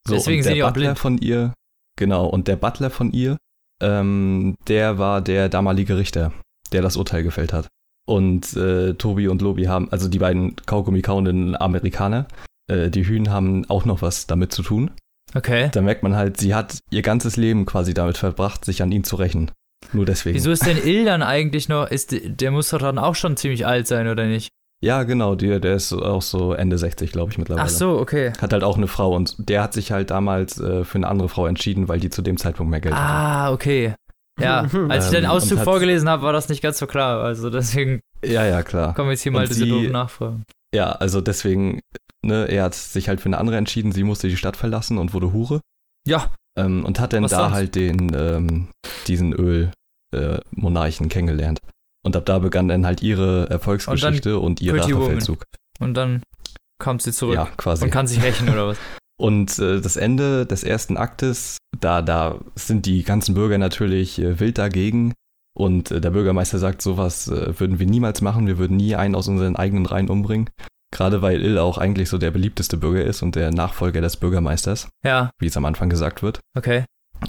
So, 0.06 0.14
Deswegen 0.14 0.38
und 0.38 0.44
sind 0.44 0.50
der 0.50 0.54
die 0.54 0.62
auch 0.64 0.68
Butler 0.68 0.82
blind. 0.88 0.98
von 0.98 1.18
ihr, 1.18 1.54
genau, 1.96 2.26
und 2.26 2.48
der 2.48 2.56
Butler 2.56 2.90
von 2.90 3.12
ihr, 3.12 3.36
ähm, 3.80 4.56
der 4.68 4.98
war 4.98 5.20
der 5.20 5.48
damalige 5.48 5.96
Richter, 5.96 6.32
der 6.72 6.82
das 6.82 6.96
Urteil 6.96 7.22
gefällt 7.22 7.52
hat. 7.52 7.68
Und 8.06 8.56
äh, 8.56 8.94
Tobi 8.94 9.28
und 9.28 9.42
Lobi 9.42 9.66
haben, 9.66 9.90
also 9.92 10.08
die 10.08 10.18
beiden 10.18 10.56
Kaugummi-kauenden 10.66 11.54
Amerikaner, 11.60 12.26
äh, 12.66 12.90
die 12.90 13.06
Hühn 13.06 13.30
haben 13.30 13.68
auch 13.68 13.84
noch 13.84 14.02
was 14.02 14.26
damit 14.26 14.52
zu 14.52 14.62
tun. 14.62 14.90
Okay. 15.34 15.70
Da 15.72 15.80
merkt 15.80 16.02
man 16.02 16.16
halt, 16.16 16.38
sie 16.38 16.54
hat 16.54 16.78
ihr 16.90 17.02
ganzes 17.02 17.36
Leben 17.36 17.66
quasi 17.66 17.94
damit 17.94 18.18
verbracht, 18.18 18.64
sich 18.64 18.82
an 18.82 18.90
ihn 18.90 19.04
zu 19.04 19.16
rächen. 19.16 19.50
Nur 19.92 20.06
deswegen. 20.06 20.36
Wieso 20.36 20.50
ist 20.50 20.66
denn 20.66 20.78
Il 20.84 21.04
dann 21.04 21.22
eigentlich 21.22 21.68
noch, 21.68 21.90
ist, 21.90 22.12
der 22.12 22.50
muss 22.50 22.70
doch 22.70 22.78
dann 22.78 22.98
auch 22.98 23.14
schon 23.14 23.36
ziemlich 23.36 23.66
alt 23.66 23.86
sein, 23.86 24.08
oder 24.08 24.26
nicht? 24.26 24.50
Ja, 24.82 25.02
genau, 25.02 25.34
der, 25.34 25.60
der 25.60 25.74
ist 25.74 25.92
auch 25.92 26.22
so 26.22 26.54
Ende 26.54 26.78
60, 26.78 27.12
glaube 27.12 27.30
ich, 27.32 27.38
mittlerweile. 27.38 27.66
Ach 27.66 27.68
so, 27.70 27.98
okay. 27.98 28.32
Hat 28.40 28.52
halt 28.52 28.64
auch 28.64 28.78
eine 28.78 28.86
Frau 28.86 29.14
und 29.14 29.34
der 29.38 29.62
hat 29.62 29.74
sich 29.74 29.92
halt 29.92 30.10
damals 30.10 30.58
äh, 30.58 30.84
für 30.84 30.96
eine 30.96 31.08
andere 31.08 31.28
Frau 31.28 31.46
entschieden, 31.46 31.88
weil 31.88 32.00
die 32.00 32.08
zu 32.08 32.22
dem 32.22 32.38
Zeitpunkt 32.38 32.70
mehr 32.70 32.80
Geld 32.80 32.94
hatte. 32.94 33.04
Ah, 33.04 33.52
okay. 33.52 33.94
Ja, 34.40 34.60
als 34.88 35.06
ich 35.06 35.10
den 35.10 35.24
Ähm, 35.24 35.30
Auszug 35.30 35.58
hat- 35.58 35.64
vorgelesen 35.64 36.08
habe, 36.08 36.22
war 36.22 36.32
das 36.32 36.48
nicht 36.48 36.62
ganz 36.62 36.78
so 36.78 36.86
klar. 36.86 37.22
Also 37.22 37.50
deswegen 37.50 38.00
Ja, 38.24 38.46
ja, 38.46 38.62
klar. 38.62 38.94
kommen 38.94 39.10
jetzt 39.10 39.20
hier 39.22 39.32
mal 39.32 39.42
Und 39.42 39.50
diese 39.50 39.64
sie- 39.64 39.68
doofen 39.70 39.92
Nachfragen. 39.92 40.44
Ja, 40.74 40.92
also 40.92 41.20
deswegen, 41.20 41.80
ne, 42.24 42.46
er 42.48 42.64
hat 42.64 42.74
sich 42.74 43.08
halt 43.10 43.20
für 43.20 43.26
eine 43.26 43.36
andere 43.38 43.58
entschieden, 43.58 43.92
sie 43.92 44.04
musste 44.04 44.28
die 44.28 44.36
Stadt 44.38 44.56
verlassen 44.56 44.96
und 44.96 45.12
wurde 45.12 45.32
Hure. 45.34 45.60
Ja, 46.06 46.30
Ähm, 46.58 46.84
und 46.86 47.00
hat 47.00 47.12
dann 47.12 47.24
Was 47.24 47.32
da 47.32 47.40
sonst? 47.44 47.52
halt 47.54 47.74
den, 47.74 48.12
ähm, 48.14 48.68
diesen 49.08 49.32
Öl-Monarchen 49.34 51.08
kennengelernt. 51.08 51.60
Und 52.02 52.16
ab 52.16 52.24
da 52.26 52.38
begann 52.38 52.68
dann 52.68 52.86
halt 52.86 53.02
ihre 53.02 53.48
Erfolgsgeschichte 53.50 54.38
und, 54.38 54.60
ihr 54.60 54.72
Pretty 54.72 54.92
Woman. 54.94 55.02
Rachefeldzug. 55.08 55.44
und 55.80 55.94
dann 55.94 56.22
kommt 56.78 57.02
sie 57.02 57.12
zurück 57.12 57.34
Ja, 57.34 57.46
quasi. 57.56 57.84
und 57.84 57.90
kann 57.90 58.06
sich 58.06 58.22
rächen 58.22 58.48
oder 58.48 58.68
was? 58.68 58.78
Und 59.20 59.58
äh, 59.58 59.82
das 59.82 59.96
Ende 59.96 60.46
des 60.46 60.64
ersten 60.64 60.96
Aktes, 60.96 61.58
da, 61.78 62.00
da 62.00 62.38
sind 62.54 62.86
die 62.86 63.02
ganzen 63.02 63.34
Bürger 63.34 63.58
natürlich 63.58 64.18
äh, 64.18 64.40
wild 64.40 64.56
dagegen. 64.56 65.12
Und 65.54 65.90
äh, 65.90 66.00
der 66.00 66.08
Bürgermeister 66.12 66.58
sagt, 66.58 66.80
sowas 66.80 67.28
äh, 67.28 67.60
würden 67.60 67.78
wir 67.78 67.84
niemals 67.86 68.22
machen, 68.22 68.46
wir 68.46 68.56
würden 68.56 68.78
nie 68.78 68.94
einen 68.96 69.14
aus 69.14 69.28
unseren 69.28 69.56
eigenen 69.56 69.84
Reihen 69.84 70.08
umbringen. 70.08 70.48
Gerade 70.90 71.20
weil 71.20 71.42
Il 71.44 71.58
auch 71.58 71.76
eigentlich 71.76 72.08
so 72.08 72.16
der 72.16 72.30
beliebteste 72.30 72.78
Bürger 72.78 73.04
ist 73.04 73.20
und 73.20 73.34
der 73.34 73.50
Nachfolger 73.50 74.00
des 74.00 74.16
Bürgermeisters, 74.16 74.88
Ja, 75.04 75.30
wie 75.38 75.48
es 75.48 75.56
am 75.58 75.66
Anfang 75.66 75.90
gesagt 75.90 76.22
wird. 76.22 76.40
okay. 76.56 76.86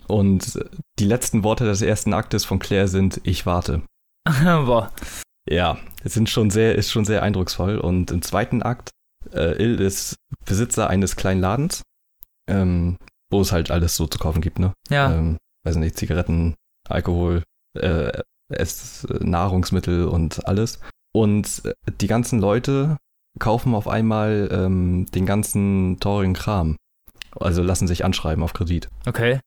Und 0.07 0.55
äh, 0.55 0.63
die 0.97 1.03
letzten 1.05 1.43
Worte 1.43 1.65
des 1.65 1.81
ersten 1.81 2.13
Aktes 2.13 2.45
von 2.45 2.59
Claire 2.59 2.87
sind, 2.87 3.19
ich 3.25 3.45
warte. 3.45 3.81
Boah. 4.43 4.91
Ja, 5.49 5.77
es 6.03 6.13
sind 6.13 6.29
schon 6.29 6.49
sehr, 6.49 6.75
ist 6.75 6.91
schon 6.91 7.05
sehr 7.05 7.23
eindrucksvoll. 7.23 7.77
Und 7.77 8.11
im 8.11 8.21
zweiten 8.21 8.61
Akt, 8.61 8.89
äh, 9.33 9.61
Il 9.61 9.79
ist 9.79 10.15
Besitzer 10.45 10.89
eines 10.89 11.15
kleinen 11.15 11.41
Ladens, 11.41 11.81
ähm, 12.49 12.97
wo 13.31 13.41
es 13.41 13.51
halt 13.51 13.71
alles 13.71 13.95
so 13.95 14.07
zu 14.07 14.19
kaufen 14.19 14.41
gibt, 14.41 14.59
ne? 14.59 14.73
Ja, 14.89 15.13
Ähm, 15.13 15.37
weiß 15.65 15.75
nicht, 15.77 15.97
Zigaretten, 15.97 16.55
Alkohol, 16.87 17.43
äh, 17.77 18.11
Ess, 18.53 19.07
Nahrungsmittel 19.09 20.05
und 20.05 20.45
alles. 20.47 20.79
Und 21.13 21.63
äh, 21.65 21.73
die 21.99 22.07
ganzen 22.07 22.39
Leute 22.39 22.97
kaufen 23.39 23.75
auf 23.75 23.87
einmal 23.87 24.49
ähm, 24.51 25.05
den 25.13 25.25
ganzen 25.25 25.99
teurigen 25.99 26.33
Kram. 26.33 26.75
Also 27.39 27.63
lassen 27.63 27.87
sich 27.87 28.03
anschreiben 28.03 28.43
auf 28.43 28.53
Kredit. 28.53 28.89
okay. 29.05 29.39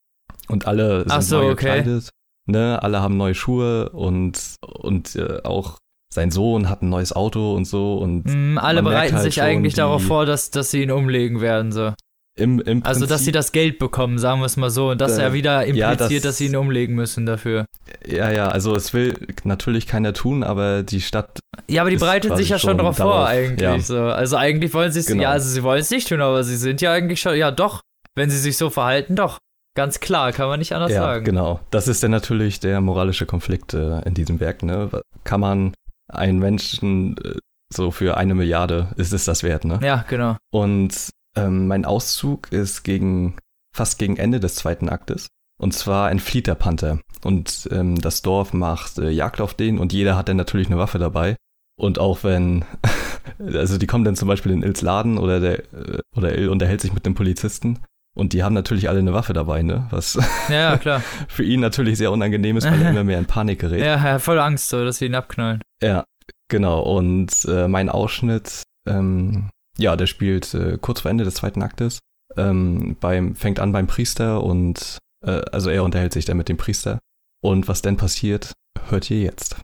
Und 0.49 0.67
alle 0.67 1.09
sind 1.09 1.23
so, 1.23 1.39
neu 1.39 1.53
okay. 1.53 1.55
gekleidet. 1.55 2.11
Ne? 2.47 2.83
Alle 2.83 3.01
haben 3.01 3.17
neue 3.17 3.35
Schuhe 3.35 3.89
und, 3.91 4.39
und 4.67 5.17
äh, 5.17 5.41
auch 5.45 5.79
sein 6.13 6.31
Sohn 6.31 6.69
hat 6.69 6.83
ein 6.83 6.91
neues 6.91 7.13
Auto 7.13 7.55
und 7.55 7.65
so. 7.67 7.97
Und 7.99 8.25
Mm, 8.27 8.59
alle 8.59 8.83
bereiten 8.83 9.17
halt 9.17 9.25
sich 9.25 9.43
eigentlich 9.43 9.75
darauf 9.75 10.03
vor, 10.05 10.27
dass, 10.27 10.51
dass 10.51 10.71
sie 10.71 10.83
ihn 10.83 10.91
umlegen 10.91 11.41
werden. 11.41 11.73
So. 11.73 11.93
im, 12.37 12.59
im 12.61 12.65
Prinzip, 12.83 12.87
Also, 12.87 13.07
dass 13.07 13.25
sie 13.25 13.33
das 13.33 13.53
Geld 13.53 13.79
bekommen, 13.79 14.19
sagen 14.19 14.41
wir 14.41 14.47
es 14.47 14.57
mal 14.57 14.71
so. 14.71 14.91
Und 14.91 15.01
dass 15.01 15.19
Äh, 15.19 15.23
er 15.23 15.33
wieder 15.33 15.67
ja, 15.67 15.91
impliziert, 15.93 16.25
das- 16.25 16.33
dass 16.33 16.37
sie 16.39 16.47
ihn 16.47 16.57
umlegen 16.57 16.95
müssen 16.95 17.27
dafür. 17.27 17.65
Ja, 18.07 18.31
ja, 18.31 18.49
also 18.49 18.75
es 18.75 18.93
will 18.93 19.15
natürlich 19.45 19.87
keiner 19.87 20.13
tun, 20.13 20.43
aber 20.45 20.83
die 20.83 21.01
Stadt 21.01 21.39
Ja, 21.69 21.83
aber 21.83 21.91
die 21.91 21.97
bereitet 21.97 22.37
sich 22.37 22.49
ja 22.49 22.59
schon 22.59 22.77
darauf 22.79 22.97
vor, 22.97 23.27
eigentlich. 23.27 23.61
ja. 23.61 23.79
So. 23.81 23.99
Also, 24.01 24.37
eigentlich 24.37 24.73
wollen 24.75 24.93
sie 24.93 25.01
es, 25.01 25.07
Genau. 25.07 25.23
ja, 25.25 25.31
also 25.31 25.49
sie 25.49 25.63
wollen 25.63 25.81
es 25.81 25.91
nicht 25.91 26.09
tun, 26.09 26.21
aber 26.21 26.45
sie 26.45 26.57
sind 26.57 26.81
ja 26.81 26.93
eigentlich 26.93 27.21
schon, 27.21 27.37
ja, 27.37 27.51
doch. 27.51 27.81
Wenn 28.17 28.31
sie 28.31 28.39
sich 28.39 28.57
so 28.57 28.71
verhalten, 28.71 29.17
doch. 29.17 29.39
Ganz 29.75 29.99
klar, 30.01 30.33
kann 30.33 30.49
man 30.49 30.61
nicht 30.61 30.73
anders 30.73 30.93
ja, 30.93 31.01
sagen. 31.01 31.25
genau. 31.25 31.61
Das 31.71 31.89
ist 31.89 32.03
dann 32.03 32.13
natürlich 32.13 32.61
der 32.61 32.81
moralische 32.81 33.27
Konflikt 33.27 33.75
äh, 33.75 34.01
in 34.03 34.15
diesem 34.15 34.39
Werk. 34.39 34.63
Ne? 34.63 34.91
Kann 35.25 35.41
man 35.41 35.75
einen 36.09 36.39
Menschen 36.39 37.17
äh, 37.19 37.39
so 37.73 37.91
für 37.91 38.17
eine 38.17 38.35
Milliarde, 38.35 38.89
ist 38.97 39.13
es 39.13 39.25
das 39.25 39.43
wert, 39.43 39.65
ne? 39.65 39.81
Ja, 39.83 40.05
genau. 40.09 40.37
Und 40.53 41.11
ähm, 41.37 41.67
mein 41.67 41.85
Auszug 41.85 42.53
ist 42.53 42.85
gegen 42.85 43.37
fast 43.75 43.99
gegen 43.99 44.17
Ende 44.17 44.39
des 44.39 44.55
zweiten 44.55 44.89
Aktes. 44.89 45.29
Und 45.61 45.73
zwar 45.73 46.11
entflieht 46.11 46.47
der 46.47 46.55
Panther. 46.55 47.01
Und 47.25 47.69
ähm, 47.73 48.01
das 48.01 48.23
Dorf 48.23 48.53
macht 48.53 48.99
äh, 48.99 49.11
Jagd 49.11 49.41
auf 49.41 49.55
den 49.55 49.79
und 49.79 49.93
jeder 49.93 50.17
hat 50.17 50.29
dann 50.29 50.37
natürlich 50.37 50.69
eine 50.69 50.79
Waffe 50.79 50.99
dabei. 50.99 51.37
Und 51.77 51.99
auch 51.99 52.23
wenn, 52.23 52.65
also 53.39 53.79
die 53.79 53.87
kommen 53.87 54.05
dann 54.05 54.17
zum 54.17 54.29
Beispiel 54.29 54.53
in 54.53 54.63
Ils 54.63 54.83
Laden 54.83 55.19
oder 55.19 55.41
der 55.41 55.59
äh, 55.73 56.01
oder 56.17 56.37
Il 56.37 56.49
unterhält 56.49 56.81
sich 56.81 56.93
mit 56.93 57.07
dem 57.07 57.15
Polizisten 57.15 57.81
und 58.15 58.33
die 58.33 58.43
haben 58.43 58.55
natürlich 58.55 58.89
alle 58.89 59.01
eine 59.01 59.13
Waffe 59.13 59.33
dabei, 59.33 59.63
ne? 59.63 59.87
Was 59.91 60.19
Ja, 60.49 60.77
klar. 60.79 61.03
für 61.29 61.45
ihn 61.45 61.61
natürlich 61.61 61.99
sehr 61.99 62.13
unangenehm 62.13 62.57
ist, 62.57 62.65
weil 62.65 62.81
er 62.81 62.91
immer 62.91 63.05
mehr 63.05 63.19
in 63.19 63.27
Panik 63.27 63.61
gerät. 63.61 63.81
ja, 63.81 63.95
er 63.95 64.03
hat 64.03 64.23
voll 64.23 64.39
Angst, 64.39 64.69
so, 64.69 64.85
dass 64.85 64.99
sie 64.99 65.07
ihn 65.07 65.15
abknallen. 65.15 65.61
Ja, 65.83 66.05
genau. 66.49 66.81
Und 66.83 67.45
äh, 67.47 67.69
mein 67.69 67.89
Ausschnitt, 67.89 68.63
ähm, 68.89 69.51
ja, 69.77 69.97
der 69.97 70.07
spielt 70.07 70.55
äh, 70.55 70.79
kurz 70.81 71.01
vor 71.01 71.11
Ende 71.11 71.25
des 71.25 71.35
zweiten 71.35 71.63
Aktes. 71.63 71.99
Ähm, 72.37 72.97
beim, 73.01 73.35
fängt 73.35 73.61
an 73.61 73.73
beim 73.73 73.87
Priester 73.87 74.43
und 74.43 74.99
äh, 75.25 75.43
also 75.53 75.71
er 75.71 75.85
unterhält 75.85 76.13
sich 76.13 76.25
dann 76.25 76.37
mit 76.37 76.49
dem 76.49 76.57
Priester. 76.57 76.99
Und 77.43 77.69
was 77.69 77.83
denn 77.83 77.97
passiert, 77.97 78.53
hört 78.89 79.11
ihr 79.11 79.21
jetzt. 79.21 79.57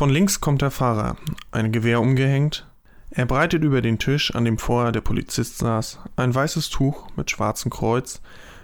Von 0.00 0.08
links 0.08 0.40
kommt 0.40 0.62
der 0.62 0.70
Fahrer, 0.70 1.18
ein 1.50 1.72
Gewehr 1.72 2.00
umgehängt. 2.00 2.66
Er 3.10 3.26
breitet 3.26 3.62
über 3.62 3.82
den 3.82 3.98
Tisch, 3.98 4.34
an 4.34 4.46
dem 4.46 4.56
vorher 4.56 4.92
der 4.92 5.02
Polizist 5.02 5.58
saß, 5.58 5.98
ein 6.16 6.34
weißes 6.34 6.70
Tuch 6.70 7.14
mit 7.16 7.30
schwarzem 7.30 7.70
Kreuz, 7.70 8.22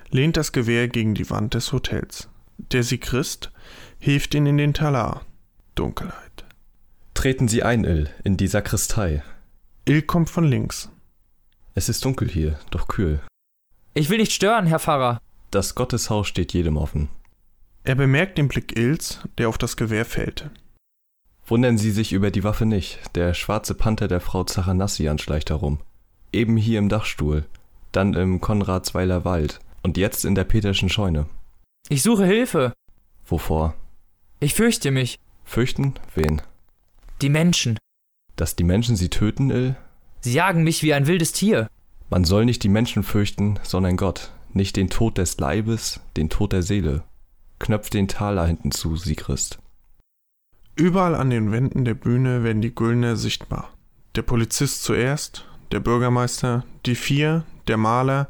lehnt 0.09 0.39
das 0.39 0.53
Gewehr 0.53 0.89
gegen 0.89 1.15
die 1.15 1.29
Wand 1.29 1.53
des 1.53 1.75
Hotels. 1.75 2.31
Der 2.57 2.83
Sigrist 2.83 3.53
hilft 3.99 4.35
ihn 4.35 4.47
in 4.47 4.57
den 4.57 4.73
Talar. 4.73 5.27
Dunkelheit. 5.75 6.47
Treten 7.13 7.49
Sie 7.49 7.63
ein, 7.63 7.85
Ill, 7.85 8.09
in 8.25 8.39
die 8.39 8.49
Sakristei. 8.49 9.23
Ill 9.85 10.01
kommt 10.01 10.31
von 10.31 10.45
links. 10.45 10.91
Es 11.75 11.91
ist 11.91 12.03
dunkel 12.03 12.31
hier, 12.31 12.59
doch 12.71 12.89
kühl. 12.89 13.21
Ich 13.93 14.09
will 14.09 14.17
nicht 14.17 14.33
stören, 14.33 14.65
Herr 14.65 14.79
Pfarrer. 14.79 15.21
Das 15.51 15.75
Gotteshaus 15.75 16.29
steht 16.29 16.55
jedem 16.55 16.79
offen. 16.79 17.11
Er 17.85 17.95
bemerkt 17.95 18.39
den 18.39 18.49
Blick 18.49 18.75
Ills, 18.79 19.21
der 19.37 19.51
auf 19.51 19.59
das 19.59 19.77
Gewehr 19.77 20.07
fällt. 20.07 20.49
Wundern 21.49 21.79
Sie 21.79 21.93
sich 21.93 22.13
über 22.13 22.33
die 22.33 22.43
Waffe 22.43 22.67
nicht. 22.67 22.99
Der 23.15 23.33
schwarze 23.33 23.75
Panther 23.75 24.09
der 24.09 24.21
Frau 24.21 24.43
Zachanassian 24.43 25.19
schleicht 25.19 25.51
herum. 25.51 25.79
Eben 26.33 26.57
hier 26.57 26.81
im 26.81 26.89
Dachstuhl, 26.89 27.47
dann 27.93 28.15
im 28.15 28.41
Konradsweiler 28.41 29.25
Wald 29.25 29.61
und 29.83 29.97
jetzt 29.97 30.25
in 30.25 30.35
der 30.35 30.45
Peterschen 30.45 30.89
Scheune. 30.89 31.27
Ich 31.89 32.03
suche 32.03 32.27
Hilfe. 32.27 32.73
Wovor? 33.27 33.75
Ich 34.41 34.55
fürchte 34.55 34.91
mich. 34.91 35.21
Fürchten? 35.45 35.95
Wen? 36.17 36.43
Die 37.23 37.29
Menschen. 37.29 37.79
Dass 38.35 38.57
die 38.57 38.65
Menschen 38.65 38.97
sie 38.97 39.09
töten, 39.09 39.51
Ill? 39.51 39.77
Sie 40.21 40.33
jagen 40.33 40.65
mich 40.65 40.83
wie 40.83 40.95
ein 40.95 41.07
wildes 41.07 41.33
Tier. 41.33 41.69
Man 42.11 42.25
soll 42.25 42.45
nicht 42.45 42.65
die 42.65 42.69
Menschen 42.69 43.05
fürchten, 43.05 43.61
sondern 43.63 43.97
Gott. 43.97 44.33
Nicht 44.53 44.77
den 44.77 44.91
Tod 44.91 45.19
des 45.19 45.39
Leibes, 45.39 46.01
den 46.17 46.29
Tod 46.29 46.53
der 46.53 46.63
Seele. 46.63 47.05
Knöpft 47.61 47.95
den 47.95 48.09
Taler 48.09 48.47
hinten 48.47 48.73
zu, 48.73 48.97
Sigrist. 48.97 49.61
Überall 50.77 51.15
an 51.15 51.31
den 51.31 51.53
Wänden 51.53 51.87
der 51.87 51.95
Bühne 51.95 52.45
werden 52.45 52.61
die 52.61 52.75
Güllner 52.75 53.17
sichtbar. 53.17 53.73
Der 54.15 54.21
Polizist 54.21 54.85
zuerst, 54.85 55.47
der 55.73 55.81
Bürgermeister, 55.81 56.67
die 56.85 56.95
vier, 56.95 57.45
der 57.67 57.79
Maler, 57.79 58.29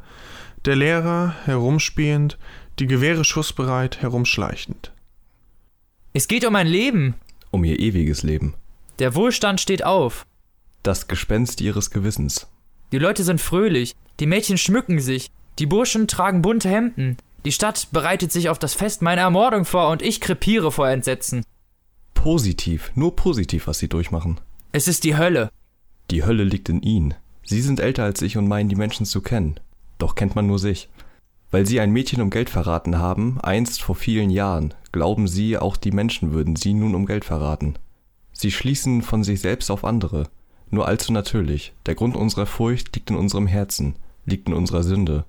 der 0.65 0.77
Lehrer 0.77 1.35
herumspielend, 1.45 2.39
die 2.79 2.87
Gewehre 2.87 3.25
schussbereit 3.25 4.01
herumschleichend. 4.01 4.93
Es 6.13 6.29
geht 6.29 6.45
um 6.45 6.53
mein 6.53 6.69
Leben. 6.69 7.15
Um 7.51 7.65
ihr 7.65 7.81
ewiges 7.81 8.23
Leben. 8.23 8.55
Der 9.01 9.17
Wohlstand 9.17 9.61
steht 9.61 9.85
auf. 9.85 10.25
Das 10.85 11.09
Gespenst 11.09 11.61
ihres 11.61 11.91
Gewissens. 11.91 12.47
Die 12.93 12.99
Leute 12.99 13.25
sind 13.25 13.41
fröhlich. 13.41 13.97
Die 14.21 14.27
Mädchen 14.27 14.57
schmücken 14.57 15.01
sich. 15.01 15.33
Die 15.59 15.67
Burschen 15.67 16.07
tragen 16.07 16.43
bunte 16.43 16.69
Hemden. 16.69 17.17
Die 17.45 17.53
Stadt 17.53 17.89
bereitet 17.91 18.31
sich 18.31 18.49
auf 18.49 18.61
das 18.61 18.75
Fest 18.75 19.03
meiner 19.03 19.23
Ermordung 19.23 19.65
vor 19.65 19.89
und 19.89 20.01
ich 20.01 20.21
krepiere 20.21 20.71
vor 20.71 20.89
Entsetzen. 20.89 21.43
Positiv, 22.17 22.91
nur 22.97 23.15
positiv, 23.15 23.69
was 23.69 23.79
sie 23.79 23.89
durchmachen. 23.89 24.41
Es 24.73 24.89
ist 24.89 25.05
die 25.05 25.17
Hölle. 25.17 25.51
Die 26.11 26.25
Hölle 26.25 26.43
liegt 26.43 26.69
in 26.69 26.83
ihnen. 26.83 27.15
Sie 27.45 27.61
sind 27.61 27.79
älter 27.79 28.03
als 28.03 28.21
ich 28.23 28.37
und 28.37 28.49
meinen 28.49 28.69
die 28.69 28.75
Menschen 28.75 29.07
zu 29.07 29.21
kennen. 29.21 29.61
Doch 29.99 30.17
kennt 30.17 30.35
man 30.35 30.49
nur 30.49 30.59
sich. 30.59 30.89
Weil 31.53 31.67
sie 31.67 31.79
ein 31.79 31.93
Mädchen 31.93 32.21
um 32.21 32.31
Geld 32.31 32.51
verraten 32.51 32.99
haben, 32.99 33.41
einst 33.41 33.81
vor 33.81 33.95
vielen 33.95 34.31
Jahren, 34.31 34.75
glauben 34.91 35.29
sie, 35.29 35.57
auch 35.57 35.77
die 35.77 35.93
Menschen 35.93 36.33
würden 36.33 36.57
sie 36.57 36.75
nun 36.75 36.97
um 36.97 37.07
Geld 37.07 37.25
verraten. 37.25 37.79
Sie 38.33 38.51
schließen 38.51 39.03
von 39.03 39.23
sich 39.23 39.41
selbst 39.41 39.71
auf 39.71 39.85
andere. 39.85 40.29
Nur 40.71 40.89
allzu 40.89 41.13
natürlich. 41.13 41.75
Der 41.87 41.95
Grund 41.95 42.17
unserer 42.17 42.47
Furcht 42.47 42.97
liegt 42.97 43.11
in 43.11 43.17
unserem 43.17 43.47
Herzen, 43.47 43.95
liegt 44.25 44.49
in 44.49 44.55
unserer 44.55 44.83
Sünde. 44.83 45.25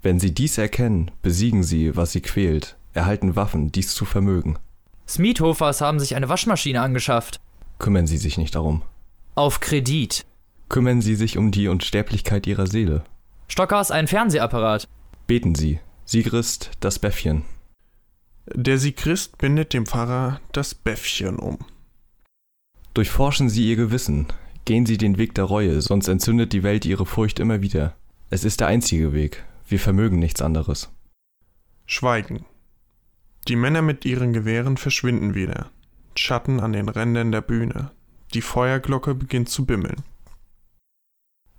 Wenn 0.00 0.18
sie 0.18 0.32
dies 0.32 0.56
erkennen, 0.56 1.10
besiegen 1.20 1.62
sie, 1.62 1.96
was 1.96 2.12
sie 2.12 2.22
quält, 2.22 2.78
erhalten 2.94 3.36
Waffen, 3.36 3.72
dies 3.72 3.94
zu 3.94 4.06
vermögen. 4.06 4.56
Smeethofers 5.06 5.80
haben 5.80 6.00
sich 6.00 6.14
eine 6.16 6.28
Waschmaschine 6.28 6.80
angeschafft. 6.80 7.40
Kümmern 7.78 8.06
Sie 8.06 8.16
sich 8.16 8.38
nicht 8.38 8.54
darum. 8.54 8.82
Auf 9.34 9.60
Kredit. 9.60 10.24
Kümmern 10.68 11.02
Sie 11.02 11.14
sich 11.14 11.36
um 11.36 11.50
die 11.50 11.68
Unsterblichkeit 11.68 12.46
Ihrer 12.46 12.66
Seele. 12.66 13.04
Stockers 13.48 13.90
ein 13.90 14.06
Fernsehapparat. 14.08 14.88
Beten 15.26 15.54
Sie, 15.54 15.80
Sigrist, 16.04 16.70
das 16.80 16.98
Bäffchen. 16.98 17.44
Der 18.52 18.78
Sigrist 18.78 19.38
bindet 19.38 19.72
dem 19.72 19.86
Pfarrer 19.86 20.40
das 20.52 20.74
Bäffchen 20.74 21.38
um. 21.38 21.58
Durchforschen 22.94 23.48
Sie 23.48 23.68
Ihr 23.68 23.76
Gewissen, 23.76 24.26
gehen 24.64 24.86
Sie 24.86 24.98
den 24.98 25.18
Weg 25.18 25.34
der 25.34 25.44
Reue, 25.44 25.80
sonst 25.80 26.08
entzündet 26.08 26.52
die 26.52 26.62
Welt 26.62 26.84
Ihre 26.84 27.06
Furcht 27.06 27.40
immer 27.40 27.60
wieder. 27.62 27.94
Es 28.30 28.44
ist 28.44 28.60
der 28.60 28.68
einzige 28.68 29.12
Weg, 29.12 29.44
wir 29.66 29.80
vermögen 29.80 30.18
nichts 30.18 30.42
anderes. 30.42 30.90
Schweigen. 31.86 32.44
Die 33.46 33.56
Männer 33.56 33.82
mit 33.82 34.04
ihren 34.04 34.32
Gewehren 34.32 34.76
verschwinden 34.76 35.34
wieder. 35.34 35.70
Schatten 36.16 36.60
an 36.60 36.72
den 36.72 36.88
Rändern 36.88 37.30
der 37.30 37.42
Bühne. 37.42 37.90
Die 38.32 38.40
Feuerglocke 38.40 39.14
beginnt 39.14 39.50
zu 39.50 39.66
bimmeln. 39.66 40.02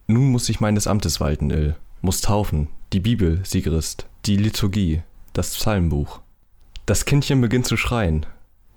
Nun 0.08 0.32
muss 0.32 0.50
ich 0.50 0.60
meines 0.60 0.88
Amtes 0.88 1.20
walten, 1.20 1.52
Ill, 1.52 1.76
muss 2.02 2.22
taufen, 2.22 2.70
die 2.94 3.00
Bibel, 3.00 3.44
Sigrist, 3.46 4.08
die 4.26 4.38
Liturgie, 4.38 5.02
das 5.34 5.54
Psalmbuch. 5.54 6.22
Das 6.86 7.06
Kindchen 7.06 7.42
beginnt 7.42 7.66
zu 7.66 7.78
schreien, 7.78 8.26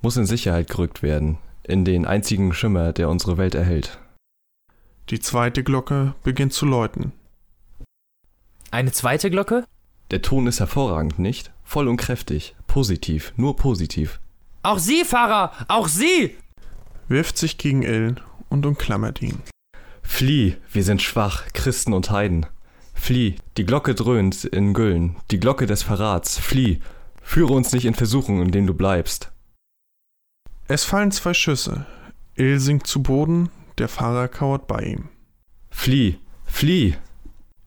muss 0.03 0.17
in 0.17 0.27
Sicherheit 0.27 0.69
gerückt 0.69 1.03
werden, 1.03 1.39
in 1.63 1.85
den 1.85 2.07
einzigen 2.07 2.53
Schimmer, 2.53 2.93
der 2.93 3.09
unsere 3.09 3.37
Welt 3.37 3.55
erhält. 3.55 3.99
Die 5.11 5.21
zweite 5.21 5.63
Glocke 5.63 6.15
beginnt 6.23 6.53
zu 6.53 6.67
läuten. 6.67 7.13
Eine 8.71 8.93
zweite 8.93 9.31
Glocke? 9.31 9.65
Der 10.11 10.23
Ton 10.23 10.47
ist 10.47 10.61
hervorragend, 10.61 11.19
nicht? 11.19 11.53
Voll 11.65 11.87
und 11.87 11.99
kräftig, 11.99 12.57
positiv, 12.67 13.33
nur 13.37 13.57
positiv. 13.57 14.21
Auch 14.63 14.79
Sie, 14.79 15.05
Pfarrer, 15.05 15.53
auch 15.69 15.89
Sie! 15.89 16.35
Wirft 17.09 17.37
sich 17.37 17.59
gegen 17.59 17.83
Ill 17.83 18.17
und 18.49 18.65
umklammert 18.65 19.21
ihn. 19.21 19.43
Flieh, 20.03 20.57
wir 20.73 20.83
sind 20.83 21.03
schwach, 21.03 21.45
Christen 21.53 21.93
und 21.93 22.11
Heiden. 22.11 22.47
Flieh, 22.95 23.37
die 23.57 23.67
Glocke 23.67 23.95
dröhnt 23.95 24.45
in 24.45 24.73
Güllen, 24.73 25.17
die 25.31 25.39
Glocke 25.39 25.67
des 25.67 25.83
Verrats. 25.83 26.39
Flieh, 26.39 26.81
führe 27.23 27.53
uns 27.53 27.73
nicht 27.73 27.85
in 27.85 27.95
Versuchung, 27.95 28.41
in 28.41 28.51
denen 28.51 28.67
du 28.67 28.75
bleibst. 28.75 29.31
Es 30.67 30.85
fallen 30.85 31.11
zwei 31.11 31.35
Schüsse. 31.35 31.87
Ill 32.35 32.59
sinkt 32.61 32.87
zu 32.87 33.03
Boden, 33.03 33.51
der 33.77 33.89
Pfarrer 33.89 34.29
kauert 34.29 34.67
bei 34.67 34.81
ihm. 34.81 35.09
Flieh, 35.71 36.19
flieh! 36.45 36.97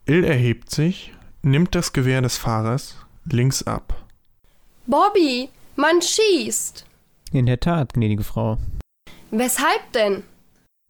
Ill 0.06 0.24
erhebt 0.24 0.72
sich, 0.72 1.14
nimmt 1.42 1.76
das 1.76 1.94
Gewehr 1.94 2.22
des 2.22 2.38
Fahrers 2.38 2.96
links 3.26 3.64
ab. 3.64 3.96
Bobby, 4.88 5.50
man 5.76 6.02
schießt. 6.02 6.86
In 7.32 7.46
der 7.46 7.60
Tat, 7.60 7.94
gnädige 7.94 8.24
Frau. 8.24 8.58
Weshalb 9.32 9.92
denn? 9.94 10.24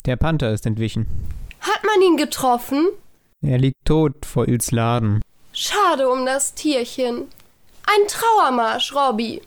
Der 0.06 0.16
Panther 0.16 0.52
ist 0.52 0.66
entwichen. 0.66 1.06
Hat 1.60 1.84
man 1.84 2.02
ihn 2.02 2.18
getroffen? 2.18 2.88
Er 3.42 3.60
liegt 3.60 3.78
tot 3.86 4.26
vor 4.26 4.48
Ils 4.48 4.72
Laden. 4.72 5.22
Schade 5.54 6.10
um 6.10 6.26
das 6.26 6.56
Tierchen. 6.56 7.26
Ein 7.84 8.08
Trauermarsch, 8.08 8.96
Robby. 8.96 9.42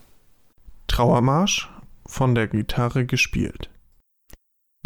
Trauermarsch, 0.87 1.71
von 2.07 2.35
der 2.35 2.47
Gitarre 2.49 3.07
gespielt. 3.07 3.71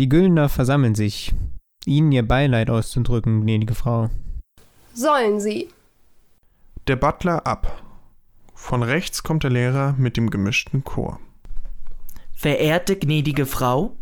Die 0.00 0.08
Güllner 0.08 0.48
versammeln 0.48 0.94
sich, 0.94 1.34
Ihnen 1.84 2.12
ihr 2.12 2.26
Beileid 2.26 2.70
auszudrücken, 2.70 3.42
gnädige 3.42 3.74
Frau. 3.74 4.10
Sollen 4.94 5.40
sie. 5.40 5.68
Der 6.88 6.96
Butler 6.96 7.46
ab. 7.46 7.82
Von 8.54 8.82
rechts 8.82 9.22
kommt 9.22 9.42
der 9.42 9.50
Lehrer 9.50 9.94
mit 9.98 10.16
dem 10.16 10.30
gemischten 10.30 10.84
Chor. 10.84 11.20
Verehrte 12.34 12.96
gnädige 12.96 13.44
Frau, 13.44 13.94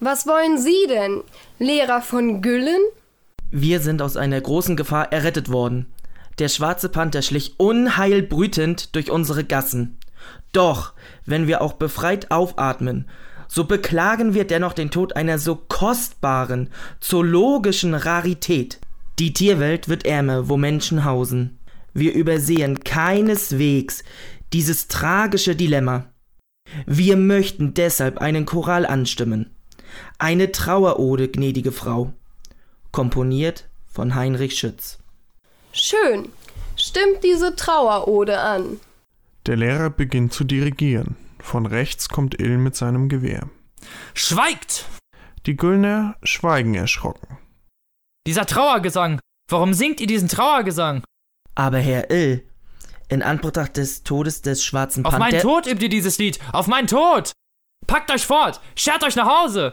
Was 0.00 0.26
wollen 0.26 0.58
Sie 0.58 0.86
denn? 0.86 1.22
Lehrer 1.58 2.02
von 2.02 2.42
Güllen? 2.42 2.82
wir 3.50 3.80
sind 3.80 4.02
aus 4.02 4.18
einer 4.18 4.38
großen 4.38 4.76
Gefahr 4.76 5.12
errettet 5.14 5.50
worden. 5.50 5.86
Der 6.38 6.48
schwarze 6.48 6.90
Panther 6.90 7.22
schlich 7.22 7.54
unheilbrütend 7.58 8.94
durch 8.94 9.10
unsere 9.10 9.42
Gassen. 9.42 9.96
Doch, 10.52 10.92
wenn 11.24 11.46
wir 11.46 11.62
auch 11.62 11.72
befreit 11.72 12.30
aufatmen, 12.30 13.08
so 13.48 13.64
beklagen 13.64 14.34
wir 14.34 14.46
dennoch 14.46 14.74
den 14.74 14.90
Tod 14.90 15.16
einer 15.16 15.38
so 15.38 15.56
kostbaren, 15.56 16.68
zoologischen 17.00 17.94
Rarität. 17.94 18.78
Die 19.18 19.32
Tierwelt 19.32 19.88
wird 19.88 20.04
ärmer, 20.04 20.50
wo 20.50 20.58
Menschen 20.58 21.06
hausen. 21.06 21.55
Wir 21.96 22.12
übersehen 22.12 22.84
keineswegs 22.84 24.04
dieses 24.52 24.86
tragische 24.86 25.56
Dilemma. 25.56 26.04
Wir 26.84 27.16
möchten 27.16 27.72
deshalb 27.72 28.18
einen 28.18 28.44
Choral 28.44 28.84
anstimmen. 28.84 29.56
Eine 30.18 30.52
Trauerode, 30.52 31.28
gnädige 31.28 31.72
Frau. 31.72 32.12
Komponiert 32.92 33.70
von 33.86 34.14
Heinrich 34.14 34.58
Schütz. 34.58 34.98
Schön. 35.72 36.28
Stimmt 36.76 37.24
diese 37.24 37.56
Trauerode 37.56 38.40
an. 38.40 38.78
Der 39.46 39.56
Lehrer 39.56 39.88
beginnt 39.88 40.34
zu 40.34 40.44
dirigieren. 40.44 41.16
Von 41.38 41.64
rechts 41.64 42.10
kommt 42.10 42.38
Ill 42.38 42.58
mit 42.58 42.76
seinem 42.76 43.08
Gewehr. 43.08 43.48
Schweigt! 44.12 44.84
Die 45.46 45.56
Güllner 45.56 46.16
schweigen 46.22 46.74
erschrocken. 46.74 47.38
Dieser 48.26 48.44
Trauergesang! 48.44 49.18
Warum 49.48 49.72
singt 49.72 50.02
ihr 50.02 50.06
diesen 50.06 50.28
Trauergesang? 50.28 51.02
Aber 51.58 51.78
Herr 51.78 52.10
Ill, 52.10 52.46
in 53.08 53.22
Anbetracht 53.22 53.76
des 53.76 54.02
Todes 54.02 54.42
des 54.42 54.62
schwarzen 54.62 55.04
Auf 55.04 55.12
Panther... 55.12 55.30
meinen 55.30 55.40
Tod 55.42 55.66
übt 55.66 55.82
ihr 55.82 55.88
dieses 55.88 56.18
Lied! 56.18 56.38
Auf 56.52 56.66
meinen 56.66 56.86
Tod! 56.86 57.32
Packt 57.86 58.10
euch 58.10 58.26
fort! 58.26 58.60
Schert 58.76 59.02
euch 59.04 59.16
nach 59.16 59.26
Hause! 59.26 59.72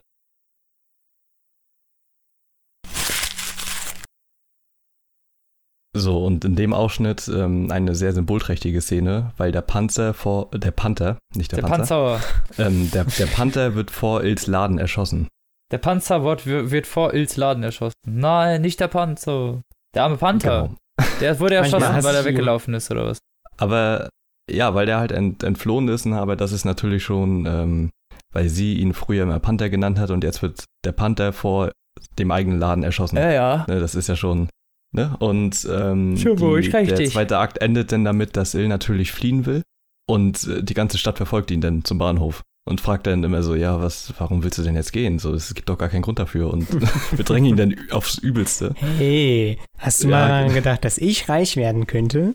So, 5.96 6.26
und 6.26 6.44
in 6.44 6.56
dem 6.56 6.74
Ausschnitt 6.74 7.28
ähm, 7.28 7.70
eine 7.70 7.94
sehr 7.94 8.14
symbolträchtige 8.14 8.82
Szene, 8.82 9.32
weil 9.38 9.52
der 9.52 9.62
Panzer 9.62 10.16
vor, 10.16 10.50
der 10.52 10.72
Panther, 10.72 11.20
nicht 11.36 11.52
der, 11.52 11.62
Der 11.62 11.68
Panzer, 11.68 12.20
Panzer, 12.48 12.68
Ähm, 12.68 12.90
der, 12.92 13.04
der 13.06 13.28
Panther 13.28 13.76
wird 13.76 13.92
vor 13.92 14.24
Ils 14.24 14.48
Laden 14.48 14.80
erschossen. 14.80 15.28
der 15.72 15.78
Panzerwort 15.78 16.46
wird 16.48 16.72
wird 16.72 16.88
vor 16.88 17.14
Ils 17.14 17.38
Laden 17.38 17.62
erschossen. 17.64 17.94
Nein, 18.08 18.62
nicht 18.62 18.80
der 18.80 18.88
Panzer. 18.88 19.62
Der 19.94 20.04
arme 20.04 20.18
Panther. 20.18 20.64
Genau. 20.64 20.76
Der 21.20 21.40
wurde 21.40 21.56
erschossen, 21.56 22.04
weil 22.04 22.16
er 22.16 22.26
weggelaufen 22.26 22.74
ist, 22.74 22.92
oder 22.92 23.06
was? 23.06 23.20
Aber 23.58 24.10
ja, 24.50 24.76
weil 24.76 24.86
der 24.86 25.00
halt 25.00 25.12
ent, 25.12 25.44
entflohen 25.44 25.88
ist, 25.88 26.06
ne, 26.06 26.20
aber 26.20 26.36
das 26.36 26.52
ist 26.52 26.66
natürlich 26.66 27.04
schon, 27.04 27.46
ähm, 27.46 27.90
weil 28.32 28.50
sie 28.50 28.76
ihn 28.76 28.94
früher 28.94 29.24
immer 29.24 29.40
Panther 29.40 29.70
genannt 29.70 30.00
hat 30.00 30.12
und 30.12 30.24
jetzt 30.24 30.42
wird 30.42 30.66
der 30.86 30.92
Panther 30.92 31.34
vor 31.34 31.72
dem 32.20 32.32
eigenen 32.32 32.60
Laden 32.60 32.84
erschossen. 32.84 33.18
Ja, 33.18 33.32
ja. 33.32 33.66
Ne, 33.68 33.80
das 33.80 33.96
ist 33.96 34.08
ja 34.08 34.16
schon. 34.16 34.50
Ne? 34.92 35.16
Und 35.20 35.68
ähm, 35.72 36.18
Schon 36.18 36.38
ruhig, 36.38 36.70
der 36.70 37.06
zweite 37.06 37.38
Akt 37.38 37.60
endet 37.60 37.92
dann 37.92 38.04
damit, 38.04 38.38
dass 38.38 38.54
Il 38.54 38.68
natürlich 38.68 39.12
fliehen 39.12 39.46
will 39.46 39.64
und 40.08 40.48
äh, 40.48 40.64
die 40.64 40.76
ganze 40.76 40.98
Stadt 40.98 41.18
verfolgt 41.18 41.50
ihn 41.50 41.62
dann 41.62 41.84
zum 41.84 41.98
Bahnhof 41.98 42.44
und 42.66 42.80
fragt 42.80 43.08
dann 43.08 43.24
immer 43.24 43.44
so, 43.44 43.56
ja, 43.56 43.82
was, 43.82 44.14
warum 44.18 44.44
willst 44.44 44.58
du 44.58 44.62
denn 44.64 44.76
jetzt 44.76 44.94
gehen? 44.94 45.20
So, 45.20 45.34
es 45.34 45.54
gibt 45.54 45.68
doch 45.70 45.78
gar 45.78 45.90
keinen 45.90 46.02
Grund 46.02 46.20
dafür 46.20 46.52
und 46.52 46.68
wir 47.12 47.26
drängen 47.26 47.50
ihn 47.52 47.58
dann 47.58 47.76
aufs 47.92 48.18
Übelste. 48.20 48.74
Hey, 48.98 49.58
hast 49.78 50.04
du 50.04 50.08
Ja, 50.10 50.12
mal 50.18 50.28
daran 50.28 50.44
genau. 50.46 50.56
gedacht, 50.56 50.86
dass 50.86 50.98
ich 50.98 51.28
reich 51.28 51.58
werden 51.58 51.88
könnte? 51.88 52.34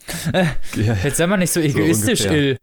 Ja, 0.75 0.95
Jetzt 1.03 1.17
sei 1.17 1.25
mal 1.27 1.37
nicht 1.37 1.51
so 1.51 1.59
egoistisch, 1.59 2.21
ungefähr. 2.21 2.37
Il. 2.51 2.57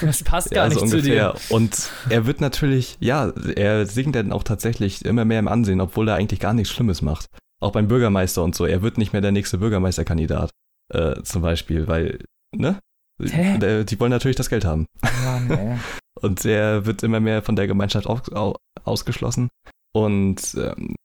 Das 0.00 0.22
passt 0.24 0.50
gar 0.50 0.64
ja, 0.64 0.68
nicht 0.70 0.80
so 0.80 0.86
zu 0.86 1.02
dir. 1.02 1.34
Und 1.50 1.90
er 2.08 2.24
wird 2.26 2.40
natürlich, 2.40 2.96
ja, 3.00 3.32
er 3.54 3.84
sinkt 3.86 4.16
dann 4.16 4.32
auch 4.32 4.42
tatsächlich 4.42 5.04
immer 5.04 5.24
mehr 5.26 5.38
im 5.40 5.48
Ansehen, 5.48 5.80
obwohl 5.82 6.08
er 6.08 6.14
eigentlich 6.14 6.40
gar 6.40 6.54
nichts 6.54 6.72
Schlimmes 6.72 7.02
macht. 7.02 7.26
Auch 7.60 7.72
beim 7.72 7.86
Bürgermeister 7.88 8.42
und 8.42 8.54
so. 8.54 8.64
Er 8.66 8.80
wird 8.82 8.96
nicht 8.98 9.12
mehr 9.12 9.22
der 9.22 9.32
nächste 9.32 9.58
Bürgermeisterkandidat, 9.58 10.50
äh, 10.92 11.22
zum 11.22 11.42
Beispiel, 11.42 11.86
weil, 11.86 12.18
ne? 12.56 12.78
Hä? 13.22 13.58
Der- 13.58 13.84
Die 13.84 14.00
wollen 14.00 14.10
natürlich 14.10 14.36
das 14.36 14.48
Geld 14.50 14.64
haben. 14.64 14.86
Mann, 15.24 15.50
ey. 15.50 15.76
Und 16.24 16.44
er 16.46 16.86
wird 16.86 17.02
immer 17.02 17.20
mehr 17.20 17.42
von 17.42 17.54
der 17.54 17.66
Gemeinschaft 17.66 18.06
aus, 18.06 18.32
au, 18.32 18.56
ausgeschlossen. 18.84 19.50
Und 19.92 20.56
ähm, 20.56 20.96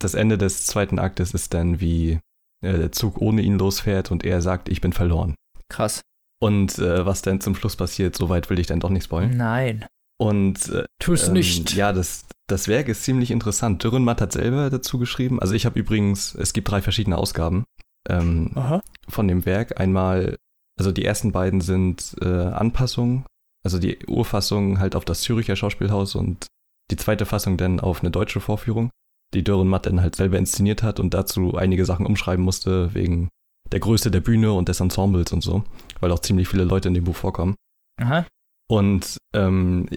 das 0.00 0.14
Ende 0.14 0.38
des 0.38 0.66
zweiten 0.66 0.98
Aktes 0.98 1.34
ist 1.34 1.52
dann, 1.52 1.80
wie 1.80 2.18
äh, 2.62 2.78
der 2.78 2.92
Zug 2.92 3.20
ohne 3.20 3.42
ihn 3.42 3.58
losfährt 3.58 4.10
und 4.10 4.24
er 4.24 4.40
sagt, 4.40 4.70
ich 4.70 4.80
bin 4.80 4.94
verloren. 4.94 5.34
Krass. 5.68 6.00
Und 6.40 6.78
äh, 6.78 7.04
was 7.04 7.20
dann 7.20 7.42
zum 7.42 7.54
Schluss 7.54 7.76
passiert, 7.76 8.16
soweit 8.16 8.48
will 8.48 8.58
ich 8.58 8.66
dann 8.66 8.80
doch 8.80 8.88
nicht 8.88 9.04
spoilern. 9.04 9.36
Nein. 9.36 9.84
Und 10.18 10.68
äh, 10.70 10.84
Tu's 10.98 11.28
ähm, 11.28 11.34
nicht. 11.34 11.74
Ja, 11.74 11.92
das, 11.92 12.24
das 12.48 12.66
Werk 12.66 12.88
ist 12.88 13.04
ziemlich 13.04 13.30
interessant. 13.30 13.84
Dürrenmatt 13.84 14.22
hat 14.22 14.32
selber 14.32 14.70
dazu 14.70 14.98
geschrieben. 14.98 15.40
Also 15.40 15.54
ich 15.54 15.66
habe 15.66 15.78
übrigens, 15.78 16.34
es 16.34 16.54
gibt 16.54 16.70
drei 16.70 16.80
verschiedene 16.80 17.18
Ausgaben 17.18 17.64
ähm, 18.08 18.80
von 19.08 19.28
dem 19.28 19.44
Werk. 19.44 19.78
Einmal, 19.78 20.36
also 20.78 20.90
die 20.90 21.04
ersten 21.04 21.32
beiden 21.32 21.60
sind 21.60 22.16
äh, 22.22 22.26
Anpassungen, 22.26 23.26
also 23.64 23.78
die 23.78 23.98
Urfassung 24.06 24.78
halt 24.78 24.94
auf 24.94 25.04
das 25.04 25.22
Züricher 25.22 25.56
Schauspielhaus 25.56 26.14
und 26.14 26.46
die 26.90 26.96
zweite 26.96 27.26
Fassung 27.26 27.56
dann 27.56 27.80
auf 27.80 28.00
eine 28.00 28.10
deutsche 28.10 28.40
Vorführung, 28.40 28.90
die 29.32 29.42
Dürrenmatt 29.42 29.86
dann 29.86 30.00
halt 30.00 30.16
selber 30.16 30.38
inszeniert 30.38 30.82
hat 30.82 31.00
und 31.00 31.14
dazu 31.14 31.56
einige 31.56 31.84
Sachen 31.86 32.06
umschreiben 32.06 32.44
musste, 32.44 32.94
wegen 32.94 33.30
der 33.72 33.80
Größe 33.80 34.10
der 34.10 34.20
Bühne 34.20 34.52
und 34.52 34.68
des 34.68 34.80
Ensembles 34.80 35.32
und 35.32 35.42
so, 35.42 35.64
weil 36.00 36.12
auch 36.12 36.18
ziemlich 36.18 36.48
viele 36.48 36.64
Leute 36.64 36.88
in 36.88 36.94
dem 36.94 37.04
Buch 37.04 37.16
vorkommen. 37.16 37.54
Aha. 38.00 38.26
Und 38.68 39.16
ähm, 39.34 39.88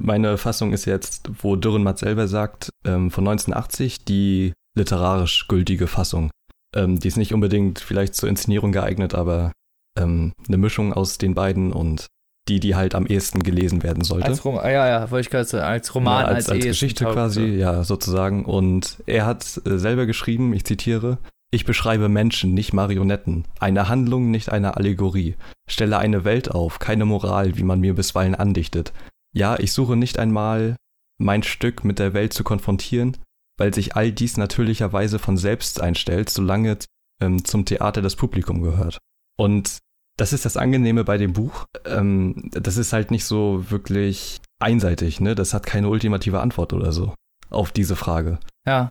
meine 0.00 0.38
Fassung 0.38 0.72
ist 0.72 0.84
jetzt, 0.84 1.30
wo 1.42 1.56
Dürrenmatt 1.56 1.98
selber 1.98 2.28
sagt, 2.28 2.70
ähm, 2.84 3.10
von 3.10 3.26
1980 3.26 4.04
die 4.04 4.52
literarisch 4.76 5.48
gültige 5.48 5.86
Fassung. 5.86 6.30
Ähm, 6.74 6.98
die 6.98 7.08
ist 7.08 7.16
nicht 7.16 7.32
unbedingt 7.32 7.78
vielleicht 7.78 8.14
zur 8.14 8.28
Inszenierung 8.28 8.72
geeignet, 8.72 9.14
aber 9.14 9.52
ähm, 9.98 10.32
eine 10.46 10.56
Mischung 10.56 10.92
aus 10.92 11.18
den 11.18 11.34
beiden 11.34 11.72
und 11.72 12.06
die, 12.48 12.60
die 12.60 12.74
halt 12.74 12.94
am 12.94 13.06
ehesten 13.06 13.42
gelesen 13.42 13.82
werden 13.82 14.04
sollte. 14.04 14.26
Als 14.26 14.44
Roman, 14.44 14.64
ja, 14.64 14.86
ja, 14.86 15.10
wollte 15.10 15.26
ich 15.26 15.30
gerade 15.30 15.46
sagen, 15.46 15.64
als 15.64 15.94
Roman, 15.94 16.22
Ja, 16.22 16.26
als, 16.26 16.48
als, 16.48 16.56
als 16.58 16.64
Geschichte 16.64 17.04
quasi, 17.04 17.40
so. 17.40 17.46
ja, 17.46 17.84
sozusagen. 17.84 18.44
Und 18.44 19.02
er 19.06 19.26
hat 19.26 19.60
äh, 19.64 19.78
selber 19.78 20.06
geschrieben, 20.06 20.52
ich 20.52 20.64
zitiere, 20.64 21.18
ich 21.50 21.64
beschreibe 21.64 22.08
Menschen, 22.08 22.52
nicht 22.52 22.72
Marionetten, 22.72 23.44
eine 23.60 23.88
Handlung, 23.88 24.30
nicht 24.30 24.50
eine 24.50 24.76
Allegorie, 24.76 25.36
stelle 25.68 25.98
eine 25.98 26.24
Welt 26.24 26.50
auf, 26.50 26.78
keine 26.78 27.04
Moral, 27.04 27.56
wie 27.56 27.62
man 27.62 27.80
mir 27.80 27.94
bisweilen 27.94 28.34
andichtet. 28.34 28.92
Ja, 29.34 29.58
ich 29.58 29.72
suche 29.72 29.96
nicht 29.96 30.18
einmal, 30.18 30.76
mein 31.18 31.42
Stück 31.42 31.84
mit 31.84 31.98
der 31.98 32.12
Welt 32.12 32.32
zu 32.32 32.44
konfrontieren, 32.44 33.16
weil 33.56 33.72
sich 33.72 33.96
all 33.96 34.12
dies 34.12 34.36
natürlicherweise 34.36 35.18
von 35.18 35.36
selbst 35.36 35.80
einstellt, 35.80 36.28
solange 36.28 36.78
ähm, 37.22 37.44
zum 37.44 37.64
Theater 37.64 38.02
das 38.02 38.16
Publikum 38.16 38.60
gehört. 38.62 38.98
Und 39.38 39.78
das 40.16 40.32
ist 40.32 40.44
das 40.44 40.56
Angenehme 40.56 41.04
bei 41.04 41.18
dem 41.18 41.32
Buch. 41.32 41.66
Ähm, 41.84 42.50
das 42.52 42.76
ist 42.76 42.92
halt 42.92 43.10
nicht 43.10 43.24
so 43.24 43.70
wirklich 43.70 44.40
einseitig, 44.60 45.20
ne? 45.20 45.34
Das 45.34 45.54
hat 45.54 45.66
keine 45.66 45.88
ultimative 45.88 46.40
Antwort 46.40 46.72
oder 46.72 46.92
so 46.92 47.14
auf 47.50 47.72
diese 47.72 47.96
Frage. 47.96 48.38
Ja. 48.66 48.90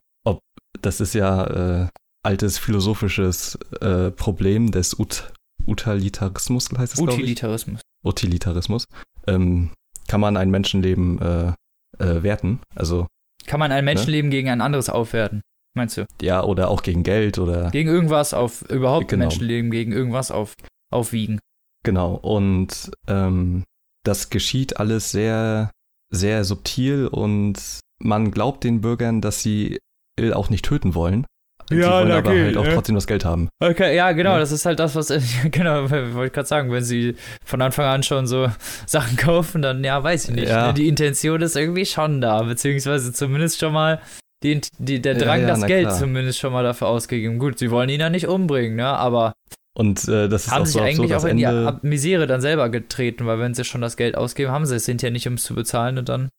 Das 0.81 0.99
ist 0.99 1.13
ja 1.13 1.83
äh, 1.83 1.87
altes 2.23 2.57
philosophisches 2.57 3.55
äh, 3.79 4.09
Problem 4.09 4.71
des 4.71 4.99
Ut 4.99 5.31
Utilitarismus, 5.67 6.69
heißt 6.75 6.95
es. 6.95 6.99
Utilitarismus. 6.99 7.81
Utilitarismus. 8.03 8.85
Ähm, 9.27 9.69
kann 10.07 10.19
man 10.19 10.35
ein 10.35 10.49
Menschenleben 10.51 11.21
äh, 11.21 11.53
äh, 11.99 12.23
werten? 12.23 12.59
Also, 12.75 13.07
Kann 13.45 13.59
man 13.59 13.71
ein 13.71 13.85
Menschenleben 13.85 14.31
gegen 14.31 14.49
ein 14.49 14.61
anderes 14.61 14.89
aufwerten? 14.89 15.41
Meinst 15.75 15.97
du? 15.97 16.05
ja, 16.21 16.43
oder 16.43 16.69
auch 16.69 16.83
gegen 16.83 17.03
Geld 17.03 17.39
oder 17.39 17.71
Gegen 17.71 17.89
irgendwas 17.89 18.33
auf, 18.33 18.63
überhaupt 18.69 19.07
Genau. 19.07 19.21
Menschenleben 19.25 19.71
gegen 19.71 19.91
irgendwas 19.91 20.29
auf, 20.31 20.53
aufwiegen. 20.93 21.39
Genau, 21.83 22.13
und 22.15 22.91
ähm, 23.07 23.63
das 24.05 24.29
geschieht 24.29 24.77
alles 24.79 25.11
sehr, 25.11 25.71
sehr 26.11 26.43
subtil 26.45 27.07
und 27.07 27.55
man 28.01 28.31
glaubt 28.31 28.63
den 28.63 28.81
Bürgern, 28.81 29.21
dass 29.21 29.41
sie 29.41 29.79
Il 30.19 30.33
auch 30.33 30.49
nicht 30.49 30.63
töten 30.65 30.95
wollen. 30.95 31.25
Die 31.69 31.75
Ja, 31.75 31.91
wollen 31.99 32.09
na, 32.09 32.17
aber 32.17 32.29
okay, 32.29 32.43
halt 32.43 32.57
auch 32.57 32.65
ja. 32.65 32.73
trotzdem 32.73 32.95
das 32.95 33.07
Geld 33.07 33.23
haben. 33.25 33.47
Okay, 33.61 33.95
ja, 33.95 34.11
genau, 34.11 34.33
Ja. 34.33 34.39
das 34.39 34.51
ist 34.51 34.65
halt 34.65 34.79
das, 34.79 34.95
was, 34.95 35.07
genau, 35.51 35.89
wollte 35.89 36.25
ich 36.27 36.33
gerade 36.33 36.47
sagen, 36.47 36.71
wenn 36.71 36.83
sie 36.83 37.15
von 37.45 37.61
Anfang 37.61 37.85
an 37.85 38.03
schon 38.03 38.27
so 38.27 38.47
Sachen 38.85 39.17
kaufen, 39.17 39.61
dann, 39.61 39.83
ja, 39.83 40.03
weiß 40.03 40.29
ich 40.29 40.35
nicht. 40.35 40.49
Ja. 40.49 40.67
Ne? 40.67 40.73
Die 40.73 40.87
Intention 40.87 41.41
ist 41.41 41.55
irgendwie 41.55 41.85
schon 41.85 42.19
da, 42.21 42.43
beziehungsweise 42.43 43.13
zumindest 43.13 43.59
schon 43.59 43.73
mal 43.73 44.01
die, 44.43 44.59
die, 44.77 45.01
der 45.01 45.15
Drang, 45.15 45.41
ja, 45.41 45.47
das 45.47 45.65
Geld 45.65 45.87
klar. 45.87 45.97
zumindest 45.97 46.37
schon 46.39 46.51
mal 46.51 46.63
dafür 46.63 46.89
ausgegeben. 46.89 47.39
Gut, 47.39 47.57
sie 47.59 47.71
wollen 47.71 47.87
ihn 47.89 48.01
ja 48.01 48.09
nicht 48.09 48.27
umbringen, 48.27 48.75
ne, 48.75 48.87
aber 48.87 49.33
Und 49.75 50.07
äh, 50.07 50.29
das 50.29 50.45
ist 50.45 50.51
haben 50.51 50.61
auch 50.61 50.65
sich 50.67 50.73
so 50.75 50.81
eigentlich 50.81 51.15
auch 51.15 51.23
in 51.25 51.37
die 51.37 51.43
Ende. 51.43 51.67
Ab- 51.67 51.83
Misere 51.83 52.27
dann 52.27 52.41
selber 52.41 52.69
getreten, 52.69 53.25
weil 53.25 53.39
wenn 53.39 53.53
sie 53.55 53.63
schon 53.63 53.81
das 53.81 53.97
Geld 53.97 54.15
ausgeben, 54.15 54.51
haben 54.51 54.65
sie 54.65 54.75
es 54.75 54.85
hinterher 54.85 55.11
nicht, 55.11 55.27
um 55.27 55.33
es 55.33 55.43
zu 55.43 55.55
bezahlen 55.55 55.97
und 55.97 56.09
dann, 56.09 56.29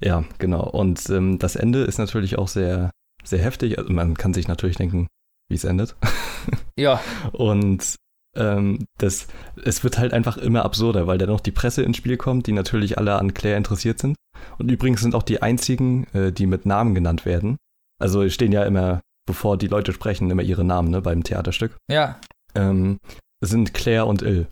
Ja, 0.00 0.24
genau. 0.38 0.62
Und 0.68 1.08
ähm, 1.10 1.38
das 1.38 1.54
Ende 1.56 1.82
ist 1.84 1.98
natürlich 1.98 2.38
auch 2.38 2.48
sehr, 2.48 2.90
sehr 3.24 3.40
heftig. 3.40 3.78
Also 3.78 3.92
man 3.92 4.14
kann 4.16 4.32
sich 4.34 4.48
natürlich 4.48 4.76
denken, 4.76 5.06
wie 5.50 5.54
es 5.56 5.64
endet. 5.64 5.96
ja, 6.78 7.00
Und 7.32 7.96
ähm, 8.34 8.86
das, 8.98 9.26
es 9.62 9.84
wird 9.84 9.98
halt 9.98 10.14
einfach 10.14 10.38
immer 10.38 10.64
absurder, 10.64 11.06
weil 11.06 11.18
dann 11.18 11.28
noch 11.28 11.40
die 11.40 11.50
Presse 11.50 11.82
ins 11.82 11.98
Spiel 11.98 12.16
kommt, 12.16 12.46
die 12.46 12.52
natürlich 12.52 12.96
alle 12.96 13.16
an 13.16 13.34
Claire 13.34 13.58
interessiert 13.58 13.98
sind. 13.98 14.16
Und 14.58 14.70
übrigens 14.70 15.02
sind 15.02 15.14
auch 15.14 15.22
die 15.22 15.42
einzigen, 15.42 16.06
äh, 16.14 16.32
die 16.32 16.46
mit 16.46 16.64
Namen 16.64 16.94
genannt 16.94 17.26
werden. 17.26 17.58
Also 18.00 18.26
stehen 18.30 18.50
ja 18.52 18.64
immer, 18.64 19.00
bevor 19.26 19.58
die 19.58 19.68
Leute 19.68 19.92
sprechen, 19.92 20.30
immer 20.30 20.42
ihre 20.42 20.64
Namen 20.64 20.90
ne, 20.90 21.02
beim 21.02 21.22
Theaterstück. 21.22 21.76
ja, 21.90 22.18
Ähm, 22.54 22.98
sind 23.42 23.74
Claire 23.74 24.06
und 24.06 24.22
Il. 24.22 24.46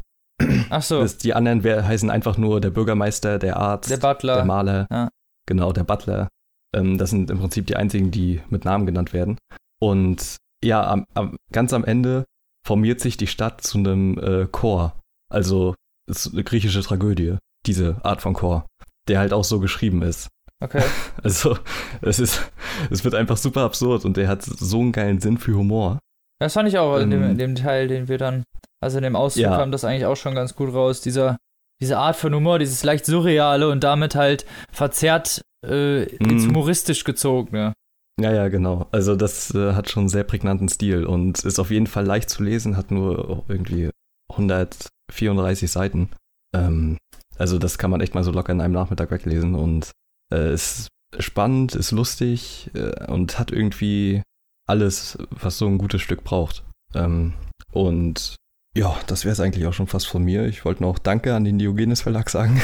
ach 0.71 0.83
so, 0.83 1.01
Das, 1.01 1.19
die 1.19 1.35
anderen 1.35 1.63
heißen 1.65 2.11
einfach 2.11 2.37
nur 2.39 2.61
der 2.61 2.71
Bürgermeister, 2.71 3.39
der 3.39 3.57
Arzt, 3.57 3.91
der 3.91 3.99
Butler, 3.99 4.37
der 4.37 4.45
Maler, 4.45 4.87
Ja. 4.91 5.09
genau, 5.47 5.73
der 5.73 5.85
Butler. 5.85 6.29
Ähm, 6.75 6.99
das 6.99 7.11
sind 7.11 7.31
im 7.31 7.39
Prinzip 7.39 7.67
die 7.67 7.77
einzigen, 7.77 8.11
die 8.11 8.41
mit 8.49 8.65
Namen 8.65 8.87
genannt 8.87 9.13
werden. 9.13 9.39
Und 9.81 10.37
ja, 10.65 10.87
am, 10.87 11.05
am, 11.15 11.37
ganz 11.53 11.73
am 11.73 11.85
Ende 11.85 12.25
formiert 12.67 13.01
sich 13.01 13.17
die 13.17 13.27
Stadt 13.27 13.61
zu 13.63 13.79
einem 13.79 14.19
äh, 14.19 14.47
Chor. 14.51 14.99
Also 15.31 15.75
ist 16.09 16.33
eine 16.33 16.45
griechische 16.45 16.83
Tragödie, 16.83 17.37
diese 17.67 17.97
Art 18.05 18.21
von 18.23 18.35
Chor, 18.35 18.67
der 19.09 19.19
halt 19.19 19.33
auch 19.33 19.45
so 19.45 19.61
geschrieben 19.61 20.03
ist. 20.03 20.29
okay, 20.63 20.83
Also 21.23 21.57
es 22.03 22.19
ist, 22.19 22.51
es 22.91 23.05
wird 23.05 23.15
einfach 23.15 23.37
super 23.37 23.63
absurd 23.63 24.05
und 24.05 24.17
der 24.17 24.29
hat 24.29 24.43
so 24.43 24.81
einen 24.81 24.93
geilen 24.93 25.21
Sinn 25.21 25.39
für 25.39 25.55
Humor. 25.55 25.99
Das 26.41 26.55
fand 26.55 26.69
ich 26.69 26.79
auch 26.79 26.97
in, 26.99 27.11
dem, 27.11 27.23
Ähm, 27.23 27.31
in 27.33 27.39
dem 27.39 27.55
Teil, 27.55 27.87
den 27.89 28.09
wir 28.09 28.19
dann, 28.19 28.45
also 28.83 28.97
in 28.99 29.05
dem 29.05 29.15
Auszug 29.17 29.43
Ja. 29.45 29.57
kam 29.57 29.71
das 29.73 29.85
eigentlich 29.85 30.07
auch 30.07 30.17
schon 30.17 30.35
ganz 30.35 30.55
gut 30.57 30.73
raus. 30.73 31.01
Dieser, 31.03 31.37
diese 31.81 31.99
Art 31.99 32.17
von 32.17 32.35
Humor, 32.35 32.59
dieses 32.59 32.83
leicht 32.83 33.05
surreale 33.07 33.69
und 33.71 33.85
damit 33.85 34.15
halt 34.15 34.47
verzerrt 34.73 35.43
äh, 35.67 36.05
ins 36.17 36.45
Mhm. 36.45 36.49
humoristisch 36.51 37.05
gezogene. 37.05 37.75
Ja, 38.21 38.33
ja, 38.33 38.49
genau. 38.49 38.87
Also 38.91 39.15
das 39.17 39.55
äh, 39.55 39.75
hat 39.75 39.91
schon 39.91 40.03
einen 40.03 40.09
sehr 40.09 40.25
prägnanten 40.25 40.69
Stil 40.69 41.05
und 41.05 41.45
ist 41.45 41.59
auf 41.59 41.71
jeden 41.71 41.87
Fall 41.87 42.05
leicht 42.07 42.31
zu 42.31 42.43
lesen, 42.43 42.77
hat 42.77 42.91
nur 42.91 43.45
irgendwie 43.49 43.91
134 44.33 45.71
Seiten. 45.71 46.11
Ähm, 46.55 46.97
also 47.39 47.59
das 47.59 47.79
kann 47.79 47.91
man 47.91 48.01
echt 48.01 48.15
mal 48.15 48.25
so 48.25 48.31
locker 48.33 48.53
in 48.53 48.61
einem 48.61 48.75
Nachmittag 48.75 49.11
weglesen 49.11 49.55
und 49.55 49.91
äh, 50.33 50.53
ist 50.53 50.89
spannend, 51.19 51.75
ist 51.75 51.91
lustig 51.93 52.71
äh, 52.75 53.11
und 53.11 53.39
hat 53.39 53.51
irgendwie 53.53 54.23
alles, 54.71 55.19
was 55.31 55.59
so 55.59 55.67
ein 55.67 55.77
gutes 55.79 56.01
Stück 56.01 56.25
braucht. 56.25 56.65
Ähm, 56.95 57.35
und 57.73 58.37
ja, 58.77 58.97
das 59.09 59.25
wäre 59.25 59.33
es 59.33 59.41
eigentlich 59.41 59.67
auch 59.67 59.73
schon 59.73 59.87
fast 59.89 60.07
von 60.07 60.23
mir. 60.23 60.47
Ich 60.47 60.65
wollte 60.65 60.83
noch 60.83 60.99
Danke 60.99 61.35
an 61.35 61.45
den 61.45 61.59
Diogenes 61.59 62.03
Verlag 62.03 62.31
sagen. 62.31 62.61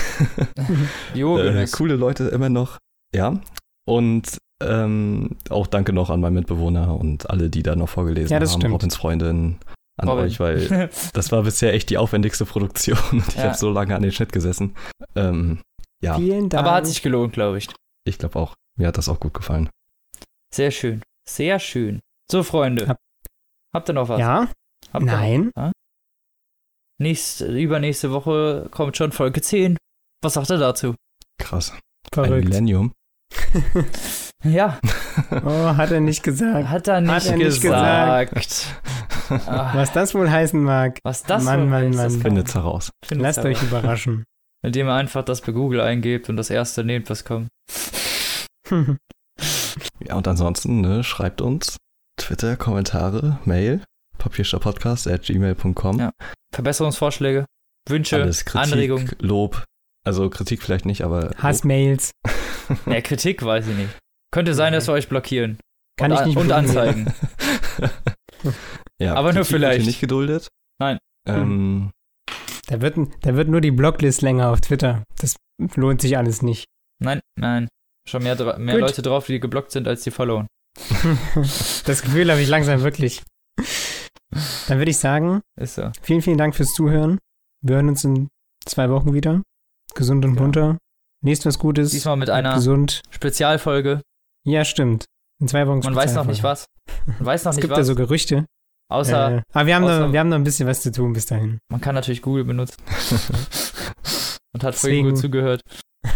Jo, 1.14 1.38
äh, 1.38 1.66
coole 1.70 1.96
Leute 1.96 2.24
immer 2.28 2.48
noch. 2.48 2.78
Ja. 3.14 3.40
Und 3.86 4.38
ähm, 4.62 5.36
auch 5.50 5.66
Danke 5.66 5.92
noch 5.92 6.10
an 6.10 6.20
meinen 6.20 6.34
Mitbewohner 6.34 6.96
und 6.98 7.28
alle, 7.30 7.50
die 7.50 7.62
da 7.62 7.76
noch 7.76 7.88
vorgelesen 7.88 8.32
Ja, 8.32 8.40
das 8.40 8.52
haben. 8.52 8.60
stimmt. 8.60 8.74
Robins 8.74 8.96
Freundin, 8.96 9.58
an 9.98 10.08
Robin. 10.08 10.24
euch, 10.24 10.40
weil 10.40 10.90
das 11.12 11.32
war 11.32 11.42
bisher 11.42 11.74
echt 11.74 11.90
die 11.90 11.98
aufwendigste 11.98 12.44
Produktion 12.46 12.98
und 13.12 13.28
ich 13.28 13.34
Ja. 13.34 13.44
habe 13.44 13.56
so 13.56 13.70
lange 13.70 13.94
an 13.94 14.02
den 14.02 14.12
Schnitt 14.12 14.32
gesessen. 14.32 14.74
Ähm, 15.14 15.60
ja, 16.02 16.16
Vielen 16.16 16.48
Dank. 16.48 16.62
Aber 16.64 16.76
hat 16.76 16.86
sich 16.86 17.02
gelohnt, 17.02 17.32
glaube 17.32 17.58
ich. 17.58 17.68
ich 18.06 18.18
glaube 18.18 18.38
auch. 18.38 18.54
Mir 18.78 18.86
hat 18.88 18.98
das 18.98 19.08
auch 19.08 19.18
gut 19.20 19.34
gefallen. 19.34 19.68
Sehr 20.54 20.70
schön. 20.70 21.02
Sehr 21.28 21.58
schön. 21.58 22.00
So, 22.30 22.42
Freunde. 22.42 22.88
Hab- 22.88 22.98
Habt 23.74 23.88
ihr 23.90 23.92
noch 23.94 24.08
was? 24.08 24.20
Ja? 24.20 24.48
Habt 24.92 25.04
ihr 25.04 25.12
Nein? 25.12 25.50
Nächste, 26.98 27.46
übernächste 27.58 28.10
Woche 28.10 28.68
kommt 28.70 28.96
schon 28.96 29.12
Folge 29.12 29.42
10. 29.42 29.76
Was 30.22 30.34
sagt 30.34 30.50
er 30.50 30.58
dazu? 30.58 30.94
Krass. 31.38 31.70
Ein 31.72 31.80
Verrückt. 32.12 32.48
Millennium. 32.48 32.92
Ja, 34.44 34.78
Oh, 35.44 35.76
hat 35.76 35.90
er 35.90 36.00
nicht 36.00 36.22
gesagt. 36.22 36.68
hat 36.68 36.86
er 36.86 37.00
nicht, 37.00 37.10
Hat 37.10 37.26
er 37.26 37.36
nicht 37.36 37.60
gesagt. 37.60 38.66
Ah, 39.30 39.74
Was 39.74 39.92
das 39.92 40.14
wohl 40.14 40.30
heißen 40.30 40.62
mag, 40.62 41.00
was 41.04 41.24
das 41.24 41.42
Mann, 41.42 41.62
wohl 41.62 41.66
Mann, 41.66 41.90
Mann. 41.90 42.12
kann- 42.12 42.20
Findet's 42.20 42.54
heraus. 42.54 42.90
findet's 43.04 43.24
lasst 43.24 43.38
aber. 43.40 43.48
euch 43.48 43.62
überraschen. 43.62 44.24
Indem 44.64 44.86
ihr 44.88 44.92
einfach 44.94 45.24
das 45.24 45.40
bei 45.40 45.50
Google 45.52 45.80
eingebt 45.80 46.28
und 46.28 46.36
das 46.36 46.50
erste 46.50 46.84
nehmt, 46.84 47.10
was 47.10 47.24
kommt. 47.24 47.48
Ja, 50.08 50.16
und 50.16 50.28
ansonsten, 50.28 50.80
ne, 50.80 51.02
schreibt 51.04 51.40
uns 51.40 51.76
Twitter, 52.18 52.56
Kommentare, 52.56 53.38
Mail, 53.44 53.82
papierstapodcast.gmail.com. 54.18 55.98
Ja. 55.98 56.12
Verbesserungsvorschläge, 56.54 57.44
Wünsche, 57.88 58.16
Alles 58.22 58.44
Kritik, 58.44 58.72
Anregungen. 58.72 59.10
Lob. 59.20 59.64
Also 60.04 60.30
Kritik 60.30 60.62
vielleicht 60.62 60.86
nicht, 60.86 61.02
aber. 61.02 61.30
Hassmails. 61.38 62.12
Ja, 62.86 63.00
Kritik 63.00 63.44
weiß 63.44 63.68
ich 63.68 63.76
nicht. 63.76 63.96
Könnte 64.32 64.52
sein, 64.52 64.72
dass 64.72 64.88
wir 64.88 64.92
euch 64.94 65.08
blockieren. 65.08 65.60
Kann 65.96 66.10
und, 66.10 66.18
ich 66.18 66.26
nicht 66.26 66.36
Und 66.36 66.50
anzeigen. 66.50 67.12
ja, 69.00 69.14
Aber 69.14 69.32
nur 69.32 69.42
Kritik 69.44 69.52
wird 69.52 69.62
vielleicht. 69.62 69.86
nicht 69.86 70.00
geduldet. 70.00 70.48
Nein. 70.80 70.98
Ähm, 71.28 71.92
Da 72.66 72.80
wird, 72.80 72.98
da 73.20 73.36
wird 73.36 73.48
nur 73.48 73.60
die 73.60 73.70
Blocklist 73.70 74.20
länger 74.22 74.50
auf 74.50 74.60
Twitter. 74.62 75.04
Das 75.20 75.36
lohnt 75.76 76.00
sich 76.00 76.18
alles 76.18 76.42
nicht. 76.42 76.64
Nein, 77.00 77.20
nein. 77.38 77.68
Schon 78.08 78.22
mehr, 78.22 78.36
mehr 78.58 78.74
Gut. 78.74 78.82
Leute 78.82 79.02
drauf, 79.02 79.26
die 79.26 79.40
geblockt 79.40 79.72
sind, 79.72 79.88
als 79.88 80.02
die 80.02 80.10
followen. 80.10 80.46
das 81.84 82.02
Gefühl 82.02 82.30
habe 82.30 82.40
ich 82.40 82.48
langsam 82.48 82.82
wirklich. 82.82 83.22
Dann 84.68 84.78
würde 84.78 84.90
ich 84.90 84.98
sagen, 84.98 85.40
Ist 85.58 85.76
so. 85.76 85.90
vielen, 86.02 86.22
vielen 86.22 86.38
Dank 86.38 86.54
fürs 86.54 86.72
Zuhören. 86.74 87.18
Wir 87.62 87.76
hören 87.76 87.88
uns 87.88 88.04
in 88.04 88.28
zwei 88.66 88.90
Wochen 88.90 89.12
wieder. 89.14 89.42
Gesund 89.94 90.24
und 90.24 90.34
Ja. 90.36 90.42
munter. 90.42 90.78
Lest 91.24 91.46
was 91.46 91.58
Gutes. 91.58 91.90
Diesmal 91.90 92.16
mit 92.16 92.28
einer 92.30 92.54
Gesund. 92.54 93.02
Spezialfolge. 93.10 94.02
Ja, 94.44 94.64
stimmt. 94.64 95.06
In 95.40 95.48
zwei 95.48 95.66
Wochen 95.66 95.80
Man 95.80 95.94
weiß 95.94 96.14
noch 96.14 96.26
nicht 96.26 96.42
was. 96.42 96.66
Man 97.06 97.24
weiß 97.26 97.44
noch 97.44 97.50
Es 97.50 97.56
nicht 97.56 97.62
gibt 97.62 97.72
ja 97.72 97.78
was. 97.80 97.86
so 97.86 97.94
Gerüchte. 97.94 98.46
außer 98.92 99.38
äh, 99.38 99.42
aber 99.52 99.66
wir 99.66 99.74
haben, 99.74 99.84
außer- 99.84 100.00
noch, 100.06 100.12
wir 100.12 100.20
haben 100.20 100.28
noch 100.28 100.36
ein 100.36 100.44
bisschen 100.44 100.68
was 100.68 100.82
zu 100.82 100.92
tun 100.92 101.12
bis 101.12 101.26
dahin. 101.26 101.58
man 101.70 101.80
kann 101.80 101.94
natürlich 101.94 102.22
Google 102.22 102.44
benutzen. 102.44 102.76
und 104.52 104.62
hat 104.64 104.74
vorhin 104.76 104.98
Deswegen- 105.04 105.08
gut 105.10 105.18
zugehört. 105.18 105.60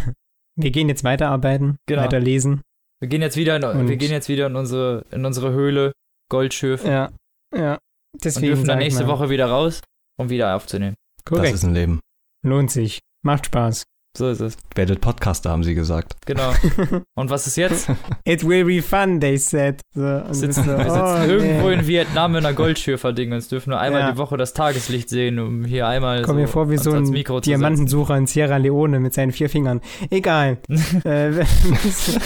Wir 0.62 0.70
gehen 0.70 0.88
jetzt 0.88 1.04
weiterarbeiten, 1.04 1.76
Genau. 1.86 2.02
weiterlesen. 2.02 2.62
Wir 3.00 3.08
gehen 3.08 3.22
jetzt 3.22 3.36
wieder 3.36 3.56
in, 3.56 3.64
Und- 3.64 3.88
wir 3.88 3.96
gehen 3.96 4.10
jetzt 4.10 4.28
wieder 4.28 4.46
in 4.46 4.56
unsere, 4.56 5.04
in 5.10 5.24
unsere 5.24 5.52
Höhle, 5.52 5.92
Goldschürf. 6.30 6.84
Ja, 6.84 7.10
ja. 7.56 7.74
und 8.14 8.24
Deswegen 8.24 8.46
dürfen 8.48 8.66
dann 8.66 8.78
nächste 8.78 9.04
mal, 9.04 9.12
Woche 9.12 9.30
wieder 9.30 9.46
raus, 9.46 9.80
um 10.18 10.28
wieder 10.30 10.54
aufzunehmen. 10.54 10.94
das 11.18 11.24
Korrekt. 11.24 11.54
ist 11.54 11.64
ein 11.64 11.74
Leben. 11.74 12.00
Lohnt 12.44 12.70
sich. 12.70 12.98
Macht 13.24 13.46
Spaß. 13.46 13.84
So 14.16 14.28
ist 14.28 14.40
es. 14.40 14.56
Werdet 14.74 15.00
Podcaster, 15.00 15.50
haben 15.50 15.62
sie 15.62 15.74
gesagt. 15.74 16.14
Genau. 16.26 16.52
Und 17.14 17.30
was 17.30 17.46
ist 17.46 17.56
jetzt? 17.56 17.88
It 18.24 18.46
will 18.46 18.64
be 18.64 18.82
fun, 18.82 19.20
they 19.20 19.36
said. 19.36 19.80
So, 19.94 20.22
Sitzen, 20.32 20.64
so, 20.64 20.70
wir 20.76 20.90
sitzen 20.90 21.00
oh, 21.00 21.30
irgendwo 21.30 21.68
nee. 21.68 21.74
in 21.74 21.86
Vietnam 21.86 22.34
in 22.34 22.44
einer 22.44 22.54
Goldschürfer-Ding 22.54 23.32
und 23.32 23.50
dürfen 23.50 23.70
nur 23.70 23.78
einmal 23.78 24.00
Ja. 24.00 24.12
die 24.12 24.18
Woche 24.18 24.36
das 24.36 24.52
Tageslicht 24.52 25.08
sehen, 25.08 25.38
um 25.38 25.64
hier 25.64 25.86
einmal 25.86 26.22
Komm 26.22 26.36
so 26.36 26.40
mir 26.40 26.48
vor 26.48 26.70
wie 26.70 26.76
so 26.76 26.90
ein 26.92 27.12
Diamantensucher 27.42 28.16
in 28.16 28.26
Sierra 28.26 28.56
Leone 28.56 28.98
mit 28.98 29.14
seinen 29.14 29.30
vier 29.32 29.48
Fingern. 29.48 29.80
Egal. 30.10 30.58
äh, 31.04 31.44
bis, 31.82 32.18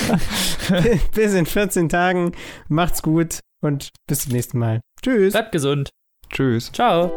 bis 1.14 1.34
in 1.34 1.44
14 1.44 1.90
Tagen. 1.90 2.32
Macht's 2.68 3.02
gut 3.02 3.40
und 3.60 3.90
bis 4.06 4.20
zum 4.20 4.32
nächsten 4.32 4.58
Mal. 4.58 4.80
Tschüss. 5.02 5.34
Bleibt 5.34 5.52
gesund. 5.52 5.90
Tschüss. 6.30 6.72
Ciao. 6.72 7.12